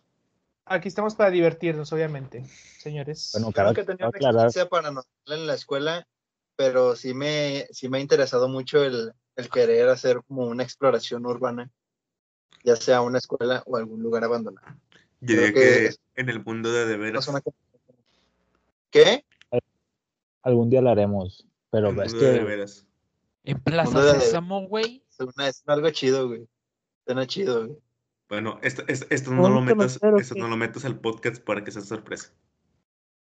aquí 0.64 0.88
estamos 0.88 1.14
para 1.14 1.30
divertirnos, 1.30 1.92
obviamente, 1.92 2.44
señores. 2.78 3.30
Bueno, 3.34 3.52
Claro 3.52 3.68
cada 3.68 3.74
que 3.74 3.80
que 3.82 3.86
tenía 3.86 4.08
una 4.08 4.16
aclarar, 4.16 4.46
experiencia 4.46 4.68
paranormal 4.70 5.04
en 5.26 5.46
la 5.46 5.54
escuela, 5.54 6.06
pero 6.56 6.96
sí 6.96 7.14
me, 7.14 7.66
sí 7.70 7.88
me 7.88 7.98
ha 7.98 8.00
interesado 8.00 8.48
mucho 8.48 8.82
el, 8.84 9.12
el 9.36 9.48
querer 9.50 9.88
hacer 9.88 10.22
como 10.26 10.46
una 10.46 10.62
exploración 10.62 11.26
urbana, 11.26 11.70
ya 12.64 12.76
sea 12.76 13.00
una 13.02 13.18
escuela 13.18 13.62
o 13.66 13.76
algún 13.76 14.02
lugar 14.02 14.24
abandonado. 14.24 14.66
Yo 15.20 15.34
Creo 15.36 15.46
diría 15.46 15.52
que 15.52 15.88
que 15.90 16.20
en 16.20 16.28
el 16.28 16.44
mundo 16.44 16.72
de 16.72 16.86
de 16.86 16.96
No 16.96 17.02
veras. 17.04 17.24
es 17.24 17.28
una- 17.28 17.40
¿Qué? 18.90 19.24
algún 20.42 20.70
día 20.70 20.82
lo 20.82 20.90
haremos, 20.90 21.46
pero 21.70 21.90
el 21.90 22.00
es 22.00 22.12
mundo 22.12 22.26
de 22.28 22.44
veras. 22.44 22.86
En 23.44 23.58
Plaza 23.60 24.20
Sésamo, 24.20 24.66
güey. 24.68 25.04
Es, 25.10 25.20
una- 25.20 25.48
es 25.48 25.62
algo 25.66 25.90
chido, 25.90 26.28
güey. 26.28 26.46
Suena 27.06 27.26
chido, 27.26 27.66
güey. 27.66 27.78
Bueno, 28.32 28.58
esto, 28.62 28.82
esto, 28.88 29.04
esto 29.10 29.30
no 29.30 29.50
lo 29.50 29.60
metas, 29.60 30.00
esto 30.18 30.34
no 30.36 30.48
lo 30.48 30.56
metas 30.56 30.86
al 30.86 30.98
podcast 30.98 31.44
para 31.44 31.62
que 31.62 31.70
sea 31.70 31.82
sorpresa. 31.82 32.32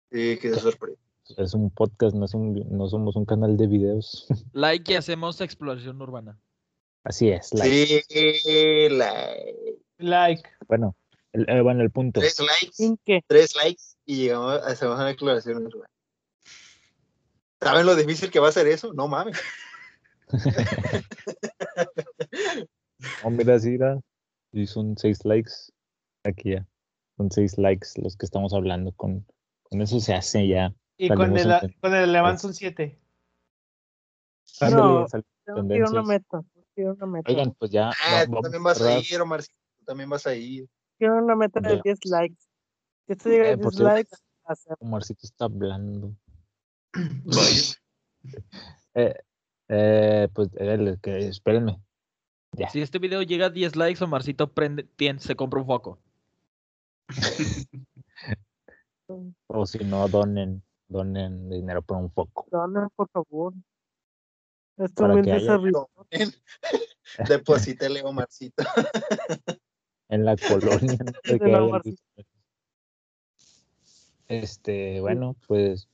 Sí, 0.09 0.37
que 0.41 0.53
se 0.53 0.61
sorprende. 0.61 0.97
es 1.37 1.53
un 1.53 1.69
podcast, 1.71 2.15
no, 2.15 2.23
es 2.23 2.33
un, 2.33 2.53
no 2.71 2.87
somos 2.87 3.17
un 3.17 3.25
canal 3.25 3.57
de 3.57 3.67
videos. 3.67 4.25
Like 4.53 4.93
y 4.93 4.95
hacemos 4.95 5.41
exploración 5.41 6.01
urbana. 6.01 6.39
Así 7.03 7.29
es. 7.29 7.53
like. 7.53 8.01
Sí, 8.07 8.87
la- 8.91 9.35
Like, 9.97 10.49
Bueno, 10.69 10.95
el, 11.33 11.49
eh, 11.49 11.59
bueno, 11.59 11.81
el 11.83 11.91
punto. 11.91 12.21
tres 12.21 12.39
likes, 12.39 12.81
¿En 12.85 12.97
qué? 13.03 13.21
tres 13.27 13.57
likes 13.57 13.83
y 14.05 14.15
llegamos, 14.23 14.61
hacemos 14.63 14.95
una 14.95 15.09
exploración 15.09 15.65
urbana. 15.67 15.89
¿Saben 17.61 17.85
lo 17.85 17.97
difícil 17.97 18.31
que 18.31 18.39
va 18.39 18.47
a 18.47 18.53
ser 18.53 18.67
eso? 18.67 18.93
No 18.93 19.09
mames. 19.09 19.37
Oh, 23.21 23.29
mira, 23.29 23.59
sí, 23.59 23.71
mira, 23.71 23.99
y 24.53 24.67
son 24.67 24.97
seis 24.97 25.25
likes. 25.25 25.51
Aquí 26.23 26.51
ya. 26.51 26.65
Son 27.17 27.29
seis 27.31 27.57
likes 27.57 27.89
los 28.01 28.15
que 28.15 28.25
estamos 28.25 28.53
hablando. 28.53 28.91
Con, 28.93 29.25
con 29.63 29.81
eso 29.81 29.99
se 29.99 30.13
hace 30.13 30.47
ya. 30.47 30.73
y 30.97 31.09
con 31.09 31.35
el, 31.37 31.53
con 31.81 31.93
el 31.93 32.13
Levant 32.13 32.39
son 32.39 32.53
7. 32.53 32.99
Ándale, 34.61 34.83
No, 34.87 34.99
a 35.99 36.03
meta. 36.03 36.43
Quiero 36.75 36.93
una 36.93 37.05
meta. 37.05 37.31
Oigan, 37.31 37.51
pues 37.53 37.71
ya. 37.71 37.89
Ah, 37.89 38.25
va- 38.25 38.25
tú 38.25 38.41
también 38.41 38.61
a 38.61 38.65
vas 38.65 38.81
a 38.81 38.99
ir, 38.99 39.21
Omar. 39.21 39.43
Tú 39.43 39.85
también 39.85 40.09
vas 40.09 40.25
a 40.25 40.35
ir. 40.35 40.67
Quiero 40.97 41.17
una 41.17 41.35
meta 41.35 41.59
de 41.59 41.75
Ya. 41.75 41.81
10 41.83 41.99
likes. 42.05 42.41
Si 43.05 43.13
esto 43.13 43.29
llega 43.29 43.45
a 43.45 43.51
Eh, 43.51 43.57
por 43.57 43.71
10 43.73 43.77
cierto. 43.77 43.93
likes, 43.95 44.15
hacer. 44.45 44.77
Omarcito 44.79 45.21
está 45.23 45.45
hablando. 45.45 46.15
Vaya. 46.93 47.61
Eh, 48.95 49.15
eh, 49.69 50.29
pues 50.33 50.49
eh, 50.55 50.97
que, 51.01 51.27
espérenme. 51.27 51.81
Ya. 52.53 52.69
Si 52.69 52.81
este 52.81 52.99
video 52.99 53.21
llega 53.23 53.47
a 53.47 53.49
10 53.49 53.75
likes, 53.75 54.03
Omarcito 54.03 54.51
prende, 54.53 54.87
se 55.19 55.35
compra 55.35 55.59
un 55.61 55.65
foco. 55.67 55.99
O 59.47 59.65
si 59.65 59.79
no, 59.83 60.07
donen, 60.07 60.63
donen 60.87 61.49
dinero 61.49 61.81
por 61.81 61.97
un 61.97 62.09
foco. 62.09 62.47
Dona, 62.49 62.89
por 62.95 63.09
favor. 63.09 63.53
Esto 64.77 65.03
Para 65.03 65.15
me 65.15 65.21
que 65.21 65.33
haya- 65.33 65.45
servidor. 65.45 65.87
Deposítale, 67.27 68.01
Omarcito. 68.03 68.63
En 70.09 70.25
la 70.25 70.35
colonia. 70.37 70.97
no 71.29 71.81
sé. 71.83 71.95
Este, 74.27 75.01
bueno, 75.01 75.35
pues 75.47 75.87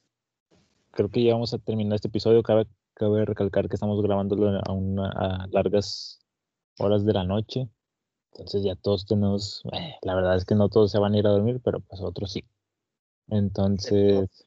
creo 0.91 1.09
que 1.09 1.23
ya 1.23 1.33
vamos 1.33 1.53
a 1.53 1.57
terminar 1.57 1.95
este 1.95 2.09
episodio. 2.09 2.43
Cabe, 2.43 2.67
cabe 2.95 3.23
recalcar 3.25 3.69
que 3.69 3.75
estamos 3.75 4.01
grabándolo 4.01 4.59
a, 4.65 4.71
una, 4.73 5.09
a 5.09 5.47
largas 5.51 6.19
horas 6.79 7.05
de 7.05 7.13
la 7.13 7.23
noche. 7.23 7.69
Entonces 8.33 8.63
ya 8.63 8.75
todos 8.75 9.05
tenemos, 9.05 9.63
eh, 9.73 9.95
la 10.01 10.15
verdad 10.15 10.35
es 10.37 10.45
que 10.45 10.55
no 10.55 10.69
todos 10.69 10.91
se 10.91 10.99
van 10.99 11.13
a 11.13 11.17
ir 11.17 11.27
a 11.27 11.31
dormir, 11.31 11.59
pero 11.63 11.79
pues 11.79 12.01
otros 12.01 12.31
sí. 12.31 12.45
Entonces, 13.27 14.45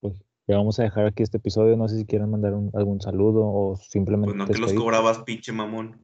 pues 0.00 0.14
ya 0.46 0.56
vamos 0.56 0.78
a 0.78 0.84
dejar 0.84 1.06
aquí 1.06 1.22
este 1.22 1.38
episodio. 1.38 1.76
No 1.76 1.88
sé 1.88 1.96
si 1.98 2.06
quieren 2.06 2.30
mandar 2.30 2.54
un- 2.54 2.70
algún 2.74 3.00
saludo 3.00 3.42
o 3.44 3.76
simplemente 3.76 4.36
Pues 4.36 4.36
no 4.36 4.46
te 4.46 4.58
los 4.58 4.72
cobrabas, 4.74 5.18
pinche 5.20 5.52
mamón. 5.52 6.00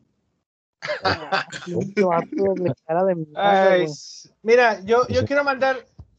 Ay, 3.34 3.86
mira, 4.42 4.80
yo, 4.84 5.06
yo 5.08 5.24
quiero 5.24 5.44
mandar 5.44 5.76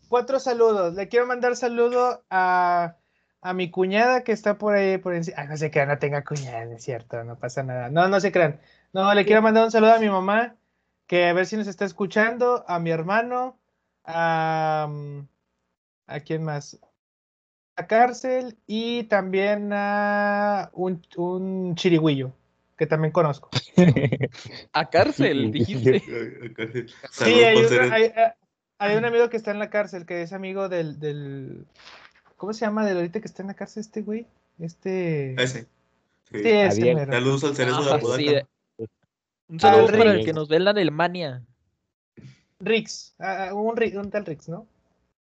cuatro 0.10 0.40
saludos. 0.40 0.95
Le 0.95 1.08
quiero 1.08 1.26
mandar 1.26 1.56
saludo 1.56 2.24
a, 2.30 2.95
a 3.41 3.54
mi 3.54 3.72
cuñada 3.72 4.24
que 4.24 4.32
está 4.32 4.58
por 4.58 4.76
ahí, 4.76 4.98
por 4.98 5.14
encima. 5.14 5.38
Ah, 5.40 5.45
no 5.45 5.58
se 5.58 5.72
crean, 5.72 5.88
no 5.90 5.98
tenga 5.99 6.24
cuñada, 6.24 6.64
es 6.64 6.84
cierto, 6.84 7.24
no 7.24 7.38
pasa 7.38 7.64
nada. 7.64 7.90
No, 7.90 8.08
no 8.08 8.20
se 8.20 8.32
crean. 8.32 8.60
No, 8.93 9.14
le 9.14 9.26
quiero 9.26 9.41
mandar 9.41 9.64
un 9.65 9.72
saludo 9.72 9.93
a 9.93 9.99
mi 9.99 10.09
mamá, 10.09 10.55
que 11.05 11.26
a 11.27 11.34
ver 11.34 11.45
si 11.45 11.57
nos 11.57 11.68
está 11.68 11.85
escuchando, 11.85 12.64
a 12.68 12.80
mi 12.80 12.89
hermano, 12.91 13.57
a... 14.05 14.88
mm, 14.89 15.19
¿A 16.07 16.19
quién 16.22 16.43
más? 16.43 16.80
A 17.76 17.85
cárcel 17.85 18.57
y 18.65 19.03
también 19.03 19.72
a 19.73 20.69
un, 20.73 21.05
un 21.18 21.76
chirigüillo, 21.76 22.31
que 22.77 22.88
también 22.88 23.11
conozco. 23.11 23.49
A 24.73 24.89
cárcel, 24.89 25.51
dijiste. 25.51 25.99
Sí, 27.11 27.23
hay, 27.43 27.55
por 27.55 27.64
un- 27.64 27.69
ser- 27.69 27.93
hay- 27.93 28.11
hay- 28.15 28.31
hay 28.80 28.95
un 28.95 29.05
amigo 29.05 29.30
que 29.30 29.38
está 29.38 29.51
en 29.51 29.59
la 29.59 29.69
cárcel, 29.69 30.05
que 30.05 30.22
es 30.22 30.34
amigo 30.34 30.69
del, 30.69 30.99
del... 30.99 31.65
¿Cómo 32.38 32.53
se 32.53 32.61
llama 32.65 32.85
del 32.85 32.97
ahorita 32.97 33.19
que 33.19 33.27
está 33.27 33.41
en 33.43 33.47
la 33.49 33.53
cárcel 33.55 33.81
este 33.81 34.01
güey? 34.01 34.27
Este... 34.59 35.34
Ese. 35.41 35.64
Sí. 36.31 36.41
Sí, 36.43 36.49
ese 36.49 36.93
mero. 36.95 37.11
Saludos 37.11 37.43
al 37.43 37.55
cerezo 37.55 37.84
de 37.84 37.91
Ah, 37.91 37.95
Apodaca. 37.95 38.18
sí, 38.22 38.27
de- 38.30 38.45
Un 39.49 39.60
saludo 39.60 39.88
para 39.98 40.14
el 40.14 40.26
que 40.26 40.34
nos 40.34 40.48
ve 40.49 40.57
en 40.57 40.65
la 40.65 40.72
Alemania. 40.72 41.44
Rix, 42.60 43.15
ah, 43.19 43.48
ah, 43.49 43.53
un, 43.53 43.78
un 43.98 44.10
tal 44.10 44.26
Rix, 44.26 44.49
¿no? 44.49 44.68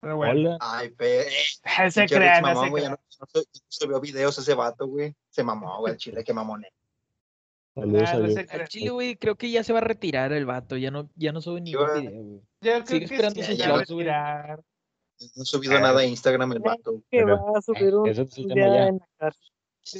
Pero 0.00 0.16
bueno. 0.16 0.32
Hola. 0.32 0.58
Ay, 0.60 0.90
pe. 0.90 1.24
Se 1.90 2.06
crean, 2.06 2.42
mamón, 2.42 2.64
se 2.64 2.70
güey, 2.70 2.84
crean. 2.84 2.98
no, 3.34 3.42
subió 3.68 4.00
videos 4.00 4.38
ese 4.38 4.54
vato, 4.54 4.86
güey. 4.86 5.14
Se 5.30 5.42
mamó, 5.42 5.78
güey, 5.80 5.94
el 5.94 5.98
chile, 5.98 6.22
qué 6.24 6.32
mamón. 6.32 6.64
Saludos 7.74 8.08
Ah, 8.08 8.18
no 8.18 8.62
Al 8.62 8.68
chile, 8.68 8.90
güey, 8.90 9.16
creo 9.16 9.34
que 9.36 9.50
ya 9.50 9.64
se 9.64 9.72
va 9.72 9.78
a 9.80 9.82
retirar 9.82 10.32
el 10.32 10.46
vato. 10.46 10.76
Ya 10.76 10.90
no, 10.90 11.10
ya 11.16 11.32
no 11.32 11.40
sube 11.40 11.60
ningún 11.60 11.86
güey. 11.86 12.00
video, 12.06 12.22
güey. 12.22 12.40
Yo 12.60 12.72
creo 12.72 12.86
Sigue 12.86 12.98
que 13.00 13.04
esperando 13.06 13.42
sí, 13.42 13.56
ya 13.56 13.68
va 13.70 13.74
a 13.76 13.80
retirar. 13.80 14.62
No 15.36 15.42
ha 15.42 15.44
subido 15.46 15.80
nada 15.80 16.00
a 16.00 16.04
Instagram 16.04 16.52
el 16.52 16.58
vato. 16.60 17.02
Que 17.10 17.24
va 17.24 17.40
a 17.56 17.62
subir 17.62 17.94
un 17.94 18.08
eso 18.08 18.22
es 18.22 18.36
el 18.38 18.44
un 18.46 18.54
día 18.54 18.66
ya. 18.68 18.86
en 18.88 18.98
la 18.98 19.06
cárcel. 19.18 19.50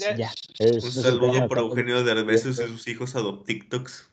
Ya. 0.01 0.17
Ya. 0.17 0.33
es- 0.59 0.85
Un 0.85 0.91
saludo 1.03 1.49
para. 1.49 1.61
Eugenio 1.63 2.05
Derbez 2.05 2.47
y 2.47 2.55
sus 2.55 2.87
hijos 2.89 3.17
adoptictoks. 3.17 4.11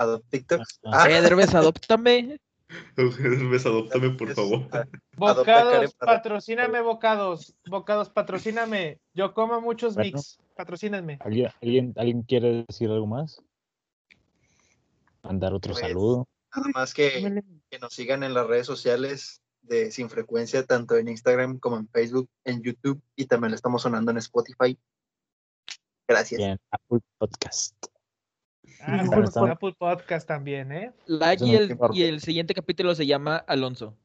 A 0.00 0.18
TikTok. 0.30 0.62
Ah. 0.84 1.10
Eh, 1.10 1.20
Derbez, 1.20 1.54
adóptame. 1.54 2.40
Derbez, 2.96 3.66
adóptame, 3.66 4.10
por 4.10 4.32
favor. 4.34 4.66
Bocados, 5.16 5.94
patrocíname, 5.94 6.80
bocados. 6.80 7.54
Bocados, 7.68 8.08
patrocíname. 8.08 8.98
Yo 9.12 9.34
como 9.34 9.60
muchos 9.60 9.94
Bueno. 9.94 10.16
mix. 10.16 10.38
Patrocíname. 10.56 11.18
¿Alguien, 11.20 11.50
alguien, 11.60 11.92
¿Alguien 11.96 12.22
quiere 12.22 12.64
decir 12.66 12.90
algo 12.90 13.06
más? 13.06 13.42
Mandar 15.22 15.52
otro 15.52 15.74
Pues, 15.74 15.84
saludo. 15.84 16.26
Nada 16.56 16.68
más 16.74 16.94
que, 16.94 17.42
que 17.68 17.78
nos 17.78 17.92
sigan 17.92 18.22
en 18.22 18.32
las 18.32 18.46
redes 18.46 18.66
sociales 18.66 19.42
de 19.60 19.90
Sin 19.90 20.08
Frecuencia, 20.08 20.64
tanto 20.64 20.96
en 20.96 21.08
Instagram 21.08 21.58
como 21.58 21.76
en 21.76 21.88
Facebook, 21.88 22.30
en 22.44 22.62
YouTube 22.62 23.02
y 23.16 23.26
también 23.26 23.50
lo 23.50 23.56
estamos 23.56 23.82
sonando 23.82 24.10
en 24.12 24.16
Spotify. 24.16 24.78
Gracias. 26.08 26.40
y 26.40 26.44
en 26.44 26.58
Apple 26.70 27.00
Podcast. 27.18 27.74
Ah, 28.82 29.02
Bueno, 29.06 29.24
estamos- 29.24 29.50
Apple 29.50 29.74
Podcast 29.78 30.26
también, 30.26 30.72
¿eh? 30.72 30.92
Like 31.06 31.44
y 31.44 31.54
el, 31.54 32.16
y 32.16 32.20
siguiente 32.20 32.54
capítulo 32.54 32.94
se 32.94 33.06
llama 33.06 33.36
Alonso. 33.36 33.96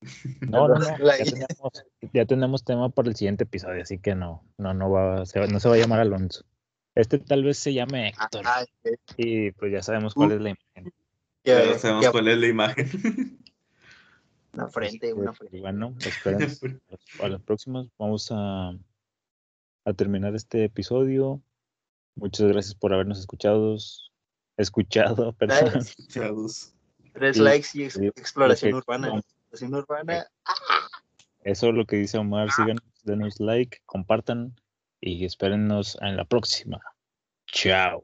No, 0.40 0.66
no, 0.68 0.74
no. 0.76 0.84
Ya 0.98 1.24
tenemos, 1.24 1.84
ya 2.12 2.24
tenemos 2.26 2.64
tema 2.64 2.88
para 2.88 3.08
el 3.08 3.14
siguiente 3.16 3.44
episodio, 3.44 3.82
así 3.82 3.98
que 3.98 4.14
no, 4.14 4.42
no, 4.58 4.74
no 4.74 4.90
va, 4.90 5.24
se 5.26 5.38
va- 5.40 5.46
no 5.46 5.60
se 5.60 5.68
va 5.68 5.74
a 5.76 5.78
llamar 5.78 6.00
Alonso. 6.00 6.44
Este 6.94 7.18
tal 7.18 7.44
vez 7.44 7.56
se 7.58 7.72
llame 7.72 8.08
Héctor. 8.08 8.42
Ok. 8.44 9.14
Y 9.16 9.52
pues 9.52 9.72
ya 9.72 9.82
sabemos 9.82 10.14
cuál 10.14 10.30
Uh. 10.30 10.34
es 10.34 10.40
la 10.40 10.48
imagen. 10.50 10.92
Ya- 11.44 11.64
Ya 11.64 11.78
sabemos 11.78 12.02
ya- 12.04 12.10
cuál 12.12 12.28
es 12.28 12.38
la 12.38 12.46
imagen. 12.48 12.88
Una 14.54 14.68
frente, 14.68 15.14
una 15.14 15.30
Este, 15.30 15.38
frente. 15.38 15.56
y 15.56 15.60
bueno, 15.60 15.94
esperen 15.98 16.40
a 17.22 17.28
los 17.28 17.40
próximos. 17.42 17.88
Vamos 17.98 18.28
a, 18.32 18.74
a 19.86 19.92
terminar 19.94 20.34
este 20.34 20.64
episodio. 20.64 21.40
Muchas 22.14 22.48
gracias 22.48 22.74
por 22.74 22.92
habernos 22.92 23.18
escuchado. 23.20 23.76
Escuchado, 24.58 25.32
perdón. 25.32 25.70
Tres, 25.72 25.96
Chavos. 26.08 26.74
tres 27.14 27.36
Y- 27.38 27.40
likes 27.40 27.68
y 27.74 27.84
ex- 27.84 27.96
y- 27.98 28.06
exploración 28.08 28.74
urbana. 28.74 29.08
Exploración 29.18 29.74
urbana. 29.74 30.26
Eso 31.42 31.68
es 31.68 31.74
lo 31.74 31.86
que 31.86 31.96
dice 31.96 32.18
Omar. 32.18 32.50
Síganos, 32.52 32.82
denos 33.02 33.40
like, 33.40 33.78
compartan 33.86 34.54
y 35.00 35.24
espérennos 35.24 35.98
en 36.02 36.16
la 36.16 36.24
próxima. 36.24 36.80
Chao. 37.46 38.02